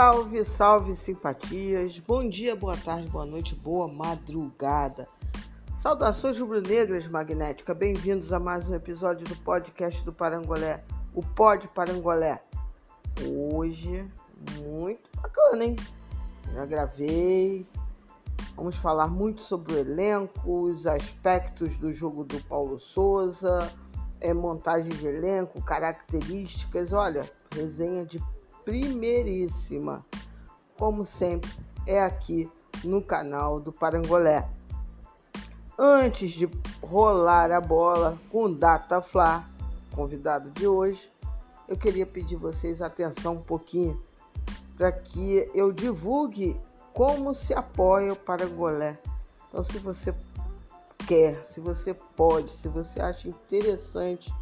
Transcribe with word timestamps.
Salve, 0.00 0.44
salve, 0.46 0.94
simpatias. 0.94 2.00
Bom 2.00 2.26
dia, 2.26 2.56
boa 2.56 2.74
tarde, 2.74 3.06
boa 3.08 3.26
noite, 3.26 3.54
boa 3.54 3.86
madrugada. 3.86 5.06
Saudações 5.74 6.40
rubro-negras 6.40 7.06
magnética. 7.06 7.74
Bem-vindos 7.74 8.32
a 8.32 8.40
mais 8.40 8.66
um 8.66 8.72
episódio 8.72 9.28
do 9.28 9.36
podcast 9.36 10.02
do 10.02 10.10
Parangolé, 10.10 10.82
o 11.14 11.22
Pod 11.22 11.68
Parangolé. 11.68 12.42
Hoje, 13.52 14.10
muito 14.62 15.10
bacana, 15.16 15.64
hein? 15.64 15.76
Já 16.54 16.64
gravei. 16.64 17.66
Vamos 18.56 18.78
falar 18.78 19.08
muito 19.08 19.42
sobre 19.42 19.74
o 19.74 19.78
elenco, 19.78 20.62
os 20.62 20.86
aspectos 20.86 21.76
do 21.76 21.92
jogo 21.92 22.24
do 22.24 22.42
Paulo 22.44 22.78
Souza, 22.78 23.70
é, 24.18 24.32
montagem 24.32 24.96
de 24.96 25.06
elenco, 25.06 25.60
características. 25.60 26.94
Olha, 26.94 27.30
resenha 27.54 28.06
de 28.06 28.18
primeiríssima. 28.70 30.06
Como 30.78 31.04
sempre, 31.04 31.50
é 31.88 32.00
aqui 32.00 32.48
no 32.84 33.02
canal 33.02 33.58
do 33.58 33.72
Parangolé. 33.72 34.48
Antes 35.76 36.30
de 36.30 36.48
rolar 36.80 37.50
a 37.50 37.60
bola 37.60 38.16
com 38.30 38.52
Data 38.52 39.02
Fla, 39.02 39.44
convidado 39.90 40.50
de 40.50 40.68
hoje, 40.68 41.12
eu 41.66 41.76
queria 41.76 42.06
pedir 42.06 42.36
vocês 42.36 42.80
atenção 42.80 43.34
um 43.34 43.42
pouquinho 43.42 44.00
para 44.76 44.92
que 44.92 45.50
eu 45.52 45.72
divulgue 45.72 46.56
como 46.94 47.34
se 47.34 47.52
apoia 47.52 48.12
o 48.12 48.16
Parangolé. 48.16 48.96
Então, 49.48 49.64
se 49.64 49.78
você 49.78 50.14
quer, 51.08 51.44
se 51.44 51.58
você 51.58 51.92
pode, 51.92 52.50
se 52.50 52.68
você 52.68 53.00
acha 53.00 53.28
interessante 53.28 54.32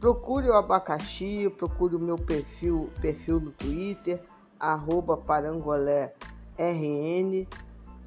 Procure 0.00 0.48
o 0.48 0.54
abacaxi, 0.54 1.52
procure 1.58 1.96
o 1.96 1.98
meu 1.98 2.16
perfil, 2.16 2.88
perfil 3.00 3.40
no 3.40 3.50
Twitter, 3.50 4.22
arroba 4.58 5.16
parangolérrn. 5.16 6.12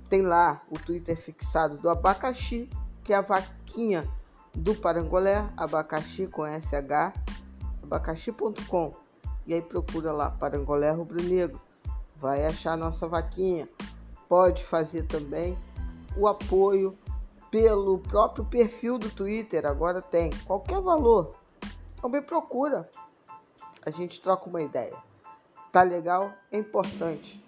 Tem 0.07 0.21
lá 0.21 0.61
o 0.69 0.79
Twitter 0.79 1.17
fixado 1.17 1.77
do 1.77 1.89
abacaxi, 1.89 2.69
que 3.03 3.11
é 3.11 3.17
a 3.17 3.21
vaquinha 3.21 4.09
do 4.53 4.73
parangolé, 4.73 5.45
abacaxi 5.57 6.27
com 6.27 6.45
SH, 6.45 7.13
abacaxi.com. 7.83 8.93
E 9.45 9.53
aí 9.53 9.61
procura 9.61 10.13
lá 10.13 10.29
Parangolé 10.29 10.91
Rubro 10.91 11.21
Negro. 11.21 11.59
Vai 12.15 12.45
achar 12.45 12.77
nossa 12.77 13.05
vaquinha. 13.05 13.67
Pode 14.29 14.63
fazer 14.63 15.03
também 15.03 15.57
o 16.15 16.25
apoio 16.25 16.97
pelo 17.49 17.97
próprio 17.99 18.45
perfil 18.45 18.97
do 18.97 19.09
Twitter. 19.09 19.65
Agora 19.65 20.01
tem 20.01 20.29
qualquer 20.45 20.81
valor 20.81 21.40
então 22.01 22.09
me 22.09 22.19
procura. 22.19 22.89
A 23.85 23.91
gente 23.91 24.19
troca 24.19 24.49
uma 24.49 24.59
ideia. 24.59 24.97
Tá 25.71 25.83
legal? 25.83 26.33
É 26.51 26.57
importante. 26.57 27.45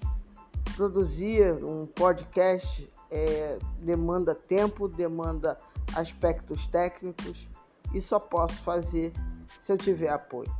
Produzir 0.75 1.53
um 1.63 1.87
podcast 1.87 2.87
é, 3.09 3.57
demanda 3.79 4.35
tempo, 4.35 4.87
demanda 4.87 5.57
aspectos 5.95 6.67
técnicos 6.67 7.49
e 7.95 7.99
só 7.99 8.19
posso 8.19 8.61
fazer 8.61 9.11
se 9.57 9.73
eu 9.73 9.77
tiver 9.77 10.09
apoio. 10.09 10.55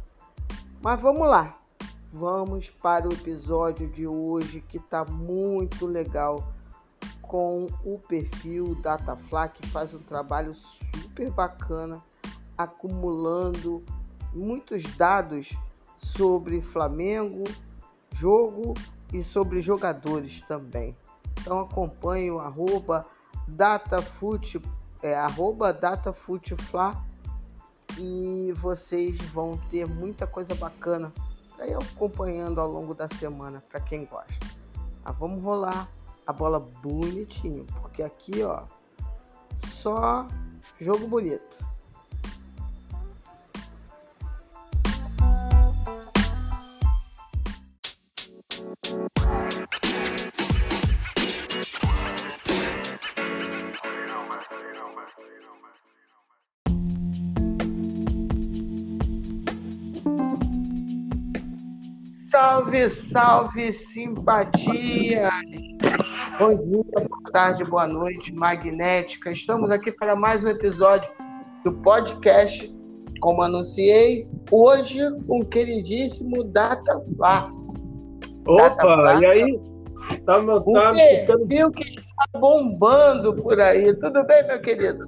Mas 0.82 1.00
vamos 1.00 1.30
lá. 1.30 1.56
Vamos 2.12 2.72
para 2.72 3.08
o 3.08 3.14
episódio 3.14 3.88
de 3.88 4.08
hoje 4.08 4.60
que 4.62 4.80
tá 4.80 5.06
muito 5.06 5.86
legal 5.86 6.52
com 7.22 7.68
o 7.86 8.00
perfil 8.00 8.74
Datafla 8.82 9.48
que 9.50 9.68
faz 9.68 9.94
um 9.94 10.00
trabalho 10.00 10.56
super 10.56 11.30
bacana 11.30 12.02
acumulando 12.58 13.84
muitos 14.34 14.84
dados 14.96 15.58
sobre 15.98 16.62
Flamengo, 16.62 17.44
jogo 18.12 18.74
e 19.12 19.22
sobre 19.22 19.62
jogadores 19.62 20.42
também. 20.42 20.96
Então 21.40 21.60
acompanhe 21.60 22.32
o 22.32 22.40
arroba 22.40 23.06
datafute, 23.48 24.62
é, 25.02 25.16
arroba 25.16 25.74
datafutefla 25.74 27.04
e 27.98 28.52
vocês 28.56 29.18
vão 29.20 29.58
ter 29.70 29.88
muita 29.88 30.26
coisa 30.26 30.56
bacana 30.56 31.14
ir 31.68 31.76
acompanhando 31.76 32.60
ao 32.60 32.68
longo 32.68 32.94
da 32.94 33.08
semana 33.08 33.64
para 33.70 33.80
quem 33.80 34.06
gosta. 34.06 34.46
Mas 35.04 35.18
vamos 35.18 35.44
rolar 35.44 35.88
a 36.26 36.34
bola 36.34 36.60
bonitinho, 36.60 37.66
porque 37.82 38.04
aqui 38.04 38.44
ó 38.44 38.64
só 39.56 40.28
jogo 40.80 41.08
bonito. 41.08 41.73
Salve, 62.34 62.90
salve, 62.90 63.74
simpatia! 63.74 65.30
Bom 66.40 66.56
dia, 66.56 66.84
boa 67.08 67.32
tarde, 67.32 67.64
boa 67.64 67.86
noite, 67.86 68.34
magnética. 68.34 69.32
Estamos 69.32 69.70
aqui 69.70 69.92
para 69.92 70.16
mais 70.16 70.44
um 70.44 70.48
episódio 70.48 71.08
do 71.64 71.72
podcast, 71.72 72.76
como 73.22 73.44
anunciei, 73.44 74.28
hoje 74.50 75.00
o 75.28 75.46
queridíssimo 75.46 76.44
Datafla. 76.44 77.63
Opa, 78.46 78.96
Data 78.96 79.22
e 79.22 79.26
aí? 79.26 79.60
Tá, 80.26 80.42
meu, 80.42 80.62
tá 80.62 80.92
o 80.92 80.94
perfil 80.94 81.72
que 81.72 81.84
está 81.84 82.40
bombando 82.40 83.34
por 83.36 83.60
aí. 83.60 83.94
Tudo 83.96 84.26
bem, 84.26 84.46
meu 84.48 84.60
querido? 84.60 85.08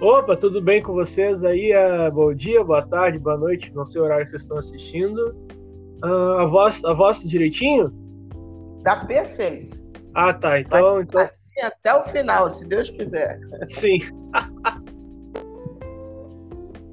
Opa, 0.00 0.36
tudo 0.36 0.60
bem 0.60 0.82
com 0.82 0.92
vocês 0.92 1.44
aí? 1.44 1.72
Uh, 1.72 2.12
bom 2.12 2.34
dia, 2.34 2.62
boa 2.64 2.86
tarde, 2.86 3.18
boa 3.18 3.36
noite, 3.36 3.72
não 3.74 3.86
sei 3.86 4.00
o 4.00 4.04
horário 4.04 4.24
que 4.24 4.32
vocês 4.32 4.42
estão 4.42 4.58
assistindo. 4.58 5.36
Uh, 6.04 6.38
a, 6.38 6.44
voz, 6.46 6.84
a 6.84 6.92
voz 6.92 7.20
direitinho? 7.22 7.92
Tá 8.82 9.04
perfeito. 9.04 9.76
Ah, 10.14 10.32
tá. 10.32 10.60
Então, 10.60 10.94
Vai 10.94 11.02
então... 11.02 11.20
Assim 11.20 11.60
até 11.62 11.94
o 11.94 12.04
final, 12.04 12.50
se 12.50 12.66
Deus 12.66 12.90
quiser. 12.90 13.40
Sim. 13.68 13.98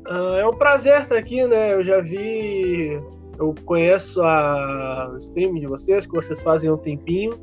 uh, 0.08 0.36
é 0.40 0.48
um 0.48 0.56
prazer 0.56 1.02
estar 1.02 1.18
aqui, 1.18 1.46
né? 1.46 1.74
Eu 1.74 1.84
já 1.84 2.02
vi. 2.02 3.00
Eu 3.38 3.54
conheço 3.66 4.22
a 4.22 5.12
o 5.14 5.18
stream 5.20 5.56
de 5.56 5.68
vocês, 5.68 6.06
que 6.06 6.12
vocês 6.12 6.42
fazem 6.42 6.70
há 6.70 6.74
um 6.74 6.78
tempinho. 6.78 7.34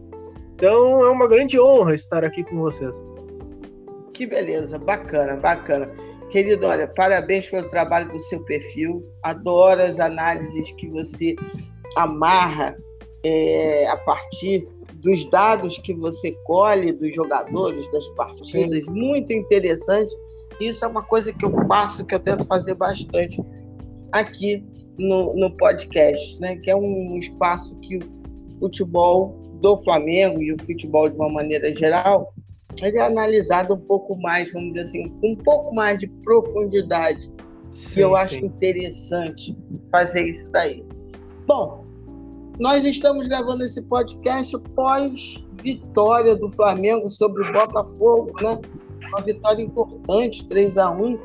Então 0.54 1.04
é 1.04 1.10
uma 1.10 1.26
grande 1.26 1.60
honra 1.60 1.94
estar 1.94 2.25
aqui 2.25 2.44
com 2.44 2.60
vocês. 2.60 2.97
Que 4.12 4.26
beleza, 4.26 4.78
bacana, 4.78 5.36
bacana. 5.36 5.91
Querido, 6.31 6.66
olha, 6.66 6.86
parabéns 6.86 7.48
pelo 7.48 7.69
trabalho 7.69 8.10
do 8.10 8.19
seu 8.19 8.42
perfil. 8.44 9.04
Adoro 9.22 9.82
as 9.82 10.00
análises 10.00 10.70
que 10.72 10.88
você 10.88 11.34
amarra 11.97 12.76
é, 13.25 13.86
a 13.88 13.97
partir 13.98 14.66
dos 14.94 15.28
dados 15.31 15.78
que 15.78 15.94
você 15.94 16.32
colhe 16.44 16.92
dos 16.92 17.14
jogadores, 17.14 17.91
das 17.91 18.08
partidas. 18.10 18.86
Muito 18.86 19.32
interessante. 19.32 20.14
Isso 20.60 20.84
é 20.84 20.88
uma 20.88 21.02
coisa 21.02 21.32
que 21.32 21.44
eu 21.44 21.52
faço, 21.66 22.06
que 22.06 22.14
eu 22.14 22.20
tento 22.20 22.44
fazer 22.44 22.75
bastante 22.75 23.42
aqui 24.12 24.64
no, 24.98 25.34
no 25.34 25.50
podcast, 25.56 26.41
né? 26.41 26.56
que 26.56 26.70
é 26.70 26.76
um 26.76 27.16
espaço 27.16 27.75
que 27.76 27.97
o 27.97 28.03
futebol 28.60 29.36
do 29.60 29.76
Flamengo 29.78 30.42
e 30.42 30.53
o 30.53 30.62
futebol 30.62 31.08
de 31.08 31.16
uma 31.16 31.30
maneira 31.30 31.75
geral 31.75 32.32
ele 32.80 32.98
é 32.98 33.02
analisado 33.02 33.75
um 33.75 33.81
pouco 33.81 34.16
mais, 34.20 34.50
vamos 34.52 34.70
dizer 34.70 34.82
assim, 34.82 35.08
com 35.20 35.32
um 35.32 35.36
pouco 35.36 35.75
mais 35.75 35.98
de 35.98 36.06
profundidade. 36.06 37.31
Sim, 37.72 38.00
eu 38.00 38.16
acho 38.16 38.37
sim. 38.37 38.46
interessante 38.46 39.56
fazer 39.90 40.26
isso 40.28 40.50
daí. 40.50 40.84
Bom, 41.46 41.84
nós 42.58 42.84
estamos 42.84 43.26
gravando 43.26 43.64
esse 43.64 43.82
podcast 43.82 44.58
pós 44.75 45.44
vitória 45.62 46.34
do 46.34 46.50
Flamengo 46.50 47.11
sobre 47.11 47.49
o 47.49 47.52
Botafogo, 47.52 48.32
né? 48.40 48.61
Uma 49.08 49.22
vitória 49.22 49.62
importante, 49.62 50.46
3 50.46 50.78
a 50.78 50.90
1 50.90 51.19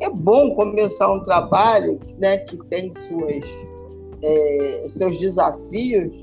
É 0.00 0.10
bom 0.10 0.54
começar 0.54 1.12
um 1.12 1.22
trabalho 1.22 1.98
né, 2.18 2.38
que 2.38 2.56
tem 2.68 2.92
suas, 2.92 3.44
é, 4.22 4.86
seus 4.88 5.18
desafios, 5.18 6.20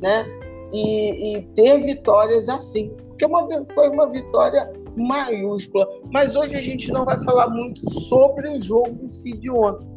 né? 0.00 0.24
E, 0.72 1.36
e 1.36 1.42
ter 1.54 1.82
vitórias 1.82 2.48
assim 2.48 2.94
porque 3.18 3.26
uma, 3.26 3.64
foi 3.74 3.88
uma 3.88 4.08
vitória 4.08 4.72
maiúscula. 4.96 5.88
Mas 6.12 6.36
hoje 6.36 6.56
a 6.56 6.62
gente 6.62 6.90
não 6.92 7.04
vai 7.04 7.22
falar 7.24 7.48
muito 7.48 7.90
sobre 8.04 8.48
o 8.48 8.62
jogo 8.62 8.96
em 9.02 9.08
si 9.08 9.32
de 9.32 9.50
ontem, 9.50 9.88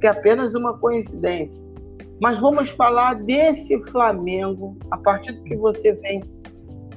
que 0.00 0.08
é 0.08 0.10
apenas 0.10 0.54
uma 0.54 0.76
coincidência. 0.76 1.66
Mas 2.20 2.40
vamos 2.40 2.70
falar 2.70 3.14
desse 3.14 3.78
Flamengo 3.90 4.76
a 4.90 4.98
partir 4.98 5.32
do 5.32 5.44
que 5.44 5.56
você 5.56 5.92
vem 5.92 6.20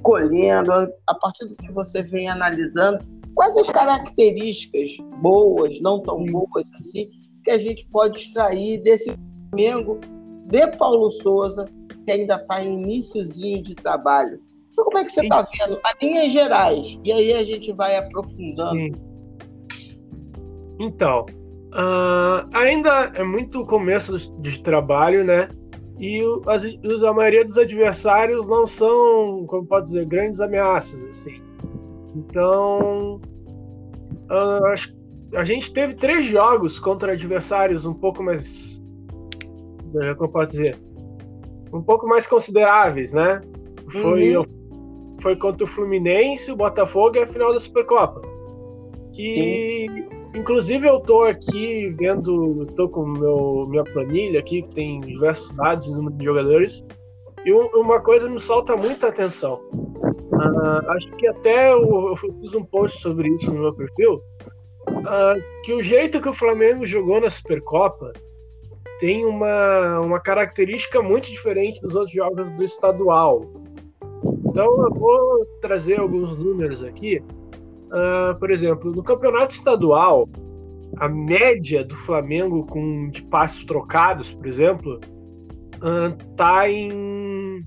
colhendo, 0.01 0.71
a 1.05 1.13
partir 1.13 1.45
do 1.45 1.55
que 1.55 1.71
você 1.71 2.01
vem 2.01 2.27
analisando, 2.27 3.05
quais 3.35 3.55
as 3.57 3.69
características 3.69 4.97
boas, 5.21 5.79
não 5.81 6.01
tão 6.01 6.23
boas 6.25 6.71
assim, 6.79 7.09
que 7.43 7.51
a 7.51 7.57
gente 7.57 7.87
pode 7.89 8.19
extrair 8.19 8.81
desse 8.81 9.13
Flamengo 9.49 9.99
de 10.47 10.67
Paulo 10.77 11.11
Souza 11.11 11.69
que 12.05 12.11
ainda 12.11 12.35
está 12.35 12.63
em 12.63 12.73
iníciozinho 12.73 13.61
de 13.61 13.75
trabalho. 13.75 14.39
Então, 14.71 14.85
como 14.85 14.97
é 14.97 15.03
que 15.03 15.11
você 15.11 15.21
está 15.21 15.41
vendo? 15.41 15.79
A 15.83 16.05
linhas 16.05 16.31
gerais. 16.31 16.99
E 17.03 17.11
aí 17.11 17.33
a 17.33 17.43
gente 17.43 17.71
vai 17.73 17.97
aprofundando. 17.97 18.75
Sim. 18.75 18.91
Então, 20.79 21.25
uh, 21.73 22.47
ainda 22.53 23.11
é 23.15 23.23
muito 23.23 23.63
começo 23.65 24.17
de 24.41 24.63
trabalho, 24.63 25.23
né? 25.23 25.49
E 25.99 26.19
as, 26.47 26.63
a 27.03 27.13
maioria 27.13 27.45
dos 27.45 27.57
adversários 27.57 28.47
não 28.47 28.65
são, 28.65 29.45
como 29.45 29.67
pode 29.67 29.87
dizer, 29.87 30.05
grandes 30.05 30.41
ameaças, 30.41 30.99
assim. 31.03 31.39
Então, 32.15 33.21
acho 34.71 35.01
a 35.35 35.43
gente 35.43 35.71
teve 35.73 35.95
três 35.95 36.25
jogos 36.25 36.79
contra 36.79 37.13
adversários 37.13 37.85
um 37.85 37.93
pouco 37.93 38.21
mais. 38.21 38.81
Como 40.17 40.31
posso 40.31 40.51
dizer? 40.51 40.77
Um 41.73 41.81
pouco 41.81 42.07
mais 42.07 42.27
consideráveis, 42.27 43.13
né? 43.13 43.41
Foi, 43.89 44.35
uhum. 44.35 44.45
foi 45.21 45.35
contra 45.35 45.63
o 45.63 45.67
Fluminense, 45.67 46.51
o 46.51 46.55
Botafogo 46.55 47.15
e 47.15 47.19
a 47.19 47.27
final 47.27 47.53
da 47.53 47.59
Supercopa. 47.59 48.21
Que, 49.13 49.87
Sim. 49.89 50.39
inclusive, 50.39 50.87
eu 50.87 50.99
tô 50.99 51.23
aqui 51.23 51.89
vendo, 51.97 52.65
tô 52.75 52.87
com 52.89 53.05
meu, 53.05 53.65
minha 53.69 53.83
planilha 53.83 54.39
aqui, 54.39 54.61
que 54.63 54.73
tem 54.73 54.99
diversos 55.01 55.51
dados 55.55 55.87
e 55.87 55.91
número 55.91 56.15
de 56.15 56.25
jogadores. 56.25 56.85
E 57.45 57.51
uma 57.51 57.99
coisa 57.99 58.29
me 58.29 58.39
salta 58.39 58.75
muita 58.75 59.07
atenção. 59.07 59.61
Uh, 59.73 60.89
acho 60.91 61.11
que 61.17 61.27
até 61.27 61.71
eu, 61.71 62.09
eu 62.09 62.15
fiz 62.15 62.53
um 62.53 62.63
post 62.63 63.01
sobre 63.01 63.29
isso 63.29 63.51
no 63.51 63.61
meu 63.61 63.73
perfil 63.73 64.21
uh, 64.87 65.61
que 65.63 65.73
o 65.73 65.83
jeito 65.83 66.21
que 66.21 66.29
o 66.29 66.33
Flamengo 66.33 66.85
jogou 66.85 67.19
na 67.19 67.29
Supercopa 67.29 68.13
tem 68.99 69.25
uma, 69.25 69.99
uma 69.99 70.19
característica 70.19 71.01
muito 71.01 71.29
diferente 71.29 71.81
dos 71.81 71.95
outros 71.95 72.13
jogos 72.13 72.49
do 72.51 72.63
estadual. 72.63 73.51
Então 74.45 74.65
eu 74.83 74.93
vou 74.93 75.45
trazer 75.61 75.99
alguns 75.99 76.37
números 76.37 76.83
aqui. 76.83 77.21
Uh, 77.87 78.37
por 78.39 78.51
exemplo, 78.51 78.91
no 78.91 79.03
campeonato 79.03 79.53
estadual, 79.53 80.29
a 80.97 81.09
média 81.09 81.83
do 81.83 81.95
Flamengo 81.95 82.65
com 82.67 83.09
de 83.09 83.23
passos 83.23 83.63
trocados, 83.65 84.33
por 84.33 84.45
exemplo, 84.47 84.99
uh, 85.81 86.67
em 86.67 87.65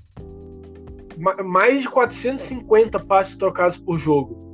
mais 1.45 1.83
de 1.83 1.89
450 1.89 2.99
passes 3.01 3.37
trocados 3.37 3.77
por 3.77 3.97
jogo. 3.99 4.45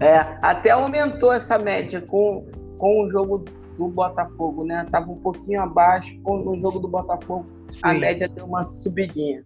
É, 0.00 0.16
até 0.40 0.70
aumentou 0.70 1.32
essa 1.32 1.58
média 1.58 2.00
com, 2.00 2.46
com 2.78 3.04
o 3.04 3.08
jogo 3.08 3.44
do 3.76 3.88
Botafogo, 3.88 4.64
né? 4.64 4.86
Tava 4.90 5.10
um 5.10 5.20
pouquinho 5.20 5.60
abaixo 5.60 6.18
com 6.22 6.48
o 6.48 6.62
jogo 6.62 6.80
do 6.80 6.88
Botafogo. 6.88 7.46
Sim. 7.70 7.80
A 7.82 7.94
média 7.94 8.28
deu 8.28 8.46
uma 8.46 8.64
subidinha. 8.64 9.44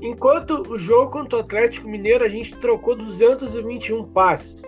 Enquanto 0.00 0.62
o 0.70 0.78
jogo 0.78 1.12
contra 1.12 1.38
o 1.38 1.40
Atlético 1.40 1.88
Mineiro, 1.88 2.24
a 2.24 2.28
gente 2.28 2.54
trocou 2.56 2.96
221 2.96 4.04
passes. 4.12 4.62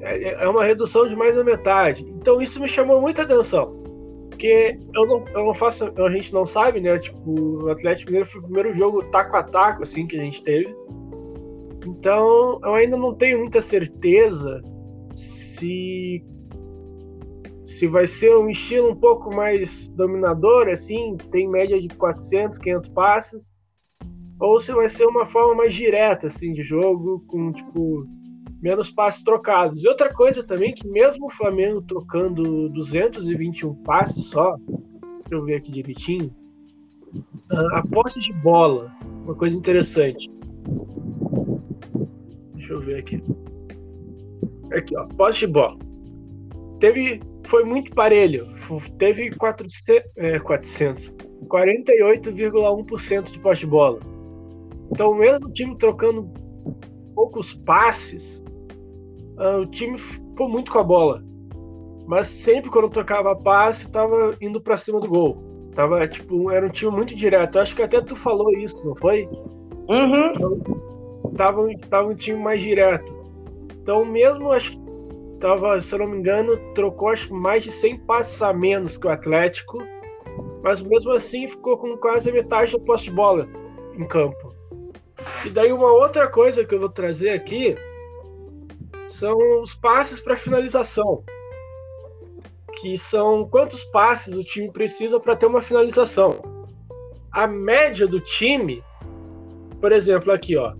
É, 0.00 0.28
é, 0.28 0.44
é 0.44 0.48
uma 0.48 0.64
redução 0.64 1.08
de 1.08 1.16
mais 1.16 1.34
da 1.34 1.42
metade. 1.42 2.04
Então 2.08 2.40
isso 2.40 2.60
me 2.60 2.68
chamou 2.68 3.00
muita 3.00 3.22
atenção. 3.22 3.82
Porque 4.38 4.78
eu 4.94 5.04
não, 5.04 5.24
eu 5.34 5.46
não 5.46 5.54
faço. 5.54 5.92
A 6.00 6.10
gente 6.12 6.32
não 6.32 6.46
sabe, 6.46 6.80
né? 6.80 6.96
Tipo, 6.96 7.64
o 7.64 7.70
Atlético 7.70 8.12
Mineiro 8.12 8.30
foi 8.30 8.40
o 8.40 8.44
primeiro 8.44 8.72
jogo 8.72 9.02
taco 9.10 9.36
a 9.36 9.42
taco, 9.42 9.82
assim, 9.82 10.06
que 10.06 10.16
a 10.16 10.22
gente 10.22 10.44
teve. 10.44 10.72
Então, 11.84 12.60
eu 12.62 12.74
ainda 12.74 12.96
não 12.96 13.12
tenho 13.12 13.40
muita 13.40 13.60
certeza 13.60 14.62
se 15.16 16.24
se 17.64 17.86
vai 17.88 18.06
ser 18.06 18.36
um 18.36 18.48
estilo 18.48 18.90
um 18.90 18.96
pouco 18.96 19.34
mais 19.34 19.88
dominador, 19.88 20.68
assim, 20.68 21.16
tem 21.30 21.48
média 21.48 21.80
de 21.80 21.88
400, 21.88 22.58
500 22.58 22.88
passes, 22.90 23.52
ou 24.40 24.60
se 24.60 24.72
vai 24.72 24.88
ser 24.88 25.06
uma 25.06 25.26
forma 25.26 25.54
mais 25.54 25.74
direta, 25.74 26.28
assim, 26.28 26.52
de 26.52 26.62
jogo, 26.62 27.24
com, 27.26 27.52
tipo, 27.52 28.06
menos 28.60 28.90
passes 28.90 29.22
trocados. 29.22 29.82
E 29.82 29.88
outra 29.88 30.12
coisa 30.12 30.42
também, 30.42 30.74
que 30.74 30.86
mesmo 30.88 31.26
o 31.26 31.30
Flamengo 31.30 31.82
trocando 31.82 32.68
221 32.70 33.74
passes 33.82 34.26
só, 34.26 34.56
deixa 34.56 35.32
eu 35.32 35.44
ver 35.44 35.56
aqui 35.56 35.70
direitinho, 35.70 36.34
a 37.50 37.82
posse 37.86 38.20
de 38.20 38.32
bola, 38.32 38.92
uma 39.24 39.34
coisa 39.34 39.56
interessante. 39.56 40.30
Deixa 42.54 42.72
eu 42.72 42.80
ver 42.80 42.98
aqui. 42.98 43.22
Aqui, 44.72 44.96
ó. 44.96 45.06
Posse 45.06 45.40
de 45.40 45.46
bola. 45.46 45.78
Teve. 46.80 47.20
Foi 47.46 47.64
muito 47.64 47.90
parelho. 47.94 48.46
Teve 48.98 49.30
400. 49.30 50.04
É, 50.16 50.38
400 50.38 51.14
48,1% 51.48 53.32
de 53.32 53.38
posse 53.40 53.60
de 53.60 53.66
bola. 53.66 53.98
Então, 54.90 55.14
mesmo 55.14 55.46
o 55.46 55.52
time 55.52 55.76
trocando 55.76 56.30
poucos 57.14 57.54
passes, 57.54 58.44
uh, 59.38 59.60
o 59.62 59.66
time 59.66 59.98
ficou 59.98 60.48
muito 60.48 60.70
com 60.70 60.78
a 60.78 60.84
bola. 60.84 61.22
Mas 62.06 62.28
sempre 62.28 62.70
quando 62.70 62.88
trocava 62.88 63.36
passe, 63.36 63.84
estava 63.84 64.34
indo 64.40 64.60
para 64.60 64.76
cima 64.76 65.00
do 65.00 65.08
gol. 65.08 65.42
Tava, 65.74 66.06
tipo, 66.08 66.50
era 66.50 66.66
um 66.66 66.70
time 66.70 66.90
muito 66.90 67.14
direto. 67.14 67.58
Acho 67.58 67.76
que 67.76 67.82
até 67.82 68.00
tu 68.00 68.16
falou 68.16 68.50
isso, 68.52 68.84
não 68.86 68.96
foi? 68.96 69.28
Uhum. 69.88 70.32
Então, 70.34 70.60
tava, 71.36 71.68
tava 71.88 72.08
um 72.08 72.14
time 72.14 72.38
mais 72.40 72.62
direto. 72.62 73.12
Então, 73.82 74.04
mesmo 74.04 74.50
acho 74.50 74.72
que 74.72 74.78
tava, 75.38 75.80
se 75.80 75.94
eu 75.94 76.00
não 76.00 76.08
me 76.08 76.18
engano, 76.18 76.56
trocou 76.74 77.10
acho, 77.10 77.32
mais 77.32 77.62
de 77.62 77.70
100 77.70 78.00
passos 78.00 78.42
a 78.42 78.52
menos 78.52 78.96
que 78.96 79.06
o 79.06 79.10
Atlético, 79.10 79.78
mas 80.62 80.82
mesmo 80.82 81.12
assim 81.12 81.46
ficou 81.46 81.76
com 81.76 81.96
quase 81.96 82.28
a 82.30 82.32
metade 82.32 82.72
da 82.72 82.78
posse 82.80 83.04
de 83.04 83.10
bola 83.12 83.48
em 83.96 84.04
campo. 84.04 84.52
E 85.44 85.50
daí 85.50 85.72
uma 85.72 85.90
outra 85.92 86.26
coisa 86.26 86.64
que 86.64 86.74
eu 86.74 86.80
vou 86.80 86.88
trazer 86.88 87.30
aqui 87.30 87.76
são 89.18 89.62
os 89.62 89.74
passes 89.74 90.20
para 90.20 90.36
finalização. 90.36 91.22
Que 92.80 92.96
são 92.98 93.48
quantos 93.48 93.82
passes 93.84 94.34
o 94.34 94.44
time 94.44 94.70
precisa 94.70 95.18
para 95.18 95.36
ter 95.36 95.46
uma 95.46 95.60
finalização. 95.60 96.30
A 97.32 97.46
média 97.46 98.06
do 98.06 98.20
time, 98.20 98.82
por 99.80 99.92
exemplo, 99.92 100.32
aqui, 100.32 100.56
ó, 100.56 100.72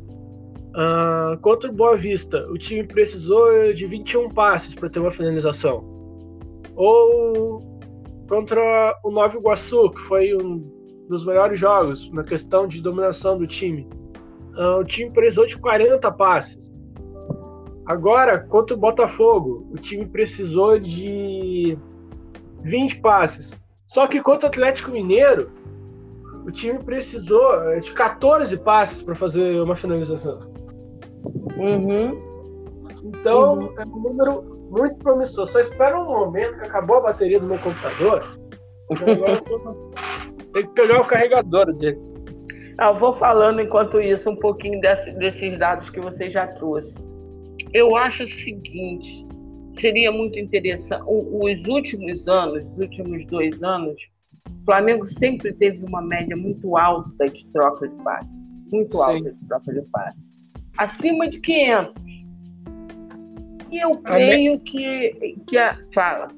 Uh, 0.69 1.37
contra 1.41 1.71
o 1.71 1.73
Boa 1.73 1.97
Vista, 1.97 2.45
o 2.51 2.59
time 2.59 2.85
precisou 2.85 3.73
de 3.73 3.87
21 3.87 4.29
passes 4.31 4.75
para 4.75 4.89
ter 4.89 5.01
uma 5.01 5.11
finalização. 5.11 5.83
Ou 6.77 7.61
contra 8.29 8.61
o 9.03 9.11
Nova 9.11 9.37
Iguaçu, 9.37 9.91
que 9.91 10.01
foi 10.03 10.37
um 10.37 10.59
dos 11.09 11.25
melhores 11.25 11.59
jogos 11.59 12.09
na 12.13 12.23
questão 12.23 12.69
de 12.69 12.81
dominação 12.83 13.39
do 13.39 13.47
time. 13.47 13.89
Uh, 14.57 14.81
o 14.81 14.85
time 14.85 15.11
precisou 15.11 15.47
de 15.47 15.59
40 15.59 16.13
passes. 16.13 16.71
Agora, 17.89 18.41
contra 18.41 18.77
o 18.77 18.79
Botafogo, 18.79 19.67
o 19.71 19.77
time 19.77 20.05
precisou 20.05 20.79
de 20.79 21.79
20 22.61 23.01
passes. 23.01 23.59
Só 23.87 24.07
que 24.07 24.21
contra 24.21 24.47
o 24.47 24.51
Atlético 24.51 24.91
Mineiro, 24.91 25.51
o 26.45 26.51
time 26.53 26.79
precisou 26.81 27.81
de 27.81 27.91
14 27.95 28.55
passes 28.59 29.03
para 29.03 29.15
fazer 29.15 29.59
uma 29.63 29.75
finalização. 29.75 30.39
Uhum. 31.57 32.21
Então, 33.05 33.55
uhum. 33.55 33.75
é 33.79 33.85
um 33.87 34.03
número 34.03 34.43
muito 34.71 34.97
promissor. 34.99 35.49
Só 35.49 35.59
espera 35.59 35.99
um 35.99 36.05
momento 36.05 36.59
que 36.59 36.67
acabou 36.67 36.99
a 36.99 37.01
bateria 37.01 37.41
do 37.41 37.47
meu 37.47 37.59
computador. 37.59 38.23
Tem 40.53 40.67
que 40.67 40.75
pegar 40.75 41.01
o 41.01 41.07
carregador 41.07 41.73
dele. 41.73 41.99
Ah, 42.77 42.89
eu 42.89 42.97
vou 42.97 43.15
falando 43.15 43.63
enquanto 43.63 43.99
isso 43.99 44.29
um 44.29 44.37
pouquinho 44.37 44.79
desse, 44.79 45.11
desses 45.13 45.57
dados 45.57 45.89
que 45.89 46.01
você 46.01 46.29
já 46.29 46.47
trouxe. 46.47 47.09
Eu 47.73 47.97
acho 47.97 48.25
o 48.25 48.29
seguinte: 48.29 49.27
seria 49.81 50.13
muito 50.13 50.39
interessante. 50.39 51.03
Os 51.07 51.67
últimos 51.67 52.27
anos, 52.29 52.67
os 52.73 52.79
últimos 52.79 53.25
dois 53.27 53.63
anos, 53.63 53.99
o 54.47 54.65
Flamengo 54.65 55.07
sempre 55.07 55.53
teve 55.55 55.85
uma 55.85 56.03
média 56.03 56.37
muito 56.37 56.77
alta 56.77 57.29
de 57.29 57.47
troca 57.49 57.89
de 57.89 57.97
passes. 58.03 58.39
Muito 58.73 58.97
Sim. 58.97 59.03
alta 59.03 59.33
de 59.33 59.47
troca 59.47 59.73
de 59.73 59.83
passes 59.91 60.39
acima 60.79 61.29
de 61.29 61.41
500. 61.41 62.03
E 63.71 63.85
eu 63.85 63.99
creio 63.99 64.53
me... 64.53 64.59
que, 64.61 65.37
que 65.47 65.59
a... 65.59 65.77
fala. 65.93 66.29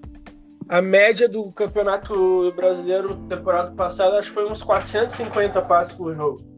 A 0.68 0.80
média 0.80 1.28
do 1.28 1.52
Campeonato 1.52 2.52
Brasileiro 2.52 3.16
temporada 3.28 3.72
passada 3.72 4.18
acho 4.18 4.28
que 4.28 4.34
foi 4.34 4.50
uns 4.50 4.62
450 4.62 5.62
passos 5.62 5.94
por 5.94 6.14
jogo. 6.14 6.49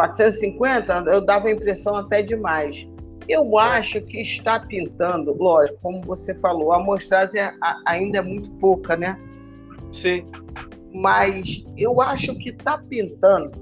450? 0.00 1.04
Eu 1.10 1.20
dava 1.20 1.48
a 1.48 1.52
impressão 1.52 1.94
até 1.94 2.22
demais. 2.22 2.88
Eu 3.28 3.58
acho 3.58 4.00
que 4.00 4.20
está 4.22 4.58
pintando, 4.58 5.32
lógico, 5.34 5.78
como 5.82 6.00
você 6.02 6.34
falou, 6.34 6.72
a 6.72 6.78
amostragem 6.78 7.40
ainda 7.86 8.18
é 8.18 8.22
muito 8.22 8.50
pouca, 8.52 8.96
né? 8.96 9.18
Sim. 9.92 10.24
Mas 10.92 11.64
eu 11.76 12.00
acho 12.00 12.34
que 12.36 12.48
está 12.48 12.78
pintando 12.78 13.52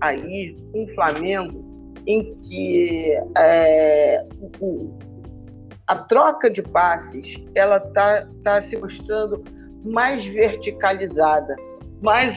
aí 0.00 0.56
um 0.74 0.86
Flamengo 0.94 1.64
em 2.06 2.34
que 2.34 3.12
é, 3.38 4.26
o, 4.60 4.98
a 5.86 5.96
troca 5.96 6.50
de 6.50 6.60
passes 6.60 7.36
ela 7.54 7.76
está 7.76 8.26
tá 8.42 8.60
se 8.60 8.76
mostrando 8.76 9.42
mais 9.84 10.26
verticalizada, 10.26 11.56
mais 12.02 12.36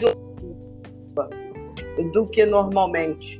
do 2.12 2.28
que 2.28 2.46
normalmente 2.46 3.40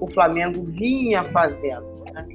o 0.00 0.10
Flamengo 0.10 0.64
vinha 0.64 1.24
fazendo. 1.24 1.86
Né? 2.12 2.26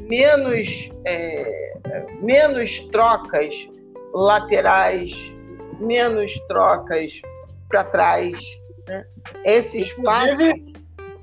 Menos, 0.00 0.90
é, 1.04 1.76
menos 2.20 2.80
trocas 2.88 3.68
laterais, 4.12 5.34
menos 5.80 6.38
trocas 6.46 7.20
para 7.68 7.84
trás. 7.84 8.38
Né? 8.86 9.04
Esse 9.44 9.80
espaço. 9.80 10.36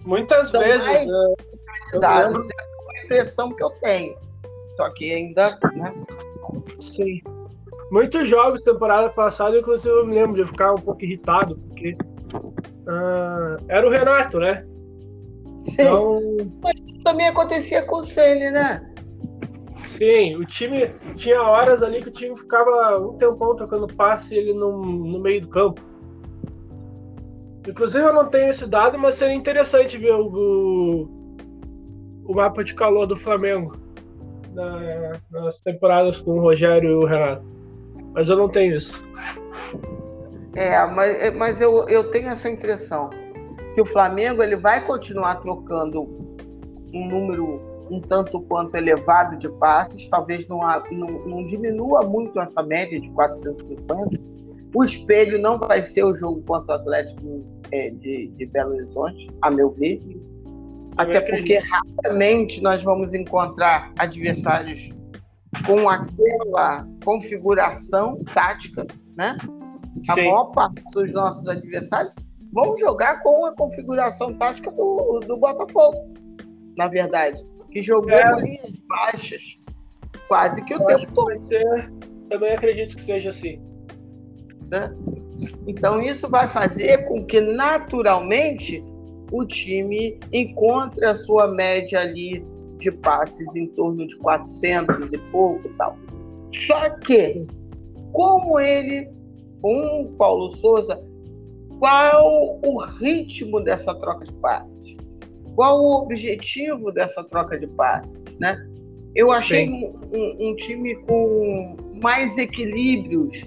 Muitas 0.06 0.52
vezes. 0.52 0.86
Mais 0.86 1.12
né? 1.12 1.34
Essa 1.94 2.06
é 2.06 2.26
a 2.26 3.04
impressão 3.04 3.52
que 3.52 3.64
eu 3.64 3.70
tenho. 3.72 4.16
Só 4.78 4.90
que 4.92 5.14
ainda. 5.14 5.58
Né? 5.74 5.94
Sim. 6.80 7.22
Muitos 7.92 8.28
jogos 8.28 8.64
temporada 8.64 9.10
passada, 9.10 9.58
inclusive 9.58 9.94
eu 9.94 10.06
me 10.06 10.16
lembro 10.16 10.44
de 10.44 10.50
ficar 10.50 10.74
um 10.74 10.82
pouco 10.82 11.04
irritado, 11.04 11.56
porque 11.56 11.96
uh, 12.88 13.66
era 13.68 13.86
o 13.86 13.90
Renato, 13.90 14.40
né? 14.40 14.66
Sim. 15.66 15.82
Então... 15.82 16.22
Mas 16.64 16.74
também 17.04 17.28
acontecia 17.28 17.84
com 17.84 17.98
o 17.98 18.04
Ceni, 18.04 18.52
né? 18.52 18.82
Sim, 19.98 20.36
o 20.36 20.46
time 20.46 20.90
tinha 21.16 21.42
horas 21.42 21.82
ali 21.82 22.02
que 22.02 22.10
o 22.10 22.12
time 22.12 22.38
ficava 22.38 23.00
um 23.00 23.18
tempão 23.18 23.56
tocando 23.56 23.88
passe 23.88 24.36
ele 24.36 24.54
no, 24.54 24.82
no 24.82 25.20
meio 25.20 25.42
do 25.42 25.48
campo. 25.48 25.82
Inclusive 27.68 28.04
eu 28.04 28.14
não 28.14 28.28
tenho 28.28 28.50
esse 28.50 28.68
dado, 28.68 28.98
mas 28.98 29.16
seria 29.16 29.36
interessante 29.36 29.98
ver 29.98 30.14
o, 30.14 31.08
o 32.26 32.34
mapa 32.34 32.64
de 32.64 32.76
calor 32.76 33.06
do 33.06 33.16
Flamengo 33.16 33.74
na, 34.54 35.14
nas 35.32 35.60
temporadas 35.62 36.20
com 36.20 36.32
o 36.32 36.42
Rogério 36.42 36.90
e 36.90 36.94
o 36.96 37.06
Renato. 37.06 37.46
Mas 38.14 38.30
eu 38.30 38.38
não 38.38 38.50
tenho 38.50 38.76
isso. 38.76 39.02
É, 40.56 40.86
mas, 40.86 41.36
mas 41.36 41.62
eu, 41.62 41.88
eu 41.90 42.10
tenho 42.12 42.30
essa 42.30 42.50
impressão 42.50 43.10
que 43.74 43.82
o 43.82 43.86
Flamengo 43.86 44.42
ele 44.42 44.56
vai 44.56 44.86
continuar 44.86 45.36
trocando 45.36 46.04
um 46.94 47.08
número 47.08 47.76
um 47.90 48.02
tanto 48.02 48.42
quanto 48.42 48.76
elevado 48.76 49.38
de 49.38 49.50
passes, 49.50 50.08
talvez 50.08 50.48
não, 50.48 50.60
não, 50.92 51.08
não 51.26 51.46
diminua 51.46 52.02
muito 52.04 52.40
essa 52.40 52.64
média 52.64 53.00
de 53.00 53.10
450. 53.12 54.20
O 54.74 54.84
espelho 54.84 55.40
não 55.40 55.58
vai 55.58 55.84
ser 55.84 56.04
o 56.04 56.16
jogo 56.16 56.42
contra 56.42 56.74
o 56.74 56.80
Atlético 56.80 57.46
é, 57.72 57.90
de, 57.92 58.28
de 58.36 58.46
Belo 58.48 58.74
Horizonte, 58.74 59.30
a 59.42 59.52
meu 59.52 59.72
ver. 59.72 60.02
Até 60.98 61.20
porque 61.22 61.60
rapidamente 61.60 62.62
nós 62.62 62.82
vamos 62.82 63.14
encontrar 63.14 63.92
adversários 64.00 64.90
com 65.66 65.90
aquela 65.90 66.88
configuração 67.04 68.22
tática, 68.34 68.86
né? 69.16 69.38
A 70.10 70.16
maior 70.16 70.46
parte 70.52 70.84
dos 70.94 71.12
nossos 71.14 71.48
adversários 71.48 72.14
vão 72.54 72.78
jogar 72.78 73.22
com 73.22 73.46
a 73.46 73.56
configuração 73.56 74.34
tática 74.36 74.72
do, 74.72 75.20
do 75.28 75.38
Botafogo, 75.38 76.14
na 76.78 76.88
verdade, 76.88 77.44
que 77.72 77.82
jogou 77.82 78.12
é. 78.12 78.42
linhas 78.42 78.80
baixas 78.88 79.60
quase 80.28 80.64
que 80.64 80.74
o 80.76 80.82
Eu 80.82 80.86
tempo 80.86 81.14
todo. 81.14 81.42
Ser, 81.42 81.92
também 82.30 82.54
acredito 82.54 82.96
que 82.96 83.04
seja 83.04 83.30
assim. 83.30 83.62
Né? 84.72 84.96
Então 85.68 86.02
isso 86.02 86.30
vai 86.30 86.48
fazer 86.48 87.08
com 87.08 87.26
que 87.26 87.40
naturalmente 87.42 88.84
o 89.32 89.46
time 89.46 90.20
encontre 90.32 91.06
a 91.06 91.16
sua 91.16 91.48
média 91.48 92.00
ali 92.00 92.46
de 92.78 92.92
passes 92.92 93.56
em 93.56 93.68
torno 93.68 94.06
de 94.08 94.16
400 94.18 95.14
e 95.14 95.18
pouco 95.18 95.70
tal. 95.78 95.98
Só 96.54 96.90
que, 97.00 97.46
como 98.12 98.60
ele, 98.60 99.10
com 99.66 100.14
Paulo 100.16 100.56
Souza, 100.58 101.04
qual 101.80 102.60
o 102.64 102.78
ritmo 102.78 103.60
dessa 103.60 103.96
troca 103.96 104.24
de 104.24 104.34
passes? 104.34 104.96
Qual 105.56 105.82
o 105.82 106.04
objetivo 106.04 106.92
dessa 106.92 107.24
troca 107.24 107.58
de 107.58 107.66
passes? 107.66 108.22
Né? 108.40 108.64
Eu 109.16 109.32
achei 109.32 109.68
um, 109.68 110.00
um, 110.14 110.50
um 110.50 110.56
time 110.56 110.94
com 111.08 111.78
mais 112.00 112.38
equilíbrios 112.38 113.44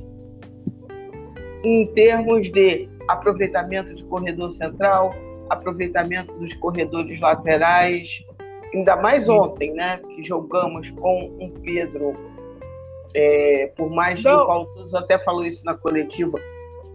em 1.62 1.86
termos 1.92 2.50
de 2.50 2.88
aproveitamento 3.06 3.94
de 3.94 4.02
corredor 4.06 4.50
central, 4.50 5.14
aproveitamento 5.48 6.32
dos 6.36 6.52
corredores 6.54 7.20
laterais, 7.20 8.24
ainda 8.74 8.96
mais 8.96 9.28
ontem, 9.28 9.72
né? 9.72 9.98
Que 10.16 10.24
jogamos 10.24 10.90
com 10.90 11.30
um 11.38 11.48
Pedro, 11.62 12.12
é, 13.14 13.72
por 13.76 13.90
mais 13.90 14.22
que 14.22 14.28
o 14.28 14.46
Paulo 14.46 14.68
Souza 14.74 14.98
até 14.98 15.18
falou 15.18 15.44
isso 15.44 15.64
na 15.64 15.74
coletiva, 15.74 16.38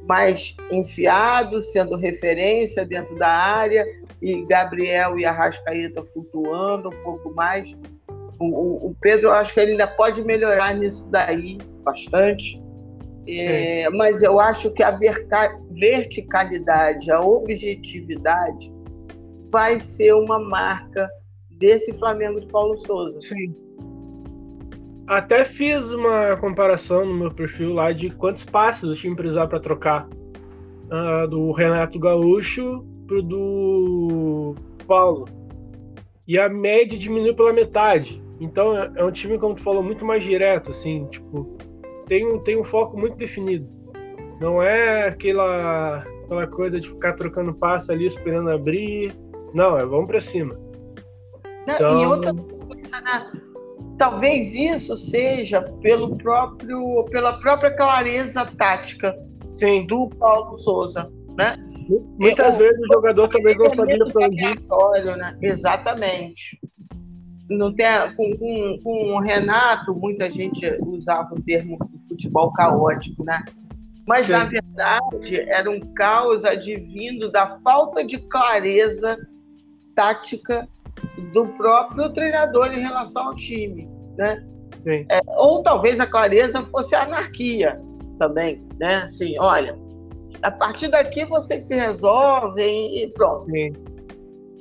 mais 0.08 0.55
enfiado, 0.72 1.62
sendo 1.62 1.96
referência 1.96 2.86
dentro 2.86 3.15
da 3.15 3.29
área, 3.29 3.86
e 4.22 4.46
Gabriel 4.46 5.17
e 5.17 5.25
Arrascaeta 5.25 6.03
flutuando 6.13 6.89
um 6.89 7.03
pouco 7.03 7.34
mais. 7.34 7.75
O, 8.39 8.46
o, 8.46 8.88
o 8.88 8.96
Pedro, 9.00 9.27
eu 9.27 9.32
acho 9.32 9.53
que 9.53 9.60
ele 9.60 9.72
ainda 9.72 9.88
pode 9.88 10.22
melhorar 10.24 10.74
nisso 10.75 11.10
daí 11.10 11.58
bastante. 11.84 12.62
É, 13.27 13.89
mas 13.89 14.22
eu 14.22 14.39
acho 14.39 14.72
que 14.72 14.84
a 14.84 14.91
verticalidade, 15.72 17.10
a 17.10 17.22
objetividade 17.22 18.74
vai 19.50 19.79
ser 19.79 20.13
uma 20.13 20.39
marca 20.39 21.10
desse 21.58 21.93
Flamengo 21.93 22.41
de 22.41 22.48
Paulo 22.48 22.77
Souza. 22.77 23.22
Sim. 23.22 23.55
Até 25.07 25.43
fiz 25.43 25.91
uma 25.91 26.38
comparação 26.38 27.05
no 27.05 27.13
meu 27.13 27.31
perfil 27.31 27.74
lá 27.74 27.91
de 27.91 28.10
quantos 28.10 28.43
passos 28.43 28.89
o 28.89 29.00
time 29.00 29.15
precisava 29.15 29.50
para 29.50 29.60
trocar 29.60 30.07
uh, 30.07 31.27
do 31.27 31.51
Renato 31.51 32.00
Gaúcho 32.00 32.86
pro 33.05 33.22
do 33.22 34.55
Paulo. 34.88 35.25
E 36.25 36.39
a 36.39 36.48
média 36.48 36.98
diminuiu 36.98 37.36
pela 37.36 37.51
metade. 37.51 38.24
Então 38.39 38.77
é, 38.77 38.91
é 38.95 39.03
um 39.03 39.12
time, 39.12 39.38
como 39.38 39.55
tu 39.55 39.62
falou, 39.62 39.83
muito 39.83 40.05
mais 40.05 40.24
direto, 40.24 40.72
assim, 40.72 41.05
tipo, 41.07 41.57
tem 42.07 42.25
um, 42.25 42.39
tem 42.39 42.57
um 42.57 42.63
foco 42.63 42.98
muito 42.98 43.17
definido. 43.17 43.67
Não 44.39 44.63
é 44.63 45.07
aquela, 45.07 46.00
aquela 46.25 46.48
coisa 46.48 46.79
de 46.79 46.88
ficar 46.88 47.13
trocando 47.13 47.53
passo 47.53 47.91
ali 47.91 48.05
esperando 48.05 48.50
abrir. 48.50 49.13
Não, 49.53 49.77
é 49.77 49.86
vamos 49.86 50.07
para 50.07 50.22
cima. 50.22 50.55
Não, 51.67 51.75
então... 51.75 52.01
E 52.01 52.05
outra 52.05 52.33
coisa, 52.33 53.01
né? 53.01 53.31
Talvez 53.98 54.54
isso 54.54 54.98
seja 54.98 55.62
pelo 55.82 56.16
próprio, 56.18 57.06
pela 57.06 57.34
própria 57.34 57.72
clareza 57.72 58.46
tática 58.58 59.16
Sim. 59.50 59.86
do 59.86 60.10
Paulo 60.10 60.58
Souza, 60.58 61.12
né? 61.38 61.56
Muitas 62.18 62.58
vezes 62.58 62.80
o 62.80 62.94
jogador 62.94 63.28
talvez 63.28 63.58
não 63.58 63.70
sabia 63.70 63.98
para 64.06 64.78
onde. 64.78 65.18
Né? 65.18 65.38
Exatamente. 65.42 66.60
Não 67.50 67.74
tem, 67.74 67.86
com, 68.16 68.32
com, 68.38 68.80
com 68.82 69.16
o 69.16 69.20
Renato, 69.20 69.94
muita 69.94 70.32
gente 70.32 70.66
usava 70.82 71.36
o 71.36 71.42
termo 71.42 71.78
futebol 72.08 72.52
caótico, 72.54 73.24
né? 73.24 73.44
Mas, 74.08 74.26
Sim. 74.26 74.34
na 74.34 74.46
verdade, 74.46 75.40
era 75.50 75.70
um 75.70 75.80
caos 75.94 76.44
advindo 76.44 77.30
da 77.32 77.60
falta 77.60 78.04
de 78.04 78.18
clareza 78.18 79.18
tática 79.96 80.68
do 81.34 81.48
próprio 81.50 82.12
treinador 82.14 82.74
em 82.74 82.82
relação 82.82 83.28
ao 83.28 83.36
time, 83.36 83.90
né? 84.18 84.44
É, 84.86 85.22
ou 85.28 85.64
talvez 85.64 86.00
a 86.00 86.06
clareza 86.06 86.62
fosse 86.64 86.94
a 86.94 87.04
anarquia 87.04 87.82
também, 88.20 88.62
né? 88.80 88.96
Assim, 88.98 89.38
olha, 89.40 89.78
a 90.42 90.52
partir 90.52 90.90
daqui 90.90 91.26
vocês 91.26 91.66
se 91.66 91.76
resolvem 91.76 93.04
e 93.04 93.08
pronto. 93.10 93.50
Sim. 93.50 93.72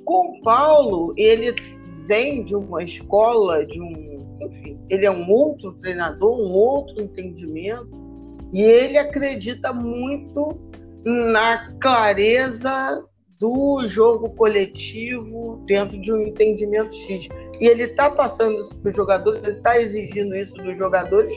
Com 0.05 0.29
o 0.29 0.43
Paulo, 0.43 1.13
ele 1.17 1.55
vem 2.07 2.45
de 2.45 2.55
uma 2.55 2.83
escola, 2.83 3.65
de 3.67 3.81
um, 3.81 4.19
enfim, 4.43 4.79
ele 4.89 5.07
é 5.07 5.11
um 5.11 5.29
outro 5.31 5.73
treinador, 5.75 6.39
um 6.39 6.53
outro 6.53 7.01
entendimento, 7.03 7.91
e 8.53 8.63
ele 8.63 8.99
acredita 8.99 9.73
muito 9.73 10.61
na 11.05 11.73
clareza 11.81 13.05
do 13.43 13.89
jogo 13.89 14.31
coletivo 14.31 15.61
dentro 15.67 16.01
de 16.01 16.13
um 16.13 16.29
entendimento 16.29 16.95
X. 16.95 17.29
E 17.61 17.67
ele 17.67 17.83
está 17.83 18.09
passando 18.09 18.61
isso 18.61 18.73
para 18.79 18.91
os 18.91 18.97
jogadores, 18.97 19.43
ele 19.43 19.57
está 19.57 19.81
exigindo 19.81 20.37
isso 20.37 20.55
dos 20.55 20.79
jogadores, 20.79 21.37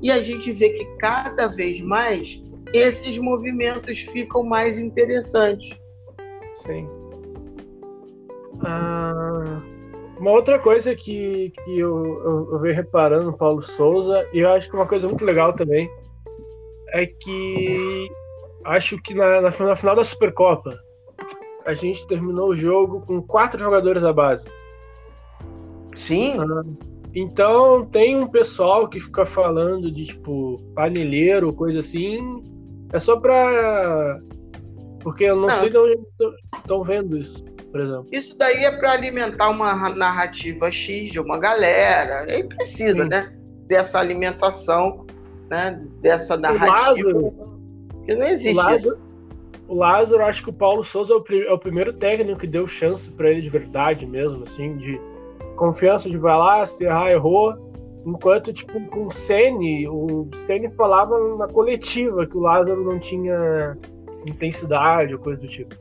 e 0.00 0.10
a 0.10 0.22
gente 0.22 0.50
vê 0.50 0.70
que 0.70 0.86
cada 0.96 1.48
vez 1.48 1.82
mais 1.82 2.42
esses 2.72 3.18
movimentos 3.18 4.00
ficam 4.00 4.42
mais 4.42 4.78
interessantes. 4.78 5.78
Sim. 6.64 6.88
Ah, 8.64 9.60
uma 10.18 10.30
outra 10.30 10.58
coisa 10.58 10.94
que, 10.94 11.52
que 11.64 11.78
eu, 11.78 12.02
eu, 12.24 12.48
eu 12.52 12.58
venho 12.60 12.76
reparando 12.76 13.26
no 13.26 13.36
Paulo 13.36 13.62
Souza, 13.62 14.26
e 14.32 14.38
eu 14.38 14.48
acho 14.52 14.70
que 14.70 14.74
uma 14.74 14.88
coisa 14.88 15.06
muito 15.06 15.22
legal 15.22 15.52
também, 15.52 15.86
é 16.94 17.04
que 17.04 18.08
acho 18.64 18.96
que 19.02 19.12
na, 19.12 19.42
na, 19.42 19.50
na 19.50 19.76
final 19.76 19.94
da 19.94 20.02
Supercopa, 20.02 20.80
a 21.64 21.74
gente 21.74 22.06
terminou 22.06 22.50
o 22.50 22.56
jogo 22.56 23.00
com 23.02 23.22
quatro 23.22 23.58
jogadores 23.58 24.02
à 24.04 24.12
base. 24.12 24.46
Sim. 25.94 26.36
Ah, 26.38 26.62
então 27.14 27.84
tem 27.86 28.16
um 28.16 28.26
pessoal 28.26 28.88
que 28.88 28.98
fica 28.98 29.26
falando 29.26 29.90
de 29.90 30.06
tipo 30.06 30.58
paneleiro, 30.74 31.52
coisa 31.52 31.80
assim. 31.80 32.42
É 32.92 33.00
só 33.00 33.16
pra 33.16 34.18
Porque 35.00 35.24
eu 35.24 35.36
não, 35.36 35.48
não 35.48 35.60
sei 35.60 35.70
de 35.70 35.78
onde 35.78 35.98
estão 36.56 36.82
vendo 36.82 37.18
isso, 37.18 37.44
por 37.70 37.80
exemplo. 37.80 38.06
Isso 38.12 38.36
daí 38.36 38.64
é 38.64 38.70
para 38.70 38.92
alimentar 38.92 39.48
uma 39.50 39.90
narrativa 39.90 40.70
X 40.70 41.12
de 41.12 41.20
uma 41.20 41.38
galera. 41.38 42.26
E 42.34 42.44
precisa, 42.44 43.02
Sim. 43.02 43.08
né? 43.08 43.32
Dessa 43.66 43.98
alimentação, 43.98 45.06
né? 45.50 45.82
Dessa 46.00 46.36
narrativa. 46.36 47.08
Lázaro, 47.08 47.34
que 48.04 48.14
não 48.14 48.26
existe. 48.26 48.54
O 48.54 48.56
Lázaro, 48.56 48.98
o 49.72 49.74
Lázaro, 49.74 50.22
acho 50.22 50.44
que 50.44 50.50
o 50.50 50.52
Paulo 50.52 50.84
Souza 50.84 51.14
é 51.14 51.16
o, 51.16 51.42
é 51.44 51.52
o 51.52 51.58
primeiro 51.58 51.94
técnico 51.94 52.40
que 52.40 52.46
deu 52.46 52.68
chance 52.68 53.10
para 53.10 53.30
ele 53.30 53.40
de 53.40 53.48
verdade 53.48 54.06
mesmo, 54.06 54.44
assim, 54.44 54.76
de 54.76 55.00
confiança 55.56 56.10
de 56.10 56.18
vai 56.18 56.36
lá, 56.36 56.66
se 56.66 56.84
errar, 56.84 57.10
errou. 57.10 57.72
Enquanto, 58.04 58.52
tipo, 58.52 58.78
com 58.88 59.06
o 59.06 59.10
Sene, 59.10 59.88
o 59.88 60.28
Sene 60.46 60.70
falava 60.72 61.18
na 61.36 61.48
coletiva 61.48 62.26
que 62.26 62.36
o 62.36 62.40
Lázaro 62.40 62.84
não 62.84 62.98
tinha 62.98 63.78
intensidade 64.26 65.14
ou 65.14 65.20
coisa 65.20 65.40
do 65.40 65.48
tipo. 65.48 65.74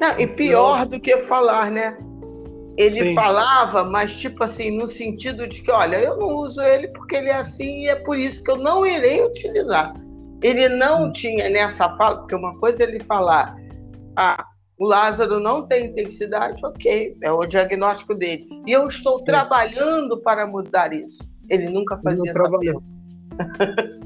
Não, 0.00 0.18
e 0.20 0.26
pior 0.26 0.86
do 0.86 1.00
que 1.00 1.16
falar, 1.22 1.72
né? 1.72 1.98
Ele 2.76 3.00
Sim. 3.00 3.14
falava, 3.16 3.82
mas 3.82 4.16
tipo 4.16 4.44
assim, 4.44 4.70
no 4.70 4.86
sentido 4.86 5.48
de 5.48 5.60
que, 5.60 5.72
olha, 5.72 5.96
eu 5.96 6.16
não 6.16 6.28
uso 6.28 6.62
ele 6.62 6.86
porque 6.88 7.16
ele 7.16 7.30
é 7.30 7.34
assim 7.34 7.80
e 7.80 7.88
é 7.88 7.96
por 7.96 8.16
isso 8.16 8.44
que 8.44 8.50
eu 8.52 8.56
não 8.56 8.86
irei 8.86 9.24
utilizar. 9.24 9.92
Ele 10.42 10.68
não 10.68 11.12
tinha 11.12 11.48
nessa 11.48 11.96
fala, 11.96 12.18
porque 12.18 12.34
uma 12.34 12.56
coisa 12.58 12.84
é 12.84 12.86
ele 12.86 13.00
falar, 13.00 13.56
ah, 14.16 14.46
o 14.78 14.86
Lázaro 14.86 15.40
não 15.40 15.66
tem 15.66 15.86
intensidade, 15.86 16.64
ok, 16.64 17.16
é 17.22 17.32
o 17.32 17.44
diagnóstico 17.44 18.14
dele. 18.14 18.46
E 18.66 18.72
eu 18.72 18.86
estou 18.88 19.18
Sim. 19.18 19.24
trabalhando 19.24 20.16
para 20.22 20.46
mudar 20.46 20.92
isso. 20.92 21.28
Ele 21.48 21.68
nunca 21.68 21.96
fazia 21.98 22.30
essa 22.30 22.50
pergunta. 22.50 22.86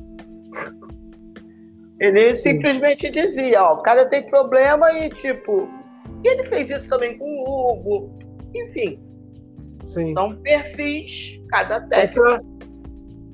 ele 2.00 2.34
Sim. 2.34 2.54
simplesmente 2.54 3.10
dizia, 3.10 3.62
ó, 3.62 3.74
o 3.74 3.82
cara 3.82 4.06
tem 4.06 4.24
problema 4.26 4.90
e 4.92 5.10
tipo. 5.10 5.68
E 6.24 6.28
ele 6.28 6.44
fez 6.44 6.70
isso 6.70 6.88
também 6.88 7.18
com 7.18 7.24
o 7.24 7.72
Hugo. 7.72 8.18
Enfim. 8.54 8.98
Sim. 9.84 10.14
São 10.14 10.34
perfis, 10.36 11.38
cada 11.48 11.80
técnico. 11.88 12.51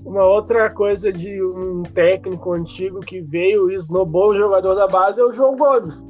Uma 0.08 0.24
outra 0.24 0.70
coisa 0.70 1.12
de 1.12 1.42
um 1.42 1.82
técnico 1.82 2.54
antigo 2.54 3.00
que 3.00 3.20
veio 3.20 3.70
e 3.70 3.74
esnobou 3.74 4.30
o 4.30 4.34
jogador 4.34 4.74
da 4.74 4.86
base 4.86 5.20
é 5.20 5.24
o 5.24 5.30
João 5.30 5.54
Gomes. 5.54 6.02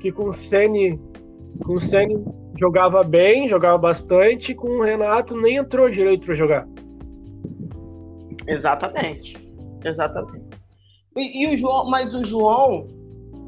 Que 0.00 0.10
com 0.10 0.30
o 0.30 0.34
Sene, 0.34 1.00
com 1.64 1.74
o 1.74 1.80
Sene 1.80 2.20
jogava 2.58 3.04
bem, 3.04 3.46
jogava 3.46 3.78
bastante, 3.78 4.56
com 4.56 4.70
o 4.70 4.82
Renato 4.82 5.40
nem 5.40 5.58
entrou 5.58 5.88
direito 5.88 6.26
para 6.26 6.34
jogar. 6.34 6.68
Exatamente. 8.48 9.36
Exatamente. 9.84 10.58
E, 11.16 11.44
e, 11.44 11.54
o 11.54 11.56
João, 11.56 11.88
mas 11.88 12.12
o 12.12 12.24
João, 12.24 12.88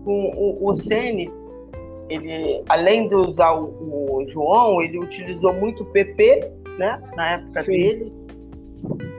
com 0.04 0.30
o, 0.36 0.68
o 0.70 0.74
Sene, 0.76 1.28
ele, 2.08 2.62
além 2.68 3.08
de 3.08 3.16
usar 3.16 3.54
o, 3.54 4.18
o, 4.18 4.28
João, 4.28 4.80
ele 4.80 5.00
utilizou 5.00 5.52
muito 5.52 5.82
o 5.82 5.86
PP, 5.86 6.48
né? 6.78 7.02
Na 7.16 7.32
época 7.32 7.64
Sim. 7.64 7.72
dele. 7.72 8.19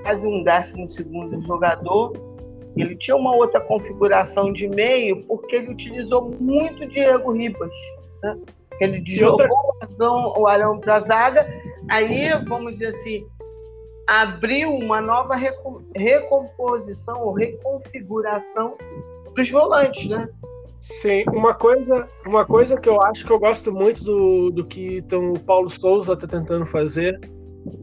Quase 0.04 0.26
um 0.26 0.44
décimo 0.44 0.88
segundo 0.88 1.42
jogador. 1.46 2.14
Ele 2.76 2.96
tinha 2.96 3.16
uma 3.16 3.36
outra 3.36 3.60
configuração 3.60 4.52
de 4.52 4.68
meio, 4.68 5.26
porque 5.26 5.58
ele 5.58 5.72
utilizou 5.72 6.32
muito 6.40 6.88
Diego 6.88 7.34
Ribas, 7.34 7.76
né? 8.24 8.38
Ele 8.80 9.04
jogou 9.06 9.48
o 10.38 10.48
Arão 10.48 10.80
para 10.80 10.96
a 10.96 11.00
zaga, 11.02 11.48
aí, 11.88 12.30
vamos 12.48 12.74
dizer 12.74 12.88
assim, 12.88 13.28
abriu 14.08 14.74
uma 14.74 15.00
nova 15.00 15.36
recomposição 15.96 17.22
ou 17.22 17.34
reconfiguração 17.34 18.76
para 19.34 19.42
os 19.42 19.50
volantes, 19.50 20.10
né? 20.10 20.28
Sim, 20.80 21.24
uma 21.28 21.54
coisa, 21.54 22.08
uma 22.26 22.44
coisa 22.44 22.76
que 22.76 22.90
eu 22.90 23.00
acho 23.04 23.24
que 23.24 23.32
eu 23.32 23.40
gosto 23.40 23.72
muito 23.72 24.04
do, 24.04 24.50
do 24.50 24.66
que 24.66 24.98
então, 24.98 25.34
o 25.34 25.40
Paulo 25.40 25.70
Souza 25.70 26.14
está 26.14 26.26
tentando 26.26 26.66
fazer 26.66 27.20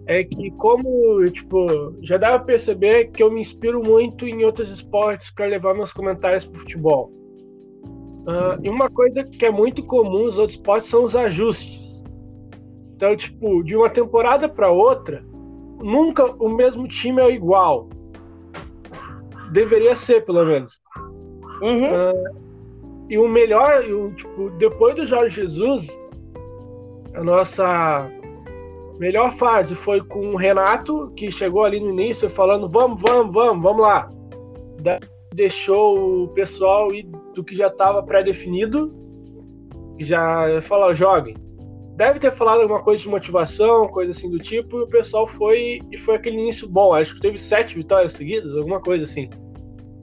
é 0.06 0.24
que 0.24 0.50
como 0.52 1.24
tipo 1.30 1.94
já 2.02 2.16
dá 2.16 2.28
para 2.30 2.40
perceber 2.40 3.10
que 3.10 3.22
eu 3.22 3.30
me 3.30 3.40
inspiro 3.40 3.82
muito 3.82 4.26
em 4.26 4.44
outros 4.44 4.70
esportes 4.70 5.30
para 5.30 5.46
levar 5.46 5.74
meus 5.74 5.92
comentários 5.92 6.44
para 6.44 6.60
futebol. 6.60 7.12
Uh, 8.28 8.60
e 8.62 8.68
uma 8.68 8.90
coisa 8.90 9.24
que 9.24 9.46
é 9.46 9.50
muito 9.50 9.82
comum 9.82 10.24
nos 10.24 10.38
outros 10.38 10.58
esportes 10.58 10.90
são 10.90 11.04
os 11.04 11.16
ajustes. 11.16 12.04
Então, 12.94 13.16
tipo, 13.16 13.62
de 13.62 13.76
uma 13.76 13.88
temporada 13.88 14.48
para 14.48 14.70
outra, 14.70 15.24
nunca 15.78 16.26
o 16.38 16.48
mesmo 16.48 16.86
time 16.88 17.22
é 17.22 17.30
igual. 17.30 17.88
Deveria 19.52 19.94
ser, 19.94 20.24
pelo 20.26 20.44
menos. 20.44 20.80
Uhum. 21.62 21.84
Uh, 21.84 22.48
e 23.08 23.16
o 23.16 23.26
melhor, 23.26 23.82
o, 23.84 24.12
tipo, 24.12 24.50
depois 24.58 24.96
do 24.96 25.06
Jorge 25.06 25.42
Jesus, 25.42 25.86
a 27.14 27.24
nossa 27.24 28.10
melhor 28.98 29.34
fase 29.36 29.74
foi 29.74 30.00
com 30.00 30.30
o 30.30 30.36
Renato, 30.36 31.12
que 31.16 31.30
chegou 31.30 31.64
ali 31.64 31.80
no 31.80 31.90
início 31.90 32.28
falando: 32.28 32.68
vamos, 32.68 33.00
vamos, 33.00 33.32
vamos, 33.32 33.62
vamos 33.62 33.82
lá. 33.82 34.10
Deixou 35.34 36.24
o 36.24 36.28
pessoal 36.28 36.92
ir 36.92 37.04
do 37.34 37.44
que 37.44 37.54
já 37.54 37.68
estava 37.68 38.02
pré-definido 38.02 38.92
e 39.98 40.04
já 40.04 40.60
falou, 40.62 40.94
joguem. 40.94 41.36
Deve 41.96 42.20
ter 42.20 42.32
falado 42.36 42.60
alguma 42.60 42.80
coisa 42.80 43.02
de 43.02 43.08
motivação, 43.08 43.88
coisa 43.88 44.12
assim 44.12 44.30
do 44.30 44.38
tipo, 44.38 44.78
e 44.78 44.82
o 44.82 44.88
pessoal 44.88 45.26
foi 45.26 45.80
e 45.90 45.98
foi 45.98 46.14
aquele 46.14 46.38
início 46.38 46.68
bom. 46.68 46.94
Acho 46.94 47.14
que 47.14 47.20
teve 47.20 47.38
sete 47.38 47.74
vitórias 47.74 48.12
seguidas, 48.12 48.54
alguma 48.54 48.80
coisa 48.80 49.04
assim. 49.04 49.28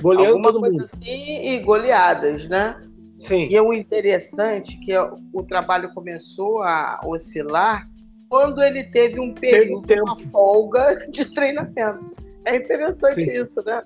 Goleando 0.02 0.34
alguma 0.34 0.52
todo 0.52 0.60
coisa 0.60 0.74
mundo. 0.74 0.84
assim 0.84 1.48
e 1.48 1.60
goleadas, 1.60 2.50
né? 2.50 2.82
Sim. 3.10 3.48
E 3.50 3.56
é 3.56 3.62
o 3.62 3.72
interessante 3.74 4.78
que 4.82 4.94
o 5.34 5.44
trabalho 5.44 5.94
começou 5.94 6.62
a 6.62 7.00
oscilar 7.06 7.90
quando 8.30 8.62
ele 8.62 8.84
teve 8.86 9.20
um 9.20 9.34
período, 9.34 9.86
teve 9.86 10.02
uma 10.02 10.18
folga 10.32 11.08
de 11.12 11.26
treinamento. 11.34 12.16
É 12.46 12.58
interessante 12.58 13.24
Sim. 13.24 13.32
isso, 13.32 13.64
né? 13.66 13.84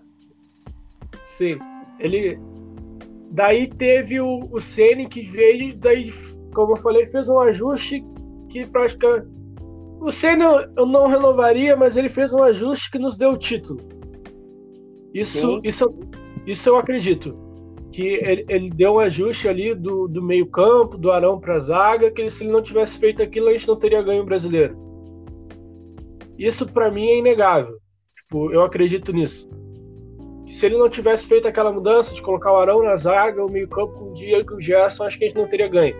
Sim. 1.27 1.57
Ele 1.99 2.39
Daí 3.31 3.67
teve 3.67 4.19
o, 4.19 4.39
o 4.51 4.59
Ceni 4.59 5.07
que 5.07 5.21
veio, 5.21 5.77
daí, 5.77 6.11
como 6.53 6.73
eu 6.73 6.77
falei, 6.77 7.05
fez 7.07 7.29
um 7.29 7.39
ajuste 7.39 8.03
que 8.49 8.65
praticamente. 8.65 9.27
O 10.01 10.11
Ceni 10.11 10.43
eu 10.75 10.85
não 10.85 11.07
renovaria, 11.07 11.75
mas 11.75 11.95
ele 11.95 12.09
fez 12.09 12.33
um 12.33 12.41
ajuste 12.41 12.89
que 12.89 12.97
nos 12.97 13.15
deu 13.15 13.31
o 13.31 13.37
título. 13.37 13.79
Isso, 15.13 15.59
isso, 15.63 15.93
isso 16.47 16.69
eu 16.69 16.77
acredito. 16.77 17.37
Que 17.99 18.07
ele, 18.07 18.45
ele, 18.47 18.69
deu 18.69 18.93
um 18.93 18.99
ajuste 18.99 19.47
ali 19.47 19.75
do, 19.75 20.07
do 20.07 20.21
meio-campo, 20.21 20.97
do 20.97 21.11
Arão 21.11 21.39
para 21.39 21.55
a 21.55 21.59
zaga, 21.59 22.11
que 22.11 22.29
se 22.29 22.43
ele 22.43 22.51
não 22.51 22.61
tivesse 22.61 22.97
feito 22.97 23.21
aquilo, 23.21 23.49
a 23.49 23.51
gente 23.51 23.67
não 23.67 23.75
teria 23.75 24.01
ganho 24.01 24.23
brasileiro. 24.23 24.77
Isso 26.37 26.65
para 26.65 26.89
mim 26.89 27.07
é 27.07 27.17
inegável. 27.17 27.77
Tipo, 28.15 28.53
eu 28.53 28.63
acredito 28.63 29.11
nisso 29.11 29.49
se 30.49 30.65
ele 30.65 30.77
não 30.77 30.89
tivesse 30.89 31.27
feito 31.27 31.47
aquela 31.47 31.71
mudança 31.71 32.13
de 32.13 32.21
colocar 32.21 32.51
o 32.51 32.57
Arão 32.57 32.83
na 32.83 32.95
zaga, 32.95 33.45
o 33.45 33.51
meio-campo 33.51 33.93
com 33.93 34.11
o 34.11 34.13
Diego 34.13 34.53
e 34.53 34.55
o 34.55 34.61
Gerson, 34.61 35.03
acho 35.03 35.17
que 35.17 35.25
a 35.25 35.27
gente 35.27 35.37
não 35.37 35.47
teria 35.47 35.67
ganho. 35.67 35.95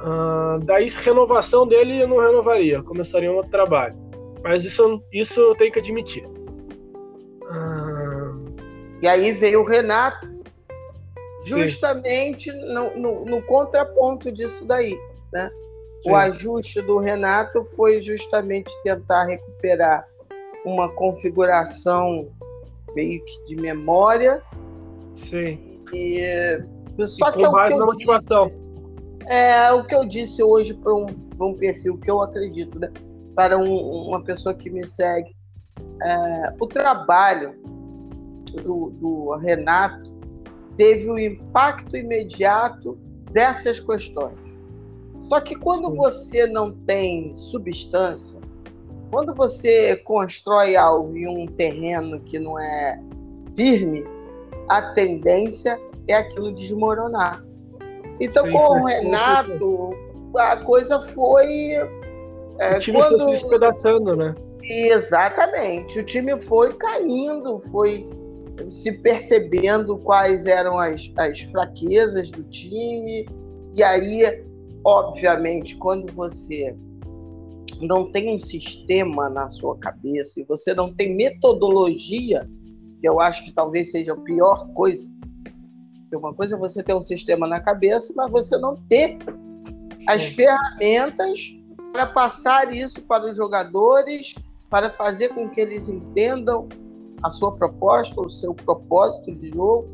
Uh, 0.00 0.60
daí, 0.64 0.88
renovação 0.88 1.66
dele 1.66 2.02
eu 2.02 2.08
não 2.08 2.18
renovaria, 2.18 2.82
começaria 2.82 3.30
um 3.30 3.36
outro 3.36 3.50
trabalho. 3.50 3.96
Mas 4.42 4.64
isso, 4.64 5.02
isso 5.12 5.40
eu 5.40 5.54
tenho 5.56 5.72
que 5.72 5.78
admitir. 5.80 6.24
Uh... 7.42 8.44
E 9.02 9.08
aí 9.08 9.32
veio 9.32 9.60
o 9.60 9.64
Renato, 9.64 10.28
justamente 11.44 12.50
no, 12.52 12.96
no, 12.96 13.24
no, 13.24 13.42
contraponto 13.42 14.32
disso 14.32 14.64
daí. 14.64 14.98
Né? 15.32 15.50
O 16.06 16.14
ajuste 16.14 16.82
do 16.82 16.98
Renato 16.98 17.64
foi 17.76 18.00
justamente 18.00 18.70
tentar 18.82 19.24
recuperar 19.24 20.06
uma 20.64 20.88
configuração 20.90 22.30
meio 22.94 23.24
que 23.24 23.44
de 23.46 23.56
memória. 23.56 24.42
Sim. 25.16 25.82
E, 25.92 26.62
só 27.06 27.30
e 27.30 27.32
que 27.32 27.44
é 27.44 27.48
o 27.48 27.66
que 27.66 27.72
eu 27.72 27.86
motivação. 27.86 28.46
Disse, 28.48 28.64
é 29.26 29.72
o 29.72 29.84
que 29.84 29.94
eu 29.94 30.04
disse 30.04 30.42
hoje 30.42 30.74
para 30.74 30.94
um, 30.94 31.06
um 31.40 31.54
perfil 31.54 31.98
que 31.98 32.10
eu 32.10 32.20
acredito, 32.20 32.78
né? 32.78 32.90
para 33.34 33.58
um, 33.58 34.08
uma 34.08 34.22
pessoa 34.22 34.54
que 34.54 34.70
me 34.70 34.88
segue. 34.88 35.34
É, 36.02 36.54
o 36.60 36.66
trabalho 36.66 37.54
do, 38.62 38.90
do 38.90 39.36
Renato 39.36 40.13
teve 40.76 41.08
o 41.08 41.14
um 41.14 41.18
impacto 41.18 41.96
imediato 41.96 42.98
dessas 43.30 43.80
questões. 43.80 44.38
Só 45.28 45.40
que 45.40 45.54
quando 45.56 45.94
você 45.94 46.46
não 46.46 46.72
tem 46.72 47.34
substância, 47.34 48.38
quando 49.10 49.34
você 49.34 49.96
constrói 49.96 50.76
algo 50.76 51.16
em 51.16 51.26
um 51.26 51.46
terreno 51.46 52.20
que 52.20 52.38
não 52.38 52.58
é 52.58 53.00
firme, 53.56 54.04
a 54.68 54.82
tendência 54.92 55.80
é 56.08 56.14
aquilo 56.14 56.52
desmoronar. 56.52 57.44
Então, 58.20 58.44
Sim, 58.44 58.52
com 58.52 58.80
o 58.80 58.84
Renato, 58.84 59.90
a 60.36 60.56
coisa 60.58 61.00
foi. 61.00 61.72
É, 62.58 62.76
o 62.76 62.78
time 62.78 62.98
quando... 62.98 63.24
foi 63.24 63.36
se 63.36 63.42
despedaçando, 63.42 64.16
né? 64.16 64.34
Exatamente. 64.62 65.98
O 65.98 66.04
time 66.04 66.38
foi 66.38 66.72
caindo, 66.74 67.58
foi 67.58 68.08
se 68.70 68.92
percebendo 68.92 69.96
quais 69.98 70.46
eram 70.46 70.78
as, 70.78 71.12
as 71.16 71.40
fraquezas 71.40 72.30
do 72.30 72.42
time. 72.44 73.26
E 73.74 73.82
aí, 73.82 74.44
obviamente, 74.84 75.76
quando 75.76 76.12
você 76.12 76.76
não 77.80 78.10
tem 78.10 78.34
um 78.34 78.38
sistema 78.38 79.28
na 79.28 79.48
sua 79.48 79.76
cabeça 79.78 80.40
e 80.40 80.44
você 80.44 80.74
não 80.74 80.92
tem 80.92 81.16
metodologia, 81.16 82.48
que 83.00 83.08
eu 83.08 83.20
acho 83.20 83.44
que 83.44 83.52
talvez 83.52 83.90
seja 83.90 84.12
a 84.12 84.16
pior 84.16 84.68
coisa. 84.74 85.08
Porque 86.00 86.16
uma 86.16 86.32
coisa 86.32 86.56
é 86.56 86.58
você 86.58 86.82
ter 86.82 86.94
um 86.94 87.02
sistema 87.02 87.46
na 87.46 87.60
cabeça, 87.60 88.12
mas 88.16 88.30
você 88.30 88.56
não 88.58 88.76
ter 88.88 89.18
as 90.06 90.24
ferramentas 90.24 91.56
para 91.92 92.06
passar 92.06 92.72
isso 92.72 93.02
para 93.02 93.30
os 93.30 93.36
jogadores, 93.36 94.34
para 94.70 94.90
fazer 94.90 95.30
com 95.30 95.48
que 95.48 95.60
eles 95.60 95.88
entendam 95.88 96.68
a 97.24 97.30
sua 97.30 97.56
proposta, 97.56 98.20
o 98.20 98.30
seu 98.30 98.54
propósito 98.54 99.34
de 99.34 99.48
jogo. 99.48 99.88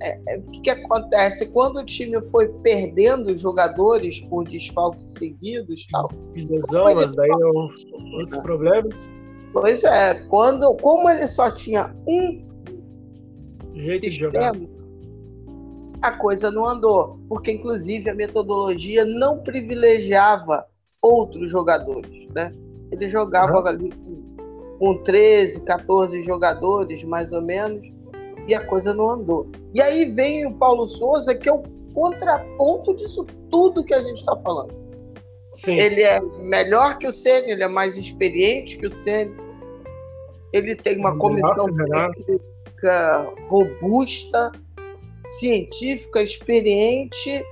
É, 0.00 0.18
é, 0.28 0.38
o 0.38 0.42
que, 0.50 0.60
que, 0.62 0.70
acontece? 0.70 1.46
Quando 1.46 1.76
o 1.76 1.84
time 1.84 2.20
foi 2.30 2.48
perdendo 2.62 3.36
jogadores 3.36 4.20
por 4.22 4.44
desfalques 4.44 5.10
seguidos 5.10 5.86
tal. 5.92 6.10
Lesão, 6.34 6.94
mas 6.94 7.14
daí 7.14 7.30
é 7.30 7.46
outros 8.18 8.42
problemas. 8.42 8.94
Pois 9.52 9.84
é, 9.84 10.26
quando, 10.28 10.74
como 10.78 11.08
ele 11.08 11.28
só 11.28 11.50
tinha 11.50 11.94
um 12.08 12.42
jeito 13.74 14.06
sistema, 14.06 14.32
de 14.32 14.38
jogar, 14.40 14.52
a 16.00 16.12
coisa 16.12 16.50
não 16.50 16.66
andou. 16.66 17.20
Porque, 17.28 17.52
inclusive, 17.52 18.08
a 18.08 18.14
metodologia 18.14 19.04
não 19.04 19.38
privilegiava 19.38 20.66
outros 21.02 21.50
jogadores. 21.50 22.28
Né? 22.34 22.50
Ele 22.90 23.08
jogava 23.10 23.60
uhum. 23.60 23.66
ali 23.66 23.90
com 23.90 24.21
13, 25.04 25.60
14 25.60 26.22
jogadores, 26.24 27.04
mais 27.04 27.32
ou 27.32 27.40
menos, 27.40 27.80
e 28.46 28.54
a 28.54 28.66
coisa 28.66 28.92
não 28.92 29.10
andou. 29.10 29.48
E 29.72 29.80
aí 29.80 30.04
vem 30.12 30.46
o 30.46 30.54
Paulo 30.54 30.86
Souza, 30.88 31.34
que 31.34 31.48
é 31.48 31.52
o 31.52 31.62
contraponto 31.94 32.94
disso 32.94 33.24
tudo 33.50 33.84
que 33.84 33.94
a 33.94 34.02
gente 34.02 34.18
está 34.18 34.36
falando. 34.38 34.74
Sim. 35.54 35.78
Ele 35.78 36.02
é 36.02 36.20
melhor 36.40 36.98
que 36.98 37.06
o 37.06 37.12
Ceni, 37.12 37.52
ele 37.52 37.62
é 37.62 37.68
mais 37.68 37.96
experiente 37.96 38.76
que 38.76 38.86
o 38.86 38.90
Ceni. 38.90 39.34
Ele 40.52 40.74
tem 40.74 40.98
uma 40.98 41.16
comissão 41.16 41.66
técnica 41.66 43.32
robusta, 43.48 44.50
científica, 45.38 46.22
experiente. 46.22 47.44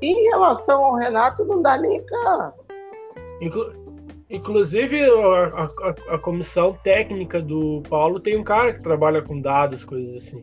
Em 0.00 0.30
relação 0.30 0.84
ao 0.84 0.94
Renato, 0.94 1.44
não 1.44 1.60
dá 1.60 1.76
nem 1.76 2.00
para 2.02 2.54
Inclusive, 4.30 5.02
a, 5.04 5.64
a, 5.64 6.14
a, 6.14 6.18
comissão 6.18 6.76
técnica 6.84 7.40
do 7.40 7.82
Paulo 7.88 8.20
tem 8.20 8.36
um 8.36 8.44
cara 8.44 8.74
que 8.74 8.82
trabalha 8.82 9.22
com 9.22 9.40
dados, 9.40 9.84
coisas 9.84 10.16
assim. 10.16 10.42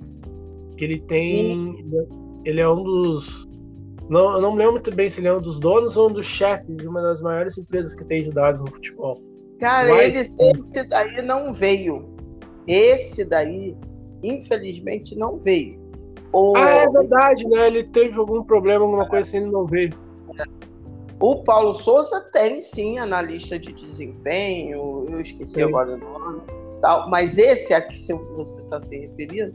Que 0.76 0.86
ele 0.86 1.02
tem. 1.02 1.76
Sim. 1.78 2.08
Ele 2.44 2.62
é 2.62 2.68
um 2.68 2.84
dos. 2.84 3.48
Não, 4.10 4.34
eu 4.34 4.42
não 4.42 4.52
me 4.52 4.60
lembro 4.60 4.74
muito 4.74 4.94
bem 4.94 5.10
se 5.10 5.20
ele 5.20 5.28
é 5.28 5.34
um 5.34 5.42
dos 5.42 5.60
donos 5.60 5.98
ou 5.98 6.10
um 6.10 6.14
dos 6.14 6.26
chefes 6.26 6.76
de 6.78 6.88
uma 6.88 7.02
das 7.02 7.22
maiores 7.22 7.58
empresas 7.58 7.94
que 7.94 8.04
tem 8.06 8.24
de 8.24 8.32
dados 8.32 8.62
no 8.62 8.68
futebol. 8.68 9.20
Cara, 9.60 9.90
Mas, 9.90 10.16
ele, 10.16 10.20
esse 10.20 10.84
daí 10.88 11.22
não 11.22 11.54
veio. 11.54 12.16
Esse 12.68 13.24
daí, 13.24 13.76
infelizmente, 14.24 15.16
não 15.16 15.38
veio. 15.40 15.80
Ah, 16.58 16.70
é 16.70 16.90
verdade, 16.90 17.48
né? 17.48 17.68
Ele 17.68 17.84
teve 17.86 18.18
algum 18.18 18.44
problema, 18.44 18.84
alguma 18.84 19.08
coisa 19.08 19.28
assim, 19.28 19.38
ele 19.38 19.52
não 19.52 19.66
veio. 19.66 19.92
O 21.20 21.44
Paulo 21.44 21.74
Souza 21.74 22.22
tem 22.32 22.62
sim 22.62 23.00
analista 23.00 23.58
de 23.58 23.72
desempenho, 23.72 25.04
eu 25.10 25.22
esqueci 25.22 25.54
sim. 25.54 25.64
agora 25.64 25.94
o 25.94 25.98
nome, 25.98 26.42
tal, 26.82 27.10
mas 27.10 27.38
esse 27.38 27.74
a 27.74 27.82
que 27.82 27.96
você 27.96 28.62
está 28.62 28.80
se 28.82 29.00
referindo, 29.00 29.54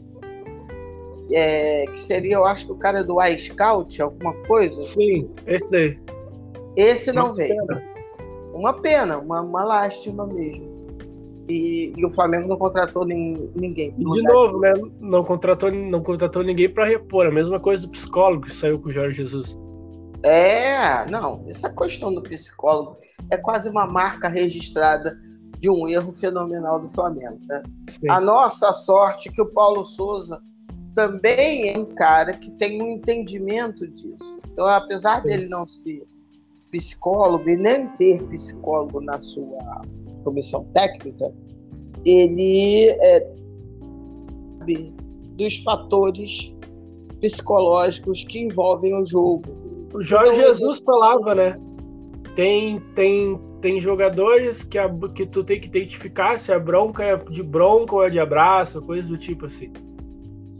é, 1.31 1.85
que 1.85 1.99
seria, 1.99 2.35
eu 2.35 2.45
acho 2.45 2.65
que 2.65 2.71
o 2.71 2.77
cara 2.77 3.03
do 3.03 3.21
iScout, 3.23 4.01
alguma 4.01 4.33
coisa? 4.47 4.75
Sim, 4.75 5.29
esse 5.45 5.69
daí. 5.69 5.99
Esse 6.75 7.11
não 7.11 7.27
uma 7.27 7.33
veio. 7.35 7.65
Pena. 7.67 7.83
Uma 8.53 8.73
pena, 8.73 9.17
uma, 9.17 9.41
uma 9.41 9.63
lástima 9.63 10.25
mesmo. 10.25 10.71
E, 11.47 11.93
e, 11.97 12.05
o 12.05 12.09
Flamengo 12.09 12.47
não 12.47 12.57
contratou 12.57 13.05
nem, 13.05 13.49
ninguém. 13.55 13.93
E 13.97 14.03
de 14.03 14.21
novo, 14.23 14.59
né? 14.59 14.73
Não 14.99 15.23
contratou, 15.23 15.71
não 15.71 16.01
contratou 16.01 16.43
ninguém 16.43 16.69
para 16.69 16.85
repor. 16.85 17.25
A 17.25 17.31
mesma 17.31 17.59
coisa 17.59 17.85
do 17.85 17.89
psicólogo 17.89 18.45
que 18.45 18.53
saiu 18.53 18.79
com 18.79 18.89
o 18.89 18.91
Jorge 18.91 19.17
Jesus. 19.17 19.57
É, 20.23 21.09
não, 21.09 21.43
essa 21.47 21.69
questão 21.69 22.13
do 22.13 22.21
psicólogo 22.21 22.97
é 23.29 23.37
quase 23.37 23.69
uma 23.69 23.87
marca 23.87 24.27
registrada 24.27 25.17
de 25.59 25.69
um 25.69 25.87
erro 25.87 26.11
fenomenal 26.11 26.79
do 26.79 26.89
Flamengo. 26.89 27.39
Né? 27.47 27.63
A 28.09 28.19
nossa 28.19 28.71
sorte 28.73 29.29
é 29.29 29.31
que 29.31 29.41
o 29.41 29.45
Paulo 29.47 29.85
Souza 29.85 30.41
também 30.93 31.69
é 31.69 31.77
um 31.77 31.85
cara 31.85 32.33
que 32.33 32.51
tem 32.51 32.81
um 32.81 32.91
entendimento 32.91 33.87
disso. 33.87 34.39
Então, 34.51 34.67
apesar 34.67 35.21
Sim. 35.21 35.27
dele 35.27 35.47
não 35.47 35.65
ser 35.65 36.03
psicólogo 36.69 37.49
e 37.49 37.55
nem 37.55 37.87
ter 37.89 38.21
psicólogo 38.27 39.01
na 39.01 39.17
sua 39.19 39.81
comissão 40.23 40.63
técnica, 40.73 41.33
ele 42.05 42.89
é, 42.89 43.27
sabe 44.59 44.93
dos 45.35 45.57
fatores 45.63 46.53
psicológicos 47.19 48.23
que 48.23 48.39
envolvem 48.39 48.93
o 48.95 49.05
jogo 49.05 49.60
o 49.93 50.01
Jorge 50.01 50.33
então, 50.33 50.55
Jesus 50.55 50.83
falava, 50.83 51.35
né? 51.35 51.59
Tem, 52.35 52.79
tem, 52.95 53.39
tem 53.61 53.79
jogadores 53.79 54.63
que, 54.63 54.77
a, 54.77 54.89
que 55.13 55.25
tu 55.25 55.43
tem 55.43 55.59
que 55.59 55.67
identificar 55.67 56.39
se 56.39 56.51
a 56.51 56.59
bronca 56.59 57.03
é 57.03 57.15
de 57.17 57.43
bronca 57.43 57.95
ou 57.95 58.03
é 58.03 58.09
de 58.09 58.19
abraço, 58.19 58.81
coisa 58.81 59.07
do 59.07 59.17
tipo 59.17 59.47
assim. 59.47 59.71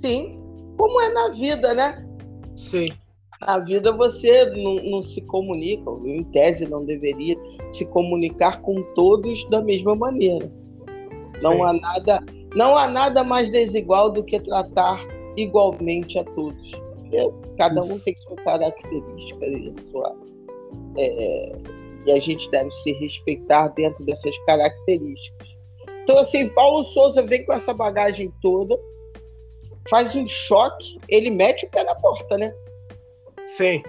Sim. 0.01 0.39
Como 0.77 0.99
é 1.01 1.09
na 1.09 1.29
vida, 1.29 1.73
né? 1.73 2.05
Sim. 2.57 2.87
Na 3.39 3.57
vida 3.59 3.91
você 3.91 4.45
não, 4.51 4.75
não 4.75 5.01
se 5.01 5.21
comunica, 5.21 5.89
em 6.05 6.23
tese 6.25 6.69
não 6.69 6.85
deveria 6.85 7.35
se 7.69 7.85
comunicar 7.87 8.61
com 8.61 8.83
todos 8.93 9.49
da 9.49 9.61
mesma 9.61 9.95
maneira. 9.95 10.51
Não 11.41 11.53
Sim. 11.53 11.61
há 11.63 11.73
nada, 11.73 12.19
não 12.55 12.77
há 12.77 12.87
nada 12.87 13.23
mais 13.23 13.49
desigual 13.49 14.09
do 14.11 14.23
que 14.23 14.39
tratar 14.39 14.99
igualmente 15.37 16.19
a 16.19 16.23
todos. 16.23 16.71
Cada 17.61 17.83
um 17.83 17.99
tem 17.99 18.15
sua 18.15 18.35
característica 18.37 19.45
e 19.45 19.71
sua. 19.79 20.17
É, 20.97 21.57
e 22.07 22.11
a 22.11 22.19
gente 22.19 22.49
deve 22.49 22.71
se 22.71 22.91
respeitar 22.93 23.67
dentro 23.67 24.03
dessas 24.03 24.35
características. 24.45 25.55
Então, 26.01 26.17
assim, 26.17 26.49
Paulo 26.49 26.83
Souza 26.83 27.21
vem 27.21 27.45
com 27.45 27.53
essa 27.53 27.71
bagagem 27.71 28.33
toda, 28.41 28.75
faz 29.87 30.15
um 30.15 30.25
choque, 30.25 30.97
ele 31.07 31.29
mete 31.29 31.67
o 31.67 31.69
pé 31.69 31.83
na 31.83 31.93
porta, 31.93 32.35
né? 32.35 32.51
Sim. 33.45 33.83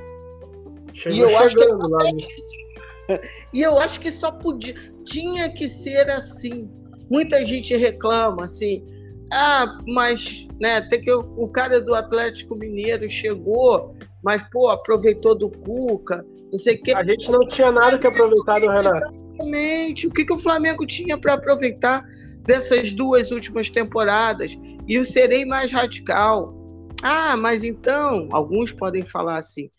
Chegou 0.93 1.17
e 1.17 1.21
eu 1.23 1.39
acho 1.39 1.57
que 1.57 1.63
ele 1.63 3.19
E 3.55 3.63
eu 3.63 3.79
acho 3.79 3.99
que 3.99 4.11
só 4.11 4.33
podia, 4.33 4.75
tinha 5.07 5.49
que 5.49 5.67
ser 5.67 6.11
assim. 6.11 6.71
Muita 7.11 7.45
gente 7.47 7.75
reclama 7.75 8.45
assim, 8.45 8.85
ah, 9.33 9.79
mas 9.87 10.47
né, 10.61 10.81
tem 10.83 11.01
que 11.01 11.11
o 11.11 11.49
cara 11.49 11.81
do 11.81 11.95
Atlético 11.95 12.55
Mineiro 12.55 13.09
chegou, 13.09 13.97
mas 14.23 14.42
pô, 14.53 14.68
aproveitou 14.68 15.35
do 15.35 15.49
Cuca, 15.49 16.25
não 16.51 16.59
sei 16.59 16.75
o 16.75 16.83
que. 16.83 16.95
A 16.95 17.03
gente 17.03 17.31
não 17.31 17.40
tinha 17.49 17.73
nada 17.73 17.99
que 17.99 18.07
aproveitar 18.07 18.61
do 18.61 18.68
Renato. 18.68 19.12
Exatamente. 19.33 20.07
O 20.07 20.11
que, 20.11 20.25
que 20.27 20.35
o 20.35 20.38
Flamengo 20.38 20.87
tinha 20.87 21.16
para 21.16 21.35
aproveitar 21.35 22.05
dessas 22.45 22.92
duas 22.92 23.31
últimas 23.31 23.71
temporadas? 23.71 24.57
E 24.87 24.95
eu 24.95 25.05
serei 25.05 25.47
mais 25.47 25.73
radical. 25.73 26.55
Ah, 27.03 27.37
mas 27.37 27.64
então, 27.64 28.29
alguns 28.31 28.71
podem 28.71 29.03
falar 29.03 29.38
assim. 29.38 29.71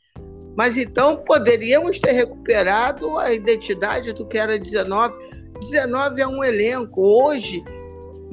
Mas 0.58 0.78
então 0.78 1.18
poderíamos 1.18 2.00
ter 2.00 2.12
recuperado 2.12 3.18
a 3.18 3.32
identidade 3.32 4.14
do 4.14 4.26
que 4.26 4.38
era 4.38 4.58
19. 4.58 5.16
19 5.60 6.22
é 6.22 6.28
um 6.28 6.44
elenco. 6.44 7.02
Hoje 7.02 7.64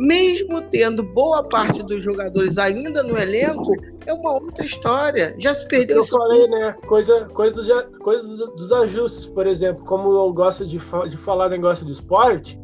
mesmo 0.00 0.62
tendo 0.62 1.02
boa 1.02 1.44
parte 1.44 1.82
dos 1.82 2.02
jogadores 2.02 2.56
ainda 2.56 3.02
no 3.02 3.18
elenco, 3.18 3.74
é 4.06 4.14
uma 4.14 4.32
outra 4.32 4.64
história. 4.64 5.34
Já 5.38 5.54
se 5.54 5.68
perdeu. 5.68 5.98
Eu 5.98 6.04
falei, 6.04 6.48
né? 6.48 6.74
Coisa, 6.86 7.26
coisa, 7.26 7.56
dos, 7.56 7.98
coisa 7.98 8.46
dos 8.46 8.72
ajustes, 8.72 9.26
por 9.26 9.46
exemplo, 9.46 9.84
como 9.84 10.10
eu 10.10 10.32
gosto 10.32 10.66
de, 10.66 10.78
de 10.78 11.16
falar 11.18 11.50
negócio 11.50 11.84
de 11.84 11.92
esporte, 11.92 12.58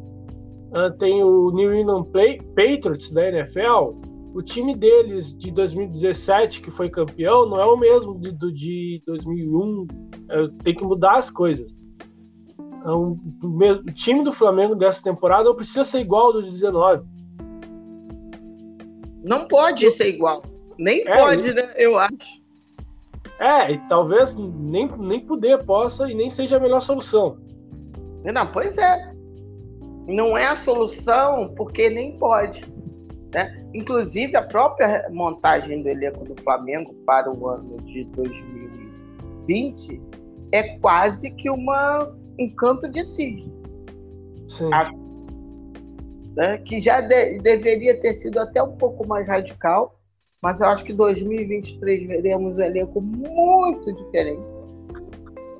uh, 0.71 0.91
tem 0.99 1.23
o 1.23 1.51
New 1.51 1.75
England 1.75 2.05
Play, 2.05 2.41
Patriots 2.57 3.11
da 3.11 3.29
NFL. 3.29 3.93
O 4.35 4.43
time 4.43 4.75
deles 4.75 5.35
de 5.37 5.51
2017, 5.51 6.63
que 6.63 6.71
foi 6.71 6.89
campeão, 6.89 7.47
não 7.47 7.61
é 7.61 7.67
o 7.67 7.77
mesmo 7.77 8.19
de, 8.19 8.33
do 8.33 8.53
de 8.53 9.03
2001. 9.07 9.87
É, 10.31 10.49
tem 10.63 10.75
que 10.75 10.85
mudar 10.85 11.17
as 11.17 11.31
coisas. 11.31 11.75
Então, 12.81 13.19
o 13.43 13.93
time 13.93 14.23
do 14.23 14.33
Flamengo 14.33 14.75
dessa 14.75 15.03
temporada 15.03 15.45
não 15.45 15.55
precisa 15.55 15.85
ser 15.85 16.01
igual 16.01 16.27
ao 16.27 16.33
do 16.35 16.51
19 16.51 17.16
não 19.27 19.49
pode 19.49 19.91
ser 19.91 20.09
igual. 20.09 20.43
Nem 20.79 21.03
é, 21.07 21.19
pode, 21.19 21.53
né? 21.53 21.75
Eu 21.75 21.99
acho. 21.99 22.15
É, 23.41 23.73
e 23.73 23.79
talvez 23.89 24.37
nem, 24.37 24.89
nem 24.97 25.21
poder 25.21 25.65
possa 25.65 26.09
e 26.09 26.15
nem 26.15 26.31
seja 26.31 26.57
a 26.57 26.61
melhor 26.61 26.81
solução. 26.81 27.37
Não, 28.25 28.47
pois 28.47 28.79
é. 28.79 29.13
Não 30.07 30.39
é 30.39 30.47
a 30.47 30.55
solução 30.55 31.53
porque 31.57 31.91
nem 31.91 32.17
pode. 32.19 32.65
Né? 33.35 33.67
Inclusive, 33.75 34.37
a 34.37 34.43
própria 34.43 35.09
montagem 35.11 35.83
do 35.83 35.89
elenco 35.89 36.25
do 36.25 36.41
Flamengo 36.43 36.95
para 37.05 37.29
o 37.29 37.49
ano 37.49 37.79
de 37.83 38.05
2020 38.05 40.01
é 40.53 40.79
quase 40.79 41.33
que 41.33 41.51
uma, 41.51 42.15
um 42.39 42.49
canto 42.51 42.89
de 42.89 43.05
cisne. 43.05 43.53
Sim. 44.47 44.73
Né? 46.37 46.59
Que 46.59 46.81
já 46.81 47.01
de, 47.01 47.39
deveria 47.39 47.99
ter 47.99 48.13
sido 48.15 48.39
até 48.39 48.63
um 48.63 48.77
pouco 48.77 49.09
mais 49.09 49.27
radical, 49.27 49.99
mas 50.43 50.61
eu 50.61 50.69
acho 50.69 50.85
que 50.85 50.93
2023 50.93 52.07
veremos 52.07 52.57
um 52.57 52.61
elenco 52.61 53.01
muito 53.01 53.93
diferente. 53.93 54.43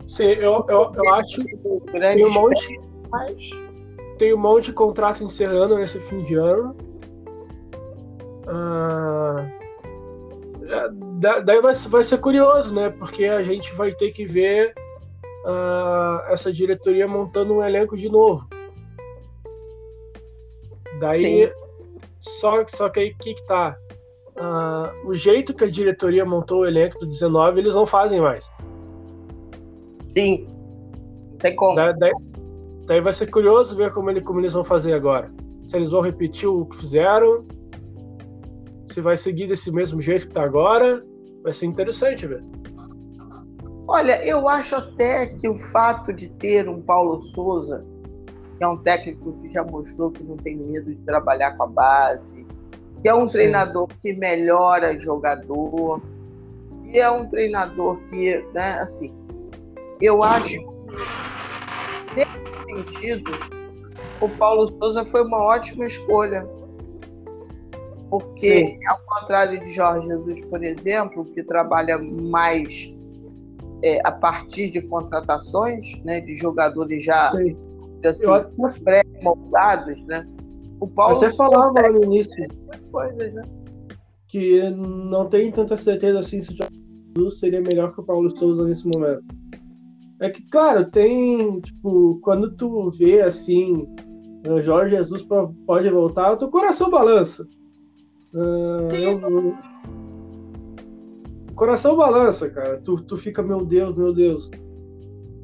Sim, 0.07 0.35
eu, 0.35 0.65
eu, 0.69 0.93
eu 0.95 1.15
acho 1.15 1.43
que 1.43 1.57
tem 1.57 2.25
um 2.25 2.31
monte, 2.31 2.81
mas... 3.11 3.51
tem 4.19 4.35
um 4.35 4.39
monte 4.39 4.67
de 4.67 4.73
contrato 4.75 5.25
encerrando 5.25 5.77
nesse 5.77 5.99
fim 6.01 6.23
de 6.23 6.35
ano. 6.35 6.77
Ah, 8.47 9.49
daí 11.45 11.61
vai, 11.61 11.75
vai 11.75 12.05
ser 12.05 12.19
curioso, 12.19 12.73
né? 12.73 12.91
Porque 12.91 13.25
a 13.25 13.43
gente 13.43 13.75
vai 13.75 13.93
ter 13.93 14.13
que 14.13 14.25
ver 14.25 14.73
ah, 15.45 16.27
essa 16.29 16.53
diretoria 16.53 17.09
montando 17.09 17.55
um 17.55 17.65
elenco 17.65 17.97
de 17.97 18.09
novo. 18.09 18.47
Daí, 21.01 21.51
só, 22.21 22.65
só 22.69 22.89
que 22.89 23.01
aí 23.01 23.11
o 23.11 23.19
que, 23.19 23.35
que 23.35 23.47
tá? 23.47 23.77
Uh, 24.37 25.09
o 25.09 25.15
jeito 25.15 25.55
que 25.55 25.65
a 25.65 25.71
diretoria 25.71 26.25
montou 26.25 26.61
o 26.61 26.67
elenco 26.67 26.99
do 26.99 27.07
19, 27.07 27.61
eles 27.61 27.75
não 27.75 27.87
fazem 27.87 28.21
mais. 28.21 28.51
Sim. 30.15 30.47
Tem 31.39 31.57
como. 31.57 31.75
Daí, 31.75 31.99
daí, 31.99 32.13
daí, 32.87 33.01
vai 33.01 33.13
ser 33.13 33.31
curioso 33.31 33.77
ver 33.77 33.93
como, 33.93 34.11
ele, 34.11 34.21
como 34.21 34.41
eles 34.41 34.53
vão 34.53 34.65
fazer 34.65 34.93
agora. 34.93 35.31
Se 35.65 35.77
eles 35.77 35.91
vão 35.91 36.01
repetir 36.01 36.49
o 36.49 36.67
que 36.67 36.77
fizeram, 36.79 37.47
se 38.87 39.01
vai 39.01 39.17
seguir 39.17 39.49
desse 39.49 39.71
mesmo 39.71 40.01
jeito 40.01 40.27
que 40.27 40.35
tá 40.35 40.43
agora, 40.43 41.03
vai 41.43 41.53
ser 41.53 41.67
interessante 41.67 42.27
ver. 42.27 42.43
Olha, 43.89 44.25
eu 44.25 44.49
acho 44.49 44.75
até 44.75 45.27
que 45.27 45.49
o 45.49 45.57
fato 45.57 46.13
de 46.13 46.29
ter 46.29 46.69
um 46.69 46.83
Paulo 46.83 47.21
Souza 47.21 47.87
que 48.57 48.65
é 48.65 48.69
um 48.69 48.77
técnico 48.77 49.33
que 49.35 49.53
já 49.53 49.63
mostrou 49.63 50.11
que 50.11 50.23
não 50.23 50.37
tem 50.37 50.57
medo 50.57 50.95
de 50.95 51.03
trabalhar 51.03 51.57
com 51.57 51.65
a 51.65 51.67
base, 51.67 52.47
que 53.03 53.09
é 53.09 53.15
um 53.15 53.27
Sim. 53.27 53.35
treinador 53.35 53.89
que 54.01 54.13
melhora 54.15 54.99
jogador, 54.99 56.01
que 56.83 56.99
é 56.99 57.11
um 57.11 57.29
treinador 57.29 57.99
que, 58.09 58.39
né, 58.55 58.81
assim, 58.81 59.15
eu 60.01 60.23
acho 60.23 60.59
nesse 62.15 62.65
sentido, 62.65 63.31
o 64.21 64.29
Paulo 64.31 64.73
Souza 64.79 65.05
foi 65.07 65.23
uma 65.23 65.43
ótima 65.43 65.87
escolha. 65.87 66.47
Porque, 68.09 68.79
Sim. 68.79 68.87
ao 68.87 68.99
contrário 69.01 69.61
de 69.61 69.73
Jorge 69.73 70.07
Jesus, 70.07 70.41
por 70.47 70.63
exemplo, 70.63 71.25
que 71.25 71.43
trabalha 71.43 71.99
mais 71.99 72.89
é, 73.83 74.01
a 74.07 74.13
partir 74.13 74.71
de 74.71 74.81
contratações, 74.81 76.01
né, 76.05 76.21
de 76.21 76.37
jogadores 76.37 77.05
já 77.05 77.33
Sim 77.33 77.66
assim, 78.07 78.27
pré-moldados, 78.85 80.05
né? 80.07 80.27
O 80.81 80.87
Paulo 80.87 81.19
até 81.19 81.33
falava 81.33 81.89
no 81.89 82.05
início 82.05 82.35
coisas, 82.91 83.33
né? 83.33 83.43
que 84.29 84.71
não 84.71 85.29
tem 85.29 85.51
tanta 85.51 85.77
certeza 85.77 86.19
assim 86.19 86.43
se 86.43 86.53
o 86.53 86.57
Jesus 87.17 87.39
seria 87.39 87.61
melhor 87.61 87.95
que 87.95 88.01
o 88.01 88.05
Paulo 88.05 88.37
Souza 88.37 88.65
nesse 88.65 88.87
momento. 88.87 89.25
É 90.21 90.29
que, 90.29 90.43
claro, 90.49 90.91
tem, 90.91 91.61
tipo, 91.61 92.19
quando 92.23 92.55
tu 92.57 92.91
vê 92.91 93.23
assim, 93.23 93.87
Jorge 94.63 94.97
Jesus 94.97 95.23
pode 95.67 95.89
voltar, 95.91 96.33
o 96.33 96.37
teu 96.37 96.49
coração 96.49 96.91
balança. 96.91 97.47
Uh, 98.35 98.95
eu, 98.95 99.55
coração 101.55 101.97
balança, 101.97 102.51
cara. 102.51 102.79
Tu, 102.83 103.01
tu 103.03 103.17
fica, 103.17 103.43
meu 103.43 103.65
Deus, 103.65 103.97
meu 103.97 104.13
Deus. 104.13 104.51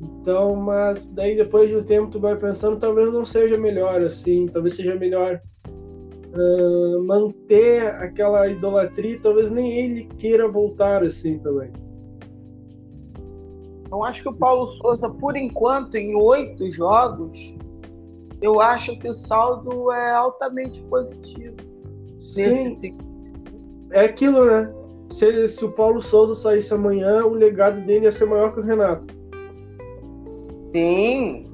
Então, 0.03 0.57
mas 0.57 1.07
daí 1.09 1.37
depois 1.37 1.71
de 1.71 1.77
um 1.77 1.85
tempo 1.85 2.11
tu 2.11 2.19
vai 2.19 2.37
pensando, 2.37 2.79
talvez 2.79 3.13
não 3.13 3.25
seja 3.25 3.57
melhor 3.57 4.03
assim, 4.03 4.47
talvez 4.47 4.75
seja 4.75 4.97
melhor 4.97 5.41
uh, 5.69 7.05
manter 7.05 7.87
aquela 7.87 8.49
idolatria, 8.49 9.21
talvez 9.23 9.51
nem 9.51 9.73
ele 9.73 10.05
queira 10.19 10.49
voltar 10.49 11.05
assim 11.05 11.39
também. 11.39 11.71
Eu 13.93 14.03
acho 14.03 14.23
que 14.23 14.29
o 14.29 14.35
Paulo 14.35 14.69
Souza, 14.69 15.09
por 15.09 15.37
enquanto, 15.37 15.97
em 15.97 16.17
oito 16.17 16.69
jogos, 16.71 17.57
eu 18.41 18.61
acho 18.61 18.99
que 18.99 19.09
o 19.09 19.15
saldo 19.15 19.93
é 19.93 20.11
altamente 20.11 20.81
positivo. 20.85 21.55
Sim. 22.19 22.77
É 23.91 24.07
aquilo, 24.07 24.47
né? 24.47 24.73
Se, 25.11 25.27
ele, 25.27 25.47
se 25.47 25.65
o 25.65 25.71
Paulo 25.71 26.01
Souza 26.01 26.35
saísse 26.35 26.73
amanhã, 26.73 27.25
o 27.25 27.35
legado 27.35 27.81
dele 27.83 28.07
ia 28.07 28.11
ser 28.11 28.25
maior 28.25 28.55
que 28.55 28.61
o 28.61 28.65
Renato. 28.65 29.22
Sim. 30.73 31.47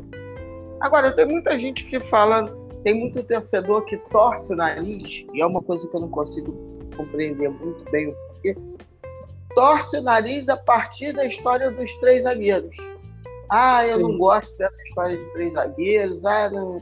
Agora, 0.80 1.12
tem 1.12 1.26
muita 1.26 1.58
gente 1.58 1.84
que 1.84 1.98
fala, 2.00 2.54
tem 2.84 2.94
muito 2.94 3.22
torcedor 3.24 3.84
que 3.84 3.96
torce 4.10 4.52
o 4.52 4.56
nariz, 4.56 5.26
e 5.34 5.42
é 5.42 5.46
uma 5.46 5.60
coisa 5.60 5.88
que 5.88 5.96
eu 5.96 6.00
não 6.00 6.08
consigo 6.08 6.52
compreender 6.96 7.50
muito 7.50 7.84
bem 7.90 8.08
o 8.08 8.12
porquê. 8.12 8.56
Torce 9.54 9.98
o 9.98 10.02
nariz 10.02 10.48
a 10.48 10.56
partir 10.56 11.12
da 11.12 11.24
história 11.24 11.70
dos 11.70 11.92
três 11.96 12.22
zagueiros. 12.22 12.76
Ah, 13.50 13.84
eu 13.86 13.96
Sim. 13.96 14.02
não 14.02 14.18
gosto 14.18 14.56
dessa 14.56 14.80
história 14.82 15.16
de 15.16 15.32
três 15.32 15.52
zagueiros. 15.52 16.24
Ah, 16.24 16.50
não... 16.50 16.80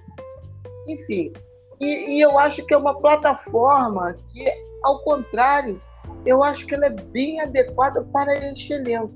Enfim. 0.86 1.32
E, 1.80 2.16
e 2.16 2.20
eu 2.20 2.38
acho 2.38 2.64
que 2.66 2.74
é 2.74 2.76
uma 2.76 2.94
plataforma 2.94 4.14
que, 4.32 4.44
ao 4.82 4.98
contrário, 5.00 5.80
eu 6.24 6.42
acho 6.42 6.66
que 6.66 6.74
ela 6.74 6.86
é 6.86 6.90
bem 6.90 7.40
adequada 7.40 8.02
para 8.12 8.34
este 8.50 8.72
elenco. 8.72 9.12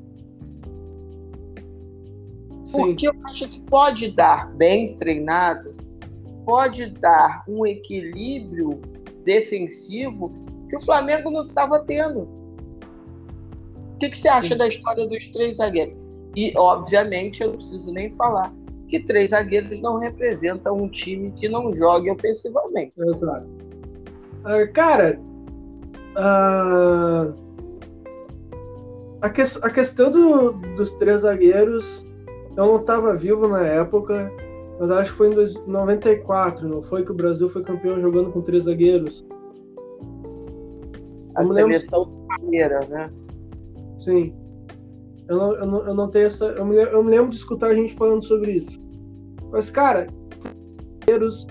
Porque 2.73 3.09
eu 3.09 3.13
acho 3.25 3.49
que 3.49 3.61
pode 3.63 4.11
dar, 4.13 4.53
bem 4.55 4.95
treinado, 4.97 5.75
pode 6.45 6.87
dar 6.87 7.45
um 7.49 7.67
equilíbrio 7.67 8.81
defensivo 9.25 10.33
que 10.69 10.77
o 10.77 10.81
Flamengo 10.81 11.31
não 11.31 11.45
estava 11.45 11.81
tendo. 11.81 12.21
O 13.95 13.99
que, 13.99 14.09
que 14.09 14.17
você 14.17 14.29
acha 14.29 14.49
Sim. 14.49 14.57
da 14.57 14.69
história 14.69 15.07
dos 15.07 15.29
três 15.31 15.57
zagueiros? 15.57 15.99
E, 16.35 16.53
obviamente, 16.57 17.43
eu 17.43 17.49
não 17.49 17.57
preciso 17.57 17.93
nem 17.93 18.11
falar 18.11 18.53
que 18.89 19.01
três 19.01 19.31
zagueiros 19.31 19.81
não 19.81 19.99
representam 19.99 20.77
um 20.77 20.89
time 20.89 21.31
que 21.33 21.49
não 21.49 21.75
jogue 21.75 22.11
ofensivamente. 22.11 22.93
Exato. 22.99 23.47
Uh, 24.41 24.73
cara, 24.73 25.21
uh, 26.17 27.35
a, 29.21 29.31
que, 29.31 29.43
a, 29.43 29.71
questão 29.71 30.11
do, 30.11 30.53
dos 30.77 30.91
três 30.93 31.21
zagueiros 31.21 32.05
eu 32.57 32.67
não 32.67 32.77
estava 32.77 33.15
vivo 33.15 33.49
na 33.49 33.61
época, 33.61 34.31
mas 34.79 34.91
acho 34.91 35.13
que 35.13 35.19
foi 35.19 35.31
em 35.31 35.71
94, 35.71 36.69
não 36.69 36.83
foi 36.83 37.05
que 37.05 37.13
o 37.13 37.15
Brasil 37.15 37.49
foi 37.51 37.63
campeão 37.63 38.01
jogando 38.01 38.31
com 38.31 38.41
três 38.41 38.65
zagueiros. 38.65 39.25
A 41.35 41.47
seleção 41.47 42.27
primeira, 42.29 42.81
né? 42.89 43.11
Sim. 43.99 44.35
Eu 45.29 45.37
não, 45.37 45.55
eu 45.55 45.67
não, 45.67 45.87
eu 45.87 45.95
não 45.95 46.11
tenho 46.11 46.27
essa. 46.27 46.47
Eu 46.47 46.65
me, 46.65 46.77
eu 46.77 47.05
me 47.05 47.11
lembro 47.11 47.31
de 47.31 47.37
escutar 47.37 47.69
a 47.69 47.75
gente 47.75 47.95
falando 47.95 48.25
sobre 48.25 48.53
isso. 48.53 48.81
Mas, 49.53 49.71
cara, 49.71 50.09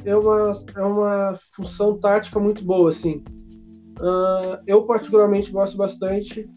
é 0.05 0.15
uma, 0.15 0.53
é 0.75 0.83
uma 0.83 1.39
função 1.55 1.97
tática 1.97 2.39
muito 2.39 2.63
boa, 2.63 2.89
assim. 2.89 3.23
Uh, 3.99 4.57
eu, 4.65 4.83
particularmente, 4.83 5.51
gosto 5.51 5.77
bastante, 5.77 6.49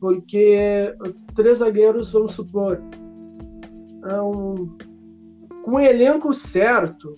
porque 0.00 0.94
três 1.34 1.58
zagueiros, 1.58 2.12
vamos 2.12 2.34
supor, 2.34 2.80
um, 4.14 4.76
com 5.64 5.72
o 5.72 5.80
elenco 5.80 6.32
certo, 6.32 7.14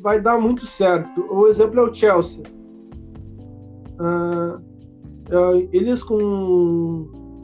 vai 0.00 0.20
dar 0.20 0.40
muito 0.40 0.66
certo. 0.66 1.20
O 1.30 1.46
exemplo 1.48 1.80
é 1.80 1.82
o 1.82 1.94
Chelsea. 1.94 2.42
Uh, 4.00 4.62
eles 5.72 6.02
com 6.02 6.16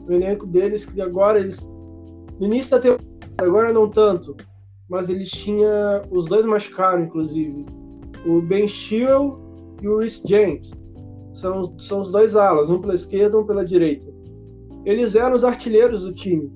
o 0.07 0.11
elenco 0.11 0.45
deles, 0.47 0.85
que 0.85 1.01
agora 1.01 1.39
eles. 1.39 1.59
No 2.39 2.47
início 2.47 2.71
da 2.71 2.79
temporada, 2.79 3.05
agora 3.39 3.73
não 3.73 3.89
tanto, 3.89 4.35
mas 4.89 5.09
eles 5.09 5.29
tinham. 5.29 6.01
Os 6.09 6.25
dois 6.25 6.45
machucaram, 6.45 7.03
inclusive. 7.03 7.65
O 8.25 8.41
Ben 8.41 8.67
Chilwell 8.67 9.39
e 9.81 9.87
o 9.87 9.99
Rhys 9.99 10.21
James. 10.25 10.71
São, 11.33 11.77
são 11.79 12.01
os 12.01 12.11
dois 12.11 12.35
alas, 12.35 12.69
um 12.69 12.79
pela 12.79 12.95
esquerda 12.95 13.37
um 13.37 13.45
pela 13.45 13.65
direita. 13.65 14.09
Eles 14.85 15.15
eram 15.15 15.35
os 15.35 15.43
artilheiros 15.43 16.03
do 16.03 16.13
time 16.13 16.51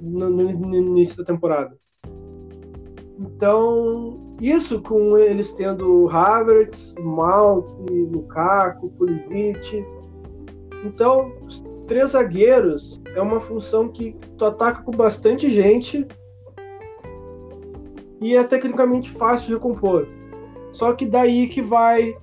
no, 0.00 0.30
no, 0.30 0.52
no 0.52 0.76
início 0.76 1.16
da 1.16 1.24
temporada. 1.24 1.76
Então, 3.18 4.36
isso 4.40 4.80
com 4.82 5.16
eles 5.16 5.52
tendo 5.54 6.08
Havertz, 6.10 6.94
Malt, 7.00 7.66
Lukaku, 7.90 8.90
Pulisic. 8.90 9.84
Então, 10.84 11.32
os 11.46 11.64
três 11.86 12.10
zagueiros 12.10 13.00
é 13.14 13.20
uma 13.20 13.40
função 13.40 13.88
que 13.88 14.14
tu 14.36 14.44
ataca 14.44 14.82
com 14.82 14.90
bastante 14.90 15.50
gente 15.50 16.06
e 18.20 18.36
é 18.36 18.44
tecnicamente 18.44 19.10
fácil 19.12 19.46
de 19.46 19.54
recompor. 19.54 20.06
Só 20.72 20.92
que 20.92 21.06
daí 21.06 21.48
que 21.48 21.62
vai 21.62 22.14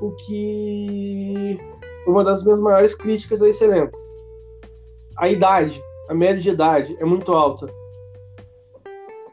o 0.00 0.10
que 0.12 1.58
uma 2.06 2.22
das 2.22 2.42
minhas 2.42 2.60
maiores 2.60 2.94
críticas 2.94 3.40
a 3.40 3.48
esse 3.48 3.64
elenco. 3.64 3.98
A 5.16 5.28
idade, 5.28 5.82
a 6.08 6.14
média 6.14 6.40
de 6.40 6.50
idade 6.50 6.96
é 6.98 7.04
muito 7.04 7.32
alta. 7.32 7.66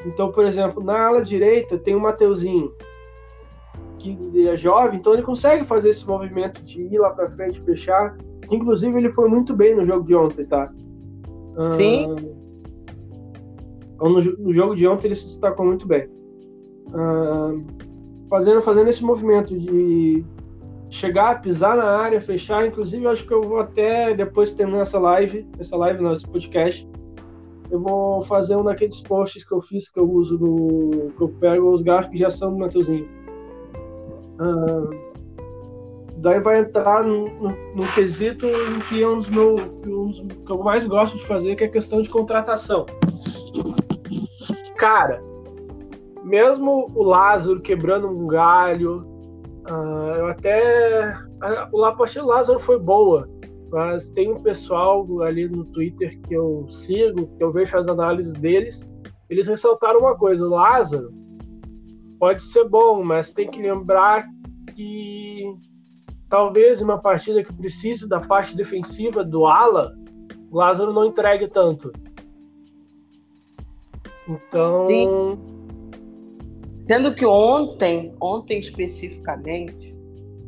Então, 0.06 0.32
por 0.32 0.46
exemplo, 0.46 0.84
na 0.84 1.08
ala 1.08 1.22
direita 1.22 1.78
tem 1.78 1.96
o 1.96 2.00
Mateuzinho, 2.00 2.74
que 4.00 4.48
é 4.48 4.58
jovem, 4.58 5.00
então 5.00 5.14
ele 5.14 5.22
consegue 5.22 5.64
fazer 5.66 5.90
esse 5.90 6.06
movimento 6.08 6.64
de 6.64 6.82
ir 6.82 6.98
lá 6.98 7.12
para 7.12 7.30
frente, 7.32 7.62
fechar. 7.62 8.18
Inclusive, 8.50 8.98
ele 8.98 9.12
foi 9.12 9.30
muito 9.30 9.56
bem 9.56 9.76
no 9.76 9.86
jogo 9.86 10.06
de 10.06 10.16
ontem, 10.16 10.46
tá? 10.46 10.72
Sim. 11.78 12.16
Ah, 14.00 14.10
no, 14.10 14.22
no, 14.22 14.54
jogo 14.54 14.76
de 14.76 14.88
ontem 14.88 15.08
ele 15.08 15.16
se 15.16 15.28
destacou 15.28 15.66
muito 15.66 15.88
bem. 15.88 16.10
Ah, 16.94 17.52
fazendo, 18.30 18.62
fazendo 18.62 18.90
esse 18.90 19.04
movimento 19.04 19.58
de 19.58 20.26
chegar, 20.92 21.42
pisar 21.42 21.76
na 21.76 21.86
área, 21.86 22.22
fechar. 22.22 22.68
Inclusive, 22.68 23.08
acho 23.08 23.26
que 23.26 23.34
eu 23.34 23.42
vou 23.42 23.60
até 23.60 24.14
depois 24.14 24.54
terminar 24.54 24.82
essa 24.82 25.00
live, 25.00 25.48
essa 25.58 25.76
live, 25.76 26.04
nosso 26.04 26.30
podcast, 26.30 26.88
eu 27.72 27.80
vou 27.80 28.22
fazer 28.24 28.56
um 28.58 28.64
daqueles 28.64 29.02
posts 29.02 29.44
que 29.46 29.54
eu 29.54 29.62
fiz 29.62 29.90
que 29.90 30.00
eu 30.00 30.08
uso 30.08 30.38
no. 30.38 31.12
que 31.12 31.22
eu 31.22 31.30
pego 31.40 31.72
os 31.72 31.82
gráficos 31.82 32.18
de 32.18 32.26
ação 32.26 32.52
do 32.52 32.60
Mateuzinho. 32.60 33.08
Ah, 34.38 34.90
daí 36.18 36.40
vai 36.42 36.60
entrar 36.60 37.04
no, 37.04 37.30
no, 37.30 37.50
no, 37.76 37.88
quesito 37.96 38.46
que 38.90 39.02
é 39.02 39.08
um 39.08 39.20
dos, 39.20 39.30
meu, 39.30 39.56
um 39.86 40.12
dos 40.12 40.20
que 40.46 40.52
eu 40.52 40.58
mais 40.58 40.86
gosto 40.86 41.18
de 41.18 41.26
fazer, 41.26 41.56
que 41.56 41.64
é 41.64 41.68
a 41.68 41.72
questão 41.72 42.02
de 42.02 42.10
contratação. 42.10 42.86
Cara, 44.76 45.24
mesmo 46.24 46.92
o 46.94 47.04
Lázaro 47.04 47.62
quebrando 47.62 48.08
um 48.10 48.28
galho, 48.28 49.11
uh, 49.70 50.16
eu 50.18 50.28
até. 50.28 51.14
Uh, 51.72 51.86
a 51.86 51.92
partida 51.94 52.22
do 52.22 52.28
Lázaro 52.28 52.60
foi 52.60 52.80
boa, 52.80 53.28
mas 53.72 54.08
tem 54.10 54.32
um 54.32 54.42
pessoal 54.42 55.06
ali 55.22 55.48
no 55.48 55.66
Twitter 55.66 56.20
que 56.22 56.34
eu 56.34 56.68
sigo, 56.70 57.28
que 57.38 57.44
eu 57.44 57.52
vejo 57.52 57.78
as 57.78 57.88
análises 57.88 58.34
deles, 58.34 58.82
eles 59.30 59.48
ressaltaram 59.48 60.00
uma 60.00 60.16
coisa: 60.16 60.46
o 60.46 60.50
Lázaro 60.50 61.12
pode 62.20 62.44
ser 62.44 62.68
bom, 62.68 63.04
mas 63.04 63.34
tem 63.34 63.50
que 63.50 63.62
lembrar 63.62 64.26
que 64.76 65.44
talvez 66.30 66.82
uma 66.82 67.00
partida 67.00 67.44
que 67.44 67.54
precise 67.54 68.08
da 68.08 68.22
parte 68.22 68.56
defensiva 68.56 69.24
do 69.24 69.46
ala, 69.46 69.94
o 70.52 70.58
Lázaro 70.58 70.94
não 70.94 71.06
entregue 71.06 71.48
tanto. 71.48 71.92
Então. 74.28 74.88
Sim. 74.88 75.38
Sendo 76.92 77.16
que 77.16 77.26
ontem, 77.26 78.14
ontem 78.20 78.60
especificamente, 78.60 79.98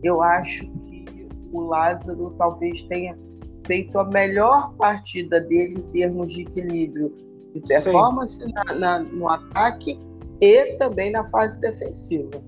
eu 0.04 0.22
acho 0.22 0.70
que 0.82 1.06
o 1.54 1.62
Lázaro 1.62 2.36
talvez 2.38 2.84
tenha 2.84 3.18
feito 3.66 3.98
a 3.98 4.04
melhor 4.04 4.74
partida 4.76 5.40
dele 5.40 5.76
em 5.78 5.92
termos 5.94 6.34
de 6.34 6.42
equilíbrio 6.42 7.16
de 7.54 7.62
performance 7.62 8.46
na, 8.52 8.76
na, 8.76 9.00
no 9.00 9.30
ataque 9.30 9.98
e 10.42 10.76
também 10.76 11.12
na 11.12 11.26
fase 11.30 11.62
defensiva. 11.62 12.44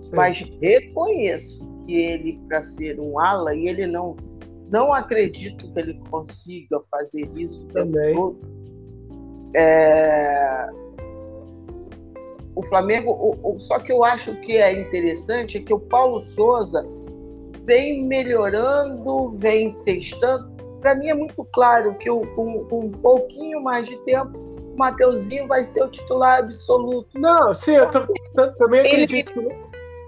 Sim. 0.00 0.10
Mas 0.12 0.40
reconheço 0.60 1.60
que 1.86 1.94
ele, 1.94 2.40
para 2.48 2.60
ser 2.60 2.98
um 2.98 3.20
ala, 3.20 3.54
e 3.54 3.68
ele 3.68 3.86
não, 3.86 4.16
não 4.68 4.92
acredito 4.92 5.72
que 5.72 5.78
ele 5.78 5.94
consiga 6.10 6.80
fazer 6.90 7.28
isso 7.36 7.64
também. 7.66 8.16
É... 9.54 10.68
O 12.54 12.62
Flamengo, 12.64 13.12
o, 13.12 13.54
o, 13.54 13.60
só 13.60 13.78
que 13.78 13.92
eu 13.92 14.04
acho 14.04 14.34
que 14.40 14.56
é 14.56 14.72
interessante 14.72 15.58
é 15.58 15.60
que 15.60 15.72
o 15.72 15.78
Paulo 15.78 16.20
Souza 16.22 16.84
vem 17.64 18.04
melhorando, 18.04 19.30
vem 19.36 19.72
testando. 19.84 20.50
Para 20.80 20.94
mim 20.94 21.08
é 21.08 21.14
muito 21.14 21.44
claro 21.52 21.94
que 21.94 22.10
o, 22.10 22.20
com, 22.34 22.64
com 22.64 22.86
um 22.86 22.90
pouquinho 22.90 23.62
mais 23.62 23.88
de 23.88 23.96
tempo 23.98 24.36
o 24.38 24.76
Mateuzinho 24.76 25.46
vai 25.46 25.62
ser 25.62 25.84
o 25.84 25.88
titular 25.88 26.38
absoluto. 26.38 27.08
Não, 27.18 27.54
sim, 27.54 27.72
eu 27.72 27.86
também 28.56 28.80
acredito 28.80 29.40
ele, 29.40 29.54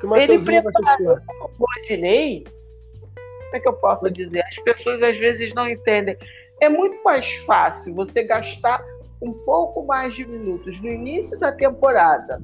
que 0.00 0.06
o 0.06 0.08
Mateuzinho 0.08 0.52
ele 0.52 0.62
preparou 0.62 1.18
o 1.40 1.64
Rodinei. 1.64 2.44
Como 2.44 3.56
é 3.56 3.60
que 3.60 3.68
eu 3.68 3.74
posso 3.74 4.10
dizer? 4.10 4.42
As 4.44 4.56
pessoas 4.64 5.02
às 5.02 5.16
vezes 5.18 5.52
não 5.54 5.68
entendem. 5.68 6.16
É 6.60 6.68
muito 6.68 7.02
mais 7.04 7.34
fácil 7.38 7.94
você 7.94 8.22
gastar 8.22 8.82
um 9.22 9.32
pouco 9.44 9.86
mais 9.86 10.14
de 10.14 10.26
minutos 10.26 10.80
no 10.80 10.88
início 10.88 11.38
da 11.38 11.52
temporada, 11.52 12.42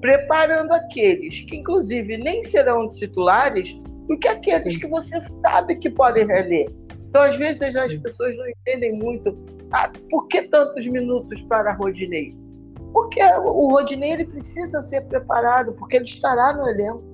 preparando 0.00 0.72
aqueles 0.72 1.40
que, 1.42 1.56
inclusive, 1.56 2.16
nem 2.16 2.42
serão 2.42 2.90
titulares, 2.92 3.78
do 4.08 4.18
que 4.18 4.26
aqueles 4.26 4.76
que 4.76 4.86
você 4.86 5.20
sabe 5.20 5.76
que 5.76 5.90
podem 5.90 6.26
render. 6.26 6.66
Então, 7.08 7.22
às 7.22 7.36
vezes, 7.36 7.76
as 7.76 7.94
pessoas 7.96 8.36
não 8.36 8.48
entendem 8.48 8.92
muito 8.92 9.36
ah, 9.70 9.90
por 10.10 10.26
que 10.28 10.42
tantos 10.42 10.86
minutos 10.86 11.42
para 11.42 11.72
Rodinei? 11.72 12.34
Porque 12.92 13.20
o 13.22 13.68
Rodinei 13.70 14.12
ele 14.12 14.24
precisa 14.24 14.80
ser 14.80 15.02
preparado, 15.02 15.74
porque 15.74 15.96
ele 15.96 16.06
estará 16.06 16.54
no 16.54 16.68
elenco. 16.68 17.04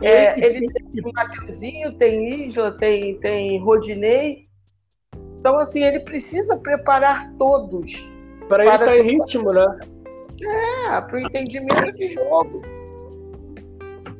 É, 0.00 0.38
ele 0.42 0.66
tem 0.72 1.02
o 1.04 1.12
Mateuzinho, 1.12 1.92
tem 1.92 2.46
Isla, 2.46 2.72
tem, 2.72 3.20
tem 3.20 3.62
Rodinei. 3.62 4.48
Então, 5.40 5.58
assim, 5.58 5.82
ele 5.82 6.00
precisa 6.00 6.56
preparar 6.58 7.32
todos. 7.38 8.08
Para 8.46 8.64
ele 8.64 8.72
estar 8.72 8.84
tá 8.84 8.96
em 8.96 9.02
ritmo, 9.02 9.52
né? 9.52 9.80
É, 10.42 11.00
para 11.00 11.16
o 11.16 11.18
entendimento 11.18 11.92
de 11.92 12.10
jogo. 12.10 12.60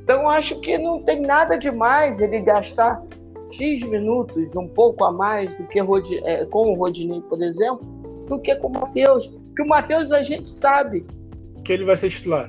Então, 0.03 0.29
acho 0.31 0.59
que 0.61 0.79
não 0.79 1.03
tem 1.03 1.21
nada 1.21 1.59
demais 1.59 2.21
ele 2.21 2.41
gastar 2.41 3.03
X 3.53 3.83
minutos, 3.83 4.55
um 4.57 4.67
pouco 4.67 5.05
a 5.05 5.13
mais 5.13 5.55
do 5.57 5.67
que 5.67 5.79
é, 5.79 6.45
com 6.47 6.73
o 6.73 6.75
Rodinei, 6.75 7.21
por 7.21 7.43
exemplo, 7.43 7.81
do 8.27 8.39
que 8.39 8.55
com 8.57 8.69
o 8.69 8.73
Matheus. 8.73 9.27
Porque 9.27 9.63
o 9.63 9.69
Matheus 9.69 10.13
a 10.13 10.23
gente 10.23 10.49
sabe. 10.49 11.05
Que 11.65 11.75
ele 11.75 11.85
vai 11.85 11.97
ser 11.97 12.09
titular. 12.09 12.49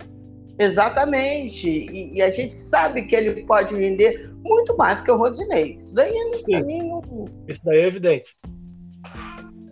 Exatamente. 0.58 1.70
E, 1.70 2.16
e, 2.16 2.22
a 2.22 2.32
gente 2.32 2.54
sabe 2.54 3.02
que 3.04 3.16
ele 3.16 3.44
pode 3.46 3.76
render 3.76 4.32
muito 4.44 4.78
mais 4.78 4.98
do 4.98 5.04
que 5.04 5.12
o 5.12 5.18
Rodinei. 5.18 5.76
Isso 5.78 5.94
daí, 5.94 6.14
para 6.46 6.64
mim, 6.64 6.88
não. 6.88 7.26
Isso 7.48 7.66
daí 7.66 7.80
é 7.80 7.88
evidente. 7.88 8.38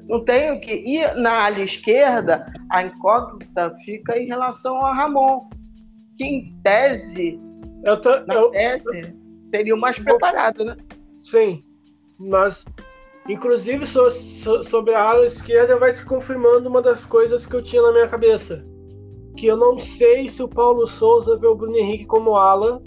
Não 0.10 0.26
tenho 0.26 0.60
que. 0.60 0.74
E 0.74 1.14
na 1.14 1.46
ala 1.46 1.62
esquerda, 1.62 2.52
a 2.72 2.84
incógnita 2.84 3.76
fica 3.86 4.18
em 4.18 4.26
relação 4.26 4.76
ao 4.84 4.92
Ramon, 4.92 5.48
que 6.18 6.26
em 6.26 6.60
tese. 6.64 7.40
Eu 7.84 8.02
tô, 8.02 8.20
na 8.26 8.34
eu, 8.34 8.50
tese, 8.50 9.16
seria 9.52 9.76
o 9.76 9.80
mais 9.80 10.00
preparado, 10.00 10.66
né? 10.66 10.76
Sim, 11.16 11.64
mas 12.18 12.66
inclusive 13.30 13.86
so, 13.86 14.10
so, 14.10 14.64
sobre 14.64 14.96
a 14.96 15.04
ala 15.04 15.28
esquerda 15.28 15.78
vai 15.78 15.94
se 15.94 16.04
confirmando 16.04 16.68
uma 16.68 16.82
das 16.82 17.06
coisas 17.06 17.46
que 17.46 17.56
eu 17.56 17.62
tinha 17.62 17.84
na 17.84 17.92
minha 17.92 18.08
cabeça. 18.08 18.66
Que 19.38 19.46
eu 19.46 19.56
não 19.56 19.78
sei 19.78 20.28
se 20.28 20.42
o 20.42 20.48
Paulo 20.48 20.88
Souza 20.88 21.38
vê 21.38 21.46
o 21.46 21.54
Bruno 21.54 21.78
Henrique 21.78 22.08
como 22.08 22.36
ala. 22.36 22.82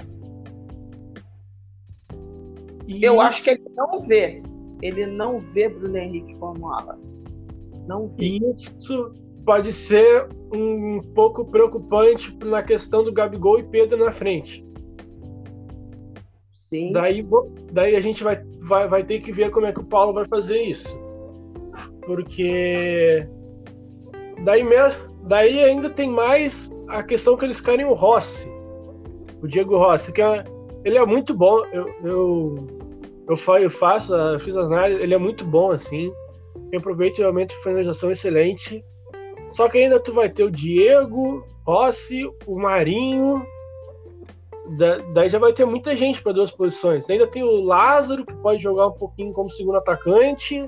E... 2.89 3.05
Eu 3.05 3.21
acho 3.21 3.45
que 3.45 3.51
ele 3.51 3.63
não 3.77 4.03
vê. 4.03 4.43
Ele 4.83 5.07
não 5.07 5.39
vê 5.39 5.69
Bruno 5.69 5.97
Henrique 5.97 6.35
como 6.41 6.69
ala. 6.69 6.99
Não 7.87 8.09
vê. 8.09 8.39
Isso 8.53 9.13
pode 9.45 9.73
ser 9.73 10.29
um 10.55 11.01
pouco 11.15 11.45
preocupante 11.45 12.37
na 12.45 12.63
questão 12.63 13.03
do 13.03 13.13
Gabigol 13.13 13.59
e 13.59 13.65
Pedro 13.65 13.99
na 13.99 14.13
frente. 14.13 14.65
Sim. 16.53 16.93
Daí, 16.93 17.27
daí 17.73 17.97
a 17.97 18.01
gente 18.01 18.25
vai, 18.25 18.43
vai, 18.61 18.89
vai 18.89 19.05
ter 19.05 19.21
que 19.21 19.33
ver 19.33 19.51
como 19.51 19.67
é 19.67 19.73
que 19.73 19.81
o 19.81 19.85
Paulo 19.85 20.13
vai 20.13 20.27
fazer 20.27 20.63
isso. 20.63 20.99
Porque 22.07 23.27
daí 24.43 24.65
mesmo, 24.65 25.03
daí 25.25 25.63
ainda 25.63 25.91
tem 25.91 26.09
mais 26.09 26.71
a 26.89 27.03
questão 27.03 27.37
que 27.37 27.45
eles 27.45 27.61
querem 27.61 27.85
o 27.85 27.93
Rossi. 27.93 28.49
O 29.43 29.47
Diego 29.47 29.77
Rossi, 29.77 30.13
que 30.13 30.23
é, 30.23 30.45
ele 30.85 30.97
é 30.97 31.05
muito 31.05 31.35
bom. 31.35 31.65
Eu, 31.73 31.89
eu, 32.03 32.57
eu, 33.29 33.37
eu 33.59 33.71
faço, 33.71 34.15
eu 34.15 34.39
fiz 34.39 34.57
as 34.57 34.67
análises, 34.67 35.03
ele 35.03 35.15
é 35.15 35.19
muito 35.19 35.45
bom 35.45 35.73
assim. 35.73 36.13
Tem 36.73 36.79
aproveitamento 36.79 37.55
de 37.55 37.63
finalização 37.63 38.11
excelente. 38.11 38.83
Só 39.51 39.69
que 39.69 39.77
ainda 39.77 40.01
tu 40.01 40.15
vai 40.15 40.31
ter 40.31 40.43
o 40.43 40.51
Diego, 40.51 41.47
Rossi, 41.67 42.25
o 42.47 42.59
Marinho, 42.59 43.47
da, 44.79 44.97
daí 45.13 45.29
já 45.29 45.39
vai 45.39 45.53
ter 45.53 45.67
muita 45.67 45.95
gente 45.95 46.23
para 46.23 46.33
duas 46.33 46.51
posições. 46.51 47.11
Ainda 47.11 47.27
tem 47.27 47.43
o 47.43 47.61
Lázaro, 47.61 48.25
que 48.25 48.35
pode 48.37 48.63
jogar 48.63 48.87
um 48.87 48.93
pouquinho 48.93 49.35
como 49.35 49.51
segundo 49.51 49.77
atacante. 49.77 50.67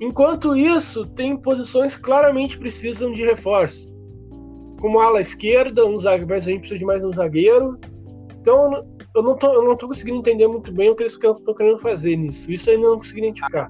Enquanto 0.00 0.56
isso, 0.56 1.04
tem 1.04 1.36
posições 1.36 1.94
que 1.94 2.00
claramente 2.00 2.56
precisam 2.56 3.12
de 3.12 3.26
reforço. 3.26 3.86
Como 4.80 5.00
ala 5.00 5.20
esquerda, 5.20 5.84
um 5.84 5.98
zagueiro, 5.98 6.30
mas 6.30 6.46
a 6.46 6.50
gente 6.50 6.60
precisa 6.60 6.78
de 6.78 6.84
mais 6.86 7.04
um 7.04 7.12
zagueiro. 7.12 7.78
Então, 8.40 8.82
eu 9.14 9.22
não 9.22 9.36
tô, 9.36 9.52
eu 9.52 9.62
não 9.62 9.76
tô 9.76 9.88
conseguindo 9.88 10.16
entender 10.16 10.48
muito 10.48 10.72
bem 10.72 10.88
o 10.88 10.96
que 10.96 11.02
eles 11.02 11.12
estão 11.12 11.54
querendo 11.54 11.78
fazer 11.80 12.16
nisso. 12.16 12.50
Isso 12.50 12.70
ainda 12.70 12.88
não 12.88 12.96
consegui 12.96 13.18
identificar. 13.18 13.68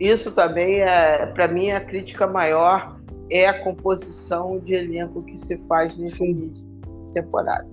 Isso 0.00 0.32
também 0.32 0.80
é, 0.80 1.26
para 1.26 1.46
mim, 1.46 1.70
a 1.70 1.80
crítica 1.80 2.26
maior 2.26 2.98
é 3.30 3.46
a 3.46 3.62
composição 3.62 4.58
de 4.58 4.74
elenco 4.74 5.22
que 5.22 5.38
se 5.38 5.58
faz 5.68 5.96
nesse 5.96 6.24
início 6.24 6.64
de 6.64 7.12
temporada 7.12 7.68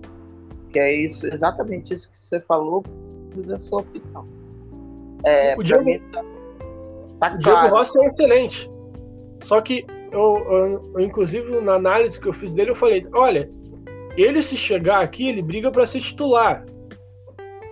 que 0.78 0.80
é 0.80 0.94
isso, 0.94 1.28
exatamente 1.28 1.94
isso 1.94 2.10
que 2.10 2.18
você 2.18 2.40
falou, 2.40 2.84
da 3.36 3.58
sua 3.58 3.80
opinião. 3.80 4.28
É, 5.24 5.58
o 5.58 5.64
Diego, 5.64 5.84
mim, 5.84 6.00
tá, 6.12 6.24
tá 7.20 7.34
o 7.34 7.38
Diego 7.40 7.68
Rossi 7.68 8.00
é 8.00 8.08
excelente. 8.08 8.72
Só 9.44 9.60
que 9.62 9.86
eu, 10.12 10.38
eu, 10.38 10.92
eu, 10.94 11.02
inclusive, 11.02 11.60
na 11.62 11.74
análise 11.74 12.20
que 12.20 12.28
eu 12.28 12.34
fiz 12.34 12.54
dele, 12.54 12.72
eu 12.72 12.76
falei: 12.76 13.06
olha, 13.14 13.50
ele 14.16 14.42
se 14.44 14.56
chegar 14.56 15.02
aqui, 15.02 15.28
ele 15.28 15.42
briga 15.42 15.72
para 15.72 15.86
ser 15.86 16.00
titular. 16.00 16.66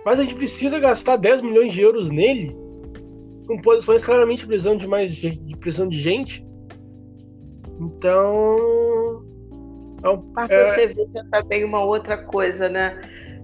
Mas 0.04 0.20
a 0.20 0.24
gente 0.24 0.36
precisa 0.36 0.78
gastar 0.78 1.16
10 1.16 1.40
milhões 1.40 1.72
de 1.72 1.80
euros 1.80 2.10
nele, 2.10 2.56
com 3.46 3.60
posições 3.60 4.04
claramente 4.04 4.46
precisando 4.46 4.80
de 4.80 4.86
mais 4.86 5.14
de 5.14 5.56
precisando 5.60 5.90
de 5.90 6.00
gente. 6.00 6.46
Então. 7.80 9.24
É 10.02 10.18
Mas 10.34 10.50
é... 10.50 10.74
você 10.74 10.86
vê 10.88 11.06
também 11.30 11.64
uma 11.64 11.82
outra 11.84 12.22
coisa, 12.24 12.68
né? 12.68 13.00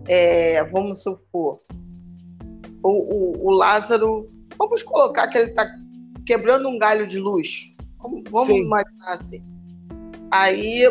É, 0.09 0.65
vamos 0.65 1.03
supor, 1.03 1.61
o, 2.83 2.91
o, 2.91 3.49
o, 3.49 3.51
Lázaro, 3.51 4.29
vamos 4.59 4.83
colocar 4.83 5.29
que 5.29 5.39
ele 5.39 5.51
está 5.51 5.65
quebrando 6.27 6.69
um 6.69 6.79
galho 6.79 7.07
de 7.07 7.19
luz. 7.19 7.73
Vamos, 7.99 8.23
vamos 8.29 8.57
imaginar 8.57 9.15
assim. 9.15 9.45
Aí, 10.31 10.83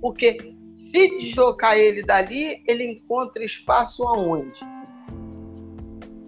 porque 0.00 0.54
se 0.70 1.18
deslocar 1.18 1.76
ele 1.76 2.02
dali, 2.02 2.62
ele 2.66 2.84
encontra 2.84 3.44
espaço 3.44 4.02
aonde? 4.04 4.60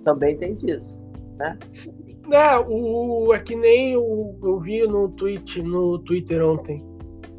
Também 0.04 0.36
tem 0.36 0.54
disso, 0.54 1.08
né? 1.38 1.58
É, 2.32 2.58
o, 2.58 3.34
é 3.34 3.38
que 3.40 3.54
nem 3.54 3.94
o, 3.94 4.38
eu 4.42 4.58
vi 4.58 4.86
no, 4.86 5.10
tweet, 5.10 5.62
no 5.62 5.98
Twitter 5.98 6.42
ontem. 6.42 6.78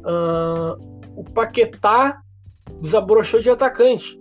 Uh, 0.04 0.94
o 1.16 1.24
Paquetá 1.24 2.20
desabrochou 2.80 3.40
de 3.40 3.50
atacante. 3.50 4.16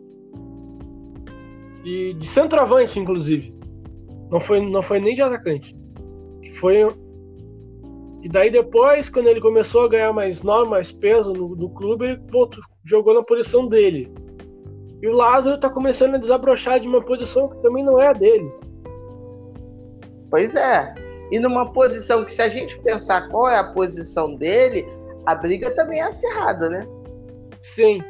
De, 1.83 2.15
de 2.15 2.27
centroavante, 2.27 2.99
inclusive. 2.99 3.53
Não 4.31 4.39
foi, 4.39 4.67
não 4.67 4.81
foi 4.81 4.99
nem 4.99 5.13
de 5.13 5.21
atacante. 5.21 5.75
Foi. 6.59 6.87
E 8.23 8.29
daí 8.29 8.49
depois, 8.49 9.09
quando 9.09 9.27
ele 9.27 9.41
começou 9.41 9.83
a 9.83 9.89
ganhar 9.89 10.11
mais 10.11 10.41
nome, 10.41 10.71
mais 10.71 10.91
peso 10.91 11.33
no, 11.33 11.55
no 11.55 11.69
clube, 11.69 12.05
ele 12.05 12.21
voltou, 12.31 12.63
jogou 12.83 13.13
na 13.13 13.21
posição 13.21 13.67
dele. 13.67 14.11
E 15.03 15.07
o 15.07 15.13
Lázaro 15.13 15.59
tá 15.59 15.69
começando 15.69 16.15
a 16.15 16.17
desabrochar 16.17 16.79
de 16.79 16.87
uma 16.87 17.01
posição 17.01 17.47
que 17.47 17.61
também 17.61 17.83
não 17.83 17.99
é 17.99 18.07
a 18.07 18.13
dele. 18.13 18.49
Pois 20.33 20.55
é. 20.55 20.91
E 21.29 21.37
numa 21.37 21.71
posição 21.71 22.25
que, 22.25 22.31
se 22.31 22.41
a 22.41 22.49
gente 22.49 22.79
pensar 22.79 23.29
qual 23.29 23.51
é 23.51 23.55
a 23.55 23.63
posição 23.63 24.33
dele, 24.33 24.83
a 25.27 25.35
briga 25.35 25.69
também 25.75 25.99
é 25.99 26.05
acirrada, 26.05 26.69
né? 26.69 26.87
Sim. 27.61 28.01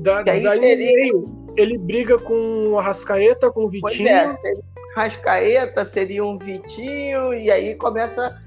Da, 0.00 0.20
daí 0.20 0.42
seria... 0.42 1.14
ele 1.56 1.78
briga 1.78 2.18
com 2.18 2.72
o 2.72 2.78
Arrascaeta, 2.78 3.50
com 3.50 3.64
o 3.64 3.68
Vitinho. 3.70 4.06
Pois 4.06 4.06
é, 4.06 4.28
seria 4.34 4.62
Arrascaeta, 4.94 5.84
seria 5.86 6.22
um 6.22 6.36
Vitinho, 6.36 7.32
e 7.32 7.50
aí 7.50 7.74
começa, 7.76 8.38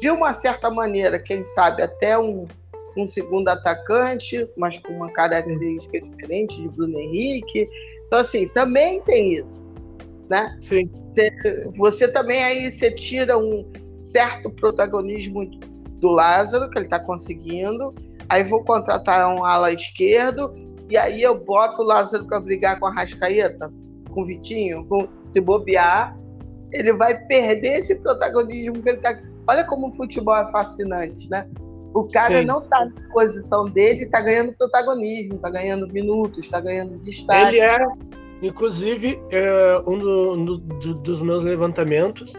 de 0.00 0.10
uma 0.10 0.32
certa 0.32 0.68
maneira, 0.68 1.20
quem 1.20 1.44
sabe, 1.44 1.82
até 1.82 2.18
um, 2.18 2.48
um 2.96 3.06
segundo 3.06 3.48
atacante, 3.48 4.44
mas 4.56 4.76
com 4.78 4.92
uma 4.92 5.12
característica 5.12 6.00
diferente 6.00 6.60
de 6.60 6.68
Bruno 6.68 6.98
Henrique. 6.98 7.68
Então, 8.08 8.18
assim, 8.18 8.48
também 8.48 9.00
tem 9.02 9.34
isso 9.34 9.67
né? 10.28 10.56
Sim. 10.62 10.90
Você, 11.06 11.32
você 11.76 12.08
também 12.08 12.42
aí 12.42 12.70
você 12.70 12.90
tira 12.90 13.38
um 13.38 13.70
certo 14.00 14.50
protagonismo 14.50 15.48
do 16.00 16.08
Lázaro, 16.08 16.70
que 16.70 16.78
ele 16.78 16.86
está 16.86 16.98
conseguindo, 16.98 17.94
aí 18.28 18.44
vou 18.44 18.64
contratar 18.64 19.34
um 19.34 19.44
ala 19.44 19.72
esquerdo, 19.72 20.54
e 20.88 20.96
aí 20.96 21.22
eu 21.22 21.38
boto 21.38 21.82
o 21.82 21.84
Lázaro 21.84 22.24
para 22.26 22.40
brigar 22.40 22.78
com 22.78 22.86
a 22.86 22.92
Rascaeta, 22.92 23.72
com 24.10 24.22
o 24.22 24.26
Vitinho, 24.26 24.84
com, 24.86 25.08
se 25.26 25.40
bobear, 25.40 26.16
ele 26.72 26.92
vai 26.92 27.18
perder 27.26 27.78
esse 27.78 27.94
protagonismo 27.94 28.82
que 28.82 28.88
ele 28.88 28.98
tá. 28.98 29.18
Olha 29.46 29.64
como 29.64 29.88
o 29.88 29.92
futebol 29.92 30.36
é 30.36 30.50
fascinante, 30.50 31.28
né? 31.30 31.46
O 31.94 32.04
cara 32.04 32.40
Sim. 32.40 32.44
não 32.44 32.62
está 32.62 32.84
na 32.84 33.12
posição 33.12 33.68
dele, 33.70 34.04
está 34.04 34.20
ganhando 34.20 34.52
protagonismo, 34.52 35.36
está 35.36 35.48
ganhando 35.48 35.88
minutos, 35.88 36.44
está 36.44 36.60
ganhando 36.60 36.98
destaque. 36.98 37.56
Ele 37.56 37.60
é 37.60 37.78
Inclusive, 38.42 39.20
é, 39.30 39.82
um, 39.86 39.98
do, 39.98 40.32
um 40.32 40.44
do, 40.44 40.58
dos 40.94 41.20
meus 41.20 41.42
levantamentos, 41.42 42.32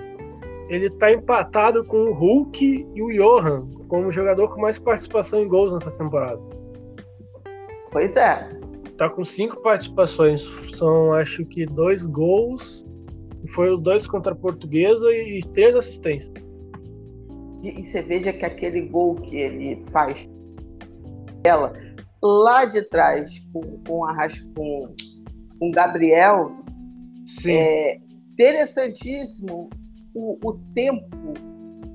ele 0.69 0.87
está 0.87 1.11
empatado 1.11 1.83
com 1.83 1.97
o 1.97 2.13
Hulk 2.13 2.87
e 2.93 3.01
o 3.01 3.11
Johan, 3.11 3.67
como 3.87 4.11
jogador 4.11 4.53
com 4.53 4.61
mais 4.61 4.79
participação 4.79 5.41
em 5.41 5.47
gols 5.47 5.73
nessa 5.73 5.91
temporada. 5.91 6.39
Pois 7.91 8.15
é. 8.15 8.49
Tá 8.97 9.09
com 9.09 9.25
cinco 9.25 9.61
participações. 9.61 10.47
São, 10.75 11.13
acho 11.13 11.43
que, 11.45 11.65
dois 11.65 12.05
gols. 12.05 12.85
Foi 13.55 13.75
dois 13.81 14.05
contra 14.05 14.33
a 14.33 14.35
Portuguesa 14.35 15.11
e 15.11 15.41
três 15.53 15.75
assistências. 15.75 16.31
E, 17.63 17.79
e 17.79 17.83
você 17.83 18.01
veja 18.01 18.31
que 18.31 18.45
aquele 18.45 18.81
gol 18.81 19.15
que 19.15 19.37
ele 19.37 19.81
faz 19.91 20.29
ela 21.43 21.73
lá 22.21 22.65
de 22.65 22.81
trás 22.89 23.39
com, 23.51 23.61
com, 23.87 24.05
a, 24.05 24.27
com 24.55 24.93
com 25.59 25.71
Gabriel, 25.71 26.51
Sim. 27.25 27.51
é 27.51 27.99
interessantíssimo 28.31 29.69
o, 30.13 30.37
o 30.43 30.53
tempo 30.73 31.33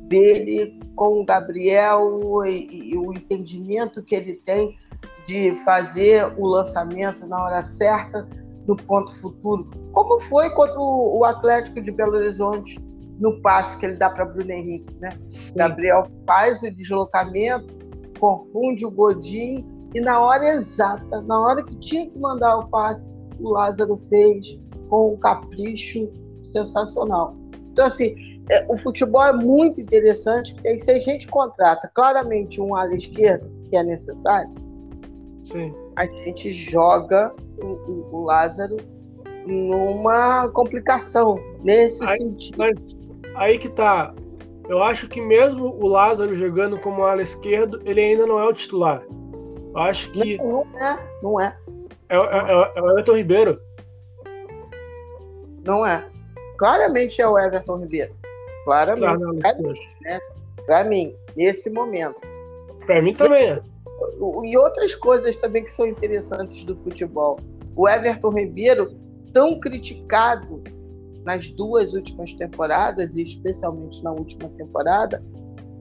dele 0.08 0.78
com 0.94 1.20
o 1.20 1.24
Gabriel 1.24 2.20
e, 2.46 2.90
e, 2.90 2.96
o 2.96 3.12
entendimento 3.12 4.02
que 4.02 4.14
ele 4.14 4.34
tem 4.34 4.76
de 5.26 5.56
fazer 5.64 6.32
o 6.38 6.46
lançamento 6.46 7.26
na 7.26 7.42
hora 7.42 7.62
certa 7.62 8.28
do 8.66 8.76
ponto 8.76 9.14
futuro. 9.16 9.70
Como 9.92 10.20
foi 10.20 10.50
contra 10.50 10.78
o, 10.78 11.18
o 11.18 11.24
Atlético 11.24 11.80
de 11.80 11.90
Belo 11.90 12.16
Horizonte 12.16 12.78
no 13.18 13.40
passe 13.40 13.76
que 13.78 13.86
ele 13.86 13.96
dá 13.96 14.10
para 14.10 14.24
Bruno 14.24 14.50
Henrique, 14.50 14.94
né? 15.00 15.10
Sim. 15.28 15.54
Gabriel 15.56 16.06
faz 16.26 16.62
o 16.62 16.70
deslocamento, 16.70 17.66
confunde 18.18 18.84
o 18.84 18.90
Godinho 18.90 19.64
e 19.94 20.00
na 20.00 20.20
hora 20.20 20.44
exata, 20.44 21.22
na 21.22 21.40
hora 21.40 21.62
que 21.62 21.76
tinha 21.76 22.10
que 22.10 22.18
mandar 22.18 22.58
o 22.58 22.68
passe, 22.68 23.12
o 23.40 23.50
Lázaro 23.50 23.96
fez 23.96 24.58
com 24.88 25.14
um 25.14 25.16
capricho 25.16 26.08
sensacional. 26.44 27.36
Então, 27.72 27.86
assim, 27.86 28.14
é, 28.50 28.72
o 28.72 28.76
futebol 28.76 29.24
é 29.24 29.32
muito 29.32 29.80
interessante, 29.80 30.54
porque 30.54 30.68
aí 30.68 30.78
se 30.78 30.90
a 30.92 31.00
gente 31.00 31.26
contrata 31.26 31.90
claramente 31.92 32.60
um 32.60 32.74
ala 32.74 32.94
esquerdo, 32.94 33.50
que 33.68 33.76
é 33.76 33.82
necessário, 33.82 34.50
Sim. 35.42 35.74
a 35.96 36.06
gente 36.06 36.52
joga 36.52 37.34
o, 37.58 38.16
o, 38.16 38.24
Lázaro 38.24 38.76
numa 39.44 40.48
complicação, 40.50 41.36
nesse 41.62 42.04
aí, 42.04 42.18
sentido. 42.18 42.58
Mas 42.58 43.02
aí 43.34 43.58
que 43.58 43.68
tá. 43.68 44.14
Eu 44.68 44.82
acho 44.82 45.08
que 45.08 45.20
mesmo 45.20 45.76
o 45.80 45.86
Lázaro 45.88 46.34
jogando 46.36 46.78
como 46.78 47.02
ala 47.02 47.22
esquerdo, 47.22 47.82
ele 47.84 48.00
ainda 48.00 48.24
não 48.24 48.38
é 48.38 48.48
o 48.48 48.52
titular. 48.52 49.02
Eu 49.74 49.78
acho 49.78 50.10
que. 50.12 50.38
Não, 50.38 50.64
não 50.64 50.80
é, 50.80 50.98
não 51.22 51.40
é. 51.40 51.56
É, 52.14 52.16
é, 52.16 52.20
é, 52.20 52.72
é 52.76 52.82
o 52.82 52.90
Everton 52.90 53.16
Ribeiro. 53.16 53.60
Não 55.64 55.84
é. 55.84 56.06
Claramente 56.58 57.20
é 57.20 57.26
o 57.26 57.38
Everton 57.38 57.78
Ribeiro. 57.78 58.14
Claramente. 58.64 59.40
Claro, 59.40 59.62
não, 59.62 59.72
né? 60.02 60.20
Para 60.66 60.84
mim, 60.84 61.14
nesse 61.36 61.68
momento. 61.70 62.20
Para 62.86 63.02
mim 63.02 63.14
também 63.14 63.50
é. 63.50 63.62
E 64.44 64.56
outras 64.56 64.94
coisas 64.94 65.36
também 65.36 65.64
que 65.64 65.72
são 65.72 65.86
interessantes 65.86 66.62
do 66.64 66.76
futebol. 66.76 67.38
O 67.74 67.88
Everton 67.88 68.30
Ribeiro, 68.30 68.94
tão 69.32 69.58
criticado 69.58 70.62
nas 71.24 71.48
duas 71.48 71.94
últimas 71.94 72.32
temporadas, 72.34 73.16
e 73.16 73.22
especialmente 73.22 74.02
na 74.04 74.12
última 74.12 74.48
temporada, 74.50 75.22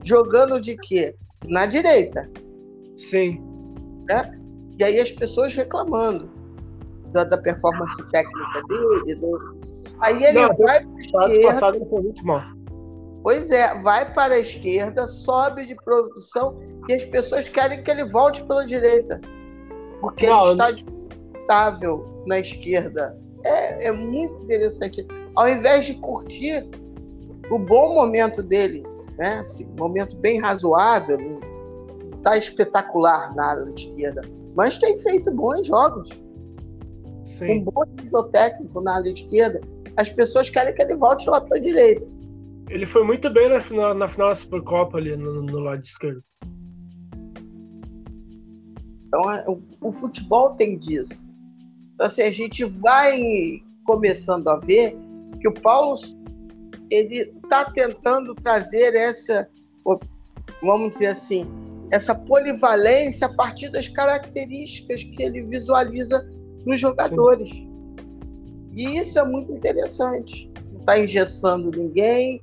jogando 0.02 0.60
de 0.60 0.76
quê? 0.76 1.14
Na 1.46 1.66
direita. 1.66 2.28
Sim. 2.96 3.42
Né? 4.08 4.43
E 4.78 4.84
aí 4.84 5.00
as 5.00 5.10
pessoas 5.10 5.54
reclamando 5.54 6.28
da, 7.14 7.24
da 7.24 7.38
performance 7.38 8.02
técnica 8.10 8.62
dele. 8.68 9.14
Do... 9.14 9.58
Aí 10.00 10.22
ele 10.24 10.40
Não, 10.40 10.54
vai 10.56 10.84
para 10.84 11.24
a 11.24 11.28
esquerda. 11.28 11.52
Passado 11.52 11.86
foi 11.88 12.02
muito 12.02 12.26
mal. 12.26 12.42
Pois 13.22 13.50
é, 13.50 13.80
vai 13.80 14.12
para 14.12 14.34
a 14.34 14.38
esquerda, 14.38 15.06
sobe 15.06 15.64
de 15.66 15.74
produção 15.76 16.60
e 16.88 16.92
as 16.92 17.04
pessoas 17.04 17.48
querem 17.48 17.82
que 17.82 17.90
ele 17.90 18.04
volte 18.10 18.44
pela 18.44 18.66
direita. 18.66 19.18
Porque 20.00 20.26
Não, 20.26 20.42
ele 20.42 20.52
está 20.52 20.70
disputável 20.72 22.22
na 22.26 22.40
esquerda. 22.40 23.18
É, 23.44 23.88
é 23.88 23.92
muito 23.92 24.42
interessante. 24.42 25.06
Ao 25.34 25.48
invés 25.48 25.86
de 25.86 25.94
curtir 25.94 26.68
o 27.50 27.58
bom 27.58 27.94
momento 27.94 28.42
dele, 28.42 28.84
né? 29.16 29.40
Esse 29.40 29.64
momento 29.78 30.16
bem 30.16 30.40
razoável, 30.40 31.40
está 32.16 32.36
espetacular 32.36 33.34
na 33.34 33.46
área 33.46 33.72
esquerda 33.74 34.22
mas 34.54 34.78
tem 34.78 34.98
feito 35.00 35.30
bons 35.32 35.66
jogos. 35.66 36.08
Sim. 37.38 37.60
Um 37.60 37.64
bom 37.64 37.84
nível 38.00 38.24
técnico 38.24 38.80
na 38.80 38.96
área 38.96 39.10
esquerda. 39.10 39.60
As 39.96 40.08
pessoas 40.10 40.48
querem 40.50 40.74
que 40.74 40.82
ele 40.82 40.96
volte 40.96 41.28
lá 41.28 41.40
para 41.40 41.56
a 41.56 41.60
direita. 41.60 42.06
Ele 42.68 42.86
foi 42.86 43.04
muito 43.04 43.28
bem 43.30 43.48
na 43.48 43.60
final, 43.60 43.94
na 43.94 44.08
final 44.08 44.30
da 44.30 44.36
Supercopa 44.36 44.98
ali 44.98 45.16
no, 45.16 45.42
no 45.42 45.58
lado 45.58 45.82
esquerdo. 45.82 46.22
Então, 49.06 49.30
é, 49.30 49.44
o, 49.48 49.62
o, 49.80 49.92
futebol 49.92 50.50
tem 50.54 50.78
disso. 50.78 51.24
Então, 51.94 52.06
assim, 52.06 52.22
a 52.22 52.32
gente 52.32 52.64
vai 52.64 53.62
começando 53.84 54.48
a 54.48 54.58
ver 54.58 54.96
que 55.40 55.46
o 55.46 55.54
Paulo 55.54 55.96
ele 56.90 57.32
está 57.44 57.64
tentando 57.64 58.34
trazer 58.34 58.94
essa, 58.94 59.48
vamos 60.62 60.92
dizer 60.92 61.08
assim, 61.08 61.46
essa 61.94 62.12
polivalência 62.12 63.28
a 63.28 63.32
partir 63.32 63.68
das 63.68 63.86
características 63.86 65.04
que 65.04 65.22
ele 65.22 65.42
visualiza 65.42 66.28
nos 66.66 66.80
jogadores. 66.80 67.50
E 68.72 68.98
isso 68.98 69.16
é 69.16 69.24
muito 69.24 69.52
interessante. 69.52 70.50
Não 70.72 70.80
está 70.80 70.98
engessando 70.98 71.70
ninguém. 71.70 72.42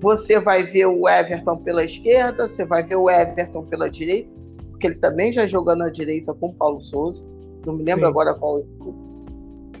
Você 0.00 0.38
vai 0.38 0.62
ver 0.62 0.86
o 0.86 1.08
Everton 1.08 1.56
pela 1.56 1.84
esquerda, 1.84 2.48
você 2.48 2.64
vai 2.64 2.84
ver 2.84 2.94
o 2.94 3.10
Everton 3.10 3.64
pela 3.64 3.90
direita, 3.90 4.30
porque 4.70 4.86
ele 4.86 4.94
também 4.94 5.32
já 5.32 5.48
jogou 5.48 5.74
na 5.74 5.88
direita 5.88 6.32
com 6.34 6.46
o 6.46 6.54
Paulo 6.54 6.80
Souza. 6.80 7.24
Não 7.66 7.74
me 7.74 7.82
lembro 7.82 8.04
Sim. 8.06 8.10
agora 8.10 8.34
qual. 8.38 8.64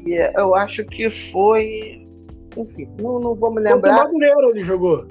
E 0.04 0.14
eu 0.36 0.56
acho 0.56 0.84
que 0.84 1.08
foi. 1.08 2.08
Enfim, 2.56 2.88
não, 3.00 3.20
não 3.20 3.36
vou 3.36 3.54
me 3.54 3.60
lembrar. 3.60 4.00
Quanto 4.00 4.12
Madureira 4.12 4.48
ele 4.48 4.64
jogou? 4.64 5.06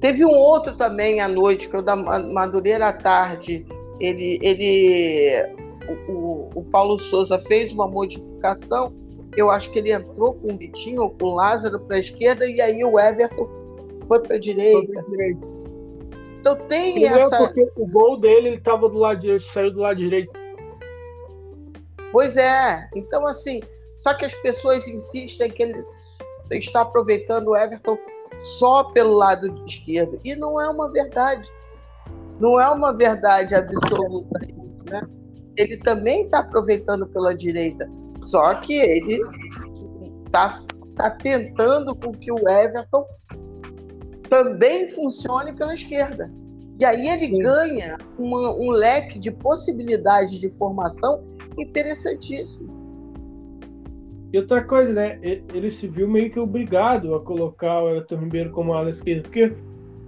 Teve 0.00 0.24
um 0.24 0.34
outro 0.34 0.76
também 0.76 1.20
à 1.20 1.28
noite, 1.28 1.68
que 1.68 1.74
é 1.74 1.78
o 1.80 1.82
da 1.82 1.96
Madureira 1.96 2.88
à 2.88 2.92
tarde. 2.92 3.66
Ele, 3.98 4.38
ele 4.42 5.42
o, 6.08 6.50
o, 6.54 6.64
Paulo 6.70 6.98
Souza 6.98 7.38
fez 7.38 7.72
uma 7.72 7.88
modificação. 7.88 8.92
Eu 9.36 9.50
acho 9.50 9.70
que 9.70 9.78
ele 9.78 9.92
entrou 9.92 10.34
com 10.34 10.52
o 10.52 10.56
Vitinho 10.56 11.02
ou 11.02 11.10
com 11.10 11.26
o 11.26 11.34
Lázaro 11.34 11.80
para 11.80 11.96
a 11.96 12.00
esquerda 12.00 12.46
e 12.46 12.60
aí 12.60 12.84
o 12.84 12.98
Everton 12.98 13.48
foi 14.06 14.20
para 14.20 14.36
a 14.36 14.38
direita. 14.38 15.04
Então 16.40 16.54
tem 16.68 16.92
Primeiro 16.92 17.18
essa. 17.18 17.38
Porque 17.38 17.68
o 17.76 17.86
gol 17.86 18.18
dele 18.18 18.48
ele 18.48 18.56
estava 18.56 18.88
do 18.88 18.98
lado 18.98 19.20
direito, 19.20 19.42
saiu 19.42 19.72
do 19.72 19.80
lado 19.80 19.96
direito. 19.96 20.32
Pois 22.12 22.36
é. 22.36 22.88
Então 22.94 23.26
assim, 23.26 23.60
só 23.98 24.14
que 24.14 24.24
as 24.24 24.34
pessoas 24.36 24.86
insistem 24.86 25.50
que 25.50 25.62
ele 25.62 25.84
está 26.52 26.82
aproveitando 26.82 27.48
o 27.48 27.56
Everton 27.56 27.98
só 28.42 28.84
pelo 28.84 29.14
lado 29.14 29.48
de 29.50 29.64
esquerda. 29.72 30.18
E 30.24 30.34
não 30.34 30.60
é 30.60 30.68
uma 30.68 30.90
verdade. 30.90 31.48
Não 32.40 32.60
é 32.60 32.68
uma 32.68 32.92
verdade 32.92 33.54
absoluta. 33.54 34.38
Né? 34.90 35.02
Ele 35.56 35.76
também 35.78 36.24
está 36.24 36.40
aproveitando 36.40 37.06
pela 37.06 37.34
direita. 37.34 37.90
Só 38.22 38.54
que 38.54 38.74
ele 38.74 39.20
está 40.26 40.60
tá 40.96 41.10
tentando 41.10 41.94
com 41.94 42.12
que 42.12 42.30
o 42.30 42.48
Everton 42.48 43.04
também 44.28 44.88
funcione 44.88 45.52
pela 45.52 45.74
esquerda. 45.74 46.30
E 46.78 46.84
aí 46.84 47.08
ele 47.08 47.26
Sim. 47.26 47.38
ganha 47.40 47.98
uma, 48.18 48.52
um 48.52 48.70
leque 48.70 49.18
de 49.18 49.30
possibilidades 49.30 50.38
de 50.38 50.48
formação 50.50 51.24
interessantíssimo. 51.58 52.77
E 54.32 54.38
outra 54.38 54.62
coisa, 54.62 54.92
né? 54.92 55.18
Ele 55.22 55.70
se 55.70 55.86
viu 55.86 56.06
meio 56.06 56.30
que 56.30 56.38
obrigado 56.38 57.14
a 57.14 57.20
colocar 57.20 57.82
o 57.82 57.88
Everton 57.88 58.16
Ribeiro 58.16 58.50
como 58.50 58.74
ala 58.74 58.90
esquerda, 58.90 59.22
porque 59.22 59.52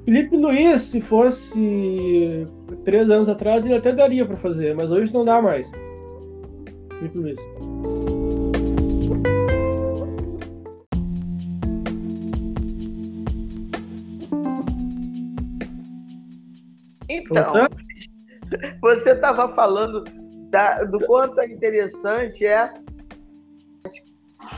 Felipe 0.05 0.37
Luiz, 0.37 0.83
se 0.83 1.01
fosse 1.01 2.47
três 2.85 3.09
anos 3.09 3.29
atrás, 3.29 3.65
ele 3.65 3.75
até 3.75 3.93
daria 3.93 4.27
para 4.27 4.37
fazer, 4.37 4.75
mas 4.75 4.91
hoje 4.91 5.13
não 5.13 5.25
dá 5.25 5.41
mais. 5.41 5.71
Felipe 6.99 7.19
Luiz. 7.19 7.41
Então, 17.09 17.69
você 18.83 19.13
estava 19.13 19.55
falando 19.55 20.05
da, 20.51 20.85
do 20.85 21.01
quanto 21.07 21.41
é 21.41 21.47
interessante 21.47 22.45
essa 22.45 22.85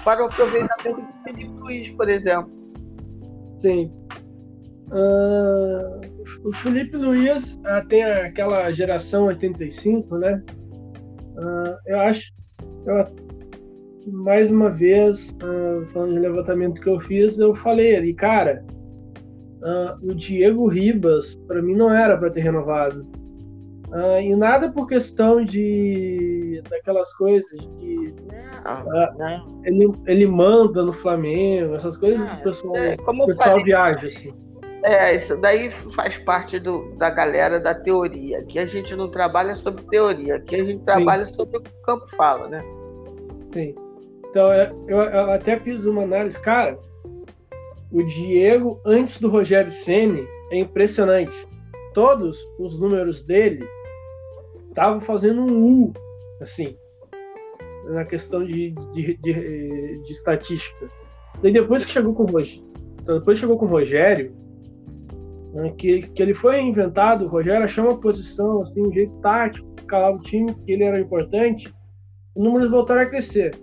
para 0.04 0.22
o 0.22 0.26
aproveitamento 0.26 1.00
do 1.00 1.22
Felipe 1.24 1.52
Luiz, 1.60 1.90
por 1.90 2.08
exemplo. 2.08 2.50
Sim. 3.58 3.90
Uh, 4.92 6.00
o 6.44 6.52
Felipe 6.52 6.96
Luiz 6.96 7.54
uh, 7.54 7.86
tem 7.88 8.02
aquela 8.02 8.70
geração 8.72 9.26
85, 9.26 10.18
né? 10.18 10.42
Uh, 11.36 11.76
eu 11.86 12.00
acho, 12.00 12.30
eu, 12.86 13.06
mais 14.12 14.50
uma 14.50 14.68
vez, 14.68 15.34
falando 15.92 16.14
de 16.14 16.18
levantamento 16.18 16.80
que 16.80 16.88
eu 16.88 17.00
fiz, 17.00 17.38
eu 17.38 17.54
falei 17.56 17.96
ali, 17.96 18.12
cara, 18.12 18.64
o 20.02 20.12
Diego 20.12 20.66
Ribas, 20.66 21.36
para 21.46 21.62
mim, 21.62 21.76
não 21.76 21.94
era 21.94 22.18
para 22.18 22.30
ter 22.30 22.40
renovado. 22.40 23.06
Uh, 23.92 24.20
e 24.22 24.34
nada 24.34 24.72
por 24.72 24.88
questão 24.88 25.44
de 25.44 26.62
daquelas 26.70 27.12
coisas 27.12 27.60
de 27.78 28.14
uh, 28.64 29.62
Ele, 29.64 29.92
ele 30.06 30.26
manda 30.26 30.82
no 30.82 30.94
Flamengo, 30.94 31.74
essas 31.74 31.98
coisas 31.98 32.26
que 32.30 32.40
o 32.40 32.42
pessoal, 32.42 32.76
é, 32.76 32.96
como 32.96 33.26
pessoal 33.26 33.50
falei, 33.50 33.64
viaja 33.64 34.08
assim. 34.08 34.34
É, 34.82 35.14
isso 35.14 35.36
daí 35.36 35.70
faz 35.94 36.16
parte 36.18 36.58
do, 36.58 36.90
da 36.96 37.10
galera 37.10 37.60
da 37.60 37.74
teoria, 37.74 38.42
que 38.44 38.58
a 38.58 38.64
gente 38.64 38.96
não 38.96 39.10
trabalha 39.10 39.54
sobre 39.54 39.84
teoria, 39.84 40.40
que 40.40 40.56
a 40.56 40.64
gente 40.64 40.78
Sim. 40.78 40.86
trabalha 40.86 41.26
sobre 41.26 41.58
o 41.58 41.60
que 41.60 41.70
o 41.70 41.82
campo 41.82 42.06
fala, 42.16 42.48
né? 42.48 42.64
Sim. 43.52 43.74
Então, 44.30 44.50
é, 44.50 44.72
eu, 44.88 44.98
eu 44.98 45.30
até 45.32 45.58
fiz 45.60 45.84
uma 45.84 46.02
análise, 46.02 46.40
cara, 46.40 46.78
o 47.92 48.02
Diego, 48.02 48.80
antes 48.86 49.20
do 49.20 49.28
Rogério 49.28 49.70
Ceni 49.70 50.26
é 50.50 50.58
impressionante. 50.58 51.46
Todos 51.92 52.38
os 52.58 52.80
números 52.80 53.22
dele 53.22 53.68
tava 54.74 55.00
fazendo 55.00 55.42
um 55.42 55.84
U, 55.84 55.92
assim, 56.40 56.76
na 57.86 58.04
questão 58.04 58.44
de, 58.44 58.70
de, 58.92 59.16
de, 59.16 60.02
de 60.02 60.12
estatística. 60.12 60.88
Daí 61.42 61.52
depois 61.52 61.84
que 61.84 61.92
chegou 61.92 62.14
com 62.14 62.24
o 62.24 62.26
Rogério, 62.26 62.72
então, 63.02 63.18
depois 63.18 63.38
chegou 63.38 63.58
com 63.58 63.66
o 63.66 63.68
Rogério, 63.68 64.32
né, 65.52 65.70
que, 65.76 66.02
que 66.02 66.22
ele 66.22 66.34
foi 66.34 66.60
inventado, 66.60 67.24
o 67.24 67.28
Rogério 67.28 67.64
achou 67.64 67.84
uma 67.84 67.98
posição, 67.98 68.62
assim, 68.62 68.80
um 68.80 68.92
jeito 68.92 69.12
tático, 69.20 69.68
calar 69.86 70.14
o 70.14 70.20
time, 70.20 70.54
que 70.54 70.72
ele 70.72 70.84
era 70.84 71.00
importante, 71.00 71.72
os 72.34 72.42
números 72.42 72.70
voltaram 72.70 73.02
a 73.02 73.06
crescer. 73.06 73.54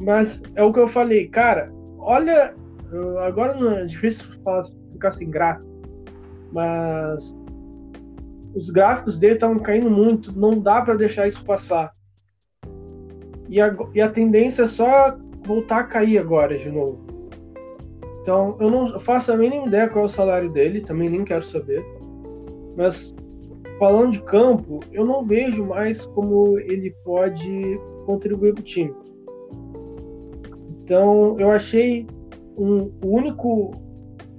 Mas 0.00 0.40
é 0.54 0.62
o 0.62 0.72
que 0.72 0.78
eu 0.78 0.88
falei, 0.88 1.28
cara, 1.28 1.72
olha, 1.98 2.54
agora 3.26 3.58
não 3.58 3.72
é 3.72 3.84
difícil 3.84 4.24
falar, 4.44 4.64
ficar 4.92 5.10
sem 5.10 5.28
graça, 5.28 5.64
mas 6.52 7.35
os 8.56 8.70
gráficos 8.70 9.18
dele 9.18 9.34
estavam 9.34 9.58
caindo 9.58 9.90
muito, 9.90 10.32
não 10.36 10.58
dá 10.58 10.80
para 10.80 10.94
deixar 10.94 11.28
isso 11.28 11.44
passar. 11.44 11.92
E 13.50 13.60
a, 13.60 13.76
e 13.94 14.00
a 14.00 14.10
tendência 14.10 14.62
é 14.62 14.66
só 14.66 15.14
voltar 15.44 15.80
a 15.80 15.84
cair 15.84 16.18
agora 16.18 16.56
de 16.56 16.70
novo. 16.70 17.04
Então, 18.22 18.56
eu 18.58 18.70
não 18.70 18.98
faço 18.98 19.30
a 19.30 19.36
mínima 19.36 19.66
ideia 19.66 19.88
qual 19.88 20.06
é 20.06 20.06
o 20.06 20.10
salário 20.10 20.50
dele, 20.50 20.80
também 20.80 21.10
nem 21.10 21.22
quero 21.22 21.44
saber. 21.44 21.84
Mas, 22.76 23.14
falando 23.78 24.12
de 24.12 24.22
campo, 24.22 24.80
eu 24.90 25.04
não 25.04 25.22
vejo 25.22 25.62
mais 25.62 26.00
como 26.06 26.58
ele 26.58 26.92
pode 27.04 27.78
contribuir 28.06 28.54
para 28.54 28.62
o 28.62 28.64
time. 28.64 28.94
Então, 30.82 31.36
eu 31.38 31.50
achei 31.50 32.06
um, 32.56 32.90
o 33.04 33.16
único, 33.16 33.72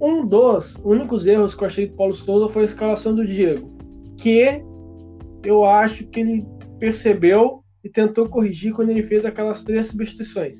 um 0.00 0.26
dos 0.26 0.74
únicos 0.82 1.24
erros 1.24 1.54
que 1.54 1.62
eu 1.62 1.66
achei 1.66 1.86
do 1.86 1.94
Paulo 1.94 2.16
Souza 2.16 2.52
foi 2.52 2.62
a 2.62 2.64
escalação 2.64 3.14
do 3.14 3.24
Diego 3.24 3.77
que 4.18 4.62
eu 5.44 5.64
acho 5.64 6.04
que 6.08 6.20
ele 6.20 6.46
percebeu 6.78 7.64
e 7.82 7.88
tentou 7.88 8.28
corrigir 8.28 8.74
quando 8.74 8.90
ele 8.90 9.04
fez 9.04 9.24
aquelas 9.24 9.62
três 9.62 9.86
substituições. 9.86 10.58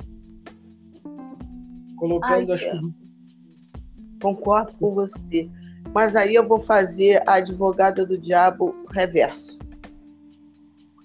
Colocando 1.96 2.52
Ai, 2.52 2.70
as... 2.70 2.80
Concordo 4.22 4.74
com 4.74 4.94
você. 4.94 5.50
Mas 5.94 6.16
aí 6.16 6.34
eu 6.34 6.46
vou 6.46 6.60
fazer 6.60 7.22
a 7.26 7.34
advogada 7.34 8.06
do 8.06 8.16
diabo 8.16 8.74
reverso. 8.90 9.58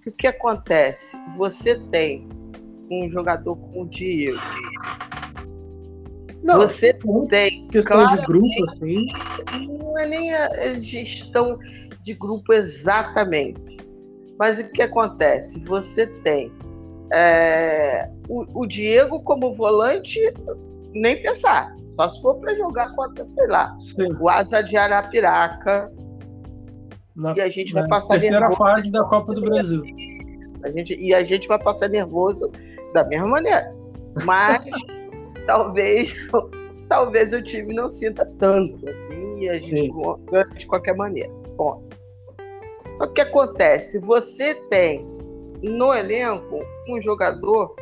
O 0.06 0.12
que 0.12 0.28
acontece? 0.28 1.18
Você 1.38 1.80
tem 1.90 2.28
um 2.92 3.10
jogador 3.10 3.56
como 3.56 3.84
o 3.84 3.90
Diego. 3.90 4.38
Não, 6.44 6.58
você 6.58 6.94
tem 7.30 7.68
questão 7.70 8.16
de 8.16 8.26
grupo 8.26 8.66
assim. 8.66 9.08
Não 9.70 9.98
é 9.98 10.06
nem 10.06 10.34
a 10.34 10.78
gestão 10.78 11.58
de 12.04 12.14
grupo 12.14 12.54
exatamente. 12.54 13.78
Mas 14.38 14.60
o 14.60 14.70
que 14.70 14.82
acontece? 14.82 15.60
Você 15.62 16.08
tem 16.08 16.52
é, 17.12 18.10
o, 18.28 18.62
o, 18.62 18.66
Diego 18.66 19.22
como 19.22 19.54
volante, 19.54 20.20
nem 20.92 21.22
pensar. 21.22 21.76
Só 21.96 22.10
se 22.10 22.22
for 22.22 22.36
para 22.40 22.56
jogar 22.56 22.94
contra, 22.96 23.28
sei 23.30 23.48
lá, 23.48 23.78
Sim. 23.80 24.16
o 24.20 24.28
Asa 24.28 24.62
de 24.62 24.76
Arapiraca. 24.76 25.92
Na, 27.16 27.38
e 27.38 27.42
a 27.42 27.50
gente 27.50 27.74
vai 27.74 27.88
passar 27.88 28.20
terceira 28.20 28.40
nervoso. 28.40 28.58
fase 28.58 28.92
da 28.92 29.04
Copa 29.04 29.34
do 29.36 29.42
Brasil. 29.42 29.84
A 30.64 30.72
gente, 30.72 30.96
e 30.96 31.14
a 31.14 31.24
gente 31.24 31.48
vai 31.48 31.60
passar 31.60 31.88
nervoso 31.90 32.52
da 32.94 33.04
mesma 33.06 33.28
maneira. 33.28 33.72
Mas 34.26 34.64
talvez 35.46 36.16
talvez 36.90 37.34
o 37.34 37.42
time 37.42 37.74
não 37.74 37.90
sinta 37.90 38.26
tanto 38.40 38.88
assim 38.90 39.40
e 39.40 39.50
a 39.50 39.58
gente 39.58 39.92
ganha 40.32 40.46
de 40.58 40.66
qualquer 40.66 40.96
maneira. 40.96 41.32
Ponto. 41.56 41.93
O 43.00 43.08
que 43.08 43.22
acontece? 43.22 44.00
Você 44.00 44.56
tem 44.70 45.06
no 45.62 45.94
elenco 45.94 46.60
um 46.88 47.02
jogador. 47.02 47.76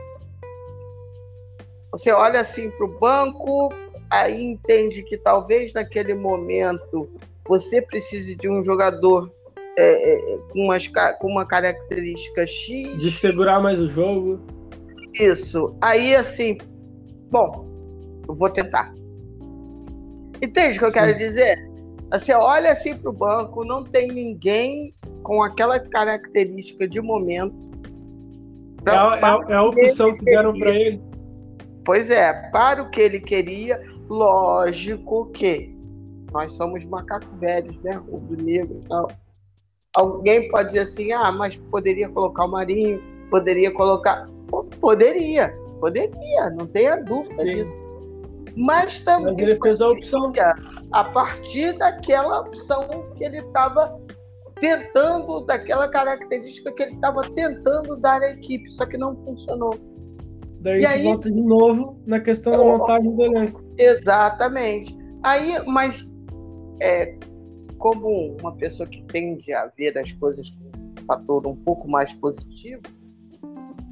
Você 1.91 2.11
olha 2.11 2.39
assim 2.39 2.69
para 2.71 2.85
o 2.85 2.99
banco, 2.99 3.73
aí 4.09 4.41
entende 4.41 5.03
que 5.03 5.17
talvez 5.17 5.73
naquele 5.73 6.13
momento 6.13 7.09
você 7.47 7.81
precise 7.81 8.35
de 8.35 8.47
um 8.47 8.63
jogador 8.63 9.31
é, 9.77 10.33
é, 10.33 10.37
com, 10.51 10.59
umas, 10.59 10.87
com 11.19 11.27
uma 11.27 11.45
característica 11.45 12.45
X. 12.45 12.97
De 12.97 13.11
segurar 13.11 13.59
mais 13.59 13.79
o 13.79 13.89
jogo. 13.89 14.39
Isso. 15.13 15.75
Aí, 15.81 16.15
assim, 16.15 16.57
bom, 17.29 17.65
eu 18.27 18.35
vou 18.35 18.49
tentar. 18.49 18.93
Entende 20.41 20.77
o 20.77 20.79
que 20.79 20.85
eu 20.85 20.89
Sim. 20.89 20.93
quero 20.93 21.17
dizer? 21.17 21.71
Você 22.11 22.33
olha 22.33 22.71
assim 22.71 22.95
para 22.95 23.09
o 23.09 23.13
banco, 23.13 23.63
não 23.63 23.83
tem 23.83 24.11
ninguém 24.11 24.93
com 25.23 25.43
aquela 25.43 25.79
característica 25.79 26.87
de 26.87 27.01
momento. 27.01 27.55
Pra, 28.83 28.93
é, 28.93 29.19
é, 29.19 29.53
é, 29.53 29.55
a 29.55 29.63
opção 29.63 30.17
que 30.17 30.25
deram 30.25 30.53
para 30.53 30.69
ele. 30.71 31.01
Pois 31.85 32.09
é, 32.09 32.49
para 32.51 32.83
o 32.83 32.89
que 32.89 33.01
ele 33.01 33.19
queria, 33.19 33.81
lógico 34.09 35.27
que 35.27 35.75
nós 36.31 36.53
somos 36.53 36.85
macacos 36.85 37.29
velhos, 37.39 37.75
né? 37.83 37.93
Rubro 37.93 38.41
negro 38.41 38.79
e 38.83 38.87
tal. 38.87 39.11
Alguém 39.95 40.49
pode 40.49 40.69
dizer 40.69 40.81
assim, 40.81 41.11
ah, 41.11 41.31
mas 41.31 41.55
poderia 41.69 42.07
colocar 42.09 42.45
o 42.45 42.51
Marinho, 42.51 43.01
poderia 43.29 43.71
colocar. 43.71 44.27
Poderia, 44.79 45.49
poderia, 45.79 46.49
não 46.51 46.65
tenha 46.67 46.95
dúvida 46.97 47.43
Sim. 47.43 47.49
disso. 47.49 47.77
Mas 48.55 48.99
também. 49.01 49.33
Mas 49.33 49.43
ele 49.43 49.59
fez 49.59 49.81
a 49.81 49.89
opção. 49.89 50.33
A 50.91 51.03
partir 51.05 51.77
daquela 51.77 52.41
opção 52.41 53.05
que 53.15 53.23
ele 53.23 53.39
estava 53.39 53.97
tentando, 54.61 55.41
daquela 55.41 55.89
característica 55.89 56.71
que 56.71 56.83
ele 56.83 56.93
estava 56.93 57.27
tentando 57.31 57.97
dar 57.97 58.21
à 58.21 58.29
equipe, 58.29 58.71
só 58.71 58.85
que 58.85 58.95
não 58.95 59.15
funcionou. 59.15 59.75
Daí 60.61 60.81
e 60.81 60.85
aí, 60.85 61.03
volta 61.03 61.31
de 61.31 61.41
novo 61.41 61.99
na 62.05 62.19
questão 62.19 62.53
da 62.53 62.59
montagem 62.59 63.13
do 63.13 63.23
elenco. 63.23 63.63
Exatamente. 63.77 64.95
Aí, 65.23 65.55
mas 65.65 66.07
é, 66.79 67.17
como 67.79 68.37
uma 68.39 68.55
pessoa 68.55 68.87
que 68.87 69.03
tende 69.05 69.51
a 69.51 69.65
ver 69.75 69.97
as 69.97 70.11
coisas 70.11 70.51
com 70.51 71.01
um 71.01 71.05
fator 71.07 71.47
um 71.47 71.55
pouco 71.55 71.89
mais 71.89 72.13
positivo, 72.13 72.83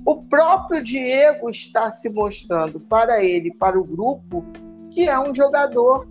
o 0.05 0.23
próprio 0.23 0.83
Diego 0.83 1.49
está 1.49 1.89
se 1.89 2.09
mostrando 2.09 2.79
para 2.79 3.23
ele, 3.23 3.51
para 3.55 3.79
o 3.79 3.83
grupo, 3.83 4.45
que 4.91 5.07
é 5.07 5.19
um 5.19 5.33
jogador 5.33 6.07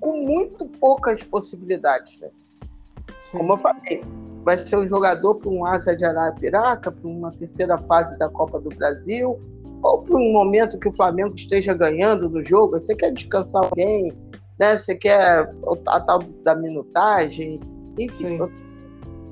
com 0.00 0.22
muito 0.22 0.66
poucas 0.66 1.22
possibilidades. 1.22 2.18
Né? 2.18 2.30
Como 3.30 3.52
eu 3.52 3.58
falei, 3.58 4.02
vai 4.44 4.56
ser 4.56 4.76
um 4.76 4.86
jogador 4.86 5.36
para 5.36 5.48
um 5.48 5.64
Asa 5.64 5.94
de 5.94 6.04
Arapiraca, 6.04 6.90
para 6.90 7.08
uma 7.08 7.30
terceira 7.32 7.78
fase 7.78 8.18
da 8.18 8.28
Copa 8.28 8.60
do 8.60 8.70
Brasil, 8.70 9.38
ou 9.82 10.02
para 10.02 10.16
um 10.16 10.32
momento 10.32 10.78
que 10.78 10.88
o 10.88 10.92
Flamengo 10.92 11.34
esteja 11.34 11.72
ganhando 11.74 12.28
no 12.28 12.44
jogo. 12.44 12.78
Você 12.78 12.94
quer 12.94 13.12
descansar 13.12 13.64
alguém, 13.64 14.12
né? 14.58 14.76
Você 14.76 14.94
quer 14.94 15.50
a 15.86 16.00
tal 16.00 16.18
da 16.44 16.54
minutagem, 16.54 17.60
enfim. 17.98 18.38
Sim. 18.38 18.70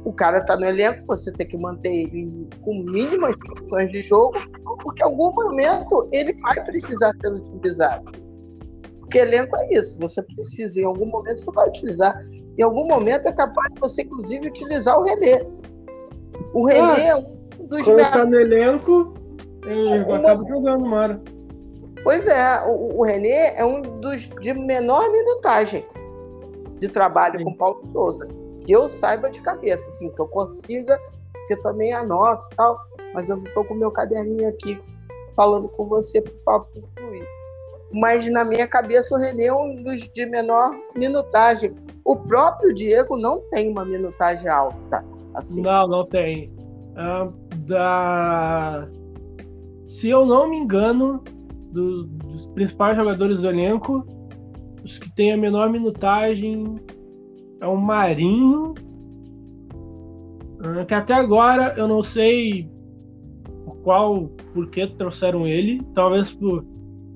O 0.04 0.12
cara 0.12 0.38
está 0.38 0.56
no 0.56 0.64
elenco, 0.64 1.04
você 1.06 1.30
tem 1.32 1.46
que 1.46 1.56
manter 1.58 1.92
ele 1.92 2.48
com 2.62 2.82
mínimas 2.84 3.36
condições 3.36 3.90
de 3.90 4.00
jogo, 4.02 4.38
porque 4.82 5.02
em 5.02 5.06
algum 5.06 5.32
momento 5.32 6.08
ele 6.12 6.32
vai 6.40 6.64
precisar 6.64 7.12
ser 7.20 7.32
utilizado. 7.32 8.27
Porque 9.08 9.20
elenco 9.20 9.56
é 9.56 9.72
isso, 9.72 9.98
você 9.98 10.22
precisa, 10.22 10.78
em 10.78 10.84
algum 10.84 11.06
momento 11.06 11.40
você 11.40 11.50
vai 11.50 11.66
utilizar. 11.66 12.20
Em 12.58 12.62
algum 12.62 12.86
momento 12.86 13.26
é 13.26 13.32
capaz 13.32 13.72
de 13.72 13.80
você, 13.80 14.02
inclusive, 14.02 14.48
utilizar 14.48 14.98
o 15.00 15.02
René. 15.02 15.46
O 16.52 16.66
René 16.66 16.82
ah, 16.82 16.98
é 17.00 17.16
um 17.16 17.66
dos. 17.66 17.86
Quando 17.86 18.00
está 18.00 18.26
no 18.26 18.38
elenco, 18.38 19.14
ele 19.64 20.04
uma... 20.04 20.18
acaba 20.18 20.46
jogando, 20.46 20.84
Mara. 20.84 21.22
Pois 22.04 22.26
é, 22.26 22.62
o, 22.66 22.98
o 22.98 23.02
René 23.02 23.54
é 23.56 23.64
um 23.64 23.80
dos 23.80 24.28
de 24.42 24.52
menor 24.52 25.10
minutagem 25.10 25.86
de 26.78 26.88
trabalho 26.88 27.38
Sim. 27.38 27.44
com 27.44 27.54
Paulo 27.54 27.82
Souza. 27.90 28.28
Que 28.66 28.72
eu 28.72 28.90
saiba 28.90 29.30
de 29.30 29.40
cabeça, 29.40 29.88
assim, 29.88 30.10
que 30.10 30.20
eu 30.20 30.28
consiga, 30.28 31.00
que 31.46 31.54
eu 31.54 31.62
também 31.62 31.94
anoto 31.94 32.46
e 32.52 32.56
tal, 32.56 32.78
mas 33.14 33.30
eu 33.30 33.38
não 33.38 33.44
estou 33.44 33.64
com 33.64 33.72
o 33.72 33.78
meu 33.78 33.90
caderninho 33.90 34.50
aqui 34.50 34.78
falando 35.34 35.66
com 35.70 35.86
você 35.86 36.20
para 36.20 36.32
o 36.32 36.36
papo 36.44 36.88
fluir. 36.94 37.37
Mas 37.92 38.28
na 38.28 38.44
minha 38.44 38.66
cabeça 38.66 39.14
o 39.14 39.18
René 39.18 39.46
é 39.46 39.54
um 39.54 39.82
dos 39.82 40.00
de 40.12 40.26
menor 40.26 40.70
minutagem. 40.94 41.74
O 42.04 42.16
próprio 42.16 42.74
Diego 42.74 43.16
não 43.16 43.40
tem 43.50 43.70
uma 43.70 43.84
minutagem 43.84 44.48
alta. 44.48 45.04
Assim. 45.34 45.62
Não, 45.62 45.86
não 45.86 46.06
tem. 46.06 46.52
Uh, 46.92 47.32
da... 47.66 48.88
Se 49.86 50.10
eu 50.10 50.26
não 50.26 50.50
me 50.50 50.56
engano, 50.56 51.22
do, 51.72 52.04
dos 52.04 52.46
principais 52.48 52.96
jogadores 52.96 53.40
do 53.40 53.48
elenco, 53.48 54.06
os 54.84 54.98
que 54.98 55.14
têm 55.14 55.32
a 55.32 55.36
menor 55.36 55.70
minutagem 55.70 56.76
é 57.60 57.66
o 57.66 57.76
Marinho, 57.76 58.74
ah, 60.60 60.84
que 60.84 60.94
até 60.94 61.14
agora 61.14 61.74
eu 61.76 61.86
não 61.86 62.02
sei 62.02 62.70
qual, 63.82 64.28
por 64.52 64.68
que 64.70 64.86
trouxeram 64.96 65.46
ele, 65.46 65.82
talvez 65.94 66.30
por 66.32 66.64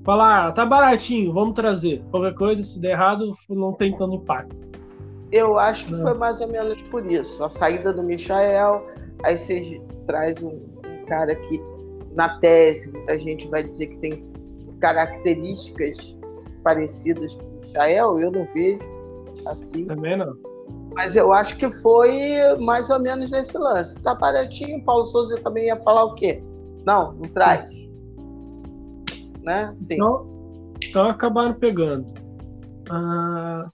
falar, 0.03 0.47
ah, 0.47 0.51
tá 0.51 0.65
baratinho, 0.65 1.33
vamos 1.33 1.55
trazer. 1.55 2.03
Qualquer 2.11 2.35
coisa, 2.35 2.63
se 2.63 2.79
der 2.79 2.91
errado, 2.91 3.35
não 3.49 3.73
tem 3.73 3.95
tanto 3.97 4.15
impacto. 4.15 4.55
Eu 5.31 5.57
acho 5.57 5.85
que 5.85 5.93
não. 5.93 6.03
foi 6.03 6.13
mais 6.13 6.39
ou 6.41 6.47
menos 6.47 6.81
por 6.83 7.09
isso. 7.09 7.43
A 7.43 7.49
saída 7.49 7.91
do 7.91 8.03
Michael, 8.03 8.85
aí 9.23 9.37
você 9.37 9.81
traz 10.05 10.41
um, 10.43 10.49
um 10.49 11.05
cara 11.07 11.35
que, 11.35 11.59
na 12.13 12.37
tese, 12.39 12.91
a 13.09 13.17
gente 13.17 13.47
vai 13.47 13.63
dizer 13.63 13.87
que 13.87 13.97
tem 13.97 14.23
características 14.79 16.17
parecidas 16.63 17.35
com 17.35 17.45
o 17.45 17.61
Michael, 17.61 18.19
eu 18.19 18.31
não 18.31 18.47
vejo 18.53 18.79
assim. 19.47 19.85
Também 19.85 20.17
não. 20.17 20.35
Mas 20.93 21.15
eu 21.15 21.33
acho 21.33 21.57
que 21.57 21.71
foi 21.81 22.37
mais 22.59 22.89
ou 22.89 22.99
menos 22.99 23.31
nesse 23.31 23.57
lance. 23.57 23.99
Tá 24.01 24.13
baratinho, 24.13 24.83
Paulo 24.83 25.05
Souza 25.07 25.37
também 25.37 25.65
ia 25.65 25.77
falar 25.77 26.03
o 26.03 26.13
quê? 26.13 26.43
Não, 26.85 27.13
não 27.13 27.29
traz. 27.29 27.82
Né? 29.43 29.73
Sim. 29.77 29.95
Então, 29.95 30.73
então 30.83 31.09
acabaram 31.09 31.53
pegando. 31.53 32.07
Ah, 32.89 33.69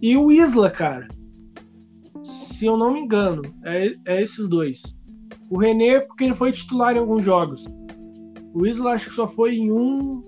e 0.00 0.16
o 0.16 0.30
Isla, 0.30 0.70
cara. 0.70 1.08
Se 2.24 2.66
eu 2.66 2.76
não 2.76 2.92
me 2.92 3.00
engano, 3.00 3.42
é, 3.64 3.92
é 4.06 4.22
esses 4.22 4.48
dois. 4.48 4.82
O 5.50 5.58
René, 5.58 6.00
porque 6.00 6.24
ele 6.24 6.34
foi 6.34 6.52
titular 6.52 6.94
em 6.94 6.98
alguns 6.98 7.22
jogos. 7.24 7.64
O 8.54 8.66
Isla 8.66 8.92
acho 8.92 9.10
que 9.10 9.16
só 9.16 9.26
foi 9.26 9.56
em 9.56 9.72
um. 9.72 10.24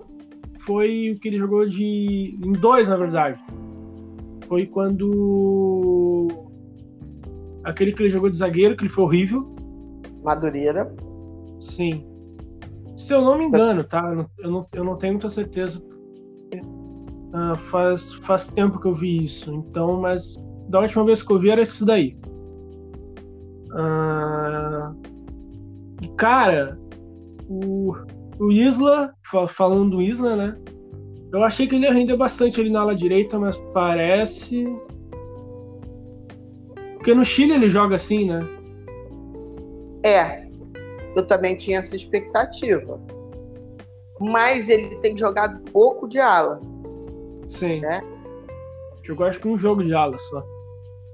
Foi 0.65 1.11
o 1.11 1.19
que 1.19 1.27
ele 1.27 1.37
jogou 1.37 1.67
de. 1.67 2.37
Em 2.43 2.51
dois, 2.53 2.87
na 2.87 2.97
verdade. 2.97 3.39
Foi 4.47 4.65
quando. 4.65 6.27
Aquele 7.63 7.93
que 7.93 8.03
ele 8.03 8.09
jogou 8.09 8.29
de 8.29 8.37
zagueiro, 8.37 8.75
que 8.75 8.83
ele 8.83 8.89
foi 8.89 9.03
horrível. 9.03 9.55
Madureira. 10.23 10.93
Sim. 11.59 12.10
Se 13.11 13.15
eu 13.15 13.21
não 13.21 13.37
me 13.37 13.43
engano, 13.43 13.83
tá? 13.83 14.09
Eu 14.39 14.49
não, 14.49 14.65
eu 14.71 14.85
não 14.85 14.95
tenho 14.95 15.15
muita 15.15 15.27
certeza. 15.27 15.83
Uh, 15.83 17.57
faz, 17.69 18.13
faz 18.23 18.47
tempo 18.47 18.79
que 18.79 18.87
eu 18.87 18.95
vi 18.95 19.17
isso. 19.17 19.53
Então, 19.53 19.99
mas 19.99 20.37
da 20.69 20.79
última 20.79 21.03
vez 21.03 21.21
que 21.21 21.29
eu 21.33 21.37
vi 21.37 21.49
era 21.49 21.61
isso 21.61 21.85
daí. 21.85 22.17
Uh, 23.71 24.95
cara, 26.15 26.79
o, 27.49 27.93
o 28.39 28.49
Isla, 28.49 29.13
falando 29.49 29.97
do 29.97 30.01
Isla, 30.01 30.37
né? 30.37 30.57
Eu 31.33 31.43
achei 31.43 31.67
que 31.67 31.75
ele 31.75 31.87
ia 31.87 31.93
render 31.93 32.15
bastante 32.15 32.61
ali 32.61 32.69
na 32.69 32.79
ala 32.79 32.95
direita, 32.95 33.37
mas 33.37 33.57
parece. 33.73 34.63
Porque 36.95 37.13
no 37.13 37.25
Chile 37.25 37.55
ele 37.55 37.67
joga 37.67 37.95
assim, 37.95 38.29
né? 38.29 38.39
É, 40.05 40.49
eu 41.15 41.25
também 41.25 41.55
tinha 41.55 41.79
essa 41.79 41.95
expectativa. 41.95 42.99
Mas 44.19 44.69
ele 44.69 44.95
tem 44.97 45.17
jogado 45.17 45.59
pouco 45.71 46.07
de 46.07 46.19
ala. 46.19 46.61
Sim. 47.47 47.81
Né? 47.81 48.01
Jogou 49.03 49.25
acho 49.25 49.39
que 49.39 49.47
um 49.47 49.57
jogo 49.57 49.83
de 49.83 49.93
ala 49.93 50.17
só. 50.17 50.43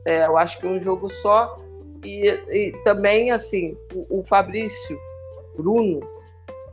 É, 0.05 0.25
eu 0.25 0.37
acho 0.37 0.59
que 0.59 0.67
um 0.67 0.79
jogo 0.79 1.09
só. 1.09 1.57
E, 2.03 2.27
e 2.27 2.71
também, 2.83 3.31
assim, 3.31 3.77
o, 3.93 4.19
o 4.19 4.23
Fabrício 4.25 4.99
Bruno, 5.55 5.99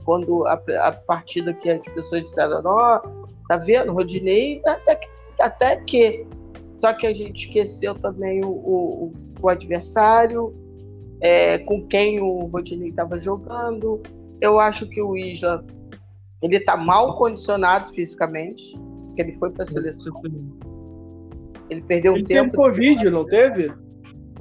quando 0.04 0.46
a, 0.46 0.60
a 0.82 0.92
partida 0.92 1.54
que 1.54 1.70
as 1.70 1.80
pessoas 1.88 2.24
disseram, 2.24 2.60
ó, 2.64 3.00
oh, 3.02 3.26
tá 3.48 3.56
vendo, 3.56 3.92
Rodinei, 3.92 4.60
até 4.66 4.96
que, 4.96 5.08
até 5.40 5.76
que. 5.76 6.26
Só 6.80 6.92
que 6.92 7.06
a 7.06 7.14
gente 7.14 7.46
esqueceu 7.46 7.94
também 7.94 8.44
o, 8.44 8.50
o, 8.50 9.12
o 9.40 9.48
adversário, 9.48 10.54
é, 11.24 11.56
com 11.58 11.86
quem 11.86 12.20
o 12.20 12.40
Rodinei 12.46 12.90
estava 12.90 13.18
jogando. 13.18 14.02
Eu 14.42 14.60
acho 14.60 14.86
que 14.86 15.00
o 15.00 15.16
Isla 15.16 15.64
ele 16.42 16.58
está 16.58 16.76
mal 16.76 17.16
condicionado 17.16 17.88
fisicamente, 17.94 18.78
porque 19.06 19.22
ele 19.22 19.32
foi 19.32 19.50
para 19.50 19.64
a 19.64 19.66
seleção. 19.66 20.12
Ele 21.70 21.80
perdeu 21.80 22.14
ele 22.14 22.24
tempo. 22.24 22.50
Teve 22.50 22.56
Covid, 22.56 23.10
não 23.10 23.24
teve? 23.24 23.72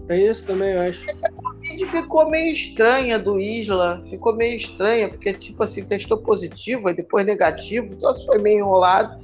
Tem 0.07 0.27
isso 0.29 0.45
também, 0.45 0.73
eu 0.73 0.81
acho. 0.81 1.05
Covid 1.33 1.85
ficou 1.85 2.29
meio 2.29 2.51
estranha 2.51 3.17
do 3.17 3.39
Isla, 3.39 4.01
ficou 4.09 4.35
meio 4.35 4.57
estranha, 4.57 5.07
porque, 5.07 5.31
tipo 5.31 5.63
assim, 5.63 5.85
testou 5.85 6.17
positivo 6.17 6.89
e 6.89 6.93
depois 6.93 7.25
negativo, 7.25 7.93
então 7.93 8.13
foi 8.25 8.39
meio 8.39 8.59
enrolado. 8.59 9.23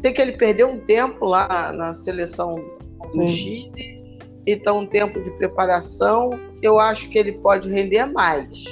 Sei 0.00 0.12
que 0.12 0.22
ele 0.22 0.32
perdeu 0.32 0.68
um 0.68 0.78
tempo 0.78 1.24
lá 1.24 1.72
na 1.72 1.94
seleção 1.94 2.54
do 3.12 3.26
Sim. 3.26 3.26
Chile, 3.26 4.01
então 4.46 4.80
um 4.80 4.86
tempo 4.86 5.20
de 5.20 5.30
preparação. 5.32 6.30
Eu 6.60 6.78
acho 6.78 7.08
que 7.08 7.18
ele 7.18 7.32
pode 7.32 7.68
render 7.68 8.06
mais. 8.06 8.64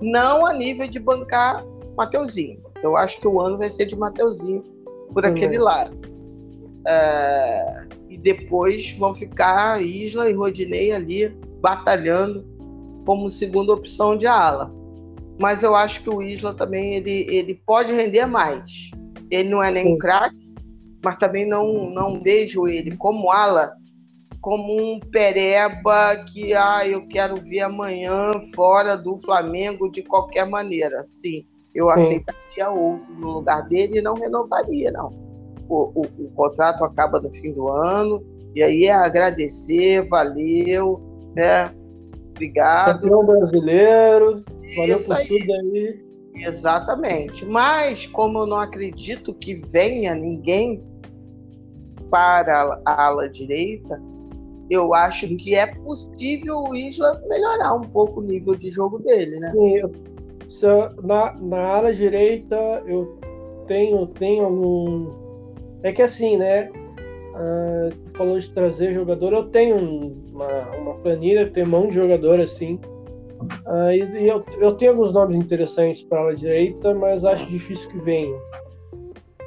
Não 0.00 0.46
a 0.46 0.52
nível 0.52 0.86
de 0.88 0.98
bancar 0.98 1.64
Mateuzinho. 1.96 2.60
Eu 2.82 2.96
acho 2.96 3.20
que 3.20 3.28
o 3.28 3.40
ano 3.40 3.58
vai 3.58 3.68
ser 3.68 3.86
de 3.86 3.96
Mateuzinho 3.96 4.62
por 5.12 5.24
aquele 5.26 5.58
lado. 5.58 5.98
É, 6.86 7.80
e 8.08 8.16
depois 8.16 8.92
vão 8.92 9.14
ficar 9.14 9.82
Isla 9.82 10.30
e 10.30 10.32
Rodinei 10.32 10.92
ali 10.92 11.28
batalhando 11.60 12.44
como 13.04 13.30
segunda 13.30 13.72
opção 13.72 14.16
de 14.16 14.26
ala. 14.26 14.72
Mas 15.38 15.62
eu 15.62 15.74
acho 15.74 16.02
que 16.02 16.10
o 16.10 16.22
Isla 16.22 16.54
também 16.54 16.96
ele, 16.96 17.26
ele 17.28 17.54
pode 17.66 17.92
render 17.92 18.26
mais. 18.26 18.90
Ele 19.30 19.48
não 19.48 19.62
é 19.62 19.70
nem 19.70 19.94
um 19.94 19.98
craque, 19.98 20.54
mas 21.04 21.18
também 21.18 21.46
não, 21.46 21.90
não 21.90 22.20
vejo 22.22 22.66
ele 22.66 22.96
como 22.96 23.30
ala 23.30 23.74
como 24.40 24.94
um 24.94 24.98
pereba 24.98 26.16
que 26.32 26.54
ah, 26.54 26.86
eu 26.86 27.06
quero 27.06 27.36
ver 27.36 27.60
amanhã 27.60 28.40
fora 28.54 28.96
do 28.96 29.16
Flamengo 29.18 29.90
de 29.90 30.02
qualquer 30.02 30.48
maneira. 30.48 31.04
Sim, 31.04 31.46
eu 31.74 31.86
Sim. 31.86 31.92
aceitaria 31.92 32.70
outro 32.70 33.14
no 33.14 33.32
lugar 33.32 33.68
dele 33.68 33.98
e 33.98 34.02
não 34.02 34.14
renovaria, 34.14 34.90
não. 34.90 35.10
O, 35.68 35.92
o, 35.94 36.02
o, 36.02 36.30
contrato 36.34 36.84
acaba 36.84 37.20
no 37.20 37.32
fim 37.32 37.52
do 37.52 37.68
ano, 37.68 38.24
e 38.54 38.62
aí 38.62 38.86
é 38.86 38.92
agradecer, 38.92 40.08
valeu, 40.08 41.00
né? 41.36 41.72
Obrigado. 42.30 43.02
Campeão 43.02 43.24
brasileiro, 43.24 44.44
valeu 44.76 44.96
Isso 44.96 45.06
por 45.06 45.16
aí. 45.16 45.28
tudo 45.28 45.52
aí. 45.52 46.10
Exatamente. 46.34 47.44
Mas, 47.44 48.06
como 48.06 48.38
eu 48.38 48.46
não 48.46 48.58
acredito 48.58 49.34
que 49.34 49.54
venha 49.54 50.14
ninguém 50.14 50.82
para 52.10 52.80
a 52.84 53.06
ala 53.06 53.28
direita, 53.28 54.02
eu 54.70 54.94
acho 54.94 55.28
que 55.36 55.54
é 55.54 55.66
possível 55.66 56.64
o 56.68 56.74
Isla 56.74 57.20
melhorar 57.28 57.74
um 57.74 57.82
pouco 57.82 58.20
o 58.20 58.22
nível 58.22 58.54
de 58.54 58.70
jogo 58.70 59.00
dele, 59.00 59.40
né? 59.40 59.52
Sim, 59.52 59.82
na, 61.02 61.34
na 61.40 61.58
ala 61.58 61.92
direita 61.92 62.56
eu 62.86 63.18
tenho, 63.66 64.06
tenho 64.06 64.44
algum. 64.44 65.10
É 65.82 65.92
que 65.92 66.02
assim, 66.02 66.36
né? 66.36 66.70
Uh, 67.34 68.16
falou 68.16 68.38
de 68.38 68.50
trazer 68.50 68.94
jogador, 68.94 69.32
eu 69.32 69.44
tenho 69.48 69.76
uma, 70.32 70.76
uma 70.76 70.94
planilha, 70.96 71.50
tem 71.50 71.64
mão 71.64 71.88
de 71.88 71.94
jogador 71.94 72.40
assim. 72.40 72.78
Uh, 73.66 73.90
e, 73.92 74.22
e 74.22 74.28
eu, 74.28 74.44
eu 74.58 74.74
tenho 74.74 74.92
alguns 74.92 75.12
nomes 75.12 75.36
interessantes 75.36 76.02
para 76.02 76.28
a 76.28 76.34
direita, 76.34 76.94
mas 76.94 77.24
acho 77.24 77.46
difícil 77.46 77.88
que 77.90 77.98
venham 77.98 78.38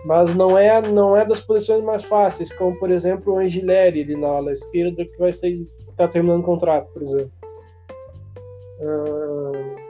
mas 0.05 0.35
não 0.35 0.57
é 0.57 0.81
não 0.81 1.15
é 1.15 1.25
das 1.25 1.39
posições 1.39 1.83
mais 1.83 2.03
fáceis, 2.03 2.51
como 2.53 2.77
por 2.77 2.91
exemplo 2.91 3.33
o 3.33 3.39
Angileri 3.39 4.01
ali 4.01 4.15
na 4.15 4.27
ala 4.27 4.51
esquerda 4.51 5.05
que 5.05 5.17
vai 5.17 5.33
ser 5.33 5.65
está 5.89 6.07
terminando 6.07 6.41
o 6.41 6.45
contrato, 6.45 6.91
por 6.91 7.03
exemplo. 7.03 7.31
Uh, 8.79 9.83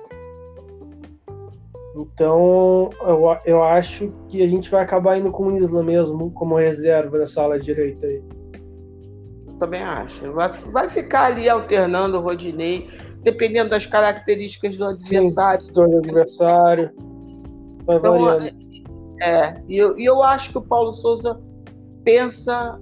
então 1.95 2.89
eu, 3.01 3.37
eu 3.45 3.63
acho 3.63 4.11
que 4.27 4.43
a 4.43 4.47
gente 4.47 4.69
vai 4.69 4.83
acabar 4.83 5.17
indo 5.17 5.31
com 5.31 5.47
o 5.47 5.57
Isla 5.57 5.83
mesmo 5.83 6.31
como 6.31 6.55
reserva 6.55 7.17
nessa 7.17 7.41
ala 7.41 7.59
direita 7.59 8.05
aí. 8.05 8.21
Também 9.59 9.81
acho. 9.81 10.31
Vai, 10.31 10.51
vai 10.51 10.89
ficar 10.89 11.25
ali 11.25 11.47
alternando 11.47 12.17
o 12.17 12.21
Rodinei, 12.21 12.89
dependendo 13.21 13.69
das 13.69 13.85
características 13.85 14.77
do 14.77 14.85
adversário. 14.85 15.65
Sim, 15.65 15.71
do 15.71 15.83
adversário. 15.83 16.91
Vai 17.85 17.97
então, 17.97 18.19
variando 18.19 18.62
é, 19.21 19.61
e 19.67 19.77
eu, 19.77 19.97
e 19.97 20.05
eu 20.05 20.21
acho 20.23 20.51
que 20.51 20.57
o 20.57 20.61
Paulo 20.61 20.93
Souza 20.93 21.39
pensa. 22.03 22.79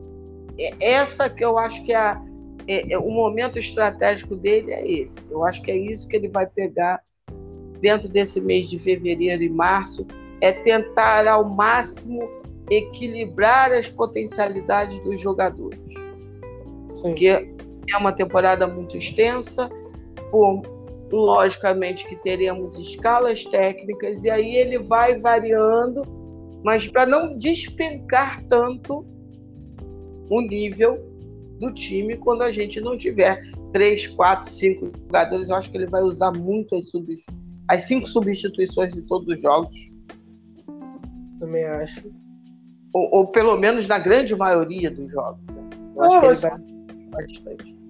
É, 0.58 0.74
essa 0.80 1.30
que 1.30 1.44
eu 1.44 1.58
acho 1.58 1.84
que 1.84 1.94
é, 1.94 1.98
a, 1.98 2.22
é, 2.68 2.94
é, 2.94 2.98
o 2.98 3.10
momento 3.10 3.58
estratégico 3.58 4.36
dele 4.36 4.72
é 4.72 4.90
esse. 4.90 5.32
Eu 5.32 5.46
acho 5.46 5.62
que 5.62 5.72
é 5.72 5.78
isso 5.78 6.08
que 6.08 6.16
ele 6.16 6.28
vai 6.28 6.46
pegar 6.46 7.02
dentro 7.82 8.08
desse 8.08 8.40
mês 8.40 8.70
de 8.70 8.78
fevereiro 8.78 9.42
e 9.42 9.50
março, 9.50 10.06
é 10.40 10.52
tentar 10.52 11.28
ao 11.28 11.44
máximo 11.44 12.22
equilibrar 12.70 13.72
as 13.72 13.90
potencialidades 13.90 15.00
dos 15.00 15.20
jogadores. 15.20 15.94
Sim. 15.94 17.02
Porque 17.02 17.28
é 17.28 17.98
uma 17.98 18.12
temporada 18.12 18.68
muito 18.68 18.96
extensa, 18.96 19.70
por, 20.30 20.62
logicamente 21.12 22.08
que 22.08 22.16
teremos 22.18 22.78
escalas 22.78 23.44
técnicas, 23.44 24.24
e 24.24 24.30
aí 24.30 24.56
ele 24.56 24.78
vai 24.78 25.20
variando 25.20 26.04
mas 26.64 26.88
para 26.88 27.06
não 27.06 27.38
despencar 27.38 28.44
tanto 28.46 29.06
o 30.30 30.42
nível 30.42 31.00
do 31.60 31.74
time 31.74 32.18
quando 32.18 32.44
a 32.44 32.52
gente 32.52 32.80
não 32.80 32.98
tiver 32.98 33.42
três, 33.72 34.08
quatro, 34.08 34.50
cinco 34.50 34.92
jogadores, 35.06 35.50
eu 35.50 35.56
acho 35.56 35.70
que 35.70 35.78
ele 35.78 35.88
vai 35.88 36.02
usar 36.02 36.32
muito 36.32 36.76
as, 36.76 36.92
as 37.68 37.84
cinco 37.84 38.08
substituições 38.08 38.94
de 38.94 39.02
todos 39.04 39.28
os 39.28 39.42
jogos. 39.42 39.74
Também 41.40 41.64
acho. 41.66 42.12
Ou, 42.94 43.10
ou 43.12 43.28
pelo 43.28 43.58
menos 43.58 43.88
na 43.88 43.98
grande 43.98 44.36
maioria 44.36 44.92
dos 44.92 45.12
jogos. 45.12 45.42
Né? 45.48 45.70
Eu 45.96 46.04
acho 46.04 46.20
que 46.20 46.26
ele 46.26 46.36
vai 46.36 46.52
bastante. 47.12 47.82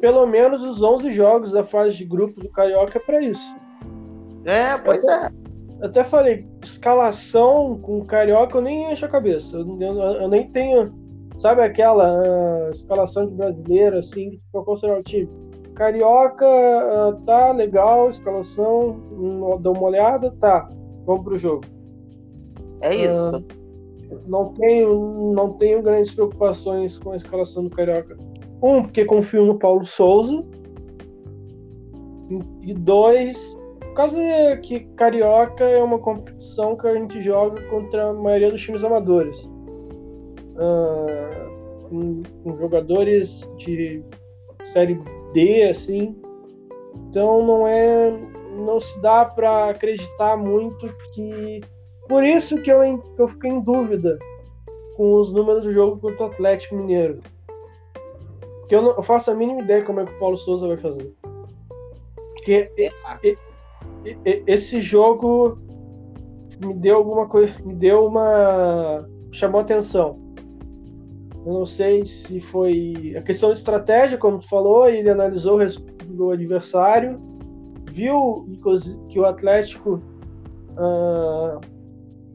Pelo 0.00 0.26
menos 0.26 0.62
os 0.62 0.82
11 0.82 1.12
jogos 1.12 1.52
da 1.52 1.64
fase 1.64 1.96
de 1.96 2.04
grupo 2.04 2.40
do 2.40 2.48
Carioca 2.50 2.98
é 2.98 3.00
para 3.00 3.22
isso. 3.22 3.56
É, 4.44 4.76
pois 4.76 5.02
é 5.04 5.43
até 5.82 6.04
falei, 6.04 6.46
escalação 6.62 7.78
com 7.78 8.04
carioca 8.04 8.58
eu 8.58 8.62
nem 8.62 8.92
encho 8.92 9.06
a 9.06 9.08
cabeça. 9.08 9.56
Eu, 9.56 9.80
eu, 9.80 9.94
eu 9.94 10.28
nem 10.28 10.48
tenho, 10.50 10.92
sabe 11.38 11.62
aquela 11.62 12.20
uh, 12.22 12.70
escalação 12.70 13.26
de 13.26 13.34
brasileiro, 13.34 13.98
assim, 13.98 14.40
para 14.52 14.62
considerar 14.62 15.00
o 15.00 15.02
time. 15.02 15.28
Carioca, 15.74 16.46
uh, 16.46 17.20
tá 17.26 17.50
legal, 17.50 18.08
escalação, 18.08 18.90
um, 19.12 19.60
dá 19.60 19.70
uma 19.70 19.82
olhada, 19.82 20.30
tá, 20.40 20.68
vamos 21.04 21.24
pro 21.24 21.36
jogo. 21.36 21.64
É 22.80 22.94
isso. 22.94 23.36
Uh, 23.38 23.64
não 24.28 24.52
tenho, 24.54 25.32
não 25.34 25.52
tenho 25.54 25.82
grandes 25.82 26.14
preocupações 26.14 26.98
com 26.98 27.10
a 27.10 27.16
escalação 27.16 27.64
do 27.64 27.70
Carioca. 27.70 28.16
Um, 28.62 28.82
porque 28.82 29.04
confio 29.04 29.44
no 29.44 29.58
Paulo 29.58 29.84
Souza. 29.86 30.44
E 32.62 32.72
dois, 32.72 33.36
por 33.94 33.98
causa 33.98 34.18
que 34.60 34.80
Carioca 34.96 35.62
é 35.62 35.80
uma 35.80 36.00
competição 36.00 36.76
que 36.76 36.84
a 36.88 36.94
gente 36.94 37.22
joga 37.22 37.62
contra 37.68 38.08
a 38.08 38.12
maioria 38.12 38.50
dos 38.50 38.60
times 38.60 38.82
amadores. 38.82 39.44
Uh, 40.56 41.88
com, 41.88 42.22
com, 42.42 42.58
jogadores 42.58 43.48
de 43.56 44.02
série 44.64 45.00
D, 45.32 45.68
assim. 45.70 46.20
Então 47.08 47.46
não 47.46 47.68
é. 47.68 48.10
não 48.56 48.80
se 48.80 49.00
dá 49.00 49.26
para 49.26 49.70
acreditar 49.70 50.36
muito 50.36 50.92
que. 51.12 51.60
Por 52.08 52.24
isso 52.24 52.60
que 52.62 52.72
eu, 52.72 52.98
que 52.98 53.22
eu 53.22 53.28
fiquei 53.28 53.50
em 53.50 53.60
dúvida 53.60 54.18
com 54.96 55.14
os 55.14 55.32
números 55.32 55.64
do 55.64 55.72
jogo 55.72 56.00
contra 56.00 56.24
o 56.24 56.30
Atlético 56.30 56.74
Mineiro. 56.74 57.20
Porque 58.58 58.74
eu, 58.74 58.82
não, 58.82 58.96
eu 58.96 59.02
faço 59.04 59.30
a 59.30 59.34
mínima 59.34 59.62
ideia 59.62 59.84
como 59.84 60.00
é 60.00 60.04
que 60.04 60.14
o 60.14 60.18
Paulo 60.18 60.36
Souza 60.36 60.66
vai 60.66 60.78
fazer. 60.78 61.14
Porque 62.32 62.64
esse 64.24 64.80
jogo 64.80 65.58
me 66.64 66.72
deu 66.72 66.96
alguma 66.96 67.26
coisa, 67.26 67.54
me 67.64 67.74
deu 67.74 68.06
uma 68.06 69.06
chamou 69.32 69.60
atenção. 69.60 70.22
Eu 71.44 71.52
não 71.52 71.66
sei 71.66 72.04
se 72.06 72.40
foi 72.40 73.14
a 73.18 73.22
questão 73.22 73.52
de 73.52 73.58
estratégia, 73.58 74.16
como 74.16 74.38
tu 74.38 74.48
falou, 74.48 74.88
ele 74.88 75.10
analisou 75.10 75.58
o 76.18 76.30
adversário, 76.30 77.20
viu 77.90 78.46
que 79.08 79.18
o 79.18 79.26
Atlético 79.26 80.00
uh, 80.72 81.60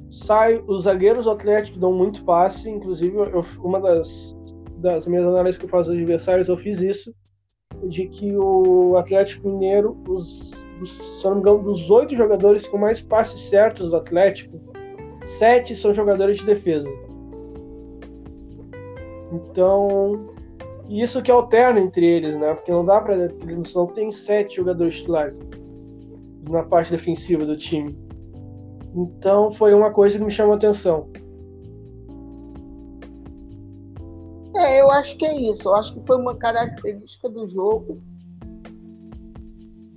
sai, 0.10 0.62
os 0.68 0.84
zagueiros 0.84 1.26
do 1.26 1.32
Atlético 1.32 1.80
dão 1.80 1.92
muito 1.92 2.24
passe, 2.24 2.70
inclusive 2.70 3.16
eu, 3.16 3.44
uma 3.64 3.80
das, 3.80 4.36
das 4.78 5.08
minhas 5.08 5.26
análises 5.26 5.58
que 5.58 5.66
eu 5.66 5.70
faço 5.70 5.90
dos 5.90 5.98
adversários, 5.98 6.48
eu 6.48 6.58
fiz 6.58 6.80
isso, 6.80 7.14
de 7.88 8.08
que 8.08 8.36
o 8.38 8.96
Atlético 8.98 9.50
Mineiro, 9.50 9.98
os 10.08 10.59
dos, 10.80 10.92
se 10.92 11.26
não 11.26 11.36
me 11.36 11.42
engano, 11.42 11.64
dos 11.64 11.90
oito 11.90 12.16
jogadores 12.16 12.66
com 12.68 12.78
mais 12.78 13.02
passes 13.02 13.50
certos 13.50 13.90
do 13.90 13.98
Atlético, 13.98 14.60
sete 15.38 15.76
são 15.76 15.94
jogadores 15.94 16.38
de 16.38 16.46
defesa. 16.46 16.90
Então, 19.32 20.30
isso 20.90 21.22
que 21.22 21.30
alterna 21.30 21.80
entre 21.80 22.06
eles, 22.06 22.36
né? 22.36 22.54
Porque 22.56 22.72
não 22.72 22.84
dá 22.84 23.00
para 23.00 23.16
eles 23.16 23.74
não 23.74 23.88
tem 23.88 24.12
sete 24.12 24.56
jogadores 24.56 24.96
titulares 24.96 25.40
na 26.50 26.64
parte 26.64 26.92
defensiva 26.92 27.46
do 27.46 27.56
time. 27.56 27.96
Então, 28.96 29.54
foi 29.54 29.74
uma 29.74 29.92
coisa 29.92 30.18
que 30.18 30.24
me 30.24 30.32
chamou 30.32 30.54
a 30.54 30.58
atenção. 30.58 31.10
É, 34.56 34.82
eu 34.82 34.90
acho 34.92 35.16
que 35.18 35.26
é 35.26 35.40
isso. 35.40 35.70
Eu 35.70 35.76
acho 35.76 35.94
que 35.94 36.06
foi 36.08 36.18
uma 36.18 36.36
característica 36.36 37.30
do 37.30 37.46
jogo 37.48 38.02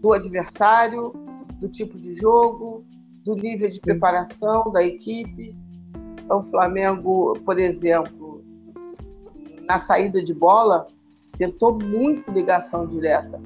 do 0.03 0.13
adversário, 0.13 1.13
do 1.59 1.69
tipo 1.69 1.97
de 1.97 2.13
jogo, 2.15 2.85
do 3.25 3.37
nível 3.37 3.69
de 3.69 3.81
preparação 3.81 4.71
da 4.73 4.83
equipe. 4.83 5.57
Então, 6.23 6.41
o 6.41 6.45
Flamengo, 6.45 7.39
por 7.45 7.59
exemplo, 7.59 8.45
na 9.69 9.79
saída 9.79 10.23
de 10.23 10.35
bola, 10.35 10.89
tentou 11.39 11.79
muito 11.79 12.31
ligação 12.33 12.87
direta. 12.87 13.41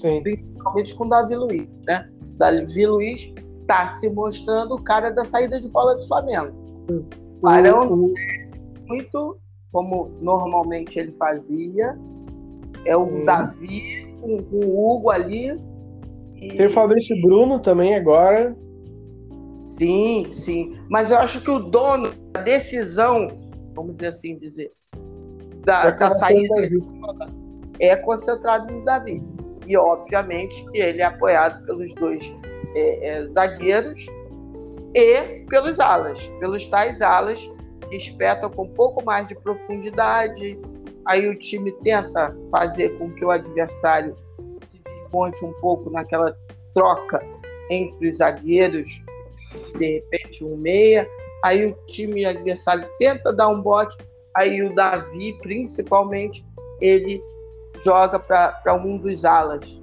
Sim. 0.00 0.22
Principalmente 0.22 0.94
com 0.94 1.04
o 1.04 1.08
Davi 1.08 1.34
Luiz. 1.34 1.68
Né? 1.86 2.10
Davi 2.36 2.86
Luiz 2.86 3.32
está 3.62 3.88
se 3.88 4.10
mostrando 4.10 4.74
o 4.74 4.82
cara 4.82 5.10
da 5.10 5.24
saída 5.24 5.58
de 5.58 5.68
bola 5.68 5.96
do 5.96 6.06
Flamengo. 6.06 6.54
O 7.42 7.48
Arão 7.48 8.14
muito 8.86 9.38
como 9.72 10.10
normalmente 10.20 10.98
ele 10.98 11.12
fazia. 11.12 11.98
É 12.84 12.96
o. 12.96 13.24
Davi 13.24 14.14
com, 14.20 14.42
com, 14.44 14.56
o 14.56 14.96
Hugo 14.96 15.10
ali. 15.10 15.56
E... 16.36 16.48
Tem 16.56 16.66
o 16.66 16.70
Fabrício 16.70 17.20
Bruno 17.20 17.60
também 17.60 17.94
agora. 17.94 18.56
Sim, 19.78 20.26
sim. 20.30 20.78
Mas 20.88 21.10
eu 21.10 21.18
acho 21.18 21.40
que 21.42 21.50
o 21.50 21.58
dono 21.58 22.10
da 22.32 22.42
decisão, 22.42 23.28
vamos 23.74 23.94
dizer 23.94 24.08
assim, 24.08 24.38
dizer, 24.38 24.72
da, 25.64 25.90
da 25.90 26.10
saída 26.10 26.54
é 27.78 27.96
concentrado 27.96 28.72
no 28.72 28.84
Davi. 28.84 29.22
E 29.66 29.76
obviamente 29.76 30.64
que 30.70 30.78
ele 30.78 31.02
é 31.02 31.04
apoiado 31.04 31.64
pelos 31.66 31.92
dois 31.94 32.32
é, 32.74 33.08
é, 33.08 33.26
zagueiros 33.28 34.06
e 34.94 35.44
pelos 35.50 35.80
alas, 35.80 36.26
pelos 36.38 36.66
tais 36.68 37.02
alas 37.02 37.50
que 37.88 37.96
espetam 37.96 38.48
com 38.48 38.64
um 38.64 38.74
pouco 38.74 39.04
mais 39.04 39.26
de 39.26 39.34
profundidade. 39.34 40.58
Aí 41.04 41.28
o 41.28 41.38
time 41.38 41.72
tenta 41.82 42.34
fazer 42.50 42.96
com 42.98 43.12
que 43.12 43.24
o 43.24 43.30
adversário 43.30 44.14
desmonte 45.06 45.44
um 45.44 45.52
pouco 45.54 45.90
naquela 45.90 46.36
troca 46.74 47.24
entre 47.70 48.08
os 48.08 48.18
zagueiros, 48.18 49.02
de 49.78 49.94
repente 49.94 50.44
um 50.44 50.56
meia. 50.56 51.08
Aí 51.44 51.66
o 51.66 51.76
time 51.86 52.24
adversário 52.24 52.88
tenta 52.98 53.32
dar 53.32 53.48
um 53.48 53.60
bote, 53.60 53.96
aí 54.34 54.62
o 54.62 54.74
Davi, 54.74 55.32
principalmente, 55.40 56.44
ele 56.80 57.22
joga 57.84 58.18
para 58.18 58.74
um 58.74 58.98
dos 58.98 59.24
alas. 59.24 59.80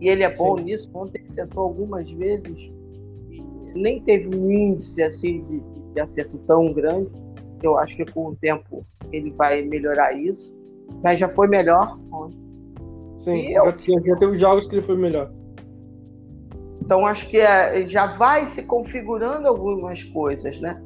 E 0.00 0.08
ele 0.08 0.22
é 0.22 0.34
bom 0.34 0.56
Sim. 0.58 0.64
nisso. 0.64 0.90
Ontem 0.94 1.22
ele 1.22 1.34
tentou 1.34 1.64
algumas 1.64 2.10
vezes, 2.12 2.72
nem 3.74 4.00
teve 4.02 4.36
um 4.36 4.50
índice 4.50 5.02
assim 5.02 5.42
de, 5.42 5.60
de 5.92 6.00
acerto 6.00 6.38
tão 6.46 6.72
grande. 6.72 7.10
Eu 7.62 7.78
acho 7.78 7.96
que 7.96 8.04
com 8.04 8.28
o 8.28 8.36
tempo 8.36 8.84
ele 9.10 9.30
vai 9.30 9.62
melhorar 9.62 10.12
isso. 10.12 10.54
Mas 11.02 11.18
já 11.18 11.28
foi 11.28 11.48
melhor 11.48 11.98
ontem. 12.12 12.43
Sim, 13.24 13.48
eu... 13.48 13.64
já, 13.64 14.00
já 14.04 14.16
teve 14.16 14.38
jogos 14.38 14.66
que 14.66 14.76
ele 14.76 14.82
foi 14.82 14.96
melhor. 14.96 15.30
Então 16.82 17.06
acho 17.06 17.28
que 17.28 17.38
é, 17.38 17.86
já 17.86 18.06
vai 18.06 18.44
se 18.44 18.62
configurando 18.64 19.48
algumas 19.48 20.02
coisas, 20.04 20.60
né? 20.60 20.82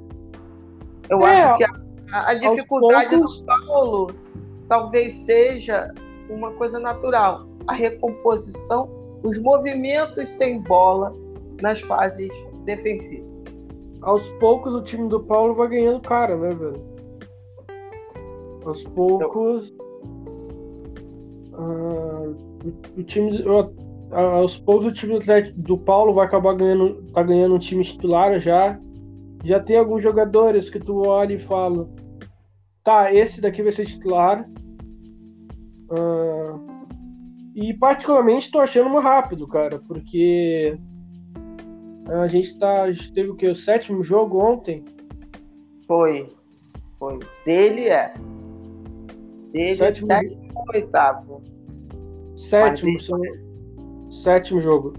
Eu 1.10 1.26
é, 1.26 1.42
acho 1.42 1.58
que 1.58 1.64
a, 2.12 2.30
a 2.30 2.34
dificuldade 2.34 3.10
poucos... 3.10 3.40
do 3.40 3.46
Paulo 3.46 4.10
talvez 4.68 5.12
seja 5.14 5.92
uma 6.30 6.52
coisa 6.52 6.78
natural. 6.78 7.48
A 7.66 7.72
recomposição, 7.72 8.88
os 9.24 9.38
movimentos 9.42 10.28
sem 10.28 10.62
bola 10.62 11.12
nas 11.60 11.80
fases 11.80 12.30
defensivas 12.64 13.28
aos 14.02 14.22
poucos 14.38 14.74
o 14.74 14.82
time 14.82 15.08
do 15.08 15.20
Paulo 15.20 15.54
vai 15.54 15.68
ganhando 15.68 16.00
cara, 16.00 16.36
né, 16.36 16.50
velho? 16.50 16.98
Aos 18.64 18.82
poucos. 18.84 19.72
Uh, 21.58 22.36
o, 22.96 23.02
time. 23.02 23.42
Uh, 23.42 23.74
aos 24.12 24.56
poucos 24.56 24.86
o 24.86 24.92
time 24.92 25.18
do 25.56 25.76
Paulo 25.76 26.14
vai 26.14 26.26
acabar 26.26 26.54
ganhando. 26.54 27.02
tá 27.12 27.22
ganhando 27.22 27.56
um 27.56 27.58
time 27.58 27.84
titular 27.84 28.38
já. 28.40 28.78
Já 29.44 29.60
tem 29.60 29.76
alguns 29.76 30.02
jogadores 30.02 30.70
que 30.70 30.78
tu 30.78 31.06
olha 31.06 31.34
e 31.34 31.40
fala. 31.40 31.88
Tá, 32.84 33.12
esse 33.12 33.40
daqui 33.40 33.62
vai 33.62 33.72
ser 33.72 33.86
titular. 33.86 34.48
Uh, 35.90 36.78
e 37.54 37.74
particularmente 37.74 38.50
tô 38.50 38.60
achando 38.60 38.88
muito 38.88 39.02
rápido, 39.02 39.48
cara, 39.48 39.80
porque 39.80 40.78
a 42.08 42.28
gente 42.28 42.56
tá. 42.58 42.82
A 42.84 42.92
gente 42.92 43.12
teve 43.12 43.30
o 43.30 43.36
quê? 43.36 43.48
O 43.48 43.56
sétimo 43.56 44.02
jogo 44.02 44.38
ontem? 44.38 44.84
Foi. 45.86 46.28
Foi. 46.98 47.18
Dele 47.44 47.88
é. 47.88 48.14
Dele 49.52 49.76
sétimo, 49.76 50.12
é 50.12 50.20
sétimo 50.20 50.42
ou 50.42 50.47
oitavo? 50.72 51.42
Sétimo, 52.36 53.00
são... 53.00 53.20
sétimo 54.10 54.60
jogo. 54.60 54.92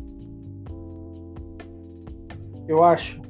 Eu 2.68 2.84
acho. 2.84 3.22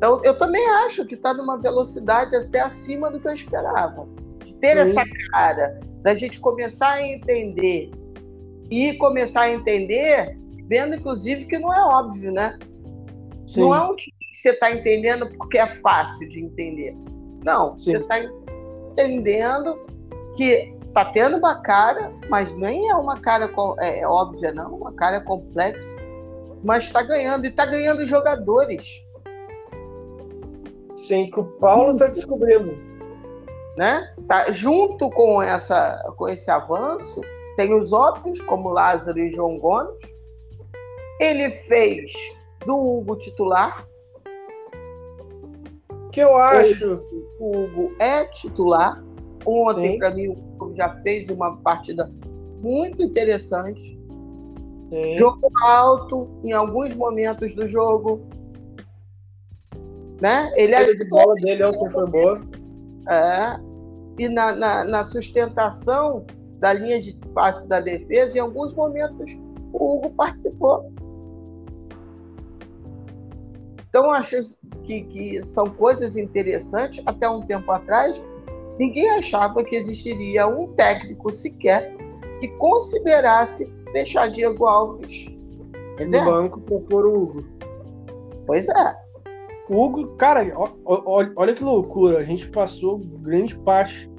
Eu, 0.00 0.22
eu 0.24 0.36
também 0.38 0.66
acho 0.86 1.04
que 1.04 1.14
está 1.14 1.34
numa 1.34 1.58
velocidade 1.58 2.34
até 2.34 2.60
acima 2.60 3.10
do 3.10 3.20
que 3.20 3.28
eu 3.28 3.32
esperava. 3.32 4.08
De 4.44 4.54
ter 4.54 4.74
Sim. 4.76 4.90
essa 4.90 5.04
cara, 5.30 5.80
da 6.02 6.14
gente 6.14 6.40
começar 6.40 6.92
a 6.92 7.06
entender 7.06 7.90
e 8.70 8.94
começar 8.94 9.42
a 9.42 9.50
entender 9.50 10.38
vendo, 10.70 10.94
inclusive, 10.94 11.46
que 11.46 11.58
não 11.58 11.74
é 11.74 11.82
óbvio, 11.82 12.30
né? 12.30 12.56
Sim. 13.48 13.62
Não 13.62 13.74
é 13.74 13.82
um 13.82 13.96
time 13.96 14.16
que 14.32 14.40
você 14.40 14.50
está 14.50 14.70
entendendo 14.70 15.28
porque 15.36 15.58
é 15.58 15.66
fácil 15.66 16.28
de 16.28 16.40
entender. 16.40 16.96
Não, 17.44 17.76
Sim. 17.76 17.92
você 17.92 17.98
está 17.98 18.20
entendendo 18.92 19.76
que 20.36 20.72
está 20.90 21.04
tendo 21.04 21.36
uma 21.36 21.54
cara, 21.54 22.12
mas 22.28 22.52
nem 22.56 22.88
é 22.88 22.94
uma 22.94 23.18
cara 23.18 23.50
é, 23.78 24.00
é, 24.00 24.06
óbvia, 24.06 24.52
não, 24.52 24.74
uma 24.74 24.92
cara 24.92 25.20
complexa, 25.20 25.96
mas 26.62 26.84
está 26.84 27.02
ganhando, 27.02 27.44
e 27.44 27.48
está 27.48 27.64
ganhando 27.64 28.06
jogadores. 28.06 29.02
Sim, 31.06 31.30
que 31.30 31.40
o 31.40 31.44
Paulo 31.44 31.92
está 31.92 32.08
descobrindo. 32.08 32.76
Né? 33.76 34.14
Tá, 34.26 34.50
junto 34.50 35.08
com, 35.10 35.40
essa, 35.40 36.12
com 36.16 36.28
esse 36.28 36.50
avanço, 36.50 37.20
tem 37.56 37.72
os 37.72 37.92
óbvios, 37.92 38.40
como 38.42 38.68
Lázaro 38.68 39.18
e 39.18 39.32
João 39.32 39.58
Gomes, 39.58 39.96
ele 41.20 41.50
fez 41.50 42.12
do 42.66 42.76
Hugo 42.76 43.16
titular. 43.16 43.86
Que 46.12 46.20
eu 46.20 46.36
acho. 46.36 47.00
O 47.38 47.56
Hugo 47.56 47.94
é 48.00 48.24
titular. 48.24 49.02
Ontem, 49.46 49.96
para 49.98 50.10
mim, 50.10 50.34
já 50.80 50.88
fez 51.02 51.28
uma 51.28 51.58
partida 51.58 52.10
muito 52.62 53.02
interessante. 53.02 53.98
Sim. 54.88 55.18
Jogo 55.18 55.50
alto 55.62 56.28
em 56.42 56.52
alguns 56.52 56.94
momentos 56.94 57.54
do 57.54 57.68
jogo. 57.68 58.26
Né? 60.20 60.50
Ele 60.56 60.74
a 60.74 60.84
de 60.84 61.04
bola 61.08 61.34
dele 61.34 61.64
ontem 61.64 61.90
foi 61.90 62.06
boa. 62.06 62.40
É. 63.08 63.60
E 64.18 64.28
na, 64.28 64.52
na, 64.52 64.84
na 64.84 65.04
sustentação 65.04 66.24
da 66.58 66.72
linha 66.72 67.00
de 67.00 67.14
passe 67.34 67.68
da 67.68 67.80
defesa, 67.80 68.36
em 68.36 68.40
alguns 68.40 68.74
momentos 68.74 69.30
o 69.72 69.96
Hugo 69.96 70.10
participou. 70.10 70.90
Então, 73.88 74.10
acho 74.12 74.54
que, 74.84 75.02
que 75.02 75.44
são 75.44 75.66
coisas 75.66 76.16
interessantes. 76.16 77.02
Até 77.06 77.28
um 77.28 77.42
tempo 77.42 77.70
atrás, 77.72 78.22
ninguém 78.80 79.10
achava 79.10 79.62
que 79.62 79.76
existiria 79.76 80.46
um 80.48 80.72
técnico 80.72 81.30
sequer 81.30 81.94
que 82.40 82.48
considerasse 82.56 83.66
deixar 83.92 84.28
Diego 84.28 84.66
Alves 84.66 85.26
no 86.08 86.16
é. 86.16 86.24
banco 86.24 86.60
para 86.62 86.78
pôr 86.78 87.04
o 87.04 87.22
Hugo. 87.22 87.44
Pois 88.46 88.66
é. 88.68 88.96
O 89.68 89.84
Hugo, 89.84 90.16
cara, 90.16 90.50
olha, 90.86 91.30
olha 91.36 91.54
que 91.54 91.62
loucura. 91.62 92.20
A 92.20 92.24
gente 92.24 92.48
passou 92.48 92.98
grande 92.98 93.54
parte. 93.58 94.10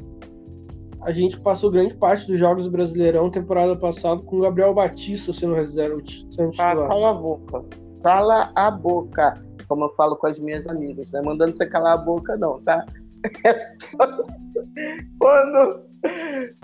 A 1.01 1.11
gente 1.11 1.39
passou 1.41 1.71
grande 1.71 1.95
parte 1.95 2.27
dos 2.27 2.37
jogos 2.37 2.63
do 2.63 2.71
Brasileirão 2.71 3.31
temporada 3.31 3.75
passada 3.75 4.21
com 4.21 4.37
o 4.37 4.41
Gabriel 4.41 4.75
Batista 4.75 5.33
sendo 5.33 5.55
reserva. 5.55 5.99
Sendo 6.29 6.51
ah, 6.59 6.87
cala 6.87 7.09
a 7.09 7.13
boca. 7.13 7.65
Cala 8.03 8.51
a 8.55 8.69
boca 8.69 9.43
como 9.71 9.85
eu 9.85 9.89
falo 9.95 10.17
com 10.17 10.27
as 10.27 10.37
minhas 10.37 10.67
amigas, 10.67 11.09
né? 11.11 11.21
Mandando 11.21 11.55
você 11.55 11.65
calar 11.65 11.93
a 11.93 11.97
boca, 11.97 12.35
não, 12.35 12.61
tá? 12.61 12.85
É 13.23 13.53
quando, 15.19 15.85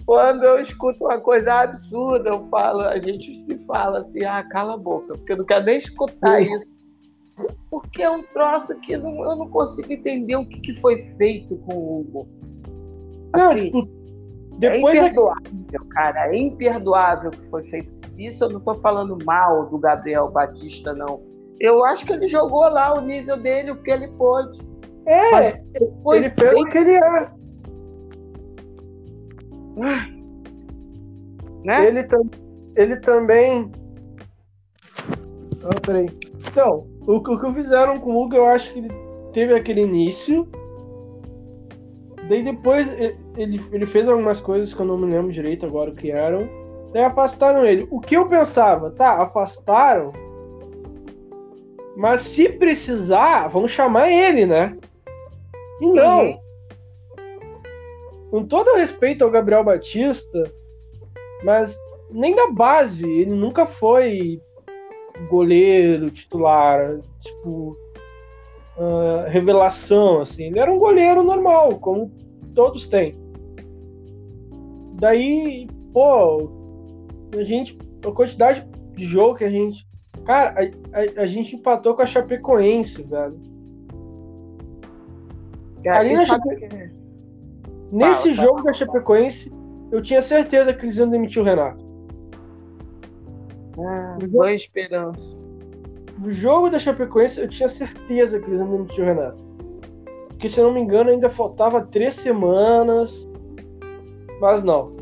quando 0.05 0.43
eu 0.43 0.61
escuto 0.61 1.05
uma 1.05 1.19
coisa 1.19 1.53
absurda, 1.61 2.29
eu 2.29 2.47
falo, 2.49 2.81
a 2.81 2.99
gente 2.99 3.33
se 3.35 3.57
fala 3.59 3.99
assim, 3.99 4.23
ah, 4.23 4.43
cala 4.43 4.73
a 4.73 4.77
boca, 4.77 5.13
porque 5.13 5.33
eu 5.33 5.37
não 5.37 5.45
quero 5.45 5.65
nem 5.65 5.77
escutar 5.77 6.41
Sim. 6.41 6.55
isso. 6.55 6.77
Porque 7.69 8.01
é 8.01 8.09
um 8.09 8.23
troço 8.23 8.79
que 8.79 8.97
não, 8.97 9.23
eu 9.23 9.35
não 9.35 9.49
consigo 9.49 9.91
entender 9.91 10.35
o 10.35 10.45
que, 10.47 10.59
que 10.59 10.73
foi 10.73 10.99
feito 11.17 11.55
com 11.57 11.75
o 11.75 11.99
Hugo. 11.99 12.27
Assim, 13.33 13.71
não, 13.71 13.87
depois 14.57 14.97
é 14.97 15.01
imperdoável, 15.01 15.85
cara. 15.91 16.33
É 16.33 16.37
imperdoável 16.37 17.29
o 17.29 17.37
que 17.37 17.47
foi 17.49 17.63
feito. 17.65 17.93
Isso 18.17 18.43
eu 18.43 18.49
não 18.49 18.57
estou 18.57 18.75
falando 18.75 19.15
mal 19.23 19.67
do 19.67 19.77
Gabriel 19.77 20.31
Batista, 20.31 20.93
não 20.93 21.21
eu 21.59 21.83
acho 21.83 22.05
que 22.05 22.13
ele 22.13 22.27
jogou 22.27 22.69
lá 22.69 22.93
o 22.93 23.01
nível 23.01 23.37
dele, 23.37 23.71
o 23.71 23.81
que 23.81 23.91
ele 23.91 24.07
pôde. 24.09 24.59
É, 25.07 25.31
Mas 25.31 25.53
ele 26.15 26.29
fez 26.29 26.53
o 26.53 26.65
que 26.65 26.77
ele 26.77 26.95
é. 26.95 27.29
Né? 31.63 31.85
Ele, 31.87 32.07
ele 32.75 32.97
também. 32.97 33.71
Ah, 35.63 35.79
peraí. 35.85 36.09
Então, 36.49 36.85
o, 37.07 37.15
o 37.15 37.39
que 37.39 37.53
fizeram 37.53 37.97
com 37.97 38.11
o 38.11 38.23
Hugo, 38.23 38.35
eu 38.35 38.45
acho 38.47 38.71
que 38.73 38.79
ele 38.79 38.91
teve 39.31 39.53
aquele 39.55 39.81
início. 39.81 40.45
Daí 42.27 42.43
depois 42.43 42.89
ele, 43.37 43.61
ele 43.71 43.85
fez 43.85 44.09
algumas 44.09 44.41
coisas 44.41 44.73
que 44.73 44.79
eu 44.81 44.85
não 44.85 44.97
me 44.97 45.05
lembro 45.05 45.31
direito 45.31 45.65
agora 45.65 45.89
o 45.89 45.95
que 45.95 46.11
eram. 46.11 46.49
Daí 46.91 47.03
afastaram 47.03 47.65
ele. 47.65 47.87
O 47.89 48.01
que 48.01 48.17
eu 48.17 48.27
pensava, 48.27 48.91
tá, 48.91 49.21
afastaram. 49.21 50.11
Mas 51.95 52.21
se 52.23 52.49
precisar, 52.49 53.47
vamos 53.47 53.71
chamar 53.71 54.11
ele, 54.11 54.45
né? 54.45 54.77
E 55.81 55.89
não. 55.89 56.25
Uhum. 56.25 56.39
Com 58.31 58.45
todo 58.45 58.75
respeito 58.75 59.23
ao 59.23 59.31
Gabriel 59.31 59.63
Batista, 59.63 60.43
mas 61.43 61.77
nem 62.11 62.35
da 62.35 62.51
base, 62.51 63.09
ele 63.09 63.31
nunca 63.31 63.65
foi 63.65 64.41
goleiro 65.29 66.11
titular, 66.11 66.99
tipo, 67.19 67.77
uh, 68.77 69.29
revelação, 69.29 70.21
assim. 70.21 70.45
Ele 70.45 70.59
era 70.59 70.71
um 70.71 70.77
goleiro 70.79 71.23
normal, 71.23 71.79
como 71.79 72.11
todos 72.53 72.87
têm. 72.87 73.13
Daí, 74.93 75.67
pô, 75.93 76.49
a 77.37 77.43
gente, 77.43 77.77
a 78.05 78.11
quantidade 78.11 78.67
de 78.95 79.05
jogo 79.05 79.35
que 79.35 79.43
a 79.43 79.49
gente. 79.49 79.85
Cara, 80.25 80.55
a, 80.91 80.99
a, 80.99 81.23
a 81.23 81.25
gente 81.25 81.55
empatou 81.55 81.95
com 81.95 82.01
a 82.01 82.05
Chapecoense, 82.05 83.03
velho. 83.03 83.39
Ali 85.85 86.13
na 86.13 86.25
Chape... 86.25 86.55
que... 86.55 86.67
Nesse 87.91 88.21
fala, 88.21 88.33
jogo 88.33 88.57
fala, 88.57 88.63
da 88.63 88.73
Chapecoense, 88.73 89.51
eu 89.91 90.01
tinha 90.01 90.21
certeza 90.21 90.73
que 90.73 90.85
eles 90.85 90.97
iam 90.97 91.09
demitir 91.09 91.41
o 91.41 91.45
Renato. 91.45 91.85
Ah, 93.79 94.17
boa 94.29 94.51
esperança. 94.51 95.45
No 96.17 96.31
jogo 96.31 96.69
da 96.69 96.79
Chapecoense, 96.79 97.39
eu 97.39 97.47
tinha 97.47 97.69
certeza 97.69 98.39
que 98.39 98.47
eles 98.47 98.59
iam 98.59 98.71
demitir 98.71 99.03
o 99.03 99.07
Renato. 99.07 99.45
Porque, 100.29 100.49
se 100.49 100.59
eu 100.59 100.65
não 100.65 100.73
me 100.73 100.81
engano, 100.81 101.09
ainda 101.09 101.29
faltava 101.29 101.81
três 101.81 102.15
semanas. 102.15 103.27
Mas 104.41 104.63
não. 104.63 104.95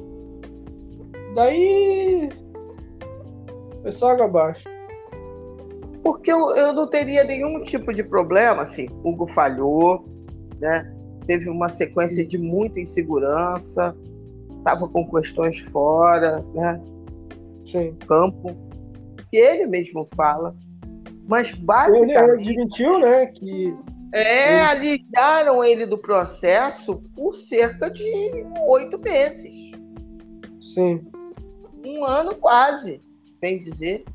Daí. 1.34 2.30
Foi 3.82 3.92
só 3.92 4.12
água 4.12 4.26
abaixo. 4.26 4.64
Porque 6.04 6.32
eu, 6.32 6.56
eu 6.56 6.72
não 6.74 6.88
teria 6.88 7.24
nenhum 7.24 7.64
tipo 7.64 7.94
de 7.94 8.04
problema, 8.04 8.62
assim. 8.62 8.88
Hugo 9.04 9.28
falhou, 9.28 10.06
né? 10.60 10.92
Teve 11.26 11.50
uma 11.50 11.70
sequência 11.70 12.26
de 12.26 12.38
muita 12.38 12.80
insegurança, 12.80 13.96
estava 14.58 14.88
com 14.88 15.10
questões 15.10 15.60
fora, 15.60 16.44
né? 16.54 16.82
Sim. 17.66 17.96
Campo, 18.08 18.56
que 19.30 19.38
ele 19.38 19.66
mesmo 19.66 20.08
fala. 20.16 20.56
Mas 21.28 21.54
basicamente. 21.54 22.44
Ele 22.44 22.60
admitiu, 22.60 23.00
né? 23.00 23.26
Que. 23.28 23.76
É, 24.14 24.62
alijaram 24.62 25.64
ele 25.64 25.86
do 25.86 25.98
processo 25.98 27.02
por 27.16 27.36
cerca 27.36 27.90
de 27.90 28.46
oito 28.68 28.98
meses. 29.00 29.72
Sim. 30.62 31.06
Um 31.86 32.06
ano 32.06 32.34
quase, 32.36 33.02
bem 33.42 33.60
dizer. 33.60 34.06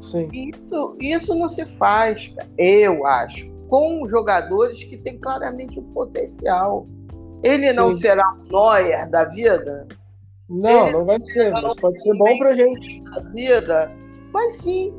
Sim. 0.00 0.28
Isso, 0.32 0.96
isso 1.00 1.34
não 1.34 1.48
se 1.48 1.64
faz, 1.76 2.32
eu 2.56 3.06
acho, 3.06 3.51
com 3.72 4.06
jogadores 4.06 4.84
que 4.84 4.98
têm 4.98 5.18
claramente 5.18 5.78
o 5.78 5.82
um 5.82 5.92
potencial. 5.94 6.86
Ele 7.42 7.70
Sim. 7.70 7.74
não 7.74 7.94
será 7.94 8.22
um 8.34 8.44
Neuer 8.44 9.10
da 9.10 9.24
vida? 9.24 9.88
Não, 10.46 10.88
ele 10.88 10.92
não 10.98 11.06
vai 11.06 11.18
ser, 11.22 11.50
mas 11.50 11.74
pode 11.76 12.02
ser 12.02 12.14
bom 12.18 12.36
pra 12.36 12.52
gente. 12.52 13.02
Da 13.04 13.20
vida, 13.20 13.90
mas 14.30 14.52
sim, 14.56 14.92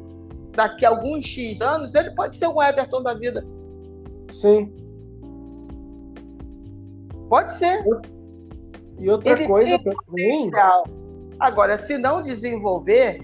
daqui 0.53 0.87
a 0.87 0.89
alguns 0.89 1.23
X 1.23 1.61
anos, 1.61 1.93
ele 1.93 2.15
pode 2.15 2.35
ser 2.35 2.47
um 2.47 2.59
Everton 2.59 3.03
da 3.03 3.13
vida. 3.13 3.45
Sim. 4.31 4.73
Pode 7.29 7.53
ser. 7.53 7.85
E 8.97 9.07
outra 9.07 9.33
ele 9.33 9.45
coisa 9.45 9.77
também. 9.77 10.49
Agora, 11.39 11.77
se 11.77 11.95
não 11.99 12.23
desenvolver, 12.23 13.21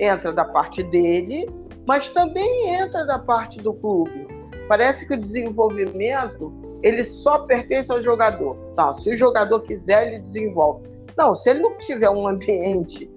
entra 0.00 0.32
da 0.32 0.44
parte 0.44 0.82
dele, 0.82 1.48
mas 1.86 2.08
também 2.08 2.74
entra 2.74 3.06
da 3.06 3.20
parte 3.20 3.60
do 3.60 3.72
clube. 3.72 4.39
Parece 4.70 5.04
que 5.04 5.14
o 5.14 5.20
desenvolvimento 5.20 6.52
ele 6.80 7.04
só 7.04 7.40
pertence 7.40 7.90
ao 7.90 8.00
jogador. 8.00 8.56
Não, 8.76 8.94
se 8.94 9.12
o 9.12 9.16
jogador 9.16 9.62
quiser, 9.62 10.06
ele 10.06 10.20
desenvolve. 10.20 10.88
Não, 11.18 11.34
se 11.34 11.50
ele 11.50 11.58
não 11.58 11.76
tiver 11.78 12.08
um 12.08 12.24
ambiente 12.24 13.10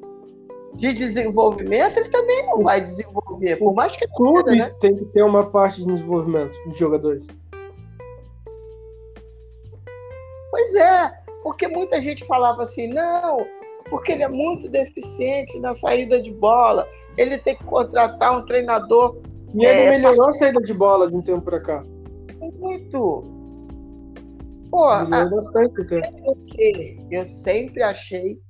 de 0.74 0.92
desenvolvimento, 0.94 1.98
ele 1.98 2.10
também 2.10 2.44
não 2.48 2.60
vai 2.62 2.82
desenvolver. 2.82 3.58
Por 3.58 3.72
mais 3.76 3.96
que 3.96 4.04
o 4.04 4.10
clube 4.16 4.58
né? 4.58 4.72
tem 4.80 4.96
que 4.96 5.06
ter 5.06 5.22
uma 5.22 5.48
parte 5.52 5.86
de 5.86 5.94
desenvolvimento 5.94 6.54
de 6.72 6.80
jogadores. 6.80 7.28
Pois 10.50 10.74
é, 10.74 11.14
porque 11.44 11.68
muita 11.68 12.02
gente 12.02 12.26
falava 12.26 12.64
assim, 12.64 12.88
não, 12.88 13.46
porque 13.92 14.14
ele 14.14 14.24
é 14.24 14.28
muito 14.28 14.68
deficiente 14.68 15.60
na 15.60 15.76
saída 15.76 16.20
de 16.20 16.32
bola, 16.32 16.90
ele 17.16 17.38
tem 17.38 17.56
que 17.56 17.64
contratar 17.64 18.36
um 18.36 18.44
treinador. 18.44 19.22
E 19.54 19.66
ele 19.66 19.82
é, 19.82 19.92
melhorou 19.92 20.30
a 20.30 20.34
saída 20.34 20.60
de 20.62 20.74
bola 20.74 21.10
de 21.10 21.16
um 21.16 21.22
tempo 21.22 21.42
para 21.42 21.60
cá. 21.60 21.84
Muito. 22.60 23.24
Pô, 24.70 24.88
a, 24.88 25.08
eu 27.12 27.28
sempre 27.28 27.84
achei 27.84 28.42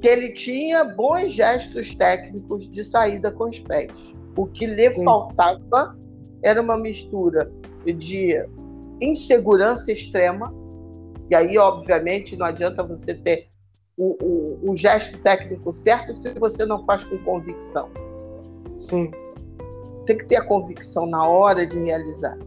que 0.00 0.08
ele 0.08 0.32
tinha 0.32 0.84
bons 0.84 1.32
gestos 1.32 1.94
técnicos 1.94 2.70
de 2.70 2.84
saída 2.84 3.32
com 3.32 3.44
os 3.44 3.58
pés. 3.60 4.14
O 4.36 4.46
que 4.46 4.66
lhe 4.66 4.94
Sim. 4.94 5.04
faltava 5.04 5.96
era 6.42 6.60
uma 6.60 6.76
mistura 6.76 7.50
de 7.84 8.34
insegurança 9.00 9.90
extrema, 9.90 10.52
e 11.30 11.34
aí, 11.34 11.58
obviamente, 11.58 12.36
não 12.36 12.46
adianta 12.46 12.82
você 12.82 13.14
ter 13.14 13.48
o, 13.96 14.16
o, 14.22 14.70
o 14.70 14.76
gesto 14.76 15.18
técnico 15.18 15.72
certo 15.72 16.14
se 16.14 16.32
você 16.34 16.64
não 16.64 16.84
faz 16.84 17.04
com 17.04 17.18
convicção. 17.18 17.90
Sim. 18.78 19.10
Tem 20.08 20.16
que 20.16 20.24
ter 20.24 20.36
a 20.36 20.44
convicção 20.44 21.04
na 21.04 21.28
hora 21.28 21.66
de 21.66 21.78
realizar. 21.78 22.38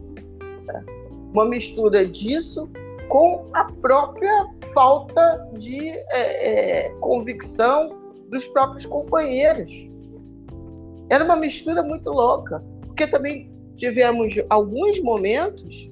Tá? 0.66 0.84
Uma 1.32 1.46
mistura 1.46 2.08
disso 2.08 2.68
com 3.08 3.46
a 3.54 3.66
própria 3.66 4.48
falta 4.74 5.48
de 5.60 5.90
é, 5.90 6.86
é, 6.88 6.90
convicção 7.02 7.96
dos 8.30 8.48
próprios 8.48 8.88
companheiros. 8.88 9.72
Era 11.08 11.24
uma 11.24 11.36
mistura 11.36 11.84
muito 11.84 12.10
louca, 12.10 12.64
porque 12.88 13.06
também 13.06 13.54
tivemos 13.78 14.34
alguns 14.50 15.00
momentos 15.00 15.88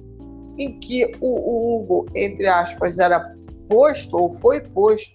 em 0.58 0.76
que 0.80 1.12
o, 1.20 1.28
o 1.28 1.76
Hugo, 1.76 2.06
entre 2.16 2.48
aspas, 2.48 2.98
era 2.98 3.32
posto 3.68 4.18
ou 4.18 4.34
foi 4.34 4.60
posto 4.60 5.14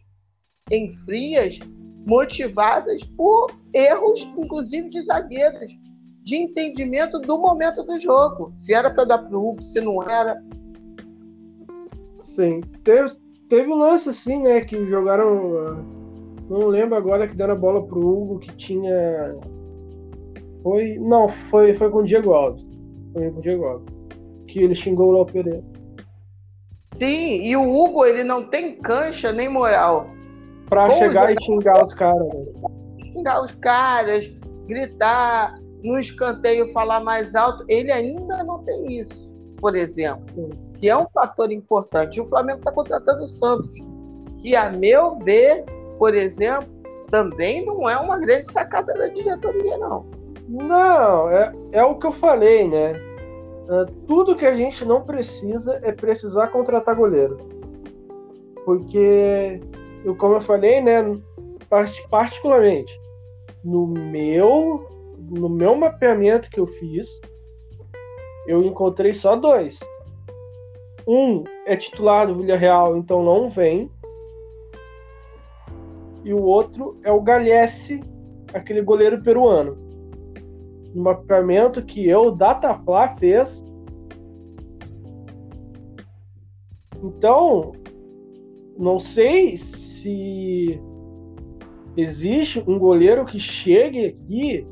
em 0.72 0.94
frias, 0.94 1.60
motivadas 2.06 3.04
por 3.04 3.52
erros, 3.74 4.22
inclusive 4.38 4.90
de 4.90 5.02
zagueiros, 5.02 5.85
de 6.26 6.36
entendimento 6.38 7.20
do 7.20 7.40
momento 7.40 7.84
do 7.84 8.00
jogo. 8.00 8.52
Se 8.56 8.74
era 8.74 8.90
para 8.90 9.06
dar 9.06 9.20
para 9.20 9.38
o 9.38 9.50
Hugo, 9.50 9.62
se 9.62 9.80
não 9.80 10.02
era. 10.02 10.42
Sim. 12.22 12.62
Teve, 12.84 13.16
teve 13.48 13.72
um 13.72 13.76
lance 13.76 14.10
assim, 14.10 14.42
né? 14.42 14.62
Que 14.62 14.88
jogaram. 14.88 15.56
Ah, 15.56 15.78
não 16.50 16.68
lembro 16.68 16.96
agora 16.96 17.28
que 17.28 17.36
deram 17.36 17.54
a 17.54 17.58
bola 17.58 17.86
pro 17.86 18.00
Hugo 18.00 18.40
que 18.40 18.52
tinha. 18.56 19.36
Foi. 20.64 20.98
Não, 20.98 21.30
foi, 21.30 21.76
foi 21.76 21.92
com 21.92 22.00
o 22.00 22.04
Diego 22.04 22.34
Alves. 22.34 22.68
Foi 23.14 23.30
com 23.30 23.38
o 23.38 23.42
Diego 23.42 23.66
Alves. 23.66 23.94
Que 24.48 24.64
ele 24.64 24.74
xingou 24.74 25.10
o 25.10 25.12
Léo 25.12 25.26
Pereira. 25.28 25.64
Sim, 26.94 27.42
e 27.44 27.56
o 27.56 27.72
Hugo 27.72 28.04
ele 28.04 28.24
não 28.24 28.44
tem 28.48 28.78
cancha 28.78 29.32
nem 29.32 29.48
moral. 29.48 30.08
Pra 30.70 30.90
chegar 30.90 31.32
e 31.32 31.36
xingar 31.44 31.86
os 31.86 31.94
caras. 31.94 32.28
Né? 32.28 32.46
Xingar 33.14 33.44
os 33.44 33.52
caras, 33.56 34.32
gritar, 34.66 35.56
no 35.86 36.00
escanteio 36.00 36.74
falar 36.74 37.00
mais 37.00 37.36
alto. 37.36 37.64
Ele 37.68 37.92
ainda 37.92 38.44
não 38.44 38.64
tem 38.64 39.00
isso, 39.00 39.32
por 39.62 39.76
exemplo. 39.76 40.26
Que 40.80 40.90
é 40.90 40.98
um 40.98 41.08
fator 41.14 41.52
importante. 41.52 42.20
O 42.20 42.28
Flamengo 42.28 42.60
está 42.60 42.72
contratando 42.72 43.24
o 43.24 43.28
Santos, 43.28 43.74
que, 44.42 44.56
a 44.56 44.70
meu 44.70 45.18
ver, 45.20 45.64
por 45.98 46.14
exemplo, 46.14 46.68
também 47.10 47.66
não 47.66 47.88
é 47.88 47.96
uma 47.98 48.18
grande 48.18 48.52
sacada 48.52 48.94
da 48.94 49.08
diretoria, 49.08 49.78
não. 49.78 50.06
Não, 50.50 51.30
é, 51.30 51.54
é 51.72 51.84
o 51.84 51.96
que 51.96 52.08
eu 52.08 52.12
falei, 52.12 52.68
né? 52.68 52.94
Uh, 53.68 53.86
tudo 54.08 54.36
que 54.36 54.46
a 54.46 54.54
gente 54.54 54.86
não 54.86 55.02
precisa 55.02 55.80
é 55.82 55.92
precisar 55.92 56.48
contratar 56.48 56.96
goleiro. 56.96 57.38
Porque, 58.64 59.60
eu, 60.04 60.16
como 60.16 60.36
eu 60.36 60.42
falei, 60.42 60.82
né, 60.82 61.04
particularmente, 62.10 63.00
no 63.64 63.88
meu, 63.88 64.88
no 65.30 65.50
meu 65.50 65.76
mapeamento 65.76 66.50
que 66.50 66.60
eu 66.60 66.68
fiz, 66.68 67.08
eu 68.48 68.64
encontrei 68.64 69.14
só 69.14 69.36
dois. 69.36 69.80
Um 71.08 71.44
é 71.66 71.76
titular 71.76 72.28
do 72.28 72.36
Villarreal, 72.36 72.98
então 72.98 73.24
não 73.24 73.50
vem. 73.50 73.90
e 76.24 76.34
o 76.34 76.42
outro 76.42 77.00
é 77.04 77.12
o 77.12 77.22
Galhesse, 77.22 78.02
aquele 78.52 78.82
goleiro 78.82 79.22
peruano. 79.22 79.78
Um 80.96 81.04
mapeamento 81.04 81.84
que 81.84 82.08
eu, 82.08 82.32
Datafla, 82.32 83.16
fez. 83.20 83.64
Então, 87.04 87.74
não 88.76 89.00
sei 89.00 89.56
se 89.58 90.82
existe 91.96 92.64
um 92.68 92.80
goleiro 92.80 93.24
que 93.26 93.38
chegue 93.38 94.06
aqui 94.06 94.68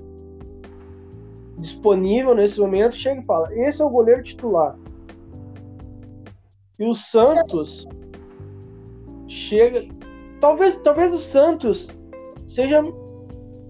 disponível 1.58 2.36
nesse 2.36 2.60
momento, 2.60 2.96
chega 2.96 3.22
e 3.22 3.26
fala: 3.26 3.54
esse 3.54 3.82
é 3.82 3.86
o 3.86 3.90
goleiro 3.90 4.24
titular. 4.24 4.78
E 6.80 6.86
o 6.86 6.94
Santos 6.94 7.88
chega. 9.28 9.86
Talvez, 10.40 10.76
talvez 10.84 11.14
o 11.14 11.20
Santos 11.20 11.88
seja, 12.48 12.82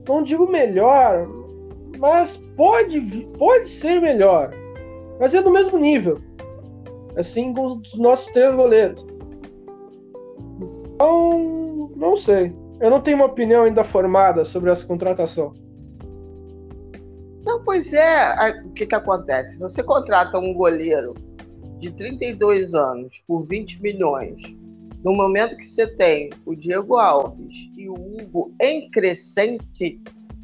não 0.07 0.23
digo 0.23 0.49
melhor, 0.49 1.27
mas 1.99 2.38
pode, 2.57 2.99
pode 3.38 3.69
ser 3.69 4.01
melhor. 4.01 4.51
Mas 5.19 5.34
é 5.34 5.41
do 5.41 5.51
mesmo 5.51 5.77
nível. 5.77 6.17
Assim 7.15 7.53
com 7.53 7.77
os 7.77 7.93
nossos 7.97 8.25
três 8.34 8.53
goleiros. 8.55 9.05
Então, 10.95 11.91
não 11.95 12.17
sei. 12.17 12.53
Eu 12.79 12.89
não 12.89 13.01
tenho 13.01 13.17
uma 13.17 13.27
opinião 13.27 13.63
ainda 13.63 13.84
formada 13.84 14.43
sobre 14.43 14.71
essa 14.71 14.86
contratação. 14.86 15.53
Não, 17.44 17.64
pois 17.64 17.94
é. 17.94 18.62
O 18.66 18.72
que, 18.72 18.86
que 18.86 18.96
acontece? 18.96 19.58
Você 19.60 19.84
contrata 19.84 20.39
um 20.39 20.54
goleiro 20.54 21.14
de 21.80 21.91
32 21.91 22.74
anos 22.74 23.22
por 23.28 23.46
20 23.46 23.82
milhões, 23.82 24.41
no 25.04 25.14
momento 25.14 25.58
que 25.58 25.66
você 25.66 25.86
tem 25.86 26.30
o 26.46 26.56
Diego 26.56 26.96
Alves 26.96 27.54
e 27.76 27.89
o 27.89 27.94
Hugo 27.94 28.54
em 28.62 28.89
crescente, 28.89 30.02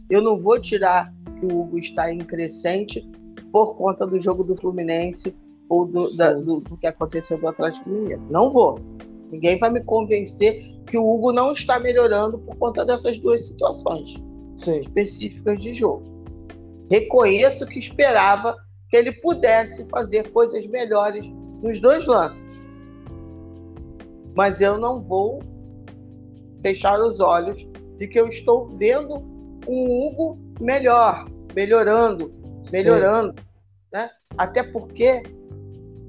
eu 0.09 0.21
não 0.21 0.37
vou 0.37 0.59
tirar 0.59 1.13
que 1.39 1.45
o 1.45 1.61
Hugo 1.61 1.79
está 1.79 2.11
em 2.11 2.17
crescente 2.17 3.09
por 3.53 3.77
conta 3.77 4.05
do 4.05 4.19
jogo 4.19 4.43
do 4.43 4.57
Fluminense 4.57 5.33
ou 5.69 5.85
do, 5.85 6.13
da, 6.13 6.33
do, 6.33 6.59
do 6.59 6.75
que 6.75 6.87
aconteceu 6.87 7.37
do 7.37 7.47
Atlético 7.47 7.89
Mineiro. 7.89 8.21
Não 8.29 8.51
vou. 8.51 8.79
Ninguém 9.31 9.57
vai 9.57 9.69
me 9.69 9.81
convencer 9.81 10.73
que 10.87 10.97
o 10.97 11.09
Hugo 11.09 11.31
não 11.31 11.53
está 11.53 11.79
melhorando 11.79 12.37
por 12.39 12.57
conta 12.57 12.83
dessas 12.83 13.17
duas 13.17 13.47
situações 13.47 14.21
Sim. 14.57 14.79
específicas 14.79 15.61
de 15.61 15.73
jogo. 15.73 16.18
Reconheço 16.89 17.65
que 17.65 17.77
esperava 17.77 18.55
que 18.89 18.97
ele 18.97 19.11
pudesse 19.11 19.85
fazer 19.87 20.31
coisas 20.31 20.65
melhores 20.67 21.27
nos 21.61 21.79
dois 21.79 22.05
lances. 22.07 22.61
Mas 24.35 24.59
eu 24.59 24.77
não 24.77 25.01
vou 25.01 25.39
fechar 26.61 26.99
os 26.99 27.19
olhos 27.19 27.67
de 27.97 28.07
que 28.07 28.19
eu 28.19 28.27
estou 28.27 28.69
vendo 28.77 29.15
um 29.67 30.07
Hugo 30.07 30.39
melhor, 30.59 31.29
melhorando, 31.53 32.33
melhorando. 32.71 33.35
Né? 33.91 34.09
Até 34.37 34.63
porque 34.63 35.21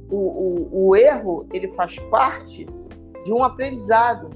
o, 0.08 0.16
o, 0.16 0.88
o 0.88 0.96
erro 0.96 1.46
ele 1.52 1.68
faz 1.74 1.98
parte 2.10 2.66
de 3.24 3.32
um 3.32 3.42
aprendizado. 3.42 4.30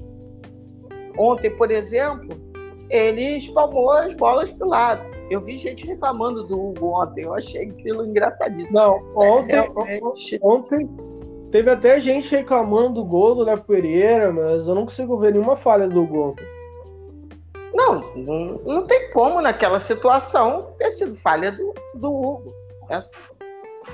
Ontem, 1.17 1.55
por 1.55 1.71
exemplo, 1.71 2.44
ele 2.89 3.37
espalmou 3.37 3.91
as 3.91 4.13
bolas 4.13 4.51
para 4.51 4.67
o 4.67 4.69
lado. 4.69 5.15
Eu 5.29 5.41
vi 5.41 5.57
gente 5.57 5.87
reclamando 5.87 6.43
do 6.43 6.59
Hugo 6.59 7.01
ontem, 7.01 7.23
eu 7.23 7.33
achei 7.33 7.69
aquilo 7.69 8.05
engraçadíssimo. 8.05 8.77
Não, 8.77 9.03
ontem, 9.15 9.55
é, 9.55 9.99
ontem 10.41 10.89
teve 11.51 11.69
até 11.69 11.99
gente 11.99 12.29
reclamando 12.29 12.95
do 12.95 13.05
gol 13.05 13.35
do 13.35 13.43
Léo 13.43 13.61
Pereira, 13.63 14.31
mas 14.31 14.67
eu 14.67 14.75
não 14.75 14.83
consigo 14.83 15.17
ver 15.17 15.33
nenhuma 15.33 15.57
falha 15.57 15.87
do 15.87 16.05
gol. 16.05 16.35
Não, 17.73 17.95
não, 18.15 18.59
não 18.63 18.87
tem 18.87 19.11
como 19.11 19.41
naquela 19.41 19.79
situação 19.79 20.73
ter 20.77 20.91
sido 20.91 21.15
falha 21.15 21.51
do, 21.51 21.73
do 21.95 22.13
Hugo. 22.13 22.53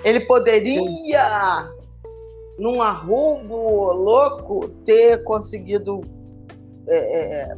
Ele 0.03 0.19
poderia 0.21 1.71
num 2.57 2.81
arrubo 2.81 3.91
louco, 3.91 4.69
ter 4.85 5.23
conseguido 5.23 6.01
é, 6.87 7.19
é, 7.19 7.57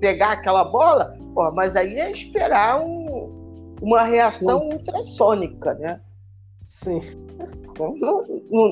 pegar 0.00 0.32
aquela 0.32 0.64
bola, 0.64 1.16
pô, 1.34 1.50
mas 1.52 1.76
aí 1.76 1.98
é 1.98 2.10
esperar 2.10 2.80
um, 2.80 3.76
uma 3.80 4.02
reação 4.02 4.60
Sim. 4.60 4.72
ultrassônica, 4.72 5.74
né? 5.74 6.00
Sim. 6.66 7.00
Então, 7.70 7.94
não, 7.96 8.24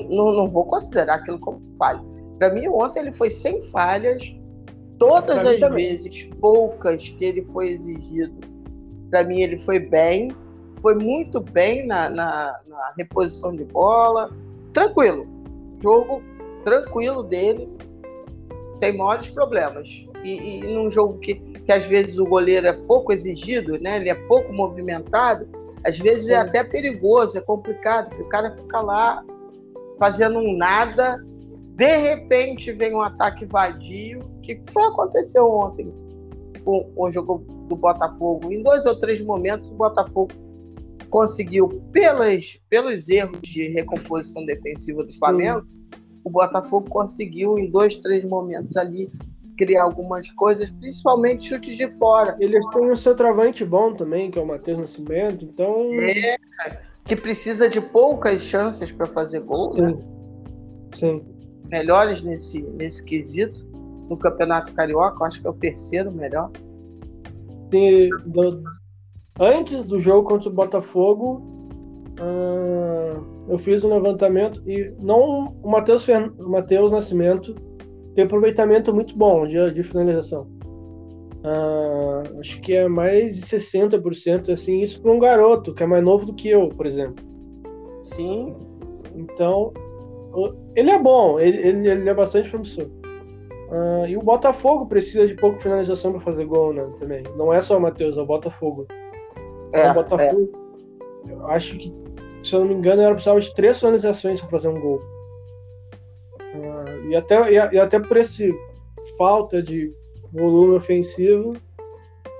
não, 0.09 0.33
não, 0.33 0.49
vou 0.49 0.65
considerar 0.65 1.15
aquilo 1.15 1.39
como 1.39 1.61
falha. 1.77 2.01
Para 2.37 2.53
mim, 2.53 2.67
ontem 2.67 2.99
ele 2.99 3.11
foi 3.11 3.29
sem 3.29 3.61
falhas, 3.61 4.35
todas 4.97 5.47
as 5.47 5.59
vezes, 5.71 6.25
poucas 6.39 7.09
que 7.09 7.25
ele 7.25 7.45
foi 7.51 7.71
exigido. 7.71 8.35
Para 9.09 9.23
mim, 9.23 9.41
ele 9.41 9.57
foi 9.57 9.79
bem, 9.79 10.31
foi 10.81 10.95
muito 10.95 11.39
bem 11.39 11.87
na, 11.87 12.09
na, 12.09 12.59
na 12.67 12.93
reposição 12.97 13.51
de 13.51 13.63
bola, 13.65 14.29
tranquilo 14.73 15.39
jogo 15.81 16.21
tranquilo 16.63 17.23
dele, 17.23 17.69
sem 18.79 18.95
maiores 18.95 19.29
problemas. 19.29 19.87
E, 20.23 20.59
e 20.59 20.73
num 20.73 20.91
jogo 20.91 21.17
que, 21.19 21.35
que 21.35 21.71
às 21.71 21.85
vezes 21.85 22.17
o 22.17 22.25
goleiro 22.25 22.67
é 22.67 22.73
pouco 22.73 23.13
exigido, 23.13 23.79
né? 23.79 23.97
ele 23.97 24.09
é 24.09 24.15
pouco 24.15 24.51
movimentado, 24.51 25.47
às 25.83 25.97
vezes 25.97 26.27
é 26.27 26.29
Sim. 26.29 26.33
é 26.33 26.37
até 26.37 26.63
perigoso, 26.63 27.37
é 27.37 27.41
complicado, 27.41 28.09
porque 28.09 28.23
o 28.23 28.29
cara 28.29 28.55
fica 28.55 28.81
lá 28.81 29.23
fazendo 29.97 30.39
um 30.39 30.57
nada, 30.57 31.23
de 31.75 31.97
repente 31.97 32.71
vem 32.71 32.93
um 32.93 33.01
ataque 33.01 33.45
vadio, 33.45 34.19
que 34.43 34.61
foi 34.71 34.83
aconteceu 34.83 35.49
ontem 35.49 35.93
com, 36.63 36.83
com 36.83 37.03
o 37.03 37.11
jogo 37.11 37.45
do 37.67 37.75
Botafogo. 37.75 38.51
Em 38.51 38.61
dois 38.61 38.85
ou 38.85 38.99
três 38.99 39.21
momentos, 39.21 39.69
o 39.69 39.75
Botafogo 39.75 40.31
conseguiu, 41.09 41.67
pelas, 41.91 42.59
pelos 42.69 43.09
erros 43.09 43.39
de 43.41 43.69
recomposição 43.69 44.45
defensiva 44.45 45.03
do 45.03 45.17
Flamengo, 45.17 45.61
Sim. 45.61 45.78
O 46.23 46.29
Botafogo 46.29 46.89
conseguiu, 46.89 47.57
em 47.57 47.69
dois, 47.69 47.97
três 47.97 48.23
momentos 48.23 48.75
ali, 48.77 49.11
criar 49.57 49.83
algumas 49.83 50.29
coisas, 50.31 50.69
principalmente 50.71 51.49
chutes 51.49 51.75
de 51.75 51.87
fora. 51.97 52.37
Eles 52.39 52.65
têm 52.69 52.89
o 52.89 52.95
seu 52.95 53.15
travante 53.15 53.65
bom 53.65 53.93
também, 53.93 54.31
que 54.31 54.39
é 54.39 54.41
o 54.41 54.47
Matheus 54.47 54.79
Nascimento, 54.79 55.43
então. 55.43 55.75
É, 55.93 56.37
que 57.03 57.15
precisa 57.15 57.69
de 57.69 57.81
poucas 57.81 58.41
chances 58.41 58.91
para 58.91 59.05
fazer 59.07 59.41
gol, 59.41 59.71
Sim. 59.71 59.81
né? 59.81 59.97
Sim. 60.95 61.25
Melhores 61.65 62.21
nesse, 62.21 62.61
nesse 62.61 63.03
quesito. 63.03 63.67
No 64.09 64.17
Campeonato 64.17 64.73
Carioca, 64.73 65.23
acho 65.25 65.39
que 65.39 65.45
é 65.45 65.49
o 65.49 65.53
terceiro 65.53 66.11
melhor. 66.11 66.49
Do, 68.25 68.63
Antes 69.39 69.83
do 69.83 69.99
jogo 69.99 70.27
contra 70.27 70.49
o 70.49 70.51
Botafogo, 70.51 71.41
uh, 72.19 73.38
eu 73.49 73.57
fiz 73.57 73.83
um 73.83 73.93
levantamento 73.93 74.61
e 74.67 74.93
não 75.01 75.47
o 75.63 75.69
Matheus 75.69 76.03
Fern... 76.03 76.31
Nascimento 76.91 77.55
tem 78.15 78.23
aproveitamento 78.25 78.93
muito 78.93 79.17
bom 79.17 79.47
de, 79.47 79.73
de 79.73 79.83
finalização. 79.83 80.47
Uh, 81.39 82.39
acho 82.39 82.59
que 82.61 82.75
é 82.75 82.87
mais 82.87 83.37
de 83.37 83.41
60%, 83.41 84.51
assim, 84.51 84.81
isso 84.81 85.01
para 85.01 85.11
um 85.11 85.19
garoto 85.19 85.73
que 85.73 85.83
é 85.83 85.85
mais 85.85 86.03
novo 86.03 86.25
do 86.25 86.33
que 86.33 86.49
eu, 86.49 86.69
por 86.69 86.85
exemplo. 86.85 87.23
Sim. 88.15 88.55
Então, 89.15 89.73
ele 90.75 90.91
é 90.91 90.99
bom, 90.99 91.39
ele, 91.39 91.57
ele, 91.57 91.89
ele 91.89 92.09
é 92.09 92.13
bastante 92.13 92.49
promissor. 92.49 92.85
Uh, 92.85 94.07
e 94.07 94.17
o 94.17 94.21
Botafogo 94.21 94.87
precisa 94.87 95.27
de 95.27 95.35
pouco 95.35 95.61
finalização 95.61 96.11
para 96.11 96.21
fazer 96.21 96.45
gol, 96.45 96.73
né? 96.73 96.85
Também. 96.99 97.23
Não 97.37 97.53
é 97.53 97.61
só 97.61 97.77
o 97.77 97.81
Matheus, 97.81 98.17
é 98.17 98.21
o 98.21 98.25
Botafogo. 98.25 98.85
É, 99.73 99.91
o 99.91 99.93
Botafogo, 99.93 100.49
é. 101.27 101.31
eu 101.31 101.47
acho 101.47 101.77
que, 101.77 101.93
se 102.43 102.53
eu 102.53 102.59
não 102.61 102.67
me 102.67 102.73
engano, 102.75 103.01
era 103.01 103.13
precisava 103.13 103.39
de 103.39 103.53
três 103.53 103.79
finalizações 103.79 104.39
para 104.39 104.49
fazer 104.49 104.67
um 104.67 104.79
gol. 104.79 105.01
Uh, 106.55 107.09
e, 107.09 107.15
até, 107.15 107.51
e, 107.51 107.55
e, 107.55 107.79
até 107.79 107.99
por 107.99 108.17
esse 108.17 108.53
falta 109.17 109.61
de 109.61 109.93
volume 110.31 110.75
ofensivo 110.75 111.53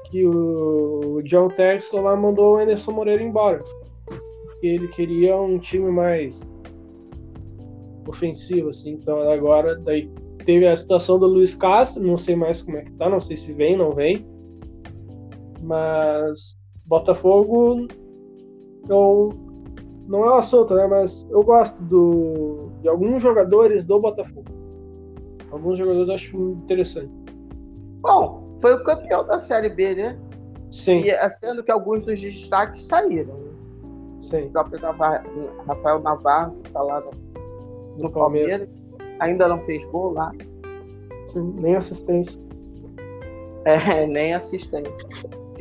que 0.05 0.25
o, 0.25 1.17
o 1.17 1.23
John 1.23 1.49
Texton 1.49 2.01
lá 2.01 2.15
mandou 2.15 2.55
o 2.55 2.57
Anderson 2.57 2.91
Moreira 2.91 3.21
embora. 3.21 3.63
Porque 4.05 4.67
ele 4.67 4.87
queria 4.89 5.37
um 5.37 5.59
time 5.59 5.91
mais 5.91 6.41
ofensivo, 8.07 8.69
assim. 8.69 8.91
Então 8.91 9.29
agora 9.29 9.75
daí 9.75 10.09
teve 10.45 10.67
a 10.67 10.75
situação 10.75 11.19
do 11.19 11.27
Luiz 11.27 11.53
Castro, 11.55 12.01
não 12.01 12.17
sei 12.17 12.35
mais 12.35 12.61
como 12.61 12.77
é 12.77 12.83
que 12.83 12.91
tá, 12.93 13.09
não 13.09 13.21
sei 13.21 13.37
se 13.37 13.53
vem, 13.53 13.77
não 13.77 13.91
vem. 13.91 14.25
Mas 15.61 16.57
Botafogo 16.85 17.87
eu 18.89 19.48
não 20.09 20.25
é 20.25 20.31
um 20.31 20.37
assunto, 20.37 20.73
né? 20.73 20.87
Mas 20.87 21.25
eu 21.29 21.43
gosto 21.43 21.79
do, 21.83 22.71
de 22.81 22.89
alguns 22.89 23.21
jogadores 23.21 23.85
do 23.85 23.99
Botafogo. 23.99 24.45
Alguns 25.51 25.77
jogadores 25.77 26.09
eu 26.09 26.15
acho 26.15 26.37
interessante. 26.63 27.11
Bom, 28.01 28.57
foi 28.59 28.73
o 28.73 28.83
campeão 28.83 29.23
da 29.23 29.39
Série 29.39 29.69
B, 29.69 29.93
né? 29.93 30.19
Sim. 30.71 31.01
E 31.01 31.11
é 31.11 31.29
sendo 31.29 31.63
que 31.63 31.71
alguns 31.71 32.05
dos 32.05 32.19
destaques 32.19 32.87
saíram. 32.87 33.35
Né? 33.35 33.51
Sim. 34.19 34.47
O 34.47 34.49
próprio 34.49 34.81
Navarro, 34.81 35.25
Rafael 35.67 35.99
Navarro, 35.99 36.55
que 36.63 36.67
está 36.69 36.81
lá 36.81 37.01
no, 37.01 37.11
no 38.01 38.11
Palmeiras. 38.11 38.67
Palmeiras, 38.67 38.69
ainda 39.19 39.47
não 39.47 39.61
fez 39.61 39.85
gol 39.91 40.13
lá. 40.13 40.31
Sim, 41.27 41.53
nem 41.59 41.75
assistência. 41.75 42.41
É, 43.65 44.05
nem 44.07 44.33
assistência. 44.33 45.07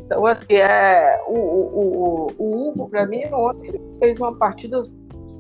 Então, 0.09 0.25
assim, 0.25 0.55
é, 0.55 1.21
o, 1.27 1.35
o, 1.35 2.29
o, 2.39 2.43
o 2.43 2.69
Hugo, 2.69 2.89
para 2.89 3.07
mim, 3.07 3.27
ontem 3.31 3.69
ele 3.69 3.81
fez 3.99 4.19
uma 4.19 4.35
partida 4.35 4.83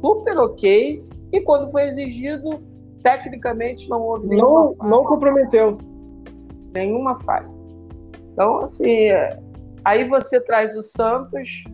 super 0.02 0.36
ok 0.36 1.02
e 1.32 1.40
quando 1.40 1.70
foi 1.70 1.84
exigido, 1.84 2.60
tecnicamente 3.02 3.88
não 3.88 4.02
houve 4.02 4.26
nenhuma 4.26 4.46
não, 4.46 4.74
falha. 4.76 4.90
Não 4.90 5.04
comprometeu. 5.04 5.78
Nenhuma 6.74 7.18
falha. 7.20 7.48
Então, 8.34 8.58
assim, 8.58 9.06
aí 9.86 10.06
você 10.06 10.38
traz 10.38 10.76
o 10.76 10.82
Santos, 10.82 11.64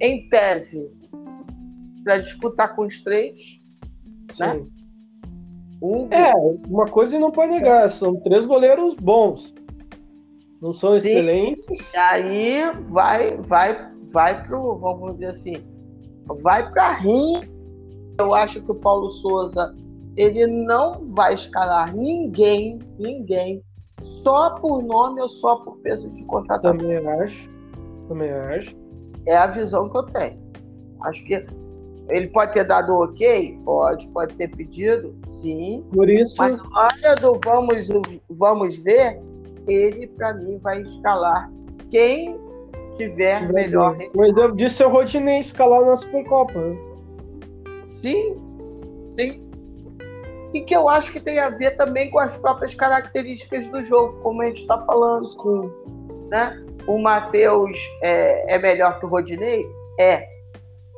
em 0.00 0.28
tese, 0.28 0.90
para 2.02 2.18
disputar 2.18 2.74
com 2.74 2.86
os 2.86 3.04
três, 3.04 3.62
né? 4.40 4.54
Sim. 4.54 4.58
né? 4.58 4.66
Um... 5.80 6.08
É, 6.10 6.32
uma 6.68 6.86
coisa 6.86 7.16
não 7.20 7.30
pode 7.30 7.52
negar, 7.52 7.88
são 7.92 8.16
três 8.16 8.44
goleiros 8.44 8.96
bons. 8.96 9.54
Não 10.66 10.74
são 10.74 11.00
Sim. 11.00 11.08
excelentes. 11.08 11.64
E 11.94 11.96
aí 11.96 12.60
vai, 12.88 13.36
vai, 13.36 13.88
vai 14.10 14.44
pro, 14.44 14.76
vamos 14.78 15.12
dizer 15.12 15.26
assim, 15.26 15.64
vai 16.42 16.68
para 16.72 16.94
rim. 16.94 17.40
Eu 18.18 18.34
acho 18.34 18.60
que 18.60 18.72
o 18.72 18.74
Paulo 18.74 19.12
Souza 19.12 19.76
ele 20.16 20.44
não 20.46 21.06
vai 21.08 21.34
escalar 21.34 21.94
ninguém, 21.94 22.80
ninguém, 22.98 23.62
só 24.24 24.58
por 24.58 24.82
nome 24.82 25.20
ou 25.20 25.28
só 25.28 25.56
por 25.56 25.76
peso 25.78 26.10
de 26.10 26.24
contratação. 26.24 26.84
Também 26.84 27.06
acho. 27.06 27.50
Também 28.08 28.30
acho. 28.32 28.74
É 29.24 29.36
a 29.36 29.46
visão 29.46 29.88
que 29.88 29.98
eu 29.98 30.02
tenho. 30.04 30.40
Acho 31.02 31.24
que 31.24 31.46
ele 32.08 32.26
pode 32.28 32.54
ter 32.54 32.64
dado 32.64 32.92
ok? 32.92 33.56
Pode, 33.64 34.08
pode 34.08 34.34
ter 34.34 34.48
pedido, 34.48 35.14
sim. 35.28 35.84
Por 35.92 36.08
isso. 36.08 36.34
Mas 36.38 36.56
na 36.56 36.80
hora 36.80 37.14
do 37.20 37.38
vamos, 37.44 37.88
vamos 38.30 38.76
ver, 38.78 39.22
ele, 39.66 40.06
para 40.08 40.34
mim, 40.34 40.58
vai 40.58 40.82
escalar 40.82 41.50
quem 41.90 42.38
tiver 42.96 43.52
melhor. 43.52 43.96
O 44.14 44.24
exemplo 44.24 44.56
disso 44.56 44.82
é 44.82 44.86
o 44.86 44.90
Rodinei 44.90 45.40
escalar 45.40 45.84
na 45.84 45.96
Supercopa. 45.96 46.58
Né? 46.58 46.78
Sim, 48.02 48.36
sim. 49.12 49.46
E 50.54 50.60
que 50.60 50.74
eu 50.74 50.88
acho 50.88 51.12
que 51.12 51.20
tem 51.20 51.38
a 51.38 51.50
ver 51.50 51.76
também 51.76 52.10
com 52.10 52.18
as 52.18 52.36
próprias 52.36 52.74
características 52.74 53.68
do 53.68 53.82
jogo, 53.82 54.18
como 54.22 54.42
a 54.42 54.46
gente 54.46 54.62
está 54.62 54.84
falando. 54.84 55.26
Sim. 55.26 55.70
Né? 56.30 56.64
O 56.86 56.98
Matheus 56.98 57.76
é, 58.02 58.54
é 58.54 58.58
melhor 58.58 58.98
que 58.98 59.06
o 59.06 59.08
Rodinei? 59.08 59.66
É. 59.98 60.28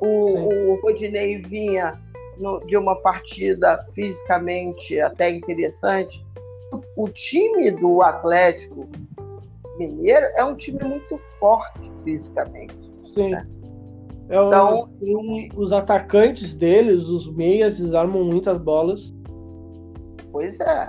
O, 0.00 0.74
o 0.74 0.80
Rodinei 0.82 1.38
vinha 1.38 1.98
no, 2.38 2.60
de 2.66 2.76
uma 2.76 2.94
partida 2.96 3.84
fisicamente 3.94 5.00
até 5.00 5.30
interessante. 5.30 6.24
O, 6.96 7.08
time 7.08 7.70
do 7.72 8.02
Atlético 8.02 8.88
Mineiro 9.78 10.26
é 10.34 10.44
um 10.44 10.54
time 10.54 10.82
muito 10.84 11.18
forte 11.38 11.90
fisicamente. 12.04 12.76
Sim. 13.02 13.30
Né? 13.30 13.46
É 14.28 14.36
então, 14.36 14.90
os 15.56 15.72
atacantes 15.72 16.54
deles, 16.54 17.06
os 17.06 17.32
meias, 17.34 17.80
eles 17.80 17.94
armam 17.94 18.24
muitas 18.24 18.60
bolas. 18.60 19.14
Pois 20.30 20.60
é. 20.60 20.86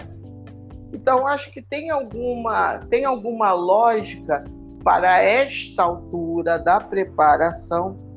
Então 0.92 1.26
acho 1.26 1.52
que 1.54 1.62
tem 1.62 1.90
alguma, 1.90 2.80
tem 2.90 3.06
alguma 3.06 3.54
lógica 3.54 4.44
para 4.84 5.22
esta 5.22 5.84
altura 5.84 6.58
da 6.58 6.80
preparação 6.80 8.10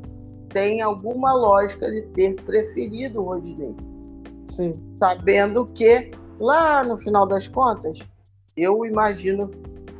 tem 0.52 0.82
alguma 0.82 1.32
lógica 1.34 1.90
de 1.90 2.02
ter 2.08 2.34
preferido 2.42 3.20
o 3.20 3.24
Rodinei. 3.24 3.74
Sim. 4.50 4.74
Sabendo 4.98 5.66
que, 5.66 6.10
lá 6.38 6.84
no 6.84 6.98
final 6.98 7.26
das 7.26 7.46
contas, 7.48 7.98
eu 8.56 8.84
imagino 8.84 9.50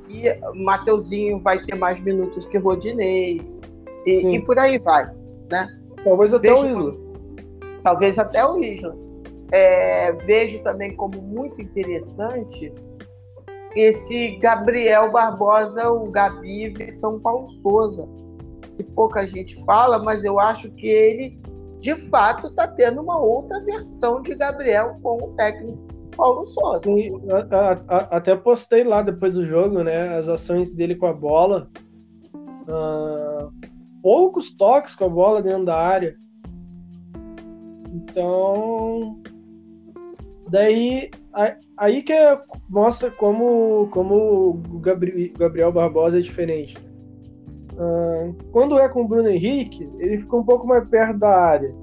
que 0.08 0.24
Mateuzinho 0.54 1.40
vai 1.40 1.62
ter 1.64 1.74
mais 1.76 2.00
minutos 2.02 2.44
que 2.44 2.58
Rodinei. 2.58 3.40
E, 4.06 4.36
e 4.36 4.40
por 4.42 4.58
aí 4.58 4.78
vai. 4.78 5.10
Né? 5.50 5.68
Talvez 6.04 6.34
até 6.34 6.50
vejo, 6.50 6.66
o 6.66 6.70
Isla. 6.70 6.94
Talvez 7.82 8.18
até 8.18 8.44
o 8.44 8.58
Isla. 8.58 8.96
É, 9.52 10.12
vejo 10.12 10.62
também 10.62 10.96
como 10.96 11.20
muito 11.20 11.60
interessante 11.60 12.72
esse 13.76 14.36
Gabriel 14.36 15.10
Barbosa, 15.12 15.90
o 15.90 16.10
Gabi 16.10 16.90
São 16.90 17.18
Paulo 17.20 17.48
Souza 17.62 18.06
que 18.76 18.82
pouca 18.82 19.26
gente 19.26 19.62
fala, 19.64 19.98
mas 19.98 20.24
eu 20.24 20.38
acho 20.38 20.70
que 20.72 20.86
ele, 20.86 21.40
de 21.80 21.94
fato, 21.94 22.48
está 22.48 22.66
tendo 22.66 23.02
uma 23.02 23.18
outra 23.18 23.60
versão 23.64 24.22
de 24.22 24.34
Gabriel 24.34 24.96
com 25.02 25.16
o 25.16 25.34
técnico 25.34 25.91
Paulo 26.16 26.44
a, 27.88 28.16
até 28.16 28.36
postei 28.36 28.84
lá 28.84 29.02
depois 29.02 29.34
do 29.34 29.44
jogo, 29.44 29.82
né? 29.82 30.16
As 30.16 30.28
ações 30.28 30.70
dele 30.70 30.94
com 30.94 31.06
a 31.06 31.12
bola. 31.12 31.68
Uh, 32.34 33.52
poucos 34.02 34.54
toques 34.56 34.94
com 34.94 35.04
a 35.04 35.08
bola 35.08 35.42
dentro 35.42 35.64
da 35.64 35.76
área. 35.76 36.16
Então, 37.92 39.20
daí 40.48 41.10
aí 41.76 42.02
que 42.02 42.14
mostra 42.68 43.10
como, 43.10 43.88
como 43.90 44.50
o 44.50 44.80
Gabriel 45.38 45.72
Barbosa 45.72 46.18
é 46.18 46.22
diferente. 46.22 46.76
Uh, 47.72 48.34
quando 48.52 48.78
é 48.78 48.88
com 48.88 49.02
o 49.02 49.08
Bruno 49.08 49.28
Henrique, 49.28 49.88
ele 49.98 50.18
fica 50.18 50.36
um 50.36 50.44
pouco 50.44 50.66
mais 50.66 50.86
perto 50.88 51.18
da 51.18 51.30
área. 51.30 51.74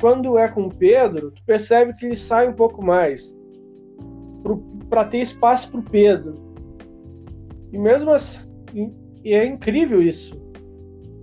Quando 0.00 0.36
é 0.38 0.48
com 0.48 0.68
Pedro, 0.68 1.30
tu 1.30 1.42
percebe 1.44 1.94
que 1.94 2.06
ele 2.06 2.16
sai 2.16 2.48
um 2.48 2.54
pouco 2.54 2.82
mais 2.82 3.34
para 4.88 5.04
ter 5.04 5.18
espaço 5.18 5.70
para 5.70 5.80
o 5.80 5.84
Pedro. 5.84 6.34
E 7.72 7.78
mesmo 7.78 8.10
assim, 8.10 8.94
e 9.24 9.32
é 9.32 9.46
incrível 9.46 10.02
isso, 10.02 10.36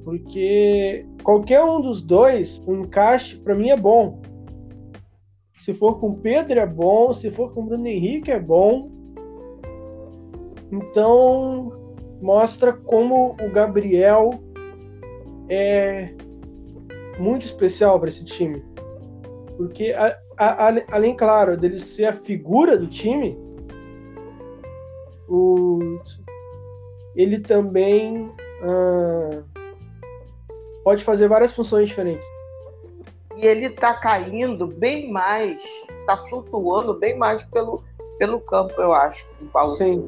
porque 0.04 1.06
qualquer 1.24 1.64
um 1.64 1.80
dos 1.82 2.02
dois, 2.02 2.62
o 2.66 2.74
encaixe 2.76 3.38
para 3.38 3.56
mim 3.56 3.70
é 3.70 3.78
bom. 3.78 4.22
Se 5.60 5.74
for 5.74 6.00
com 6.00 6.16
Pedro 6.16 6.60
é 6.60 6.66
bom, 6.66 7.14
se 7.14 7.30
for 7.30 7.54
com 7.54 7.66
Bruno 7.66 7.88
Henrique 7.88 8.32
é 8.32 8.40
bom. 8.40 8.90
Então, 10.72 11.72
mostra 12.22 12.74
como 12.74 13.36
o 13.42 13.52
Gabriel 13.52 14.32
é 15.48 16.14
muito 17.22 17.46
especial 17.46 18.00
para 18.00 18.10
esse 18.10 18.26
time. 18.26 18.64
Porque, 19.58 19.92
a, 19.92 20.18
a, 20.38 20.74
além, 20.92 21.16
claro, 21.16 21.56
dele 21.56 21.80
ser 21.80 22.06
a 22.06 22.14
figura 22.14 22.78
do 22.78 22.88
time, 22.88 23.38
o, 25.30 25.80
ele 27.16 27.40
também 27.40 28.32
ah, 28.64 29.44
pode 30.84 31.04
fazer 31.04 31.28
várias 31.28 31.54
funções 31.54 31.90
diferentes. 31.90 32.28
E 33.38 33.46
ele 33.46 33.68
está 33.68 33.94
caindo 33.94 34.68
bem 34.68 35.12
mais, 35.12 35.64
está 36.02 36.18
flutuando 36.18 36.96
bem 36.96 37.18
mais 37.18 37.44
pelo, 37.46 37.84
pelo 38.18 38.40
campo, 38.42 38.74
eu 38.82 38.94
acho, 38.94 39.28
o 39.42 39.46
Paulo 39.46 39.76
Sim 39.76 40.08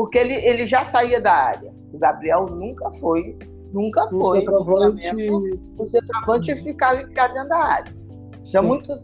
porque 0.00 0.16
ele, 0.16 0.34
ele 0.34 0.66
já 0.66 0.86
saía 0.86 1.20
da 1.20 1.34
área. 1.34 1.70
O 1.92 1.98
Gabriel 1.98 2.46
nunca 2.46 2.90
foi, 2.92 3.36
nunca 3.72 4.08
foi 4.08 4.40
centroavante... 4.40 5.30
o 5.78 5.86
centroavante 5.86 6.56
ficava 6.56 7.02
enfiado 7.02 7.34
dentro 7.34 7.48
da 7.48 7.58
área. 7.58 7.94
Tinha 8.44 8.62
muito 8.62 8.96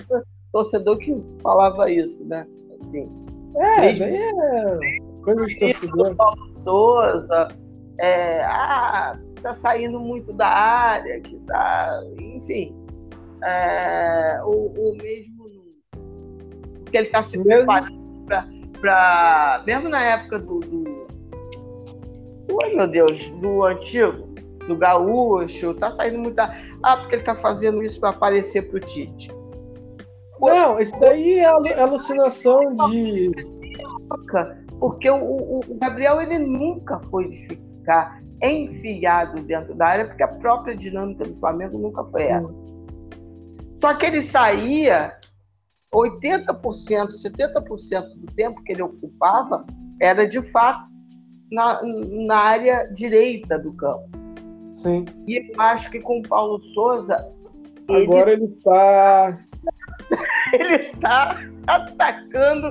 torcedor 0.52 0.98
que 0.98 1.22
falava 1.42 1.90
isso, 1.90 2.26
né? 2.26 2.46
Assim, 2.74 3.08
é, 3.56 3.80
mesmo, 3.80 4.04
é 4.04 4.80
coisa 5.22 5.46
de 5.46 5.58
torcedor. 5.58 6.16
Paulo 6.16 6.56
Souza, 6.56 7.48
é, 7.98 8.42
ah, 8.44 9.18
tá 9.42 9.54
saindo 9.54 10.00
muito 10.00 10.32
da 10.32 10.48
área, 10.48 11.20
que 11.20 11.36
tá, 11.40 12.02
enfim, 12.18 12.74
é, 13.44 14.40
o, 14.44 14.50
o 14.50 14.96
mesmo 14.96 15.46
que 16.90 16.96
ele 16.96 17.06
está 17.06 17.22
se 17.22 17.38
preparando 17.38 17.96
para 18.80 19.62
mesmo 19.66 19.88
na 19.88 20.02
época 20.02 20.38
do, 20.38 20.60
do 20.60 21.06
Ai, 22.62 22.74
meu 22.74 22.86
Deus, 22.86 23.30
do 23.40 23.64
antigo, 23.64 24.28
do 24.66 24.76
gaúcho, 24.76 25.74
tá 25.74 25.90
saindo 25.90 26.18
muita. 26.18 26.54
Ah, 26.82 26.96
porque 26.96 27.16
ele 27.16 27.22
tá 27.22 27.34
fazendo 27.34 27.82
isso 27.82 27.98
para 28.00 28.10
aparecer 28.10 28.68
pro 28.68 28.80
Tite. 28.80 29.30
Não, 30.40 30.78
isso 30.78 30.98
daí 31.00 31.38
é 31.38 31.80
alucinação 31.80 32.76
de. 32.88 33.32
Porque 34.78 35.08
o, 35.08 35.16
o, 35.16 35.60
o 35.68 35.78
Gabriel 35.78 36.20
ele 36.20 36.38
nunca 36.38 37.00
foi 37.10 37.30
de 37.30 37.46
ficar 37.46 38.20
enfiado 38.42 39.40
dentro 39.42 39.74
da 39.74 39.86
área, 39.86 40.06
porque 40.06 40.22
a 40.22 40.28
própria 40.28 40.76
dinâmica 40.76 41.24
do 41.24 41.34
Flamengo 41.38 41.78
nunca 41.78 42.04
foi 42.04 42.24
essa. 42.24 42.54
Só 43.80 43.94
que 43.94 44.06
ele 44.06 44.22
saía 44.22 45.16
80%, 45.94 46.60
70% 46.60 48.02
do 48.16 48.26
tempo 48.34 48.62
que 48.62 48.72
ele 48.72 48.82
ocupava 48.82 49.64
era 50.00 50.26
de 50.28 50.42
fato 50.42 50.86
na, 51.50 51.80
na 51.82 52.36
área 52.36 52.84
direita 52.92 53.58
do 53.58 53.72
campo. 53.72 54.25
Sim. 54.76 55.06
E 55.26 55.38
eu 55.38 55.60
acho 55.60 55.90
que 55.90 56.00
com 56.00 56.20
o 56.20 56.22
Paulo 56.22 56.60
Souza. 56.60 57.26
Agora 57.88 58.32
ele 58.32 58.44
está. 58.44 59.38
ele 60.52 60.74
está 60.74 61.40
atacando 61.66 62.70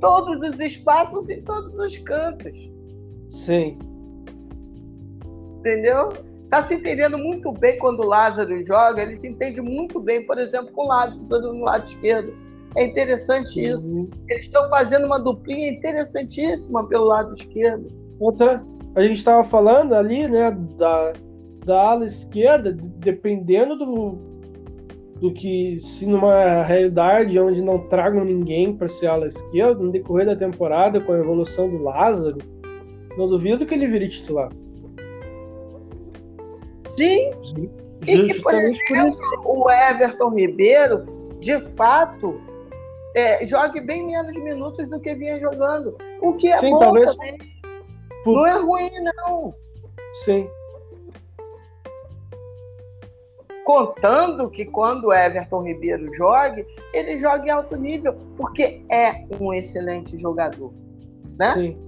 todos 0.00 0.42
os 0.42 0.58
espaços, 0.58 1.30
em 1.30 1.40
todos 1.42 1.78
os 1.78 1.96
cantos. 1.98 2.52
Sim. 3.30 3.78
Entendeu? 5.60 6.08
Está 6.44 6.62
se 6.62 6.74
entendendo 6.74 7.16
muito 7.16 7.52
bem 7.52 7.78
quando 7.78 8.00
o 8.00 8.06
Lázaro 8.06 8.64
joga, 8.66 9.02
ele 9.02 9.16
se 9.16 9.28
entende 9.28 9.60
muito 9.60 9.98
bem, 10.00 10.26
por 10.26 10.38
exemplo, 10.38 10.72
com 10.72 10.82
o 10.82 10.88
lado, 10.88 11.16
no 11.16 11.64
lado 11.64 11.84
esquerdo. 11.84 12.34
É 12.76 12.84
interessante 12.84 13.52
Sim. 13.52 13.74
isso. 13.74 14.08
Eles 14.28 14.46
estão 14.46 14.68
fazendo 14.68 15.06
uma 15.06 15.18
duplinha 15.18 15.68
interessantíssima 15.68 16.86
pelo 16.88 17.04
lado 17.04 17.34
esquerdo. 17.34 17.88
Outra, 18.18 18.64
a 18.96 19.02
gente 19.02 19.18
estava 19.18 19.44
falando 19.44 19.94
ali, 19.94 20.28
né, 20.28 20.50
da, 20.76 21.12
da 21.64 21.90
ala 21.90 22.06
esquerda, 22.06 22.72
dependendo 22.72 23.76
do, 23.76 24.18
do 25.20 25.32
que, 25.32 25.78
se 25.80 26.06
numa 26.06 26.62
realidade 26.62 27.38
onde 27.38 27.62
não 27.62 27.78
tragam 27.88 28.24
ninguém 28.24 28.76
para 28.76 28.88
ser 28.88 29.06
ala 29.06 29.26
esquerda, 29.26 29.82
no 29.82 29.90
decorrer 29.90 30.26
da 30.26 30.36
temporada, 30.36 31.00
com 31.00 31.12
a 31.12 31.18
evolução 31.18 31.68
do 31.68 31.82
Lázaro, 31.82 32.38
não 33.16 33.28
duvido 33.28 33.64
que 33.66 33.74
ele 33.74 33.88
vire 33.88 34.08
titular. 34.08 34.50
Sim. 36.96 37.30
Sim. 37.44 37.70
E 38.06 38.22
que, 38.24 38.40
por 38.40 38.54
exemplo, 38.54 39.32
o 39.44 39.70
Everton 39.70 40.34
Ribeiro, 40.34 41.04
de 41.40 41.58
fato, 41.74 42.38
é, 43.14 43.46
jogue 43.46 43.80
bem 43.80 44.06
menos 44.06 44.36
minutos 44.36 44.90
do 44.90 45.00
que 45.00 45.14
vinha 45.14 45.38
jogando. 45.38 45.96
O 46.20 46.34
que 46.34 46.48
é 46.48 46.58
Sim, 46.58 46.72
bom 46.72 46.78
talvez... 46.78 47.14
também. 47.14 47.38
Por... 48.24 48.34
Não 48.34 48.46
é 48.46 48.58
ruim, 48.58 48.90
não. 49.00 49.54
Sim. 50.24 50.48
Contando 53.64 54.50
que 54.50 54.64
quando 54.66 55.06
o 55.06 55.12
Everton 55.12 55.62
Ribeiro 55.62 56.12
jogue, 56.14 56.66
ele 56.92 57.18
jogue 57.18 57.48
em 57.48 57.50
alto 57.50 57.76
nível, 57.76 58.14
porque 58.36 58.84
é 58.90 59.26
um 59.40 59.54
excelente 59.54 60.18
jogador. 60.18 60.72
Né? 61.38 61.52
Sim. 61.54 61.78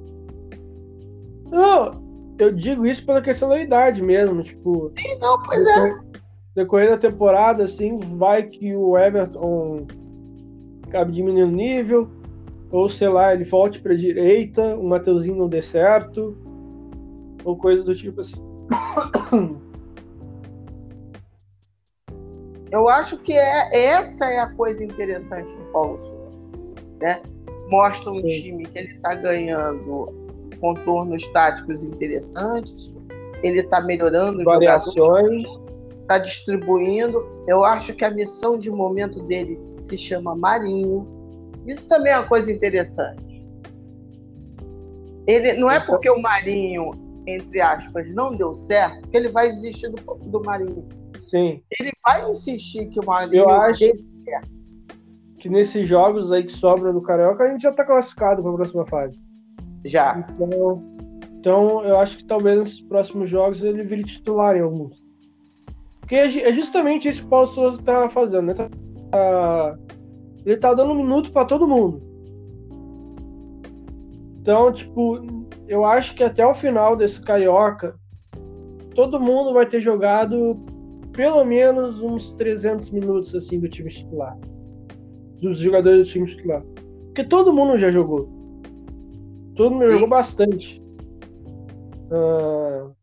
Não, 1.50 1.92
eu 2.38 2.52
digo 2.52 2.86
isso 2.86 3.04
pela 3.04 3.22
questão 3.22 3.48
da 3.48 3.60
idade 3.60 4.02
mesmo, 4.02 4.42
tipo. 4.42 4.92
Sim, 4.98 5.18
não, 5.20 5.42
pois 5.42 5.64
decorrer, 5.64 5.92
é. 5.92 6.18
Decorrer 6.54 6.90
da 6.90 6.98
temporada, 6.98 7.64
assim, 7.64 7.98
vai 8.16 8.44
que 8.44 8.74
o 8.74 8.96
Everton 8.98 9.86
acabe 10.86 11.12
diminuindo 11.12 11.52
o 11.52 11.56
nível, 11.56 12.08
ou 12.70 12.88
sei 12.88 13.08
lá, 13.08 13.34
ele 13.34 13.44
volte 13.44 13.80
para 13.80 13.94
direita, 13.94 14.76
o 14.76 14.88
Mateuzinho 14.88 15.36
não 15.36 15.48
dê 15.48 15.62
certo, 15.62 16.36
ou 17.44 17.56
coisa 17.56 17.82
do 17.84 17.94
tipo 17.94 18.20
assim. 18.20 18.36
Eu 22.70 22.88
acho 22.88 23.16
que 23.18 23.32
é, 23.32 23.86
essa 23.86 24.26
é 24.26 24.38
a 24.38 24.48
coisa 24.48 24.84
interessante 24.84 25.54
do 25.54 25.64
Paulo 25.72 25.98
Souza, 25.98 26.84
né? 27.00 27.22
Mostra 27.68 28.10
um 28.10 28.14
Sim. 28.14 28.26
time 28.26 28.66
que 28.66 28.78
ele 28.78 28.92
está 28.94 29.14
ganhando 29.14 30.26
contornos 30.60 31.26
táticos 31.32 31.84
interessantes, 31.84 32.92
ele 33.42 33.60
está 33.60 33.80
melhorando 33.80 34.42
variações, 34.44 35.44
está 36.00 36.18
distribuindo. 36.18 37.24
Eu 37.46 37.64
acho 37.64 37.94
que 37.94 38.04
a 38.04 38.10
missão 38.10 38.58
de 38.58 38.70
momento 38.70 39.22
dele 39.24 39.58
se 39.80 39.96
chama 39.96 40.34
Marinho. 40.34 41.06
Isso 41.66 41.88
também 41.88 42.12
é 42.12 42.18
uma 42.18 42.28
coisa 42.28 42.50
interessante. 42.50 43.46
Ele 45.26 45.54
não 45.54 45.68
é 45.68 45.80
porque 45.80 46.08
o 46.08 46.20
Marinho, 46.20 46.92
entre 47.26 47.60
aspas, 47.60 48.08
não 48.14 48.34
deu 48.34 48.56
certo 48.56 49.08
que 49.08 49.16
ele 49.16 49.28
vai 49.28 49.50
desistir 49.50 49.90
do, 49.90 50.14
do 50.14 50.40
Marinho. 50.42 50.86
Sim. 51.36 51.62
Ele 51.78 51.92
vai 52.04 52.30
insistir 52.30 52.88
que 52.88 52.98
o 52.98 53.04
Marinho. 53.04 53.42
Eu 53.42 53.50
acho 53.50 53.84
que 55.38 55.48
nesses 55.50 55.86
jogos 55.86 56.32
aí 56.32 56.42
que 56.44 56.52
sobram 56.52 56.92
do 56.92 57.02
Carioca 57.02 57.44
a 57.44 57.52
gente 57.52 57.62
já 57.62 57.70
está 57.70 57.84
classificado 57.84 58.42
para 58.42 58.50
a 58.50 58.54
próxima 58.54 58.86
fase. 58.86 59.20
Já. 59.84 60.26
Então, 60.30 60.82
então 61.38 61.84
eu 61.84 61.98
acho 61.98 62.16
que 62.16 62.24
talvez 62.24 62.58
nesses 62.58 62.80
próximos 62.80 63.28
jogos 63.28 63.62
ele 63.62 63.82
vire 63.82 64.04
titular 64.04 64.56
em 64.56 64.62
alguns. 64.62 65.04
Porque 66.00 66.14
é, 66.14 66.48
é 66.48 66.52
justamente 66.52 67.08
isso 67.08 67.20
que 67.20 67.26
o 67.26 67.30
Paulo 67.30 67.46
Souza 67.48 67.78
está 67.78 68.08
fazendo, 68.08 68.46
né? 68.46 68.54
Tá, 68.54 69.78
ele 70.44 70.56
tá 70.56 70.72
dando 70.72 70.92
um 70.92 70.96
minuto 70.96 71.30
para 71.32 71.44
todo 71.44 71.68
mundo. 71.68 72.02
Então, 74.40 74.72
tipo, 74.72 75.20
eu 75.68 75.84
acho 75.84 76.14
que 76.14 76.22
até 76.22 76.46
o 76.46 76.54
final 76.54 76.96
desse 76.96 77.20
Carioca, 77.20 77.96
todo 78.94 79.20
mundo 79.20 79.52
vai 79.52 79.66
ter 79.66 79.80
jogado 79.80 80.64
pelo 81.16 81.42
menos 81.44 82.00
uns 82.02 82.32
300 82.34 82.90
minutos 82.90 83.34
assim 83.34 83.58
do 83.58 83.68
time 83.68 83.90
titular. 83.90 84.38
Dos 85.40 85.58
jogadores 85.58 86.06
do 86.06 86.12
time 86.12 86.26
titular. 86.26 86.62
Porque 87.06 87.24
todo 87.24 87.52
mundo 87.52 87.78
já 87.78 87.90
jogou. 87.90 88.28
Todo 89.56 89.72
mundo 89.72 89.86
Sim. 89.86 89.92
jogou 89.92 90.08
bastante. 90.08 90.82
Uh, 92.10 92.94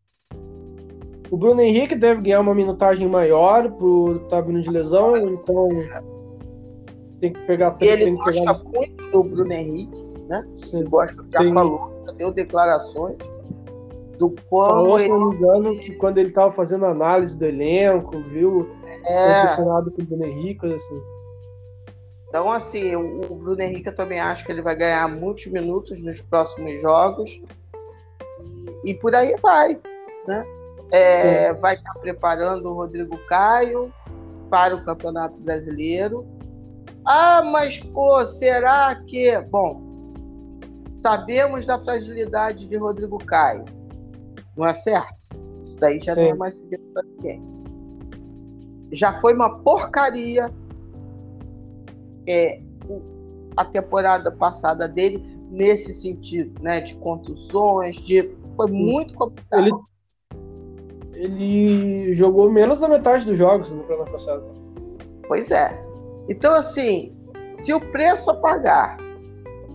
o 1.30 1.36
Bruno 1.36 1.60
Henrique 1.60 1.96
deve 1.96 2.22
ganhar 2.22 2.40
uma 2.40 2.54
minutagem 2.54 3.08
maior 3.08 3.70
por 3.72 4.16
estar 4.16 4.40
vindo 4.42 4.62
de 4.62 4.70
lesão, 4.70 5.16
então 5.16 5.68
tem 7.20 7.32
que 7.32 7.40
pegar 7.40 7.76
E 7.80 7.88
ele 7.88 8.12
gosta 8.12 8.32
pegar... 8.32 8.62
muito 8.62 9.10
do 9.10 9.24
Bruno 9.24 9.52
Henrique, 9.52 10.04
né? 10.28 10.46
Sim. 10.56 10.78
Ele 10.78 10.88
gosta, 10.88 11.24
já 11.32 11.40
Sim. 11.40 11.52
falou, 11.52 11.92
já 12.06 12.12
deu 12.12 12.30
declarações 12.30 13.18
do 14.18 14.34
quão 14.48 14.68
falou, 14.68 14.98
se 14.98 15.08
não 15.08 15.30
me 15.30 15.36
engano, 15.36 15.78
que 15.78 15.92
quando 15.94 16.18
ele 16.18 16.28
estava 16.28 16.52
fazendo 16.52 16.86
análise 16.86 17.36
do 17.36 17.44
elenco, 17.44 18.18
viu? 18.20 18.70
É. 19.04 19.40
Impressionado 19.40 19.90
com 19.90 20.02
o 20.02 20.04
Bruno 20.04 20.24
Henrique, 20.24 20.66
assim. 20.66 21.02
Então, 22.28 22.50
assim, 22.50 22.96
o 22.96 23.34
Bruno 23.36 23.62
Henrique 23.62 23.88
eu 23.88 23.94
também 23.94 24.18
acho 24.18 24.44
que 24.44 24.50
ele 24.50 24.62
vai 24.62 24.74
ganhar 24.74 25.08
muitos 25.08 25.46
minutos 25.46 26.00
nos 26.00 26.20
próximos 26.20 26.82
jogos. 26.82 27.40
E, 28.84 28.90
e 28.90 28.94
por 28.94 29.14
aí 29.14 29.36
vai. 29.40 29.78
Né? 30.26 30.44
É, 30.90 31.52
vai 31.54 31.74
estar 31.74 31.94
preparando 32.00 32.68
o 32.68 32.74
Rodrigo 32.74 33.16
Caio 33.28 33.92
para 34.50 34.74
o 34.74 34.84
Campeonato 34.84 35.38
Brasileiro. 35.38 36.26
Ah, 37.06 37.42
mas 37.44 37.78
pô, 37.78 38.24
será 38.26 38.94
que. 39.06 39.38
Bom, 39.42 39.80
sabemos 41.00 41.66
da 41.66 41.78
fragilidade 41.78 42.66
de 42.66 42.76
Rodrigo 42.76 43.18
Caio. 43.18 43.64
Não 44.56 44.66
é 44.66 44.72
certo? 44.72 45.14
Isso 45.64 45.76
daí 45.76 45.98
já 45.98 46.14
Sim. 46.14 46.22
não 46.22 46.30
é 46.30 46.34
mais 46.34 46.54
segredo 46.54 46.84
para 46.92 47.02
ninguém. 47.02 47.42
Já 48.92 49.20
foi 49.20 49.34
uma 49.34 49.58
porcaria 49.58 50.50
é, 52.26 52.60
a 53.56 53.64
temporada 53.64 54.30
passada 54.30 54.86
dele 54.86 55.22
nesse 55.50 55.92
sentido, 55.94 56.62
né? 56.62 56.80
De 56.80 56.94
contusões, 56.96 57.96
de. 57.96 58.30
Foi 58.56 58.70
muito 58.70 59.14
complicado. 59.14 59.84
Ele, 61.12 61.24
ele 61.24 62.14
jogou 62.14 62.50
menos 62.50 62.80
da 62.80 62.88
metade 62.88 63.24
dos 63.24 63.36
jogos 63.36 63.70
no 63.70 63.82
ano 63.92 64.10
passado. 64.10 64.44
Pois 65.26 65.50
é. 65.50 65.84
Então, 66.28 66.54
assim, 66.54 67.16
se 67.50 67.72
o 67.72 67.80
preço 67.80 68.30
a 68.30 68.34
pagar 68.34 68.96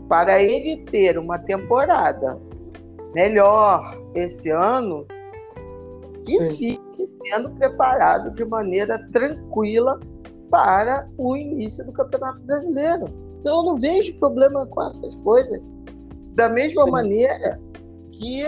para 0.07 0.41
ele 0.41 0.83
ter 0.85 1.17
uma 1.17 1.37
temporada 1.37 2.39
melhor 3.13 3.81
esse 4.15 4.49
ano, 4.51 5.05
que 6.25 6.37
Sim. 6.43 6.55
fique 6.55 7.07
sendo 7.07 7.49
preparado 7.51 8.31
de 8.31 8.45
maneira 8.45 8.99
tranquila 9.11 9.99
para 10.51 11.07
o 11.17 11.37
início 11.37 11.85
do 11.85 11.91
Campeonato 11.91 12.41
Brasileiro. 12.43 13.05
Então, 13.39 13.57
eu 13.59 13.63
não 13.63 13.79
vejo 13.79 14.17
problema 14.19 14.65
com 14.67 14.83
essas 14.83 15.15
coisas. 15.15 15.71
Da 16.35 16.49
mesma 16.49 16.83
Sim. 16.83 16.91
maneira 16.91 17.59
que 18.11 18.43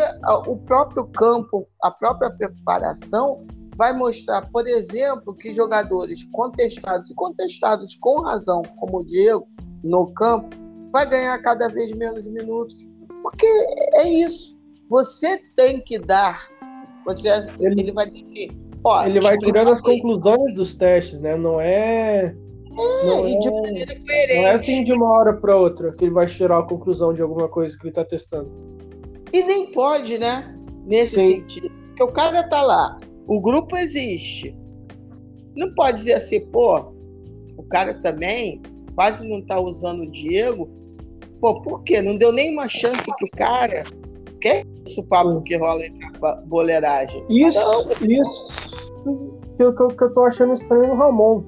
o 0.47 0.57
próprio 0.57 1.05
campo, 1.07 1.65
a 1.83 1.91
própria 1.91 2.29
preparação 2.29 3.45
vai 3.77 3.93
mostrar, 3.93 4.49
por 4.51 4.67
exemplo, 4.67 5.33
que 5.33 5.53
jogadores 5.53 6.23
contestados 6.31 7.09
e 7.09 7.15
contestados 7.15 7.95
com 7.95 8.21
razão, 8.21 8.61
como 8.77 8.99
o 8.99 9.05
Diego, 9.05 9.47
no 9.83 10.13
campo, 10.13 10.49
vai 10.91 11.05
ganhar 11.05 11.37
cada 11.41 11.69
vez 11.69 11.91
menos 11.93 12.27
minutos. 12.27 12.85
Porque 13.21 13.45
é 13.95 14.09
isso. 14.09 14.57
Você 14.89 15.41
tem 15.55 15.79
que 15.79 15.97
dar. 15.97 16.49
Você, 17.05 17.29
ele, 17.59 17.81
ele 17.81 17.91
vai 17.91 18.09
dizer. 18.09 18.51
Ó, 18.83 19.05
ele 19.05 19.21
vai 19.21 19.37
tirando 19.37 19.73
as 19.73 19.81
conclusões 19.81 20.55
dos 20.55 20.75
testes, 20.75 21.19
né? 21.19 21.35
Não 21.35 21.61
é. 21.61 22.35
É, 22.71 23.05
não 23.05 23.27
e 23.27 23.35
é, 23.35 23.39
de 23.39 23.51
maneira 23.51 23.95
coerente. 23.99 24.35
Não 24.35 24.47
é 24.47 24.51
assim 24.51 24.83
de 24.83 24.93
uma 24.93 25.09
hora 25.09 25.33
para 25.33 25.55
outra 25.55 25.91
que 25.93 26.05
ele 26.05 26.11
vai 26.11 26.25
tirar 26.25 26.59
a 26.59 26.63
conclusão 26.63 27.13
de 27.13 27.21
alguma 27.21 27.47
coisa 27.47 27.77
que 27.77 27.83
ele 27.83 27.89
está 27.89 28.03
testando. 28.03 28.49
E 29.31 29.43
nem 29.43 29.71
pode, 29.71 30.17
né? 30.17 30.55
Nesse 30.85 31.15
Sim. 31.15 31.31
sentido. 31.31 31.71
Porque 31.87 32.03
o 32.03 32.11
cara 32.11 32.43
tá 32.43 32.61
lá, 32.61 32.99
o 33.27 33.39
grupo 33.39 33.77
existe. 33.77 34.55
Não 35.55 35.73
pode 35.75 35.97
dizer 35.97 36.13
assim, 36.13 36.39
pô, 36.47 36.93
o 37.57 37.63
cara 37.63 37.93
também 37.93 38.61
quase 38.95 39.27
não 39.27 39.41
tá 39.41 39.59
usando 39.59 40.03
o 40.03 40.11
Diego. 40.11 40.69
Pô, 41.41 41.59
por 41.61 41.83
quê? 41.83 42.01
Não 42.01 42.17
deu 42.17 42.31
nenhuma 42.31 42.69
chance 42.69 43.11
pro 43.17 43.29
cara. 43.31 43.83
Que 44.39 44.47
é 44.47 44.63
isso, 44.87 45.03
papo 45.03 45.41
que 45.41 45.57
rola 45.57 45.85
entre 45.85 46.05
a 46.23 46.35
boleiragem? 46.45 47.23
Isso, 47.29 47.59
não, 47.59 47.89
isso. 48.07 48.47
Que 49.57 49.63
eu, 49.63 49.73
que 49.73 50.03
eu 50.03 50.13
tô 50.13 50.23
achando 50.23 50.53
estranho 50.53 50.87
no 50.87 50.95
Ramon. 50.95 51.43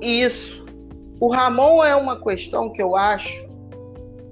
Isso. 0.00 0.64
O 1.20 1.28
Ramon 1.28 1.82
é 1.84 1.96
uma 1.96 2.20
questão 2.22 2.70
que 2.70 2.82
eu 2.82 2.96
acho 2.96 3.48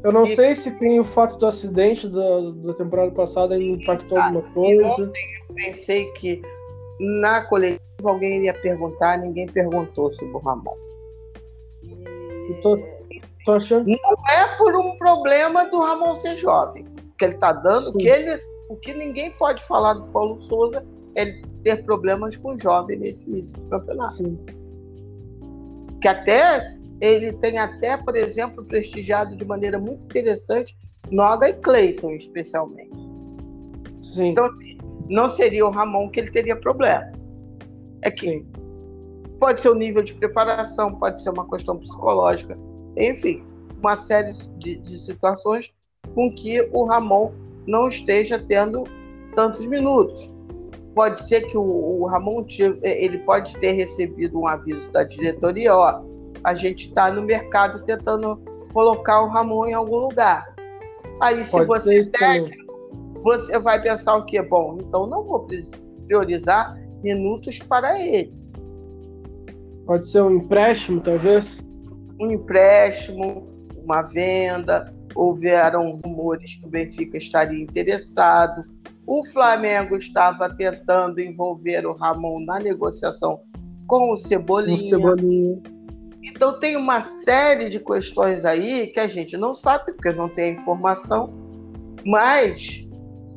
Eu 0.04 0.12
não 0.12 0.26
sei 0.26 0.54
se 0.54 0.70
tem 0.78 0.98
o 0.98 1.04
fato 1.04 1.38
do 1.38 1.46
acidente 1.46 2.08
da, 2.08 2.40
da 2.64 2.74
temporada 2.74 3.10
passada 3.12 3.56
impactou 3.56 4.18
Exato. 4.18 4.36
alguma 4.36 4.54
coisa. 4.54 5.04
ontem 5.04 5.22
eu 5.48 5.54
pensei 5.54 6.06
que 6.12 6.42
na 6.98 7.42
coletiva 7.42 7.80
alguém 8.04 8.38
iria 8.38 8.54
perguntar, 8.54 9.18
ninguém 9.18 9.46
perguntou 9.46 10.12
sobre 10.12 10.34
o 10.34 10.38
Ramon. 10.38 10.74
E... 11.84 12.54
Tô, 12.62 12.78
tô 13.44 13.52
achando... 13.52 13.86
Não 13.86 14.14
é 14.30 14.56
por 14.56 14.74
um 14.76 14.96
problema 14.96 15.64
do 15.66 15.80
Ramon 15.80 16.16
ser 16.16 16.36
jovem, 16.36 16.84
que 17.18 17.24
ele 17.24 17.34
está 17.34 17.52
dando, 17.52 17.92
que 17.94 18.08
ele, 18.08 18.40
o 18.68 18.76
que 18.76 18.92
ninguém 18.92 19.30
pode 19.32 19.62
falar 19.64 19.94
do 19.94 20.04
Paulo 20.08 20.40
Souza 20.42 20.84
é 21.14 21.26
ter 21.62 21.84
problemas 21.84 22.36
com 22.36 22.58
jovem 22.58 22.98
nesse 22.98 23.28
início 23.30 23.56
do 23.56 23.68
campeonato. 23.68 24.16
Sim. 24.16 24.38
Que 26.00 26.08
até 26.08 26.76
ele 27.00 27.32
tem 27.34 27.58
até, 27.58 27.96
por 27.96 28.16
exemplo, 28.16 28.64
prestigiado 28.64 29.36
de 29.36 29.44
maneira 29.44 29.78
muito 29.78 30.04
interessante 30.04 30.76
Noga 31.10 31.48
e 31.48 31.54
Clayton, 31.54 32.12
especialmente. 32.12 32.96
Sim. 34.14 34.28
Então, 34.28 34.46
assim, 34.46 34.78
não 35.08 35.28
seria 35.28 35.66
o 35.66 35.70
Ramon 35.70 36.08
que 36.10 36.20
ele 36.20 36.30
teria 36.30 36.56
problema. 36.56 37.10
É 38.02 38.10
que 38.10 38.38
Sim. 38.38 38.46
pode 39.38 39.60
ser 39.60 39.70
o 39.70 39.74
nível 39.74 40.02
de 40.02 40.14
preparação, 40.14 40.94
pode 40.94 41.22
ser 41.22 41.30
uma 41.30 41.48
questão 41.48 41.76
psicológica, 41.76 42.58
enfim, 42.96 43.42
uma 43.78 43.96
série 43.96 44.32
de, 44.58 44.76
de 44.76 44.98
situações 44.98 45.72
com 46.14 46.32
que 46.32 46.60
o 46.72 46.84
Ramon 46.84 47.32
não 47.66 47.88
esteja 47.88 48.38
tendo 48.38 48.84
tantos 49.34 49.66
minutos. 49.66 50.32
Pode 50.94 51.26
ser 51.26 51.42
que 51.42 51.56
o, 51.56 51.62
o 51.62 52.06
Ramon 52.06 52.44
ele 52.82 53.18
pode 53.18 53.56
ter 53.56 53.72
recebido 53.72 54.38
um 54.38 54.46
aviso 54.46 54.90
da 54.92 55.04
diretoria, 55.04 55.74
ó, 55.74 56.02
a 56.44 56.54
gente 56.54 56.88
está 56.88 57.10
no 57.10 57.22
mercado 57.22 57.84
tentando 57.84 58.40
colocar 58.72 59.22
o 59.22 59.28
Ramon 59.28 59.66
em 59.66 59.74
algum 59.74 59.98
lugar. 59.98 60.54
Aí, 61.20 61.44
se 61.44 61.52
Pode 61.52 61.66
você 61.66 62.00
é 62.00 62.04
técnico, 62.10 62.72
você 63.22 63.58
vai 63.58 63.80
pensar 63.80 64.16
o 64.16 64.24
quê? 64.24 64.42
Bom, 64.42 64.78
então 64.80 65.06
não 65.06 65.22
vou 65.22 65.46
priorizar 66.06 66.76
minutos 67.02 67.58
para 67.60 68.00
ele. 68.00 68.34
Pode 69.86 70.08
ser 70.10 70.22
um 70.22 70.36
empréstimo, 70.36 71.00
talvez? 71.00 71.62
Um 72.22 72.30
empréstimo, 72.30 73.48
uma 73.76 74.02
venda. 74.02 74.94
Houveram 75.14 76.00
rumores 76.04 76.54
que 76.54 76.66
o 76.66 76.70
Benfica 76.70 77.18
estaria 77.18 77.60
interessado. 77.60 78.64
O 79.06 79.24
Flamengo 79.24 79.96
estava 79.96 80.48
tentando 80.48 81.20
envolver 81.20 81.84
o 81.84 81.92
Ramon 81.92 82.44
na 82.44 82.60
negociação 82.60 83.40
com 83.86 84.12
o 84.12 84.16
Cebolinha. 84.16 84.76
O 84.76 84.88
Cebolinha. 84.88 85.62
Então 86.22 86.58
tem 86.58 86.76
uma 86.76 87.02
série 87.02 87.68
de 87.68 87.80
questões 87.80 88.44
aí 88.44 88.86
que 88.86 89.00
a 89.00 89.08
gente 89.08 89.36
não 89.36 89.52
sabe, 89.52 89.92
porque 89.92 90.12
não 90.12 90.28
tem 90.28 90.54
informação, 90.54 91.34
mas 92.06 92.86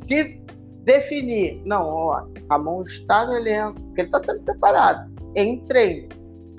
se 0.07 0.39
definir, 0.83 1.61
não, 1.65 1.89
ó, 1.89 2.27
Ramon 2.49 2.83
está 2.83 3.25
no 3.25 3.33
elenco, 3.33 3.81
porque 3.81 4.01
ele 4.01 4.07
está 4.07 4.19
sendo 4.19 4.43
preparado 4.43 5.11
em 5.33 5.65
treino, 5.65 6.09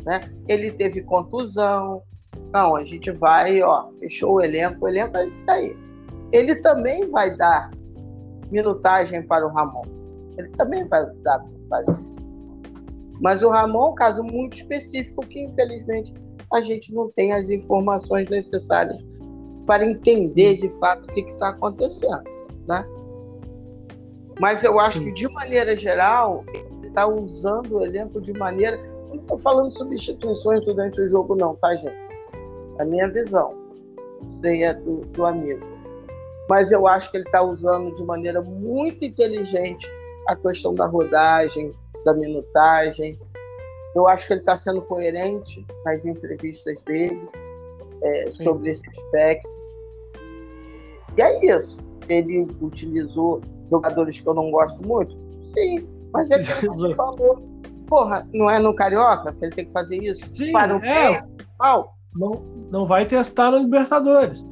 né? 0.04 0.20
Ele 0.48 0.72
teve 0.72 1.02
contusão, 1.02 2.02
não, 2.52 2.76
a 2.76 2.84
gente 2.84 3.10
vai, 3.10 3.62
ó, 3.62 3.88
fechou 4.00 4.34
o 4.34 4.40
elenco, 4.40 4.84
o 4.84 4.88
elenco 4.88 5.16
é 5.16 5.26
isso 5.26 5.44
daí. 5.44 5.76
Ele 6.32 6.56
também 6.56 7.08
vai 7.10 7.36
dar 7.36 7.70
minutagem 8.50 9.22
para 9.22 9.46
o 9.46 9.50
Ramon. 9.50 9.84
Ele 10.38 10.48
também 10.50 10.86
vai 10.88 11.06
dar 11.22 11.44
minutagem 11.44 12.06
mas 13.20 13.42
o 13.42 13.48
Ramon 13.48 13.82
é 13.82 13.90
um 13.90 13.94
caso 13.94 14.22
muito 14.22 14.56
específico 14.58 15.26
que, 15.26 15.44
infelizmente, 15.44 16.12
a 16.52 16.60
gente 16.60 16.92
não 16.94 17.10
tem 17.10 17.32
as 17.32 17.50
informações 17.50 18.28
necessárias 18.28 19.02
para 19.66 19.86
entender 19.86 20.56
de 20.56 20.68
fato 20.78 21.04
o 21.04 21.12
que 21.12 21.20
está 21.20 21.48
acontecendo. 21.48 22.22
Né? 22.68 22.84
Mas 24.38 24.62
eu 24.62 24.78
acho 24.78 25.00
que, 25.00 25.12
de 25.12 25.28
maneira 25.28 25.76
geral, 25.76 26.44
ele 26.54 26.88
está 26.88 27.06
usando 27.06 27.78
o 27.78 27.84
elenco 27.84 28.20
de 28.20 28.32
maneira. 28.34 28.78
Não 29.08 29.16
estou 29.16 29.38
falando 29.38 29.70
substituições 29.72 30.64
durante 30.64 31.00
o 31.00 31.08
jogo, 31.08 31.34
não, 31.34 31.56
tá, 31.56 31.74
gente? 31.74 32.05
A 32.78 32.84
minha 32.84 33.08
visão. 33.08 33.54
Sei 34.40 34.64
é 34.64 34.74
do, 34.74 35.00
do 35.06 35.24
amigo. 35.24 35.64
Mas 36.48 36.70
eu 36.70 36.86
acho 36.86 37.10
que 37.10 37.16
ele 37.16 37.24
está 37.24 37.42
usando 37.42 37.94
de 37.94 38.04
maneira 38.04 38.40
muito 38.40 39.04
inteligente 39.04 39.86
a 40.28 40.36
questão 40.36 40.74
da 40.74 40.86
rodagem, 40.86 41.72
da 42.04 42.14
minutagem. 42.14 43.18
Eu 43.94 44.06
acho 44.06 44.26
que 44.26 44.32
ele 44.32 44.40
está 44.40 44.56
sendo 44.56 44.82
coerente 44.82 45.66
nas 45.84 46.04
entrevistas 46.04 46.82
dele 46.82 47.28
é, 48.02 48.30
sobre 48.30 48.70
esse 48.70 48.82
aspecto. 48.88 49.48
E 51.16 51.22
é 51.22 51.56
isso. 51.56 51.78
Ele 52.08 52.46
utilizou 52.60 53.40
jogadores 53.70 54.20
que 54.20 54.28
eu 54.28 54.34
não 54.34 54.50
gosto 54.50 54.86
muito? 54.86 55.16
Sim, 55.54 55.88
mas 56.12 56.30
é 56.30 56.42
que 56.42 56.66
ele 56.66 56.94
falou. 56.94 57.42
Porra, 57.88 58.28
não 58.32 58.50
é 58.50 58.58
no 58.58 58.74
Carioca 58.74 59.32
que 59.32 59.44
ele 59.44 59.54
tem 59.54 59.64
que 59.66 59.72
fazer 59.72 59.96
isso? 60.02 60.26
Sim, 60.26 60.52
Para 60.52 60.76
o 60.76 60.84
é. 60.84 61.20
Pé, 61.20 61.24
não, 62.16 62.32
não 62.70 62.86
vai 62.86 63.06
testar 63.06 63.50
no 63.50 63.58
Libertadores. 63.58 64.46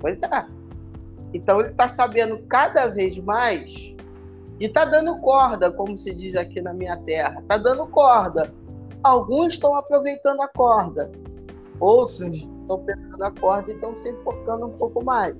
Pois 0.00 0.20
é. 0.22 0.46
Então 1.32 1.60
ele 1.60 1.70
está 1.70 1.88
sabendo 1.88 2.38
cada 2.48 2.88
vez 2.88 3.18
mais 3.18 3.94
e 4.60 4.66
está 4.66 4.84
dando 4.84 5.18
corda, 5.20 5.70
como 5.70 5.96
se 5.96 6.14
diz 6.14 6.36
aqui 6.36 6.60
na 6.60 6.72
minha 6.72 6.96
terra. 6.98 7.40
Está 7.40 7.56
dando 7.56 7.86
corda. 7.86 8.52
Alguns 9.02 9.54
estão 9.54 9.74
aproveitando 9.76 10.40
a 10.42 10.48
corda. 10.48 11.10
Outros 11.78 12.20
estão 12.20 12.78
pegando 12.84 13.22
a 13.22 13.30
corda 13.30 13.70
e 13.70 13.74
estão 13.74 13.94
se 13.94 14.10
enfocando 14.10 14.66
um 14.66 14.72
pouco 14.72 15.04
mais. 15.04 15.36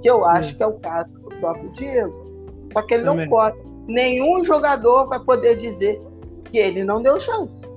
Que 0.00 0.08
eu 0.08 0.22
Sim. 0.22 0.28
acho 0.28 0.56
que 0.56 0.62
é 0.62 0.66
o 0.66 0.78
caso 0.78 1.12
do 1.12 1.28
próprio 1.40 1.70
Diego. 1.72 2.30
Só 2.72 2.82
que 2.82 2.94
ele 2.94 3.04
Também. 3.04 3.26
não 3.26 3.30
pode. 3.30 3.58
Nenhum 3.88 4.44
jogador 4.44 5.08
vai 5.08 5.18
poder 5.18 5.56
dizer 5.56 6.00
que 6.44 6.58
ele 6.58 6.84
não 6.84 7.02
deu 7.02 7.18
chance. 7.18 7.69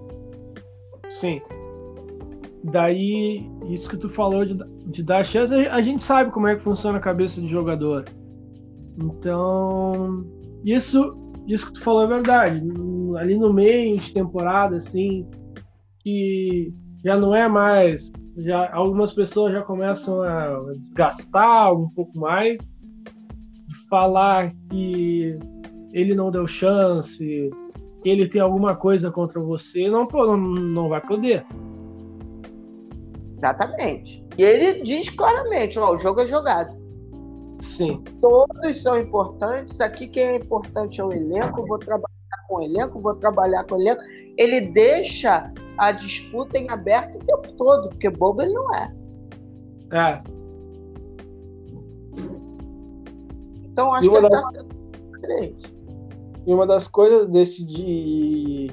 Sim. 1.24 1.42
Daí, 2.66 3.50
isso 3.70 3.90
que 3.90 3.96
tu 3.96 4.10
falou 4.10 4.44
de, 4.44 4.58
de 4.88 5.02
dar 5.02 5.24
chance, 5.24 5.54
a 5.54 5.82
gente 5.82 6.04
sabe 6.04 6.32
como 6.32 6.50
é 6.50 6.56
que 6.58 6.64
funciona 6.64 6.98
a 6.98 7.02
cabeça 7.02 7.40
de 7.40 7.48
jogador. 7.48 8.04
Então, 9.02 10.26
isso, 10.66 11.16
isso 11.48 11.68
que 11.68 11.74
tu 11.74 11.82
falou 11.82 12.04
é 12.04 12.08
verdade. 12.08 12.62
Ali 13.18 13.38
no 13.38 13.54
meio 13.54 13.98
de 13.98 14.14
temporada, 14.14 14.76
assim, 14.76 15.26
que 16.00 16.74
já 17.06 17.18
não 17.18 17.34
é 17.34 17.48
mais. 17.48 18.12
Já, 18.38 18.74
algumas 18.74 19.14
pessoas 19.14 19.54
já 19.54 19.62
começam 19.62 20.22
a 20.24 20.74
desgastar 20.74 21.74
um 21.74 21.88
pouco 21.90 22.20
mais, 22.20 22.58
de 22.58 23.88
falar 23.90 24.52
que 24.70 25.40
ele 25.94 26.16
não 26.16 26.30
deu 26.30 26.46
chance, 26.48 27.50
que 28.04 28.10
ele 28.10 28.28
tem 28.28 28.42
alguma 28.42 28.76
coisa 28.76 29.10
contra 29.10 29.40
você, 29.40 29.90
não, 29.90 30.06
não, 30.06 30.38
não 30.38 30.90
vai 30.90 31.00
poder. 31.00 31.46
Exatamente. 33.38 34.24
E 34.38 34.44
ele 34.44 34.84
diz 34.84 35.10
claramente: 35.10 35.80
ó, 35.80 35.94
o 35.94 35.98
jogo 35.98 36.22
é 36.22 36.28
jogado. 36.28 36.76
Sim. 37.62 38.04
Todos 38.22 38.82
são 38.82 39.00
importantes. 39.00 39.80
Aqui 39.80 40.08
quem 40.08 40.24
é 40.24 40.36
importante 40.36 41.00
é 41.00 41.04
o 41.04 41.12
elenco. 41.12 41.66
Vou 41.66 41.80
trabalhar 41.80 42.08
com 42.48 42.58
o 42.58 42.62
elenco, 42.62 43.00
vou 43.00 43.16
trabalhar 43.16 43.64
com 43.66 43.76
o 43.76 43.82
elenco. 43.82 44.02
Ele 44.38 44.62
deixa 44.62 45.52
a 45.78 45.92
disputa 45.92 46.58
em 46.58 46.70
aberto 46.70 47.16
o 47.16 47.20
tempo 47.20 47.54
todo, 47.56 47.90
porque 47.90 48.10
bobo 48.10 48.42
ele 48.42 48.54
não 48.54 48.76
é. 48.76 48.94
É. 49.94 50.24
Então 53.64 53.94
acho 53.94 54.10
que 54.10 54.16
ele 54.16 54.28
está 54.28 54.42
sendo 54.52 54.68
diferente. 55.14 55.73
E 56.46 56.54
uma 56.54 56.68
das 56.68 56.88
coisas 56.88 57.28
desse 57.30 57.64
de 57.64 58.68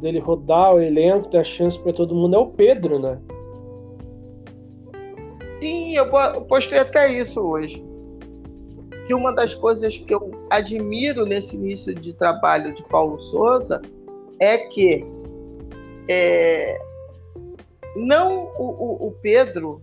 dele 0.00 0.20
rodar 0.20 0.74
o 0.74 0.80
elenco, 0.80 1.28
dar 1.30 1.44
chance 1.44 1.78
para 1.80 1.92
todo 1.92 2.14
mundo 2.14 2.36
é 2.36 2.38
o 2.38 2.46
Pedro, 2.46 2.98
né? 3.00 3.20
Sim, 5.60 5.96
eu 5.96 6.06
postei 6.46 6.78
até 6.78 7.12
isso 7.12 7.40
hoje. 7.40 7.84
Que 9.06 9.14
uma 9.14 9.32
das 9.32 9.54
coisas 9.54 9.98
que 9.98 10.14
eu 10.14 10.30
admiro 10.50 11.26
nesse 11.26 11.56
início 11.56 11.94
de 11.94 12.12
trabalho 12.12 12.72
de 12.74 12.84
Paulo 12.84 13.18
Souza 13.20 13.82
é 14.38 14.58
que 14.58 15.04
é, 16.08 16.80
não 17.96 18.44
o, 18.56 18.62
o, 18.62 19.08
o 19.08 19.12
Pedro, 19.20 19.82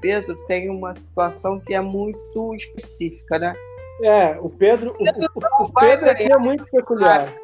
Pedro 0.00 0.34
tem 0.46 0.70
uma 0.70 0.94
situação 0.94 1.60
que 1.60 1.74
é 1.74 1.80
muito 1.80 2.54
específica, 2.54 3.38
né? 3.38 3.54
É, 4.02 4.38
o 4.40 4.48
Pedro, 4.48 4.92
o 4.92 5.04
Pedro, 5.04 5.30
o, 5.34 5.64
o 5.64 5.72
Pedro 5.72 6.08
é 6.08 6.38
muito 6.38 6.64
peculiar. 6.66 7.34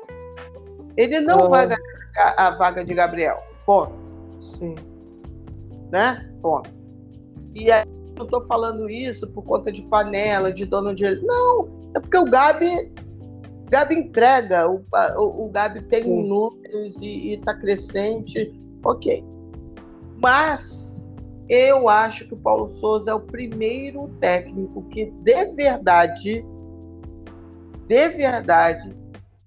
Ele 0.97 1.21
não 1.21 1.45
ah. 1.45 1.49
vai 1.49 1.67
ganhar 1.67 2.35
a 2.37 2.51
vaga 2.51 2.85
de 2.85 2.95
Gabriel. 2.95 3.39
Ponto. 3.67 3.93
Sim. 4.41 4.75
Né? 5.91 6.31
Ponto. 6.41 6.71
E 7.55 7.71
aí, 7.71 7.85
eu 8.19 8.25
estou 8.25 8.43
falando 8.47 8.89
isso 8.89 9.29
por 9.29 9.45
conta 9.45 9.71
de 9.71 9.83
panela, 9.83 10.53
de 10.53 10.65
dono 10.65 10.95
de. 10.95 11.21
Não, 11.23 11.69
é 11.95 12.01
porque 12.01 12.17
o 12.17 12.25
Gabi. 12.25 12.93
Gabi 13.69 13.97
entrega, 13.97 14.71
o, 14.71 14.85
o, 15.17 15.47
o 15.47 15.51
Gabi 15.51 15.83
tem 15.83 16.05
Sim. 16.05 16.29
números 16.29 17.03
e 17.03 17.33
está 17.33 17.53
crescente, 17.53 18.55
ok. 18.85 19.25
Mas 20.23 20.86
Eu 21.49 21.89
acho 21.89 22.27
que 22.27 22.35
o 22.35 22.37
Paulo 22.37 22.69
Souza 22.69 23.11
é 23.11 23.15
o 23.15 23.21
primeiro 23.21 24.09
técnico 24.21 24.83
que, 24.91 25.07
de 25.07 25.45
verdade, 25.53 26.45
de 27.87 28.09
verdade, 28.09 28.97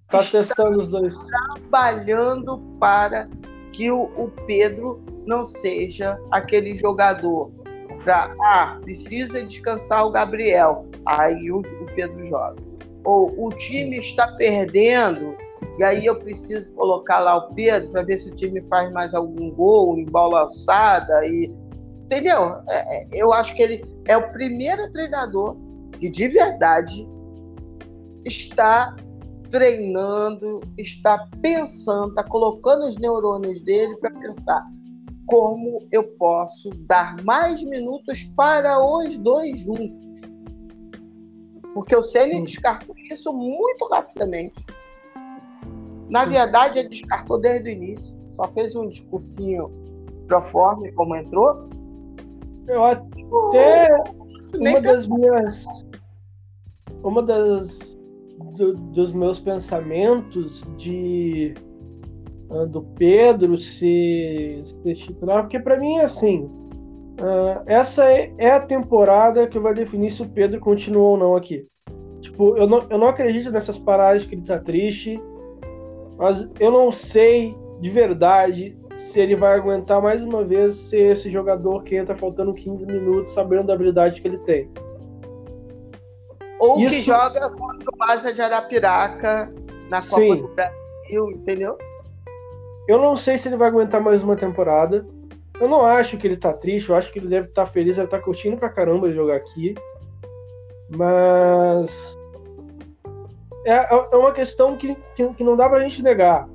tá 0.08 0.18
testando 0.22 0.80
os 0.80 0.88
dois. 0.88 1.14
Trabalhando 1.26 2.58
para 2.78 3.28
que 3.72 3.90
o, 3.90 4.04
o 4.16 4.30
Pedro 4.46 5.02
não 5.26 5.44
seja 5.44 6.18
aquele 6.30 6.78
jogador 6.78 7.52
para 8.02 8.34
ah, 8.40 8.78
precisa 8.82 9.42
descansar 9.42 10.06
o 10.06 10.10
Gabriel, 10.10 10.86
aí 11.04 11.50
o, 11.52 11.58
o 11.58 11.86
Pedro 11.94 12.26
joga. 12.26 12.56
Ou 13.04 13.46
o 13.46 13.50
time 13.50 13.98
está 13.98 14.28
perdendo, 14.32 15.34
e 15.78 15.84
aí 15.84 16.06
eu 16.06 16.18
preciso 16.18 16.72
colocar 16.72 17.20
lá 17.20 17.36
o 17.36 17.54
Pedro 17.54 17.90
para 17.90 18.02
ver 18.02 18.18
se 18.18 18.30
o 18.30 18.34
time 18.34 18.62
faz 18.62 18.90
mais 18.92 19.14
algum 19.14 19.50
gol 19.50 19.98
em 19.98 20.04
bola 20.04 20.40
alçada. 20.40 21.26
E, 21.26 21.52
entendeu? 22.10 22.60
É, 22.68 23.02
é, 23.02 23.08
eu 23.12 23.32
acho 23.32 23.54
que 23.54 23.62
ele 23.62 23.84
é 24.06 24.16
o 24.16 24.32
primeiro 24.32 24.90
treinador 24.90 25.56
que 26.00 26.08
de 26.08 26.26
verdade 26.26 27.08
está 28.24 28.96
treinando, 29.48 30.60
está 30.76 31.28
pensando, 31.40 32.08
está 32.08 32.24
colocando 32.24 32.86
os 32.86 32.96
neurônios 32.98 33.60
dele 33.62 33.96
para 33.98 34.10
pensar 34.10 34.66
como 35.26 35.78
eu 35.92 36.02
posso 36.02 36.70
dar 36.70 37.22
mais 37.22 37.62
minutos 37.62 38.24
para 38.36 38.84
os 38.84 39.16
dois 39.18 39.60
juntos. 39.60 40.10
Porque 41.72 41.94
o 41.94 42.02
Ceni 42.02 42.44
descartou 42.44 42.96
isso 43.08 43.32
muito 43.32 43.86
rapidamente. 43.88 44.66
Na 46.08 46.24
verdade, 46.24 46.80
ele 46.80 46.88
descartou 46.88 47.38
desde 47.38 47.70
o 47.70 47.72
início. 47.72 48.16
Só 48.34 48.48
fez 48.50 48.74
um 48.74 48.88
discursinho 48.88 49.70
pro 50.26 50.42
forma 50.50 50.90
como 50.92 51.14
entrou. 51.14 51.68
Eu 52.70 52.84
até 52.84 53.88
uma 54.54 54.80
das 54.80 55.06
minhas 55.06 55.64
uma 57.02 57.22
das 57.22 57.98
do, 58.56 58.74
dos 58.74 59.12
meus 59.12 59.38
pensamentos 59.38 60.62
de 60.76 61.54
uh, 62.50 62.66
do 62.66 62.82
Pedro 62.96 63.58
se, 63.58 64.62
se 64.82 64.94
titular, 64.94 65.42
porque 65.42 65.58
para 65.58 65.78
mim 65.78 65.96
é 65.96 66.04
assim, 66.04 66.44
uh, 67.20 67.62
essa 67.66 68.10
é, 68.10 68.32
é, 68.38 68.50
a 68.50 68.60
temporada 68.60 69.46
que 69.46 69.58
vai 69.58 69.74
definir 69.74 70.12
se 70.12 70.22
o 70.22 70.28
Pedro 70.28 70.60
continua 70.60 71.10
ou 71.10 71.16
não 71.16 71.36
aqui. 71.36 71.66
Tipo, 72.20 72.56
eu 72.56 72.66
não, 72.66 72.80
eu 72.90 72.98
não 72.98 73.08
acredito 73.08 73.50
nessas 73.50 73.78
paradas 73.78 74.26
que 74.26 74.34
ele 74.34 74.42
tá 74.42 74.58
triste, 74.58 75.18
mas 76.18 76.48
eu 76.58 76.70
não 76.70 76.92
sei 76.92 77.56
de 77.80 77.88
verdade 77.88 78.76
se 79.08 79.18
ele 79.18 79.34
vai 79.34 79.56
aguentar 79.56 80.00
mais 80.00 80.22
uma 80.22 80.44
vez 80.44 80.74
ser 80.74 81.12
esse 81.12 81.30
jogador 81.30 81.82
que 81.82 81.96
entra 81.96 82.16
faltando 82.16 82.54
15 82.54 82.86
minutos 82.86 83.32
sabendo 83.32 83.64
da 83.64 83.74
habilidade 83.74 84.20
que 84.20 84.28
ele 84.28 84.38
tem. 84.38 84.70
Ou 86.60 86.78
Isso... 86.80 86.90
que 86.90 87.02
joga 87.02 87.48
contra 87.50 87.90
o 87.90 88.02
Asa 88.02 88.32
de 88.32 88.42
Arapiraca 88.42 89.52
na 89.88 90.02
Copa 90.02 90.22
Sim. 90.22 90.36
do 90.36 90.48
Brasil, 90.48 91.30
entendeu? 91.30 91.78
Eu 92.86 92.98
não 92.98 93.16
sei 93.16 93.38
se 93.38 93.48
ele 93.48 93.56
vai 93.56 93.68
aguentar 93.68 94.00
mais 94.00 94.22
uma 94.22 94.36
temporada. 94.36 95.06
Eu 95.60 95.68
não 95.68 95.84
acho 95.84 96.16
que 96.16 96.26
ele 96.26 96.36
tá 96.36 96.52
triste, 96.52 96.90
eu 96.90 96.96
acho 96.96 97.12
que 97.12 97.18
ele 97.18 97.28
deve 97.28 97.48
estar 97.48 97.66
tá 97.66 97.70
feliz, 97.70 97.98
ele 97.98 98.06
tá 98.06 98.18
curtindo 98.18 98.56
pra 98.56 98.68
caramba 98.68 99.08
de 99.08 99.14
jogar 99.14 99.36
aqui. 99.36 99.74
Mas. 100.90 102.18
É, 103.64 103.92
é 103.92 104.16
uma 104.16 104.32
questão 104.32 104.76
que, 104.76 104.96
que, 105.14 105.34
que 105.34 105.44
não 105.44 105.56
dá 105.56 105.68
pra 105.68 105.80
gente 105.80 106.02
negar. 106.02 106.48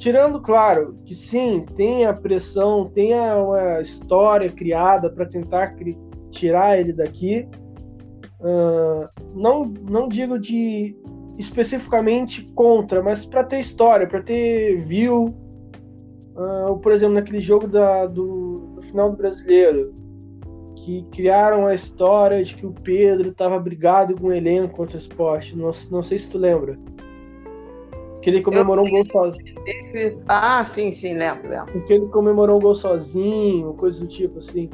Tirando, 0.00 0.40
claro, 0.40 0.98
que 1.04 1.14
sim, 1.14 1.66
tem 1.76 2.06
a 2.06 2.14
pressão, 2.14 2.88
tem 2.88 3.12
uma 3.14 3.82
história 3.82 4.48
criada 4.48 5.10
para 5.10 5.26
tentar 5.26 5.76
tirar 6.30 6.80
ele 6.80 6.94
daqui. 6.94 7.46
Uh, 8.40 9.06
não, 9.34 9.66
não 9.66 10.08
digo 10.08 10.38
de 10.38 10.96
especificamente 11.36 12.50
contra, 12.54 13.02
mas 13.02 13.26
para 13.26 13.44
ter 13.44 13.60
história, 13.60 14.06
para 14.06 14.22
ter 14.22 14.82
view. 14.86 15.34
Uh, 16.34 16.78
por 16.78 16.92
exemplo, 16.92 17.16
naquele 17.16 17.40
jogo 17.40 17.68
da, 17.68 18.06
do, 18.06 18.76
do, 18.76 18.82
final 18.82 19.10
do 19.10 19.18
brasileiro, 19.18 19.92
que 20.76 21.02
criaram 21.12 21.66
a 21.66 21.74
história 21.74 22.42
de 22.42 22.56
que 22.56 22.64
o 22.64 22.72
Pedro 22.72 23.28
estava 23.28 23.58
brigado 23.58 24.14
com 24.14 24.28
o 24.28 24.32
elenco 24.32 24.76
contra 24.76 24.96
o 24.96 25.00
esporte. 25.00 25.54
Não, 25.54 25.72
não 25.90 26.02
sei 26.02 26.18
se 26.18 26.30
tu 26.30 26.38
lembra. 26.38 26.78
Que 28.22 28.30
ele 28.30 28.42
comemorou 28.42 28.86
Eu... 28.86 28.88
um 28.88 28.94
gol 28.94 29.04
sozinho. 29.06 29.54
Ah, 30.28 30.64
sim, 30.64 30.92
sim, 30.92 31.14
lembro, 31.14 31.48
lembro. 31.48 31.72
Porque 31.72 31.92
ele 31.92 32.06
comemorou 32.06 32.58
um 32.58 32.60
gol 32.60 32.74
sozinho, 32.74 33.72
coisa 33.74 34.00
do 34.00 34.08
tipo 34.08 34.38
assim. 34.38 34.68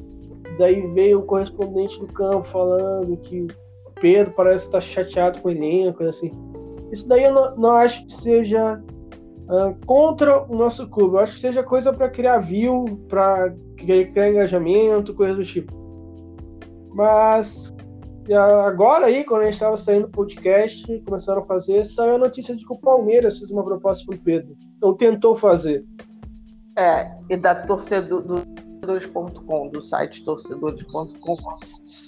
Daí 0.58 0.86
veio 0.94 1.20
o 1.20 1.22
correspondente 1.22 1.98
do 1.98 2.06
campo 2.08 2.48
falando 2.48 3.16
que 3.18 3.42
o 3.42 3.90
Pedro 4.00 4.32
parece 4.36 4.66
estar 4.66 4.80
chateado 4.80 5.40
com 5.40 5.48
o 5.48 5.52
elenco, 5.52 6.02
assim. 6.04 6.32
Isso 6.92 7.08
daí 7.08 7.24
eu 7.24 7.32
não, 7.32 7.56
não 7.56 7.70
acho 7.72 8.04
que 8.06 8.12
seja 8.12 8.80
uh, 9.48 9.86
contra 9.86 10.42
o 10.44 10.56
nosso 10.56 10.88
clube. 10.88 11.16
Eu 11.16 11.20
acho 11.20 11.34
que 11.34 11.40
seja 11.40 11.62
coisa 11.62 11.92
para 11.92 12.08
criar 12.08 12.38
view, 12.38 12.84
para 13.08 13.54
criar 13.76 14.30
engajamento, 14.30 15.14
coisa 15.14 15.34
do 15.34 15.44
tipo. 15.44 15.72
Mas 16.94 17.65
agora 18.34 19.06
aí, 19.06 19.24
quando 19.24 19.42
a 19.42 19.44
gente 19.44 19.54
estava 19.54 19.76
saindo 19.76 20.06
do 20.06 20.12
podcast, 20.12 21.02
começaram 21.06 21.42
a 21.42 21.46
fazer, 21.46 21.84
saiu 21.84 22.16
a 22.16 22.18
notícia 22.18 22.56
de 22.56 22.64
que 22.64 22.72
o 22.72 22.78
Palmeiras 22.78 23.38
fez 23.38 23.50
uma 23.50 23.64
proposta 23.64 24.04
para 24.04 24.16
o 24.16 24.18
Pedro. 24.18 24.56
Ou 24.82 24.94
tentou 24.94 25.36
fazer. 25.36 25.84
É, 26.78 27.10
e 27.30 27.36
da 27.36 27.54
torcedor 27.54 28.22
do 28.22 28.56
torcedores.com, 28.86 29.68
do 29.68 29.82
site 29.82 30.24
torcedores.com. 30.24 31.36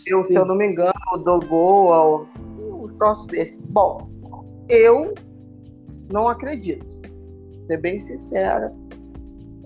Eu, 0.07 0.24
se 0.24 0.35
eu 0.35 0.45
não 0.45 0.55
me 0.55 0.66
engano, 0.66 0.93
do 1.24 1.40
gol 1.40 1.93
ao 1.93 2.27
um 2.59 2.89
troço 2.97 3.27
desse. 3.27 3.61
Bom, 3.61 4.09
eu 4.69 5.15
não 6.11 6.28
acredito. 6.28 6.86
Ser 7.66 7.78
bem 7.78 8.01
sincera. 8.01 8.73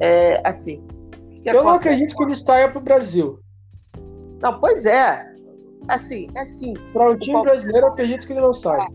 É, 0.01 0.41
assim. 0.45 0.83
eu 1.45 1.63
não 1.63 1.75
acredito 1.75 2.17
que 2.17 2.23
ele 2.23 2.35
saia 2.37 2.69
para 2.69 2.79
o 2.79 2.83
Brasil. 2.83 3.39
Não, 4.41 4.59
pois 4.59 4.85
é. 4.87 5.32
Assim, 5.89 6.29
é 6.35 6.41
assim. 6.41 6.75
Para 6.93 7.11
o 7.11 7.17
time 7.17 7.35
Palmeiras... 7.35 7.61
brasileiro, 7.61 7.87
eu 7.87 7.93
acredito 7.93 8.27
que 8.27 8.33
ele 8.33 8.41
não 8.41 8.55
saia. 8.55 8.89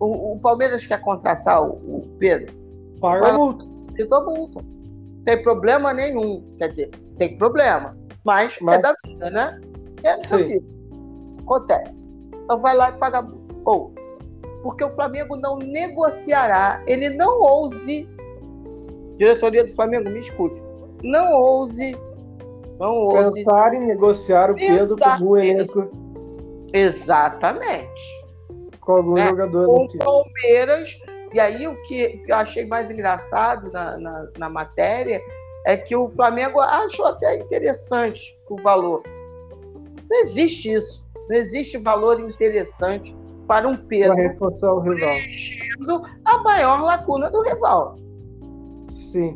O, 0.00 0.34
o 0.34 0.40
Palmeiras 0.40 0.86
quer 0.86 1.00
contratar 1.00 1.62
o, 1.62 1.74
o 1.74 2.16
Pedro. 2.18 2.54
Paga 3.00 3.28
a 3.28 3.32
multa. 3.34 3.64
Citou 3.96 4.18
a 4.18 4.24
multa. 4.24 4.64
Tem 5.24 5.42
problema 5.42 5.92
nenhum. 5.92 6.42
Quer 6.58 6.68
dizer, 6.70 6.90
tem 7.18 7.36
problema. 7.36 7.96
Mas, 8.24 8.56
é 8.56 8.64
mas... 8.64 8.76
é 8.76 8.82
da 8.82 8.94
vida, 9.04 9.30
né? 9.30 9.60
É 10.02 10.16
da 10.16 10.36
vida. 10.36 10.64
Acontece. 11.40 12.08
Então 12.44 12.58
vai 12.58 12.76
lá 12.76 12.90
e 12.90 12.92
paga 12.92 13.18
a 13.18 13.22
multa. 13.22 13.54
Ou, 13.64 13.94
porque 14.62 14.84
o 14.84 14.94
Flamengo 14.94 15.36
não 15.36 15.58
negociará, 15.58 16.82
ele 16.86 17.10
não 17.10 17.42
ouse, 17.42 18.08
diretoria 19.16 19.64
do 19.64 19.72
Flamengo, 19.74 20.08
me 20.08 20.20
escute, 20.20 20.62
não 21.02 21.32
ouse, 21.32 21.96
não 22.82 22.96
ouse. 22.96 23.44
Pensar 23.44 23.74
em 23.74 23.86
negociar 23.86 24.50
o 24.50 24.54
Pedro 24.54 24.96
com 24.96 25.24
o 25.24 25.36
elenco. 25.36 25.88
Exatamente. 26.72 28.22
Com 28.80 28.92
algum 28.92 29.14
né? 29.14 29.28
jogador 29.28 29.66
Com 29.66 29.84
o 29.84 29.98
Palmeiras, 29.98 31.00
e 31.32 31.38
aí 31.38 31.68
o 31.68 31.80
que 31.82 32.22
eu 32.26 32.36
achei 32.36 32.66
mais 32.66 32.90
engraçado 32.90 33.70
na, 33.70 33.96
na, 33.96 34.28
na 34.36 34.48
matéria 34.48 35.20
é 35.64 35.76
que 35.76 35.94
o 35.94 36.08
Flamengo 36.10 36.60
achou 36.60 37.06
até 37.06 37.36
interessante 37.36 38.36
o 38.50 38.60
valor. 38.60 39.02
Não 40.10 40.20
existe 40.20 40.72
isso. 40.72 41.06
Não 41.28 41.36
existe 41.36 41.78
valor 41.78 42.18
interessante 42.18 43.16
para 43.46 43.68
um 43.68 43.76
Pedro 43.76 44.14
para 44.14 44.28
reforçar 44.28 44.72
o 44.72 44.80
rival. 44.80 45.16
a 46.24 46.38
maior 46.38 46.82
lacuna 46.82 47.30
do 47.30 47.42
rival. 47.42 47.96
Sim. 48.88 49.32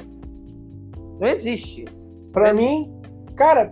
Não 1.21 1.29
existe. 1.29 1.85
Para 2.33 2.53
mim, 2.53 2.96
cara, 3.37 3.71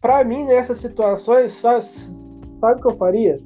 para 0.00 0.24
mim 0.24 0.44
nessas 0.44 0.78
situações, 0.78 1.52
sabe, 1.52 1.84
sabe 2.60 2.78
o 2.78 2.82
que 2.82 2.86
eu 2.86 2.96
faria? 2.96 3.38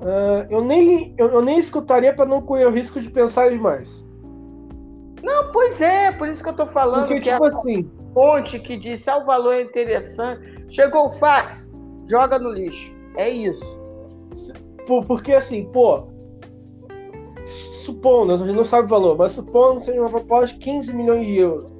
Uh, 0.00 0.44
eu, 0.50 0.62
nem, 0.62 1.14
eu, 1.16 1.28
eu, 1.28 1.40
nem 1.40 1.58
escutaria 1.58 2.14
para 2.14 2.26
não 2.26 2.42
correr 2.42 2.66
o 2.66 2.70
risco 2.70 3.00
de 3.00 3.08
pensar 3.08 3.48
demais. 3.48 4.04
Não, 5.22 5.50
pois 5.52 5.80
é, 5.80 6.12
por 6.12 6.28
isso 6.28 6.42
que 6.42 6.48
eu 6.50 6.56
tô 6.56 6.66
falando 6.66 7.06
Porque, 7.06 7.20
que 7.20 7.30
tipo 7.30 7.44
assim, 7.46 7.90
fonte 8.12 8.58
que 8.58 8.76
disse 8.76 9.08
ah, 9.08 9.16
o 9.16 9.24
valor 9.24 9.54
é 9.54 9.62
interessante. 9.62 10.66
Chegou 10.68 11.06
o 11.06 11.10
fax, 11.10 11.72
joga 12.10 12.38
no 12.38 12.50
lixo. 12.50 12.94
É 13.16 13.30
isso. 13.30 13.64
Porque 14.86 15.32
assim, 15.32 15.64
pô, 15.72 16.08
supondo, 17.84 18.34
a 18.34 18.36
gente 18.36 18.52
não 18.52 18.64
sabe 18.64 18.86
o 18.86 18.90
valor, 18.90 19.16
mas 19.16 19.32
supondo 19.32 19.80
que 19.80 19.86
seja 19.86 20.00
uma 20.00 20.10
proposta 20.10 20.54
de 20.54 20.60
15 20.60 20.92
milhões 20.92 21.26
de 21.26 21.36
euros. 21.38 21.73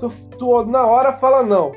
Tu, 0.00 0.10
tu 0.38 0.64
na 0.64 0.86
hora 0.86 1.16
fala 1.18 1.42
não. 1.42 1.72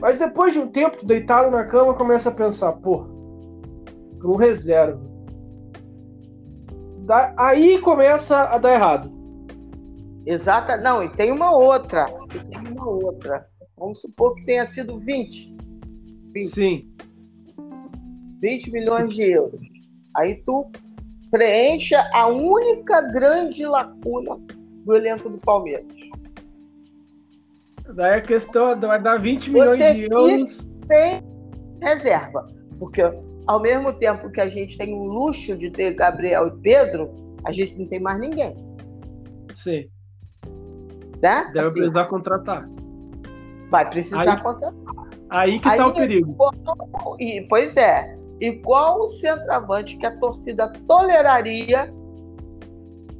Mas 0.00 0.18
depois 0.18 0.52
de 0.52 0.58
um 0.58 0.68
tempo, 0.68 0.98
tu 0.98 1.06
deitado 1.06 1.50
na 1.50 1.64
cama, 1.64 1.94
começa 1.94 2.28
a 2.28 2.32
pensar, 2.32 2.72
pô, 2.72 3.06
um 4.24 4.36
reserva. 4.36 5.00
Da, 6.98 7.32
aí 7.36 7.78
começa 7.80 8.36
a 8.36 8.58
dar 8.58 8.74
errado. 8.74 9.10
Exata, 10.26 10.76
não, 10.76 11.02
e 11.02 11.08
tem 11.08 11.30
uma 11.30 11.56
outra. 11.56 12.06
Tem 12.50 12.72
uma 12.72 12.86
uma 12.86 12.90
outra. 12.90 13.46
Vamos 13.76 14.00
supor 14.00 14.34
que 14.34 14.44
tenha 14.44 14.66
sido 14.66 14.98
20. 14.98 15.56
20. 16.32 16.50
Sim. 16.50 16.90
20 18.40 18.70
milhões 18.72 19.14
de 19.14 19.22
euros. 19.22 19.60
Aí 20.16 20.36
tu 20.44 20.70
preencha 21.30 22.08
a 22.12 22.26
única 22.26 23.00
grande 23.00 23.66
lacuna 23.66 24.36
do 24.84 24.94
elenco 24.94 25.28
do 25.28 25.38
Palmeiras. 25.38 25.94
Daí 27.94 28.14
a 28.14 28.20
questão 28.20 28.78
vai 28.80 29.00
dar 29.00 29.20
20 29.20 29.50
milhões 29.50 29.78
Você 29.78 29.94
de 29.94 30.12
euros. 30.12 30.68
Tem 30.88 31.20
reserva. 31.82 32.46
Porque 32.78 33.02
ao 33.46 33.60
mesmo 33.60 33.92
tempo 33.92 34.30
que 34.30 34.40
a 34.40 34.48
gente 34.48 34.76
tem 34.76 34.92
o 34.92 35.04
luxo 35.04 35.56
de 35.56 35.70
ter 35.70 35.94
Gabriel 35.94 36.48
e 36.48 36.60
Pedro, 36.60 37.10
a 37.44 37.52
gente 37.52 37.78
não 37.78 37.86
tem 37.86 38.00
mais 38.00 38.18
ninguém. 38.18 38.56
Sim. 39.54 39.88
Né? 41.22 41.50
Deve 41.52 41.60
assim, 41.60 41.78
precisar 41.78 42.04
contratar. 42.06 42.68
Vai 43.70 43.88
precisar 43.88 44.20
aí, 44.20 44.42
contratar. 44.42 44.74
Aí 45.30 45.60
que 45.60 45.68
está 45.68 45.86
o 45.86 45.94
perigo. 45.94 46.36
E, 47.18 47.46
pois 47.48 47.76
é. 47.76 48.16
E 48.40 48.52
qual 48.52 49.00
o 49.00 49.08
centroavante 49.08 49.96
que 49.96 50.06
a 50.06 50.16
torcida 50.18 50.70
toleraria 50.86 51.92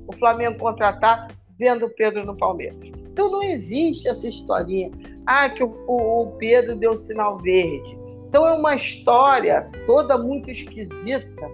o 0.06 0.12
Flamengo 0.12 0.59
contratar 0.59 1.28
vendo 1.59 1.86
o 1.86 1.90
Pedro 1.90 2.24
no 2.24 2.36
Palmeiras? 2.36 2.95
Então 3.16 3.30
não 3.30 3.43
existe 3.43 4.06
essa 4.09 4.28
historinha. 4.28 4.90
Ah, 5.24 5.48
que 5.48 5.64
o, 5.64 5.74
o 5.88 6.32
Pedro 6.32 6.76
deu 6.76 6.98
sinal 6.98 7.38
verde. 7.38 7.98
Então 8.28 8.47
é 8.47 8.52
uma 8.52 8.74
história 8.74 9.70
toda 9.86 10.18
muito 10.18 10.51
esquisita 10.51 11.51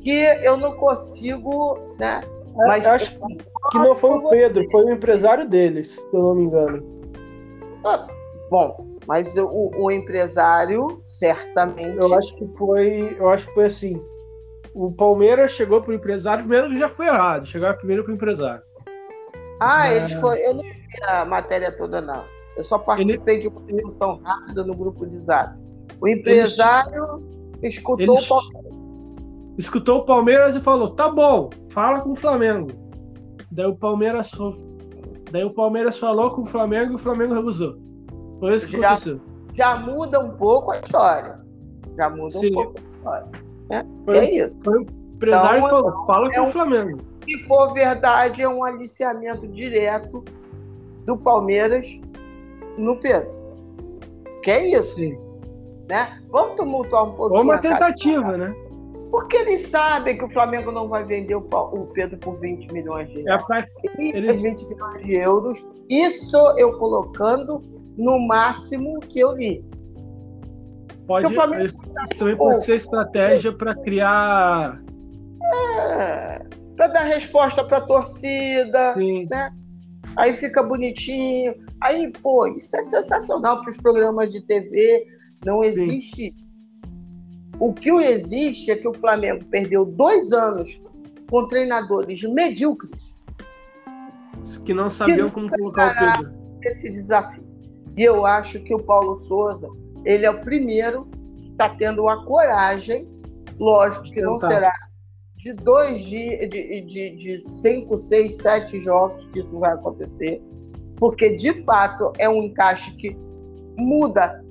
que 0.00 0.10
eu 0.42 0.56
não 0.56 0.72
consigo, 0.72 1.78
né? 1.96 2.22
É, 2.58 2.66
Mas 2.66 2.84
acho 2.84 3.16
que 3.70 3.78
não 3.78 3.94
foi 3.94 4.10
o 4.10 4.28
Pedro, 4.30 4.68
foi 4.72 4.84
o 4.86 4.90
empresário 4.90 5.48
deles, 5.48 5.92
se 5.92 6.12
eu 6.12 6.20
não 6.20 6.34
me 6.34 6.44
engano. 6.46 6.84
Ah, 7.84 8.08
bom, 8.50 8.98
mas 9.06 9.36
o, 9.36 9.70
o, 9.76 9.90
empresário 9.92 10.98
certamente. 11.02 11.98
Eu 11.98 12.12
acho 12.14 12.34
que 12.34 12.48
foi, 12.58 13.16
eu 13.16 13.28
acho 13.28 13.46
que 13.46 13.54
foi 13.54 13.66
assim. 13.66 14.02
O 14.74 14.90
Palmeiras 14.90 15.52
chegou 15.52 15.80
pro 15.80 15.94
empresário, 15.94 16.44
primeiro 16.44 16.76
já 16.76 16.88
foi 16.88 17.06
errado, 17.06 17.46
chegaram 17.46 17.78
primeiro 17.78 18.02
pro 18.02 18.12
empresário. 18.12 18.62
Ah, 19.60 19.92
eles 19.92 20.12
foram. 20.14 20.36
Eu 20.36 20.54
não 20.54 20.62
vi 20.62 21.04
a 21.08 21.24
matéria 21.24 21.72
toda, 21.72 22.00
não. 22.00 22.24
Eu 22.56 22.64
só 22.64 22.78
participei 22.78 23.40
de 23.40 23.48
uma 23.48 23.60
discussão 23.60 24.20
rápida 24.22 24.64
no 24.64 24.74
grupo 24.74 25.06
de 25.06 25.18
zap. 25.20 25.54
O 26.00 26.08
empresário 26.08 27.22
Eles... 27.62 27.76
escutou 27.76 28.16
Eles... 28.16 28.24
o 28.24 28.28
Palmeiras. 28.28 28.76
Escutou 29.58 29.98
o 29.98 30.04
Palmeiras 30.04 30.56
e 30.56 30.60
falou: 30.60 30.90
tá 30.90 31.08
bom, 31.08 31.50
fala 31.70 32.00
com 32.00 32.12
o 32.12 32.16
Flamengo. 32.16 32.70
Daí 33.50 33.66
o 33.66 33.76
Palmeiras, 33.76 34.30
Daí 35.30 35.44
o 35.44 35.50
Palmeiras 35.50 35.98
falou 35.98 36.30
com 36.30 36.42
o 36.42 36.46
Flamengo 36.46 36.92
e 36.92 36.94
o 36.96 36.98
Flamengo 36.98 37.34
recusou. 37.34 37.76
Foi 38.40 38.54
isso 38.54 38.66
que 38.66 38.78
já, 38.78 38.90
aconteceu. 38.90 39.20
Já 39.54 39.76
muda 39.76 40.20
um 40.20 40.30
pouco 40.36 40.72
a 40.72 40.78
história. 40.78 41.36
Já 41.96 42.10
muda 42.10 42.38
Sim. 42.38 42.50
um 42.50 42.54
pouco 42.54 42.74
a 42.78 42.96
história. 42.96 43.26
Né? 43.70 43.86
Foi, 44.04 44.18
é 44.18 44.34
isso. 44.34 44.58
Foi 44.62 44.78
o 44.78 44.82
empresário 44.82 45.58
então, 45.58 45.70
falou: 45.70 46.06
fala 46.06 46.28
é 46.28 46.34
com 46.34 46.44
o 46.44 46.52
Flamengo. 46.52 46.98
Se 47.26 47.38
for 47.44 47.74
verdade, 47.74 48.42
é 48.42 48.48
um 48.48 48.64
aliciamento 48.64 49.46
direto 49.48 50.24
do 51.04 51.16
Palmeiras 51.16 52.00
no 52.78 52.96
Pedro. 52.96 53.30
Que 54.42 54.50
é 54.52 54.78
isso. 54.78 54.94
Sim. 54.94 55.18
Né? 55.88 56.20
Vamos 56.30 56.56
tumultuar 56.56 57.04
um 57.04 57.14
pouquinho. 57.14 57.38
Ou 57.38 57.44
uma 57.44 57.58
tentativa, 57.58 58.36
né? 58.36 58.54
Porque 59.10 59.36
eles 59.36 59.62
sabem 59.62 60.18
que 60.18 60.24
o 60.24 60.30
Flamengo 60.30 60.72
não 60.72 60.88
vai 60.88 61.04
vender 61.04 61.34
o 61.34 61.42
Pedro 61.94 62.18
por 62.18 62.38
20 62.38 62.72
milhões 62.72 63.08
de 63.08 63.20
euros. 63.20 63.50
É, 63.50 63.66
eles... 63.98 64.42
20 64.42 64.68
milhões 64.68 65.04
de 65.04 65.14
euros. 65.14 65.66
Isso 65.88 66.36
eu 66.58 66.76
colocando 66.78 67.62
no 67.96 68.18
máximo 68.26 68.98
que 69.00 69.20
eu 69.20 69.32
li. 69.32 69.64
Pode, 71.06 71.32
Flamengo... 71.32 71.66
isso, 71.66 71.78
também 72.18 72.36
pode 72.36 72.64
ser 72.64 72.74
estratégia 72.74 73.52
para 73.52 73.74
criar. 73.76 74.82
É, 75.80 76.42
para 76.76 76.88
dar 76.88 77.04
resposta 77.04 77.64
para 77.64 77.78
a 77.78 77.80
torcida. 77.80 78.94
Sim. 78.94 79.26
Né? 79.30 79.52
aí 80.16 80.32
fica 80.32 80.62
bonitinho. 80.62 81.54
Aí, 81.80 82.10
pô, 82.10 82.46
isso 82.48 82.76
é 82.76 82.82
sensacional 82.82 83.60
para 83.60 83.70
os 83.70 83.76
programas 83.76 84.32
de 84.32 84.40
TV. 84.40 85.06
Não 85.44 85.62
existe. 85.62 86.34
Sim. 86.34 86.46
O 87.58 87.72
que 87.72 87.90
existe 87.90 88.70
é 88.70 88.76
que 88.76 88.88
o 88.88 88.94
Flamengo 88.94 89.44
perdeu 89.46 89.84
dois 89.84 90.32
anos 90.32 90.80
com 91.30 91.46
treinadores 91.48 92.22
medíocres. 92.22 93.14
Que 94.64 94.74
não 94.74 94.90
sabiam 94.90 95.28
que 95.28 95.34
como 95.34 95.50
colocar 95.50 95.92
o 95.92 96.18
Pedro. 96.18 96.34
Esse 96.62 96.90
desafio. 96.90 97.44
E 97.96 98.02
eu 98.02 98.26
acho 98.26 98.60
que 98.60 98.74
o 98.74 98.78
Paulo 98.78 99.16
Souza, 99.16 99.68
ele 100.04 100.26
é 100.26 100.30
o 100.30 100.40
primeiro 100.42 101.08
que 101.38 101.50
está 101.50 101.70
tendo 101.70 102.06
a 102.08 102.24
coragem, 102.24 103.08
lógico 103.58 104.04
que 104.04 104.20
não 104.20 104.38
será 104.38 104.74
de 105.46 105.52
dois 105.52 106.00
dias, 106.00 106.50
de, 106.50 106.80
de, 106.80 107.10
de 107.10 107.38
cinco, 107.38 107.96
seis, 107.96 108.36
sete 108.38 108.80
jogos 108.80 109.26
que 109.26 109.38
isso 109.38 109.56
vai 109.60 109.74
acontecer, 109.74 110.42
porque 110.96 111.36
de 111.36 111.62
fato 111.62 112.12
é 112.18 112.28
um 112.28 112.42
encaixe 112.42 112.90
que 112.96 113.16
muda, 113.76 114.44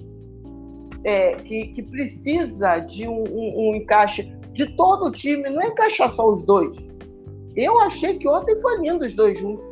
é, 1.03 1.35
que, 1.35 1.67
que 1.67 1.83
precisa 1.83 2.79
de 2.79 3.05
um, 3.09 3.25
um, 3.25 3.71
um 3.71 3.75
encaixe 3.75 4.23
de 4.53 4.73
todo 4.77 5.07
o 5.07 5.11
time, 5.11 5.49
não 5.49 5.61
é 5.61 5.67
encaixar 5.67 6.09
só 6.11 6.33
os 6.33 6.43
dois. 6.43 6.73
Eu 7.57 7.77
achei 7.81 8.17
que 8.17 8.27
ontem 8.29 8.55
foi 8.61 8.77
lindo 8.77 9.05
os 9.05 9.13
dois 9.13 9.37
juntos. 9.37 9.65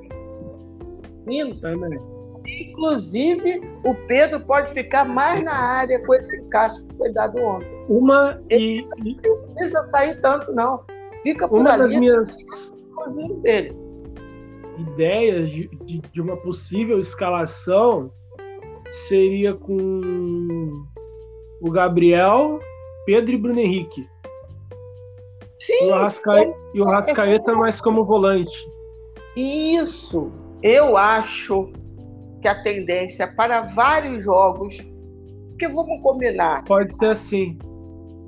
Lindo. 1.26 1.56
Também. 1.62 1.98
Inclusive, 2.46 3.62
o 3.86 3.96
Pedro 4.08 4.42
pode 4.42 4.72
ficar 4.72 5.06
mais 5.06 5.42
na 5.42 5.54
área 5.54 6.06
com 6.06 6.14
esse 6.16 6.36
encaixe 6.38 6.84
que 6.84 6.98
foi 6.98 7.14
dado 7.14 7.42
ontem. 7.42 7.68
Uma 7.88 8.42
e. 8.50 8.56
Ele 8.56 9.18
não 9.24 9.38
precisa 9.54 9.88
sair 9.88 10.20
tanto, 10.20 10.52
não. 10.52 10.84
Fica 11.24 11.48
por 11.48 11.60
Uma 11.60 11.74
ali, 11.74 11.84
das 11.84 11.98
minhas 11.98 12.38
dele. 13.42 13.76
ideias 14.78 15.50
de, 15.50 15.68
de, 15.68 16.02
de, 16.02 16.22
uma 16.22 16.36
possível 16.38 17.00
escalação 17.00 18.12
seria 19.08 19.54
com 19.54 20.84
o 21.62 21.72
Gabriel, 21.72 22.60
Pedro 23.06 23.32
e 23.32 23.38
Bruno 23.38 23.60
Henrique. 23.60 24.06
Sim. 25.58 25.88
O 25.88 25.94
Arrascaeta, 25.94 26.58
e 26.74 26.82
o 26.82 26.88
Arrascaeta 26.88 27.54
mais 27.54 27.80
como 27.80 28.04
volante. 28.04 28.58
Isso. 29.36 30.32
Eu 30.62 30.98
acho 30.98 31.72
que 32.42 32.48
a 32.48 32.62
tendência 32.62 33.28
para 33.28 33.62
vários 33.62 34.26
jogos. 34.26 34.78
Porque 35.50 35.68
vamos 35.68 36.02
combinar. 36.02 36.64
Pode 36.66 36.96
ser 36.98 37.12
assim. 37.12 37.58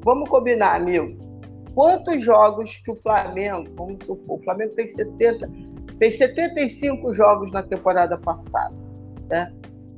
Vamos 0.06 0.30
combinar, 0.30 0.76
amigo 0.76 1.25
quantos 1.76 2.24
jogos 2.24 2.78
que 2.78 2.90
o 2.90 2.96
Flamengo, 2.96 3.70
vamos 3.76 4.04
supor, 4.06 4.40
o 4.40 4.44
Flamengo 4.44 4.74
tem 4.74 4.88
70, 4.88 5.52
fez 6.00 6.18
75 6.18 7.14
jogos 7.14 7.52
na 7.52 7.62
temporada 7.62 8.18
passada, 8.18 8.74
né? 9.30 9.54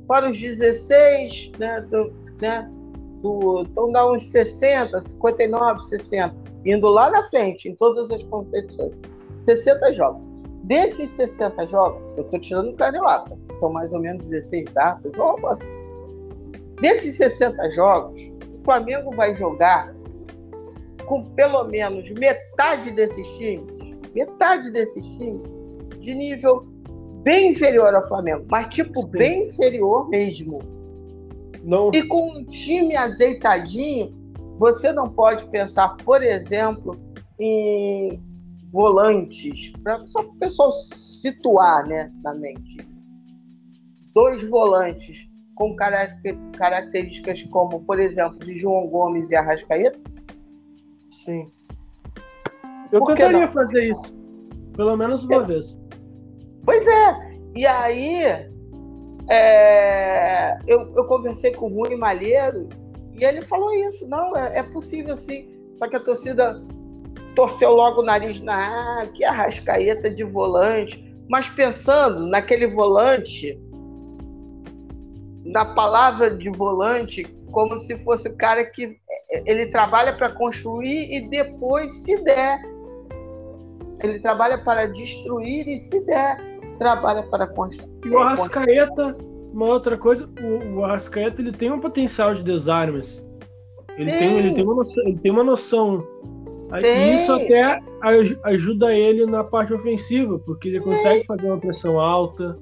Para 0.06 0.28
os 0.28 0.38
16, 0.38 1.52
né, 1.58 1.80
do, 1.82 2.12
né, 2.42 2.68
do, 3.22 3.62
então 3.62 3.92
dá 3.92 4.10
uns 4.10 4.30
60, 4.30 5.00
59, 5.00 5.84
60, 5.84 6.34
indo 6.64 6.88
lá 6.88 7.10
na 7.10 7.28
frente, 7.28 7.68
em 7.68 7.74
todas 7.76 8.10
as 8.10 8.22
competições. 8.24 8.92
60 9.44 9.92
jogos. 9.94 10.22
Desses 10.64 11.10
60 11.10 11.66
jogos, 11.68 12.04
eu 12.16 12.24
estou 12.24 12.40
tirando 12.40 12.70
o 12.70 12.74
Carioca, 12.74 13.38
são 13.58 13.72
mais 13.72 13.92
ou 13.92 14.00
menos 14.00 14.26
16 14.26 14.64
datas, 14.72 15.12
ou 15.16 15.22
algo 15.22 15.46
assim. 15.46 15.66
Desses 16.80 17.16
60 17.16 17.70
jogos, 17.70 18.20
o 18.60 18.64
Flamengo 18.64 19.14
vai 19.14 19.34
jogar 19.34 19.94
com 21.08 21.24
pelo 21.24 21.64
menos 21.64 22.10
metade 22.10 22.90
desses 22.92 23.26
times, 23.38 23.64
metade 24.14 24.70
desses 24.70 25.04
times, 25.16 25.42
de 26.00 26.14
nível 26.14 26.66
bem 27.22 27.50
inferior 27.50 27.94
ao 27.94 28.06
Flamengo, 28.06 28.46
mas 28.50 28.68
tipo 28.68 29.02
Sim. 29.02 29.10
bem 29.10 29.48
inferior 29.48 30.08
mesmo. 30.08 30.58
Não. 31.64 31.90
E 31.92 32.02
com 32.04 32.30
um 32.30 32.44
time 32.44 32.96
azeitadinho, 32.96 34.14
você 34.58 34.92
não 34.92 35.08
pode 35.08 35.44
pensar, 35.46 35.96
por 36.04 36.22
exemplo, 36.22 36.98
em 37.38 38.20
volantes, 38.70 39.72
pra, 39.82 40.06
só 40.06 40.22
para 40.22 40.32
o 40.32 40.38
pessoal 40.38 40.70
situar 40.72 41.86
né, 41.86 42.12
na 42.22 42.34
mente. 42.34 42.78
Dois 44.14 44.48
volantes 44.48 45.28
com 45.54 45.74
características 45.76 47.42
como, 47.44 47.80
por 47.80 47.98
exemplo, 47.98 48.38
de 48.38 48.54
João 48.54 48.86
Gomes 48.88 49.30
e 49.30 49.36
Arrascaeta, 49.36 49.98
Sim. 51.28 51.52
Eu 52.90 53.04
tentaria 53.04 53.52
fazer 53.52 53.90
isso. 53.90 54.16
Pelo 54.74 54.96
menos 54.96 55.24
uma 55.24 55.44
vez. 55.44 55.78
Pois 56.64 56.88
é. 56.88 57.34
E 57.54 57.66
aí, 57.66 58.24
é... 59.28 60.58
eu, 60.66 60.90
eu 60.96 61.04
conversei 61.04 61.52
com 61.52 61.66
o 61.66 61.82
Rui 61.82 61.96
Malheiro 61.96 62.66
e 63.12 63.22
ele 63.22 63.42
falou 63.42 63.74
isso. 63.74 64.08
Não, 64.08 64.34
é, 64.34 64.60
é 64.60 64.62
possível 64.62 65.14
sim. 65.18 65.54
Só 65.76 65.86
que 65.86 65.96
a 65.96 66.00
torcida 66.00 66.64
torceu 67.34 67.72
logo 67.72 68.00
o 68.00 68.04
nariz 68.04 68.40
na 68.40 69.02
ah, 69.02 69.06
que 69.08 69.22
arrascaeta 69.22 70.08
de 70.08 70.24
volante. 70.24 71.14
Mas 71.28 71.46
pensando 71.50 72.26
naquele 72.26 72.68
volante 72.68 73.60
na 75.44 75.66
palavra 75.66 76.34
de 76.34 76.48
volante 76.48 77.26
como 77.50 77.78
se 77.78 77.96
fosse 77.98 78.28
o 78.28 78.36
cara 78.36 78.64
que 78.64 78.96
ele 79.46 79.66
trabalha 79.66 80.16
para 80.16 80.30
construir 80.30 81.12
e 81.12 81.28
depois, 81.28 81.92
se 81.92 82.16
der, 82.22 82.60
ele 84.02 84.18
trabalha 84.20 84.58
para 84.58 84.86
destruir 84.86 85.66
e 85.68 85.76
se 85.78 86.00
der, 86.04 86.36
trabalha 86.78 87.22
para 87.24 87.46
construir. 87.46 87.90
E 88.04 88.10
o 88.10 88.18
Arrascaeta, 88.18 89.16
uma 89.52 89.66
outra 89.66 89.96
coisa, 89.96 90.28
o, 90.40 90.78
o 90.78 90.84
Arrascaeta 90.84 91.40
ele 91.40 91.52
tem 91.52 91.72
um 91.72 91.80
potencial 91.80 92.34
de 92.34 92.42
desarmes. 92.42 93.24
Ele 93.96 94.10
tem, 94.10 94.18
tem 94.18 94.38
ele 94.38 94.54
tem 94.54 94.64
uma 94.64 94.74
noção, 94.76 95.02
ele 95.04 95.18
tem 95.18 95.32
uma 95.32 95.44
noção. 95.44 96.06
Tem. 96.82 97.22
Isso 97.22 97.32
até 97.32 97.80
ajuda 98.44 98.92
ele 98.92 99.26
na 99.26 99.42
parte 99.42 99.72
ofensiva, 99.72 100.38
porque 100.38 100.68
ele 100.68 100.80
consegue 100.80 101.24
fazer 101.26 101.46
uma 101.46 101.58
pressão 101.58 101.98
alta. 101.98 102.56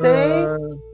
Tem. 0.00 0.10
Ah, 0.10 0.87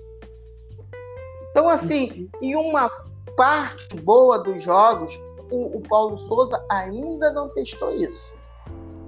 então, 1.54 1.68
assim, 1.68 2.28
em 2.42 2.56
uma 2.56 2.90
parte 3.36 3.94
boa 3.98 4.40
dos 4.40 4.60
jogos, 4.64 5.16
o, 5.52 5.76
o 5.76 5.80
Paulo 5.82 6.18
Souza 6.26 6.60
ainda 6.68 7.30
não 7.30 7.48
testou 7.50 7.94
isso. 7.94 8.34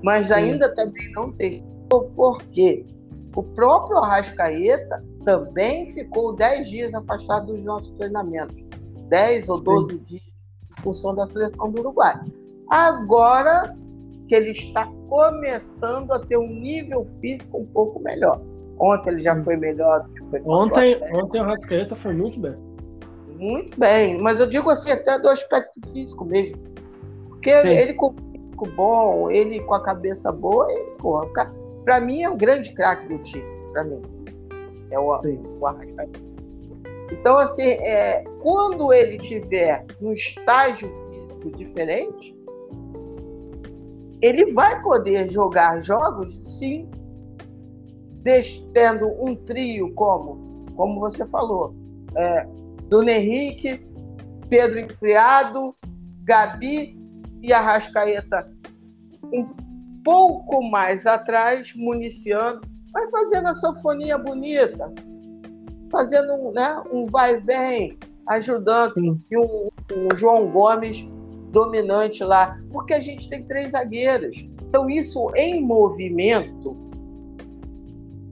Mas 0.00 0.30
ainda 0.30 0.68
Sim. 0.68 0.74
também 0.76 1.10
não 1.10 1.32
testou 1.32 2.08
porque 2.14 2.86
o 3.34 3.42
próprio 3.42 3.98
Arrascaeta 3.98 5.04
também 5.24 5.92
ficou 5.92 6.36
10 6.36 6.70
dias 6.70 6.94
afastado 6.94 7.52
dos 7.52 7.64
nossos 7.64 7.90
treinamentos. 7.98 8.64
10 9.08 9.48
ou 9.48 9.60
12 9.60 9.92
Sim. 9.92 10.02
dias 10.04 10.22
em 10.78 10.82
função 10.82 11.16
da 11.16 11.26
seleção 11.26 11.72
do 11.72 11.80
Uruguai. 11.80 12.14
Agora 12.70 13.76
que 14.28 14.36
ele 14.36 14.52
está 14.52 14.86
começando 15.08 16.12
a 16.12 16.20
ter 16.20 16.38
um 16.38 16.46
nível 16.46 17.08
físico 17.20 17.58
um 17.58 17.66
pouco 17.66 17.98
melhor. 17.98 18.40
Ontem 18.78 19.10
ele 19.10 19.22
já 19.22 19.42
foi 19.42 19.56
melhor 19.56 20.02
do 20.02 20.12
que 20.12 20.24
foi 20.26 20.42
Ontem, 20.44 21.00
ontem 21.14 21.40
o 21.40 21.44
Rascaeta 21.44 21.96
foi 21.96 22.12
muito 22.12 22.38
bem. 22.38 22.54
Muito 23.38 23.78
bem, 23.78 24.18
mas 24.18 24.40
eu 24.40 24.46
digo 24.46 24.70
assim, 24.70 24.90
até 24.90 25.18
do 25.18 25.28
aspecto 25.28 25.80
físico 25.92 26.24
mesmo. 26.24 26.56
Porque 27.28 27.52
Sim. 27.62 27.68
ele 27.68 27.94
com 27.94 28.06
o 28.08 28.14
físico 28.32 28.68
bom, 28.76 29.30
ele 29.30 29.60
com 29.60 29.74
a 29.74 29.82
cabeça 29.82 30.32
boa, 30.32 30.70
ele, 30.70 30.90
porra, 30.98 31.26
pra 31.84 32.00
mim 32.00 32.22
é 32.22 32.30
um 32.30 32.36
grande 32.36 32.72
craque 32.74 33.08
do 33.08 33.18
time, 33.22 33.44
pra 33.72 33.84
mim. 33.84 34.02
É 34.90 34.98
o, 34.98 35.20
o 35.60 35.66
Arrascaeta. 35.66 36.26
Então, 37.12 37.38
assim, 37.38 37.68
é, 37.68 38.24
quando 38.42 38.92
ele 38.92 39.18
tiver 39.18 39.84
um 40.00 40.12
estágio 40.12 40.90
físico 40.90 41.56
diferente, 41.56 42.36
ele 44.20 44.52
vai 44.52 44.82
poder 44.82 45.30
jogar 45.30 45.82
jogos, 45.82 46.38
sim, 46.58 46.88
tendo 48.72 49.08
um 49.22 49.34
trio 49.34 49.94
como, 49.94 50.66
como 50.74 51.00
você 51.00 51.26
falou, 51.26 51.74
é, 52.16 52.46
Dona 52.88 53.12
Henrique, 53.12 53.86
Pedro 54.48 54.80
Enfriado, 54.80 55.74
Gabi 56.24 56.98
e 57.42 57.52
Arrascaeta. 57.52 58.50
Um 59.32 59.46
pouco 60.02 60.62
mais 60.62 61.06
atrás, 61.06 61.72
municiando, 61.76 62.60
vai 62.92 63.08
fazendo 63.10 63.48
a 63.48 63.54
sanfonia 63.54 64.18
bonita, 64.18 64.92
fazendo 65.90 66.52
né, 66.52 66.82
um 66.92 67.06
vai 67.06 67.40
bem, 67.40 67.98
ajudando, 68.28 69.20
e 69.30 69.36
um, 69.36 69.68
um 69.92 70.16
João 70.16 70.50
Gomes 70.50 71.04
dominante 71.50 72.22
lá, 72.22 72.58
porque 72.72 72.94
a 72.94 73.00
gente 73.00 73.28
tem 73.28 73.44
três 73.44 73.72
zagueiros. 73.72 74.36
Então, 74.68 74.90
isso 74.90 75.30
em 75.34 75.62
movimento 75.62 76.85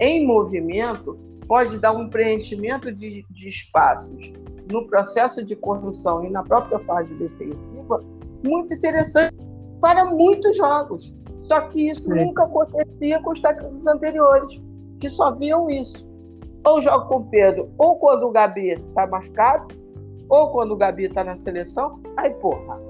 em 0.00 0.26
movimento 0.26 1.18
pode 1.46 1.78
dar 1.78 1.92
um 1.92 2.08
preenchimento 2.08 2.92
de, 2.92 3.24
de 3.30 3.48
espaços 3.48 4.32
no 4.70 4.86
processo 4.86 5.44
de 5.44 5.54
construção 5.54 6.24
e 6.24 6.30
na 6.30 6.42
própria 6.42 6.78
fase 6.80 7.14
defensiva 7.14 8.00
muito 8.44 8.72
interessante 8.74 9.34
para 9.80 10.06
muitos 10.06 10.56
jogos. 10.56 11.14
Só 11.42 11.62
que 11.62 11.88
isso 11.88 12.04
Sim. 12.04 12.24
nunca 12.26 12.44
acontecia 12.44 13.20
com 13.22 13.30
os 13.30 13.40
técnicos 13.40 13.86
anteriores, 13.86 14.62
que 15.00 15.10
só 15.10 15.32
viam 15.32 15.68
isso. 15.68 16.08
Ou 16.64 16.80
joga 16.80 17.04
com 17.06 17.16
o 17.16 17.24
Pedro, 17.26 17.70
ou 17.76 17.96
quando 17.96 18.26
o 18.26 18.30
Gabi 18.30 18.68
está 18.68 19.06
machucado, 19.06 19.74
ou 20.30 20.50
quando 20.50 20.72
o 20.72 20.76
Gabi 20.76 21.04
está 21.04 21.22
na 21.22 21.36
seleção, 21.36 22.00
aí, 22.16 22.30
porra, 22.30 22.80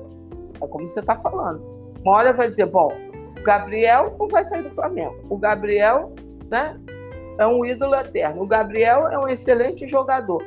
é 0.61 0.67
como 0.67 0.89
você 0.89 1.01
está 1.01 1.17
falando. 1.17 1.61
Uma 2.05 2.17
hora 2.17 2.33
vai 2.33 2.49
dizer, 2.49 2.67
bom, 2.67 2.93
o 3.41 3.43
Gabriel 3.43 4.15
não 4.19 4.29
vai 4.29 4.45
sair 4.45 4.63
do 4.63 4.71
Flamengo. 4.71 5.17
O 5.29 5.37
Gabriel, 5.37 6.13
né, 6.49 6.79
é 7.39 7.47
um 7.47 7.65
ídolo 7.65 7.95
eterno. 7.95 8.43
O 8.43 8.47
Gabriel 8.47 9.09
é 9.09 9.19
um 9.19 9.29
excelente 9.29 9.87
jogador. 9.87 10.43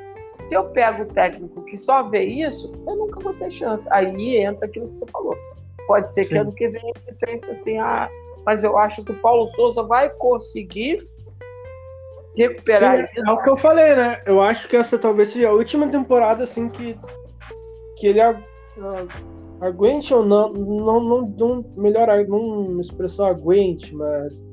Se 0.48 0.56
eu 0.56 0.66
pego 0.66 1.04
o 1.04 1.06
técnico 1.08 1.64
que 1.64 1.78
só 1.78 2.04
vê 2.04 2.24
isso, 2.24 2.72
eu 2.88 2.96
nunca 2.96 3.20
vou 3.20 3.34
ter 3.34 3.52
chance. 3.52 3.88
Aí 3.92 4.38
entra 4.38 4.66
aquilo 4.66 4.88
que 4.88 4.94
você 4.94 5.06
falou. 5.12 5.38
Pode 5.88 6.12
ser 6.12 6.24
Sim. 6.24 6.30
que 6.30 6.38
ano 6.38 6.52
que 6.54 6.68
vem 6.70 6.94
ele 7.06 7.18
pense 7.20 7.50
assim, 7.52 7.78
ah, 7.78 8.10
mas 8.46 8.64
eu 8.64 8.78
acho 8.78 9.04
que 9.04 9.12
o 9.12 9.20
Paulo 9.20 9.52
Souza 9.56 9.84
vai 9.84 10.10
conseguir 10.10 11.00
recuperar 12.36 12.98
Sim, 12.98 13.20
isso. 13.20 13.30
É 13.30 13.32
o 13.32 13.42
que 13.42 13.50
eu 13.50 13.58
falei, 13.58 13.96
né? 13.96 14.22
Eu 14.26 14.42
acho 14.42 14.68
que 14.68 14.78
essa 14.78 14.98
talvez 14.98 15.32
seja 15.32 15.50
a 15.50 15.54
última 15.54 15.90
temporada 15.90 16.44
assim 16.44 16.70
que, 16.70 16.98
que 17.98 18.08
ele 18.08 18.22
aguente 19.60 20.14
ou 20.14 20.26
não, 20.26 20.54
não, 20.54 21.00
não, 21.02 21.22
não 21.28 21.66
melhor 21.76 22.08
não 22.28 22.80
expressão 22.80 23.26
aguente, 23.26 23.94
mas 23.94 24.44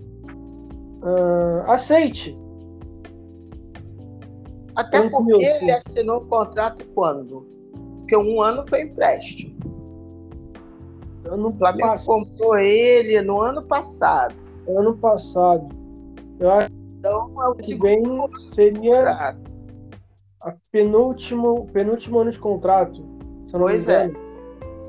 uh, 1.05 1.71
aceite. 1.71 2.37
Até 4.75 5.09
porque 5.09 5.33
ele 5.33 5.71
assinou 5.71 6.19
o 6.19 6.27
contrato 6.27 6.85
quando? 6.95 7.47
Porque 7.99 8.17
um 8.17 8.43
ano 8.43 8.67
foi 8.67 8.83
empréstimo. 8.83 9.55
Ano 11.27 11.51
o 11.51 11.53
Flamengo 11.57 11.89
pass... 11.89 12.05
comprou 12.05 12.59
ele 12.59 13.23
no 13.23 13.41
ano 13.41 13.63
passado. 13.63 14.35
Ano 14.69 14.97
passado. 14.97 15.69
Eu 16.41 16.51
acho 16.51 16.69
então, 16.99 17.31
é 17.43 17.49
o 17.49 17.55
que 17.55 17.75
vem 17.75 18.03
seria 18.39 19.37
a 20.41 20.55
penúltimo, 20.73 21.67
penúltimo 21.71 22.21
ano 22.21 22.33
de 22.33 22.39
contrato. 22.39 23.05
pois 23.53 23.87
é. 23.89 24.11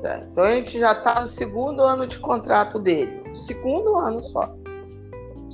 é. 0.02 0.26
Então 0.32 0.44
a 0.44 0.50
gente 0.52 0.78
já 0.78 0.92
está 0.92 1.20
no 1.20 1.28
segundo 1.28 1.82
ano 1.82 2.06
de 2.06 2.18
contrato 2.18 2.78
dele. 2.78 3.22
Segundo 3.34 3.96
ano 3.96 4.22
só. 4.22 4.56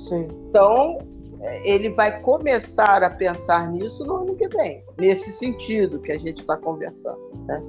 Sim. 0.03 0.27
Então, 0.49 0.99
é, 1.41 1.69
ele 1.69 1.89
vai 1.91 2.21
começar 2.21 3.03
a 3.03 3.09
pensar 3.09 3.71
nisso 3.71 4.05
no 4.05 4.17
ano 4.17 4.35
que 4.35 4.47
vem, 4.49 4.83
nesse 4.99 5.31
sentido 5.31 5.99
que 5.99 6.11
a 6.11 6.17
gente 6.17 6.39
está 6.39 6.57
conversando. 6.57 7.19
Né? 7.47 7.61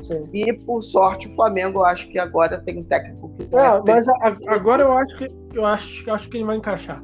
Sim. 0.00 0.24
E 0.32 0.52
por 0.52 0.80
sorte 0.82 1.26
o 1.26 1.30
Flamengo, 1.30 1.80
eu 1.80 1.84
acho 1.84 2.08
que 2.08 2.18
agora 2.18 2.60
tem 2.60 2.78
um 2.78 2.84
técnico 2.84 3.30
que. 3.34 3.42
É, 3.42 3.66
é 3.66 3.82
mas 3.86 4.08
a, 4.08 4.36
agora 4.48 4.84
eu 4.84 4.92
acho 4.92 5.18
que 5.18 5.28
eu 5.54 5.66
acho, 5.66 6.10
acho 6.10 6.30
que 6.30 6.36
ele 6.36 6.44
vai 6.44 6.56
encaixar. 6.56 7.02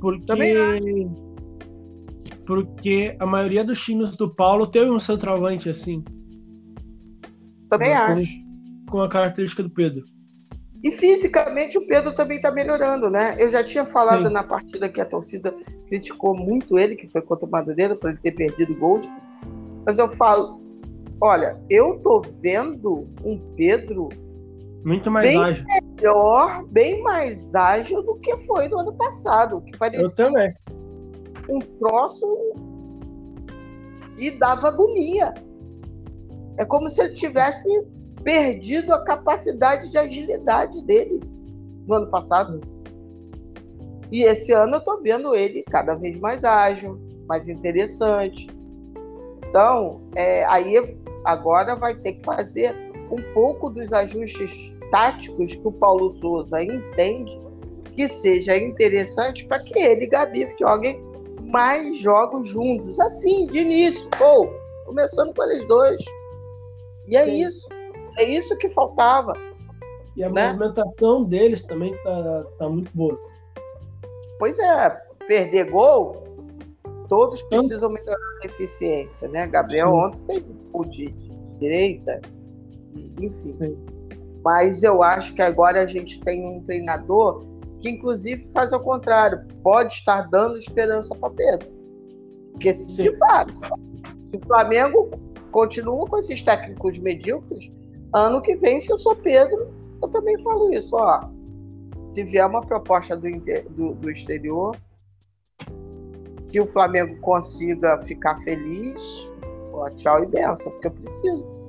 Porque. 0.00 0.26
Também 0.26 1.14
Porque 2.46 3.16
a 3.20 3.26
maioria 3.26 3.64
dos 3.64 3.80
times 3.80 4.16
do 4.16 4.34
Paulo 4.34 4.66
teve 4.66 4.90
um 4.90 4.98
centroavante 4.98 5.68
assim. 5.68 6.02
Também 7.68 7.94
com, 7.94 8.02
acho. 8.02 8.44
Com 8.90 9.02
a 9.02 9.08
característica 9.08 9.62
do 9.62 9.70
Pedro. 9.70 10.04
E 10.82 10.90
fisicamente 10.90 11.76
o 11.76 11.86
Pedro 11.86 12.14
também 12.14 12.38
está 12.38 12.50
melhorando, 12.50 13.10
né? 13.10 13.36
Eu 13.38 13.50
já 13.50 13.62
tinha 13.62 13.84
falado 13.84 14.26
Sim. 14.26 14.32
na 14.32 14.42
partida 14.42 14.88
que 14.88 15.00
a 15.00 15.04
torcida 15.04 15.54
criticou 15.86 16.34
muito 16.34 16.78
ele, 16.78 16.96
que 16.96 17.06
foi 17.06 17.20
contra 17.20 17.46
o 17.46 17.50
Madureira, 17.50 17.94
por 17.94 18.10
ele 18.10 18.18
ter 18.18 18.32
perdido 18.32 18.74
gols. 18.74 19.06
Mas 19.84 19.98
eu 19.98 20.08
falo, 20.08 20.60
olha, 21.20 21.60
eu 21.68 21.98
tô 21.98 22.22
vendo 22.40 23.08
um 23.22 23.38
Pedro 23.56 24.08
muito 24.84 25.10
mais 25.10 25.28
bem 25.28 25.42
ágil. 25.42 25.64
melhor, 25.66 26.64
bem 26.68 27.02
mais 27.02 27.54
ágil 27.54 28.02
do 28.02 28.14
que 28.16 28.36
foi 28.38 28.68
no 28.68 28.78
ano 28.78 28.94
passado. 28.94 29.60
Que 29.60 29.76
parecia 29.76 30.06
eu 30.06 30.14
também. 30.14 30.54
Um 31.48 31.58
troço 31.58 32.26
que 34.16 34.30
dava 34.30 34.68
agonia. 34.68 35.34
É 36.56 36.64
como 36.64 36.88
se 36.88 37.02
ele 37.02 37.14
tivesse 37.14 37.68
perdido 38.22 38.92
a 38.92 39.04
capacidade 39.04 39.90
de 39.90 39.98
agilidade 39.98 40.82
dele 40.84 41.20
no 41.86 41.94
ano 41.94 42.06
passado. 42.08 42.60
E 44.10 44.24
esse 44.24 44.52
ano 44.52 44.74
eu 44.74 44.78
estou 44.78 45.00
vendo 45.02 45.34
ele 45.34 45.62
cada 45.70 45.94
vez 45.94 46.18
mais 46.18 46.44
ágil, 46.44 47.00
mais 47.26 47.48
interessante. 47.48 48.48
Então, 49.48 50.00
é, 50.14 50.44
aí 50.46 50.96
agora 51.24 51.76
vai 51.76 51.94
ter 51.94 52.14
que 52.14 52.24
fazer 52.24 52.74
um 53.10 53.22
pouco 53.32 53.70
dos 53.70 53.92
ajustes 53.92 54.72
táticos 54.90 55.54
que 55.54 55.66
o 55.66 55.72
Paulo 55.72 56.12
Souza 56.14 56.62
entende 56.62 57.40
que 57.94 58.08
seja 58.08 58.56
interessante 58.56 59.46
para 59.46 59.58
que 59.60 59.78
ele 59.78 60.04
e 60.04 60.08
Gabi 60.08 60.54
joguem 60.58 61.00
mais 61.44 61.98
jogos 61.98 62.48
juntos, 62.48 62.98
assim, 63.00 63.44
de 63.44 63.58
início, 63.58 64.08
ou 64.20 64.52
começando 64.86 65.34
com 65.34 65.42
eles 65.44 65.64
dois. 65.66 66.02
E 67.06 67.16
é 67.16 67.24
Sim. 67.24 67.42
isso. 67.42 67.79
É 68.18 68.24
isso 68.24 68.56
que 68.56 68.68
faltava. 68.68 69.32
E 70.16 70.24
a 70.24 70.28
né? 70.28 70.52
movimentação 70.52 71.24
deles 71.24 71.64
também 71.64 71.96
tá, 72.02 72.44
tá 72.58 72.68
muito 72.68 72.90
boa. 72.94 73.18
Pois 74.38 74.58
é, 74.58 74.90
perder 75.26 75.70
gol 75.70 76.30
Todos 77.10 77.42
precisam 77.42 77.90
melhorar 77.90 78.16
a 78.40 78.46
eficiência, 78.46 79.26
né? 79.26 79.44
Gabriel 79.48 79.92
ontem 79.92 80.22
fez 80.26 80.44
o 80.72 80.84
de, 80.84 81.10
de 81.10 81.36
direita, 81.58 82.20
enfim. 83.20 83.56
Sim. 83.58 83.76
Mas 84.44 84.84
eu 84.84 85.02
acho 85.02 85.34
que 85.34 85.42
agora 85.42 85.82
a 85.82 85.86
gente 85.86 86.20
tem 86.20 86.46
um 86.46 86.62
treinador 86.62 87.44
que, 87.80 87.90
inclusive, 87.90 88.48
faz 88.54 88.72
ao 88.72 88.78
contrário, 88.78 89.44
pode 89.60 89.94
estar 89.94 90.30
dando 90.30 90.56
esperança 90.56 91.12
para 91.16 91.30
Pedro. 91.30 91.68
Porque, 92.52 92.72
se, 92.72 93.02
de 93.02 93.12
fato, 93.18 93.54
se 93.56 94.36
o 94.36 94.46
Flamengo 94.46 95.10
continua 95.50 96.06
com 96.06 96.16
esses 96.16 96.40
técnicos 96.40 96.96
medíocres, 97.00 97.72
ano 98.12 98.40
que 98.40 98.56
vem, 98.56 98.80
se 98.80 98.92
eu 98.92 98.98
sou 98.98 99.14
Pedro, 99.16 99.72
eu 100.02 100.08
também 100.08 100.38
falo 100.40 100.72
isso. 100.72 100.96
Ó, 100.96 101.28
se 102.14 102.24
vier 102.24 102.46
uma 102.46 102.60
proposta 102.60 103.16
do, 103.16 103.28
do, 103.70 103.94
do 103.94 104.10
exterior, 104.10 104.76
que 106.48 106.60
o 106.60 106.66
Flamengo 106.66 107.16
consiga 107.20 108.02
ficar 108.02 108.40
feliz, 108.42 109.28
ó, 109.72 109.88
tchau 109.90 110.22
e 110.22 110.26
benção, 110.26 110.72
porque 110.72 110.88
eu 110.88 110.92
preciso. 110.92 111.60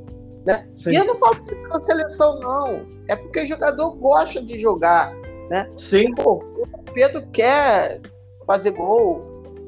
Né? 0.45 0.68
E 0.88 0.95
eu 0.95 1.05
não 1.05 1.15
falo 1.15 1.35
da 1.69 1.80
seleção, 1.80 2.39
não. 2.39 2.88
É 3.07 3.15
porque 3.15 3.41
o 3.41 3.45
jogador 3.45 3.91
gosta 3.91 4.41
de 4.41 4.59
jogar. 4.59 5.13
Né? 5.49 5.69
Sim. 5.77 6.15
Pô, 6.15 6.43
o 6.57 6.91
Pedro 6.93 7.26
quer 7.27 8.01
fazer 8.47 8.72
gol. 8.72 9.22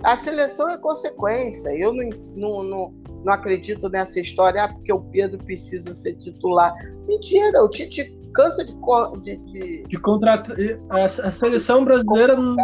A 0.03 0.17
seleção 0.17 0.69
é 0.69 0.77
consequência. 0.77 1.69
Eu 1.77 1.93
não, 1.93 2.09
não, 2.35 2.63
não, 2.63 2.93
não 3.23 3.33
acredito 3.33 3.89
nessa 3.89 4.19
história, 4.19 4.63
ah, 4.63 4.67
porque 4.67 4.91
o 4.91 5.01
Pedro 5.01 5.37
precisa 5.39 5.93
ser 5.93 6.15
titular. 6.15 6.73
Mentira, 7.07 7.63
o 7.63 7.69
Tite 7.69 8.13
cansa 8.33 8.65
de. 8.65 8.73
de, 9.21 9.37
de... 9.37 9.83
de 9.83 9.97
contratar. 10.01 10.55
A, 10.89 11.05
a, 11.05 11.31
seleção 11.31 11.85
brasileira 11.85 12.35
não, 12.35 12.55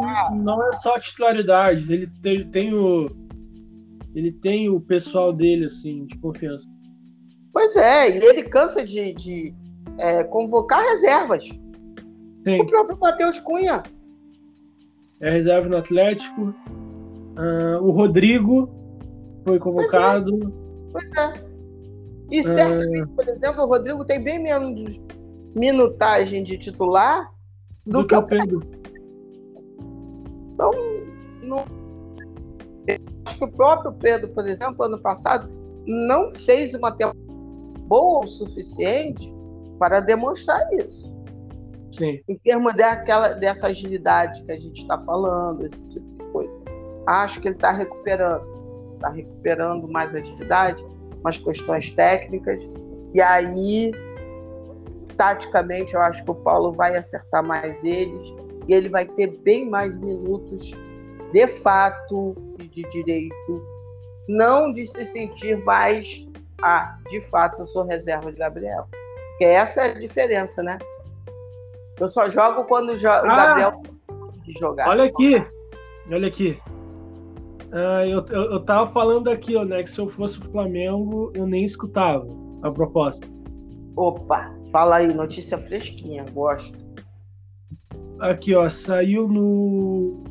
não 0.42 0.70
é 0.70 0.74
só 0.78 1.00
titularidade. 1.00 1.92
Ele 1.92 2.08
tem, 2.22 2.50
tem 2.50 2.74
o. 2.74 3.08
Ele 4.16 4.32
tem 4.32 4.70
o 4.70 4.82
pessoal 4.82 5.32
dele, 5.32 5.66
assim, 5.66 6.06
de 6.06 6.18
confiança. 6.18 6.68
Pois 7.54 7.76
é, 7.76 8.18
e 8.18 8.24
ele 8.24 8.44
cansa 8.44 8.84
de, 8.84 9.14
de 9.14 9.54
é, 9.98 10.24
convocar 10.24 10.82
reservas. 10.82 11.44
Sim. 12.44 12.62
O 12.62 12.66
próprio 12.66 12.98
Matheus 13.00 13.40
Cunha. 13.40 13.84
É 15.22 15.32
reserva 15.32 15.68
no 15.68 15.78
Atlético. 15.78 16.54
Uh, 17.38 17.82
o 17.82 17.92
Rodrigo 17.92 18.79
foi 19.50 19.60
convocado. 19.60 20.54
Pois 20.92 21.12
é. 21.12 21.16
Pois 21.16 21.36
é. 21.36 21.50
E 22.32 22.44
certamente, 22.44 23.08
por 23.16 23.28
exemplo, 23.28 23.64
o 23.64 23.68
Rodrigo 23.68 24.06
tem 24.06 24.24
bem 24.24 24.40
menos 24.40 25.02
minutagem 25.56 26.44
de 26.44 26.58
titular 26.58 27.34
do, 27.86 28.02
do 28.02 28.08
que, 28.08 28.16
o 28.16 28.24
Pedro. 28.24 28.62
Então, 30.54 30.72
não... 31.42 31.66
acho 33.26 33.38
que 33.38 33.44
o 33.44 33.52
próprio 33.52 33.94
Pedro, 33.94 34.30
por 34.30 34.48
exemplo, 34.48 34.86
ano 34.86 35.00
passado, 35.00 35.50
não 35.88 36.32
fez 36.32 36.76
uma 36.76 36.92
temporada 36.92 37.20
boa 37.88 38.26
o 38.26 38.28
suficiente 38.28 39.34
para 39.80 40.00
demonstrar 40.00 40.62
isso. 40.74 41.12
Sim. 41.98 42.20
Em 42.28 42.38
termos 42.38 42.76
daquela, 42.76 43.30
dessa 43.30 43.68
agilidade 43.68 44.44
que 44.44 44.52
a 44.52 44.58
gente 44.58 44.82
está 44.82 45.00
falando, 45.02 45.66
esse 45.66 45.88
tipo 45.88 46.06
de 46.18 46.32
coisa. 46.32 46.60
Acho 47.08 47.42
que 47.42 47.48
ele 47.48 47.56
está 47.56 47.72
recuperando. 47.72 48.59
Está 49.00 49.10
recuperando 49.10 49.88
mais 49.88 50.14
agilidade, 50.14 50.86
mais 51.24 51.38
questões 51.38 51.90
técnicas. 51.92 52.62
E 53.14 53.22
aí, 53.22 53.92
taticamente, 55.16 55.94
eu 55.94 56.02
acho 56.02 56.24
que 56.24 56.32
o 56.32 56.36
Paulo 56.36 56.74
vai 56.74 56.98
acertar 56.98 57.44
mais 57.44 57.82
eles. 57.84 58.34
E 58.68 58.74
ele 58.74 58.90
vai 58.90 59.06
ter 59.06 59.28
bem 59.40 59.70
mais 59.70 59.98
minutos 59.98 60.72
de 61.32 61.48
fato 61.48 62.36
e 62.60 62.68
de 62.68 62.84
direito. 62.90 63.66
Não 64.28 64.72
de 64.72 64.86
se 64.86 65.06
sentir 65.06 65.58
mais 65.64 66.28
ah, 66.62 66.98
de 67.10 67.22
fato 67.22 67.62
eu 67.64 67.68
sou 67.68 67.86
reserva 67.86 68.32
de 68.32 68.38
Gabriel. 68.38 68.88
Porque 69.32 69.46
essa 69.46 69.84
é 69.84 69.92
a 69.92 70.00
diferença, 70.00 70.62
né? 70.62 70.78
Eu 72.00 72.10
só 72.10 72.30
jogo 72.30 72.66
quando 72.66 72.98
jo 72.98 73.08
ah, 73.10 73.22
o 73.22 73.28
Gabriel 73.28 73.82
jogar. 74.60 74.90
Olha 74.90 75.06
aqui, 75.06 75.46
olha 76.12 76.28
aqui. 76.28 76.60
Ah, 77.72 78.06
eu, 78.06 78.26
eu, 78.30 78.52
eu 78.54 78.60
tava 78.62 78.92
falando 78.92 79.30
aqui, 79.30 79.56
ó, 79.56 79.64
né, 79.64 79.84
que 79.84 79.92
se 79.92 80.00
eu 80.00 80.10
fosse 80.10 80.40
o 80.40 80.52
Flamengo, 80.52 81.32
eu 81.36 81.46
nem 81.46 81.66
escutava 81.66 82.28
a 82.64 82.72
proposta. 82.72 83.28
Opa, 83.96 84.52
fala 84.72 84.98
aí, 84.98 85.14
notícia 85.14 85.58
fresquinha, 85.58 86.26
gosto. 86.34 86.78
Aqui, 88.20 88.56
ó, 88.56 88.70
saiu 88.70 89.28
no 89.28 90.24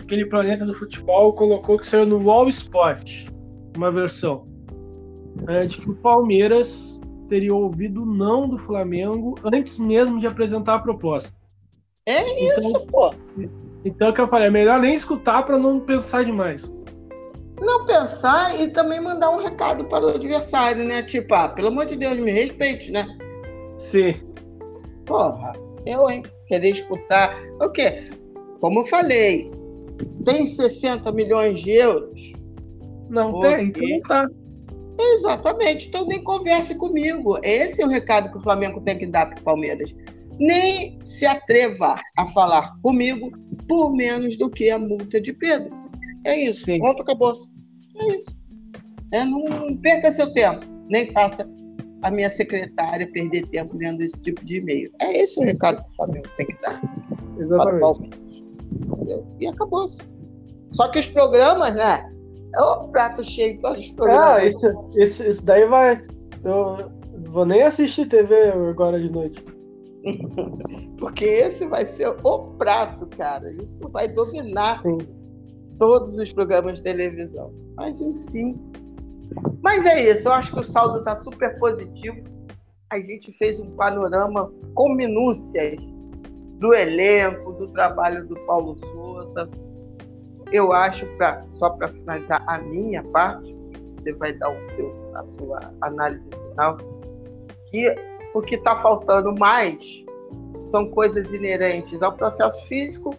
aquele 0.00 0.26
planeta 0.26 0.64
do 0.64 0.74
futebol, 0.74 1.32
colocou 1.32 1.78
que 1.78 1.86
saiu 1.86 2.06
no 2.06 2.22
Wall 2.22 2.48
Sport, 2.48 3.28
uma 3.76 3.90
versão 3.90 4.46
é, 5.48 5.66
de 5.66 5.78
que 5.78 5.90
o 5.90 5.94
Palmeiras 5.94 7.00
teria 7.28 7.54
ouvido 7.54 8.02
o 8.02 8.06
não 8.06 8.48
do 8.48 8.58
Flamengo 8.58 9.34
antes 9.44 9.78
mesmo 9.78 10.20
de 10.20 10.26
apresentar 10.26 10.76
a 10.76 10.78
proposta. 10.78 11.32
É 12.06 12.20
então, 12.20 12.58
isso, 12.58 12.86
pô. 12.86 13.12
Então, 13.84 14.08
é 14.08 14.12
que 14.12 14.20
eu 14.20 14.28
falei, 14.28 14.46
é 14.46 14.50
melhor 14.50 14.80
nem 14.80 14.94
escutar 14.94 15.42
para 15.44 15.58
não 15.58 15.80
pensar 15.80 16.24
demais. 16.24 16.72
Não 17.60 17.86
pensar 17.86 18.60
e 18.60 18.68
também 18.68 19.00
mandar 19.00 19.30
um 19.30 19.38
recado 19.38 19.84
para 19.86 20.04
o 20.04 20.14
adversário, 20.14 20.84
né? 20.84 21.02
Tipo, 21.02 21.34
ah, 21.34 21.48
pelo 21.48 21.68
amor 21.68 21.86
de 21.86 21.96
Deus, 21.96 22.16
me 22.16 22.30
respeite, 22.30 22.92
né? 22.92 23.06
Sim. 23.78 24.14
Porra, 25.06 25.54
eu, 25.86 26.08
hein? 26.10 26.22
Querer 26.48 26.70
escutar. 26.70 27.34
O 27.60 27.70
quê? 27.70 28.10
Como 28.60 28.80
eu 28.80 28.86
falei, 28.86 29.50
tem 30.24 30.44
60 30.44 31.10
milhões 31.12 31.60
de 31.60 31.70
euros? 31.70 32.32
Não 33.08 33.40
tem, 33.40 33.68
então 33.68 33.88
não 33.88 34.00
tá. 34.02 34.28
Exatamente. 34.98 35.88
Então 35.88 36.06
nem 36.06 36.22
converse 36.22 36.74
comigo. 36.74 37.38
Esse 37.42 37.82
é 37.82 37.86
o 37.86 37.88
recado 37.88 38.30
que 38.30 38.38
o 38.38 38.42
Flamengo 38.42 38.80
tem 38.80 38.98
que 38.98 39.06
dar 39.06 39.26
para 39.26 39.40
o 39.40 39.44
Palmeiras. 39.44 39.94
Nem 40.38 40.98
se 41.02 41.24
atreva 41.24 41.96
a 42.18 42.26
falar 42.26 42.74
comigo 42.82 43.30
por 43.68 43.94
menos 43.94 44.36
do 44.36 44.50
que 44.50 44.70
a 44.70 44.78
multa 44.78 45.20
de 45.20 45.32
Pedro. 45.32 45.85
É 46.26 46.36
isso. 46.36 46.64
Sim. 46.64 46.80
Ponto, 46.80 47.02
acabou. 47.02 47.36
É 47.96 48.16
isso. 48.16 48.26
É, 49.12 49.24
não 49.24 49.76
perca 49.78 50.10
seu 50.10 50.32
tempo. 50.32 50.66
Nem 50.88 51.06
faça 51.12 51.48
a 52.02 52.10
minha 52.10 52.28
secretária 52.28 53.10
perder 53.12 53.46
tempo 53.48 53.76
lendo 53.76 54.02
esse 54.02 54.20
tipo 54.20 54.44
de 54.44 54.58
e-mail. 54.58 54.90
É 55.00 55.18
esse 55.18 55.38
o 55.38 55.44
recado 55.44 55.82
que 55.84 55.90
o 55.90 55.96
Flamengo 55.96 56.28
tem 56.36 56.46
que 56.46 56.60
dar. 56.60 56.80
Exatamente. 57.38 58.10
E 59.40 59.46
acabou-se. 59.46 60.02
Só 60.72 60.88
que 60.88 60.98
os 60.98 61.06
programas, 61.06 61.74
né? 61.74 62.12
É 62.54 62.60
o 62.60 62.88
prato 62.88 63.22
cheio 63.22 63.60
para 63.60 63.78
os 63.78 63.88
programas. 63.92 64.26
Ah, 64.26 64.44
isso, 64.44 64.66
isso, 64.96 65.22
isso 65.22 65.44
daí 65.44 65.66
vai. 65.66 66.04
Eu 66.44 66.90
vou 67.30 67.44
nem 67.44 67.62
assistir 67.62 68.08
TV 68.08 68.50
agora 68.50 69.00
de 69.00 69.10
noite. 69.10 69.44
Porque 70.98 71.24
esse 71.24 71.66
vai 71.66 71.84
ser 71.84 72.08
o 72.22 72.38
prato, 72.58 73.06
cara. 73.06 73.50
Isso 73.62 73.88
vai 73.88 74.08
dominar 74.08 74.82
Sim. 74.82 74.98
Todos 75.78 76.16
os 76.16 76.32
programas 76.32 76.74
de 76.74 76.82
televisão. 76.82 77.52
Mas 77.76 78.00
enfim. 78.00 78.58
Mas 79.62 79.84
é 79.84 80.10
isso, 80.10 80.28
eu 80.28 80.32
acho 80.32 80.52
que 80.52 80.60
o 80.60 80.64
saldo 80.64 80.98
está 80.98 81.16
super 81.16 81.58
positivo. 81.58 82.22
A 82.90 82.98
gente 83.00 83.32
fez 83.32 83.58
um 83.58 83.70
panorama 83.72 84.52
com 84.74 84.94
minúcias 84.94 85.76
do 86.58 86.72
elenco, 86.72 87.52
do 87.52 87.66
trabalho 87.68 88.26
do 88.26 88.36
Paulo 88.46 88.78
Souza 88.78 89.50
eu 90.52 90.72
acho, 90.72 91.06
pra, 91.16 91.44
só 91.58 91.70
para 91.70 91.88
finalizar 91.88 92.42
a 92.46 92.58
minha 92.58 93.02
parte, 93.04 93.54
você 93.98 94.12
vai 94.12 94.32
dar 94.32 94.50
o 94.50 94.70
seu, 94.70 95.12
a 95.14 95.24
sua 95.24 95.60
análise 95.80 96.28
final, 96.30 96.76
que 97.70 97.94
o 98.34 98.40
que 98.40 98.54
está 98.54 98.76
faltando 98.76 99.34
mais 99.38 99.80
são 100.70 100.88
coisas 100.90 101.32
inerentes 101.32 102.00
ao 102.02 102.12
processo 102.12 102.64
físico 102.66 103.14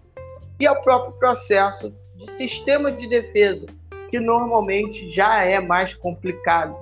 e 0.60 0.68
ao 0.68 0.82
próprio 0.82 1.14
processo 1.20 1.94
sistema 2.38 2.92
de 2.92 3.08
defesa, 3.08 3.66
que 4.10 4.20
normalmente 4.20 5.10
já 5.12 5.44
é 5.44 5.60
mais 5.60 5.94
complicado 5.94 6.80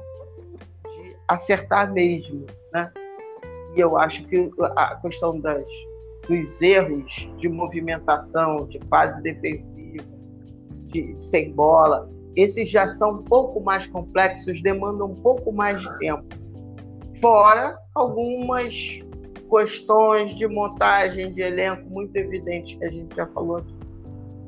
de 0.84 1.15
acertar 1.27 1.91
mesmo, 1.91 2.45
né? 2.73 2.91
E 3.76 3.80
eu 3.80 3.97
acho 3.97 4.26
que 4.26 4.49
a 4.76 4.95
questão 4.97 5.39
das, 5.39 5.65
dos 6.27 6.61
erros 6.61 7.30
de 7.38 7.49
movimentação, 7.49 8.65
de 8.67 8.80
fase 8.89 9.22
defensiva, 9.22 10.05
de, 10.88 11.15
sem 11.19 11.51
bola, 11.51 12.09
esses 12.35 12.69
já 12.69 12.88
são 12.93 13.11
um 13.11 13.23
pouco 13.23 13.59
mais 13.61 13.88
complexos, 13.88 14.61
demandam 14.61 15.07
um 15.07 15.15
pouco 15.15 15.51
mais 15.51 15.81
de 15.81 15.99
tempo. 15.99 16.26
Fora 17.22 17.77
algumas 17.93 19.01
questões 19.49 20.35
de 20.35 20.47
montagem 20.47 21.34
de 21.34 21.41
elenco 21.41 21.89
muito 21.89 22.15
evidentes 22.15 22.77
que 22.77 22.84
a 22.85 22.89
gente 22.89 23.15
já 23.15 23.26
falou 23.27 23.57
aqui. 23.57 23.74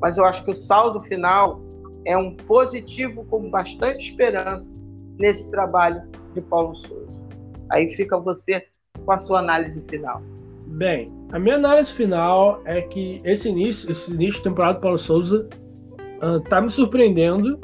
Mas 0.00 0.16
eu 0.16 0.24
acho 0.24 0.44
que 0.44 0.50
o 0.50 0.56
saldo 0.56 1.00
final 1.02 1.60
é 2.04 2.16
um 2.16 2.34
positivo 2.34 3.24
com 3.26 3.50
bastante 3.50 4.10
esperança 4.10 4.72
nesse 5.18 5.50
trabalho 5.50 6.02
de 6.34 6.40
Paulo 6.40 6.74
Souza. 6.76 7.26
Aí 7.70 7.88
fica 7.94 8.18
você 8.18 8.66
com 9.04 9.12
a 9.12 9.18
sua 9.18 9.40
análise 9.40 9.84
final. 9.88 10.22
Bem, 10.66 11.12
a 11.32 11.38
minha 11.38 11.56
análise 11.56 11.92
final 11.92 12.60
é 12.64 12.82
que 12.82 13.20
esse 13.24 13.48
início, 13.48 13.90
esse 13.90 14.12
início 14.12 14.38
de 14.38 14.44
temporada 14.44 14.78
do 14.78 14.82
Paulo 14.82 14.98
Souza 14.98 15.48
uh, 16.22 16.40
tá 16.48 16.60
me 16.60 16.70
surpreendendo 16.70 17.58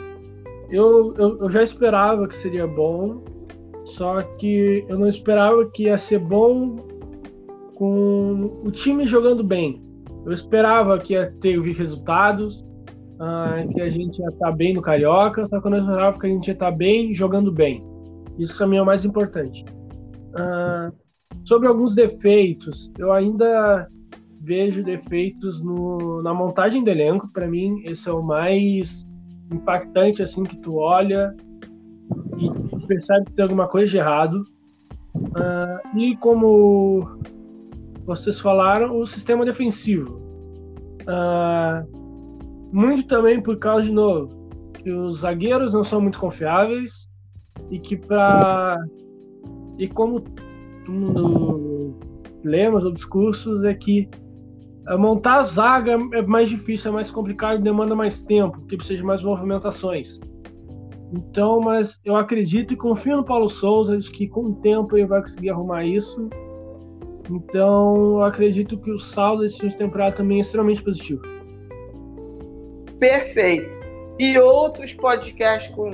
eu, 0.71 1.15
eu, 1.17 1.39
eu 1.41 1.51
já 1.51 1.63
esperava 1.63 2.27
que 2.27 2.35
seria 2.35 2.67
bom, 2.67 3.23
só 3.85 4.21
que 4.23 4.85
eu 4.89 4.99
não 4.99 5.09
esperava 5.09 5.65
que 5.67 5.85
ia 5.85 5.99
ser 5.99 6.19
bom 6.19 6.77
com 7.75 8.61
o 8.65 8.71
time 8.71 9.07
jogando 9.07 9.45
bem. 9.45 9.84
Eu 10.25 10.33
esperava 10.33 10.99
que 10.99 11.13
ia 11.13 11.33
ter 11.41 11.61
resultados, 11.61 12.61
uh, 12.61 13.69
que 13.73 13.81
a 13.81 13.91
gente 13.91 14.21
ia 14.21 14.29
estar 14.29 14.53
bem 14.53 14.75
no 14.75 14.83
Carioca, 14.83 15.45
só 15.47 15.61
que 15.61 15.67
eu 15.67 15.71
não 15.71 15.79
esperava 15.79 16.19
que 16.19 16.27
a 16.27 16.31
gente 16.31 16.49
ia 16.49 16.55
estar 16.55 16.71
bem 16.71 17.15
jogando 17.15 17.53
bem. 17.53 17.85
Isso 18.39 18.57
para 18.57 18.67
mim 18.67 18.77
é 18.77 18.83
o 18.83 18.87
mais 18.87 19.05
importante. 19.05 19.65
Uh, 20.31 20.93
sobre 21.45 21.69
alguns 21.69 21.95
defeitos, 21.95 22.91
eu 22.99 23.13
ainda 23.13 23.89
vejo 24.41 24.83
defeitos 24.83 25.63
no, 25.63 26.23
na 26.23 26.35
montagem 26.35 26.83
do 26.83 26.91
elenco. 26.91 27.29
Para 27.33 27.47
mim, 27.47 27.83
esse 27.85 28.09
é 28.09 28.13
o 28.13 28.23
mais 28.23 29.07
impactante, 29.53 30.23
assim, 30.23 30.43
que 30.43 30.57
tu 30.59 30.77
olha 30.77 31.35
e 32.39 32.87
percebe 32.87 33.27
que 33.27 33.33
tem 33.33 33.43
alguma 33.43 33.69
coisa 33.69 33.91
de 33.91 33.99
errado. 33.99 34.45
Uh, 35.15 35.99
e 35.99 36.17
como 36.17 37.19
vocês 38.05 38.39
falaram, 38.41 38.99
o 38.99 39.07
sistema 39.07 39.45
defensivo. 39.45 40.21
Uh, 41.03 42.05
muito 42.73 43.07
também 43.07 43.41
por 43.41 43.59
causa, 43.59 43.87
de 43.87 43.93
novo, 43.93 44.49
que 44.75 44.91
os 44.91 45.21
zagueiros 45.21 45.73
não 45.73 45.85
são 45.85 46.01
muito 46.01 46.19
confiáveis 46.19 47.09
e 47.71 47.79
que 47.79 47.97
para 47.97 48.77
e 49.79 49.89
como 49.89 50.21
todo 50.21 50.93
mundo 50.93 51.99
lemos 52.45 52.85
ou 52.85 52.93
discursos 52.93 53.65
é 53.65 53.75
que 53.75 54.09
eh, 54.89 54.97
montar 54.97 55.37
a 55.37 55.43
zaga 55.43 55.99
é 56.13 56.23
mais 56.23 56.51
difícil, 56.51 56.91
é 56.91 56.95
mais 56.95 57.11
complicado, 57.11 57.63
demanda 57.63 57.95
mais 57.95 58.23
tempo, 58.23 58.59
porque 58.61 58.77
precisa 58.77 58.99
de 58.99 59.07
mais 59.07 59.23
movimentações. 59.23 60.21
Então, 61.13 61.61
mas 61.61 61.99
eu 62.05 62.17
acredito 62.17 62.75
e 62.75 62.77
confio 62.77 63.17
no 63.17 63.25
Paulo 63.25 63.49
Souza 63.49 63.97
de 63.97 64.11
que 64.11 64.27
com 64.29 64.47
o 64.47 64.55
tempo 64.57 64.97
ele 64.97 65.07
vai 65.07 65.21
conseguir 65.21 65.51
arrumar 65.51 65.85
isso. 65.85 66.29
Então, 67.31 67.97
eu 67.97 68.23
acredito 68.23 68.77
que 68.79 68.91
o 68.91 68.99
saldo 68.99 69.43
desse 69.43 69.67
de 69.67 69.77
temporada 69.77 70.17
também 70.17 70.39
é 70.39 70.41
extremamente 70.41 70.83
positivo. 70.83 71.23
Perfeito. 72.99 73.69
E 74.19 74.39
outros 74.39 74.93
podcasts 74.93 75.75
com, 75.75 75.91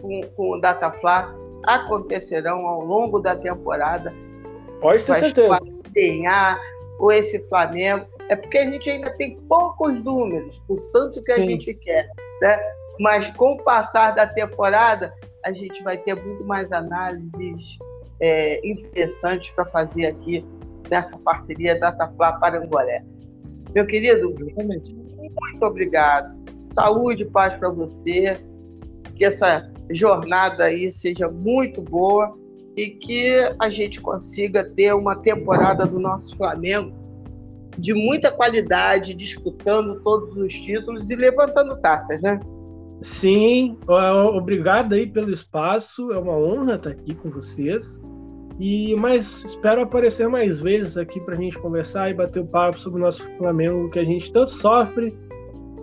com, 0.00 0.20
com 0.36 0.50
o 0.50 0.60
Dataflá 0.60 1.34
acontecerão 1.64 2.66
ao 2.66 2.80
longo 2.82 3.18
da 3.18 3.34
temporada. 3.34 4.12
Pode 4.80 5.04
ter 5.04 5.14
certeza. 5.20 5.58
Desenhar 5.92 6.60
ou 6.98 7.10
esse 7.10 7.38
Flamengo. 7.48 8.06
É 8.28 8.36
porque 8.36 8.58
a 8.58 8.70
gente 8.70 8.88
ainda 8.88 9.10
tem 9.16 9.36
poucos 9.48 10.02
números, 10.02 10.58
por 10.66 10.80
tanto 10.92 11.14
que 11.22 11.32
Sim. 11.32 11.32
a 11.32 11.36
gente 11.38 11.74
quer. 11.74 12.08
Né? 12.40 12.58
Mas 13.00 13.30
com 13.32 13.52
o 13.52 13.62
passar 13.62 14.12
da 14.12 14.26
temporada, 14.26 15.14
a 15.44 15.52
gente 15.52 15.82
vai 15.82 15.98
ter 15.98 16.14
muito 16.14 16.44
mais 16.44 16.72
análises 16.72 17.78
é, 18.20 18.66
interessantes 18.66 19.50
para 19.50 19.64
fazer 19.66 20.06
aqui 20.06 20.44
nessa 20.90 21.18
parceria 21.18 21.78
Dataflá 21.78 22.34
Parangolé. 22.34 23.04
Meu 23.74 23.86
querido, 23.86 24.34
muito 24.56 25.62
obrigado. 25.62 26.34
Saúde 26.74 27.22
e 27.22 27.26
paz 27.26 27.54
para 27.58 27.70
você. 27.70 28.38
Que 29.14 29.24
essa 29.24 29.70
jornada 29.90 30.64
aí 30.64 30.90
seja 30.90 31.28
muito 31.30 31.80
boa 31.80 32.36
e 32.76 32.88
que 32.88 33.34
a 33.60 33.70
gente 33.70 34.00
consiga 34.00 34.64
ter 34.64 34.92
uma 34.92 35.16
temporada 35.16 35.86
do 35.86 36.00
nosso 36.00 36.36
Flamengo 36.36 36.92
de 37.78 37.92
muita 37.92 38.30
qualidade, 38.30 39.14
disputando 39.14 40.00
todos 40.02 40.36
os 40.36 40.52
títulos 40.52 41.10
e 41.10 41.16
levantando 41.16 41.76
taças, 41.80 42.22
né? 42.22 42.40
Sim, 43.02 43.76
obrigado 44.34 44.94
aí 44.94 45.06
pelo 45.06 45.32
espaço, 45.32 46.12
é 46.12 46.18
uma 46.18 46.36
honra 46.36 46.76
estar 46.76 46.90
aqui 46.90 47.14
com 47.14 47.30
vocês. 47.30 48.00
E 48.58 48.94
mas 48.96 49.44
espero 49.44 49.82
aparecer 49.82 50.28
mais 50.28 50.60
vezes 50.60 50.96
aqui 50.96 51.20
para 51.20 51.34
a 51.34 51.36
gente 51.36 51.58
conversar 51.58 52.10
e 52.10 52.14
bater 52.14 52.40
o 52.40 52.46
papo 52.46 52.78
sobre 52.78 53.00
o 53.00 53.04
nosso 53.04 53.22
Flamengo 53.36 53.90
que 53.90 53.98
a 53.98 54.04
gente 54.04 54.32
tanto 54.32 54.52
sofre, 54.52 55.12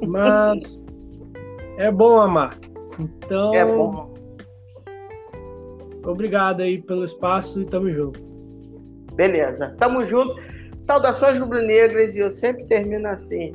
mas 0.08 0.80
é 1.78 1.92
bom 1.92 2.20
amar. 2.20 2.58
Então. 3.00 3.54
É 3.54 3.66
bom. 3.66 4.12
Obrigado 6.06 6.62
aí 6.62 6.82
pelo 6.82 7.06
espaço 7.06 7.62
e 7.62 7.66
tamo 7.66 7.92
junto. 7.92 8.20
Beleza, 9.14 9.76
tamo 9.78 10.06
junto. 10.08 10.36
Saudações 10.82 11.38
rubro-negras 11.38 12.16
e 12.16 12.20
eu 12.20 12.32
sempre 12.32 12.66
termino 12.66 13.08
assim. 13.08 13.52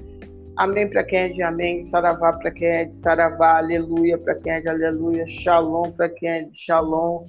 Amém 0.56 0.88
para 0.88 1.04
quem 1.04 1.18
é 1.18 1.28
de 1.28 1.42
amém, 1.42 1.82
saravá 1.82 2.32
para 2.34 2.50
quem 2.50 2.68
é 2.68 2.84
de 2.84 2.94
saravá, 2.94 3.58
aleluia 3.58 4.16
para 4.16 4.34
quem 4.36 4.52
é 4.52 4.60
de 4.60 4.68
aleluia, 4.68 5.26
shalom 5.26 5.90
para 5.92 6.08
quem 6.08 6.28
é 6.30 6.42
de 6.44 6.58
shalom, 6.58 7.26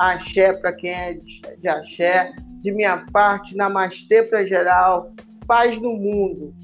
axé 0.00 0.54
para 0.54 0.72
quem 0.72 0.90
é 0.90 1.14
de, 1.14 1.40
de 1.58 1.68
axé. 1.68 2.32
De 2.62 2.72
minha 2.72 3.06
parte, 3.12 3.56
namastê 3.56 4.22
para 4.22 4.44
geral, 4.44 5.12
paz 5.46 5.80
no 5.80 5.92
mundo. 5.94 6.54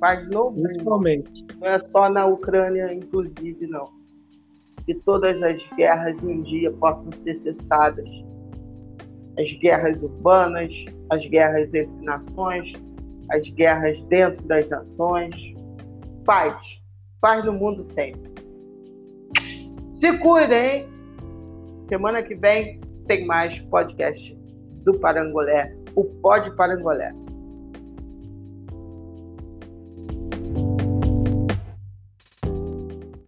Paz 0.00 0.26
no 0.28 0.50
mundo. 0.50 0.62
Principalmente. 0.62 1.46
Não 1.58 1.68
é 1.68 1.78
só 1.78 2.08
na 2.10 2.26
Ucrânia, 2.26 2.92
inclusive, 2.92 3.66
não. 3.66 3.84
Que 4.84 4.94
todas 4.94 5.42
as 5.42 5.66
guerras 5.76 6.16
um 6.22 6.42
dia 6.42 6.70
possam 6.72 7.12
ser 7.12 7.36
cessadas. 7.36 8.08
As 9.38 9.52
guerras 9.52 10.02
urbanas, 10.02 10.72
as 11.10 11.26
guerras 11.26 11.72
entre 11.74 12.04
nações, 12.04 12.72
as 13.30 13.48
guerras 13.50 14.02
dentro 14.04 14.42
das 14.46 14.68
nações. 14.68 15.34
Paz. 16.24 16.82
Paz 17.20 17.44
no 17.44 17.52
mundo 17.52 17.82
sempre. 17.84 18.34
Se 19.94 20.18
cuidem, 20.18 20.82
hein? 20.82 20.95
Semana 21.88 22.20
que 22.20 22.34
vem 22.34 22.80
tem 23.06 23.24
mais 23.24 23.60
podcast 23.60 24.36
do 24.82 24.98
Parangolé, 24.98 25.72
o 25.94 26.04
Pod 26.04 26.54
Parangolé. 26.56 27.12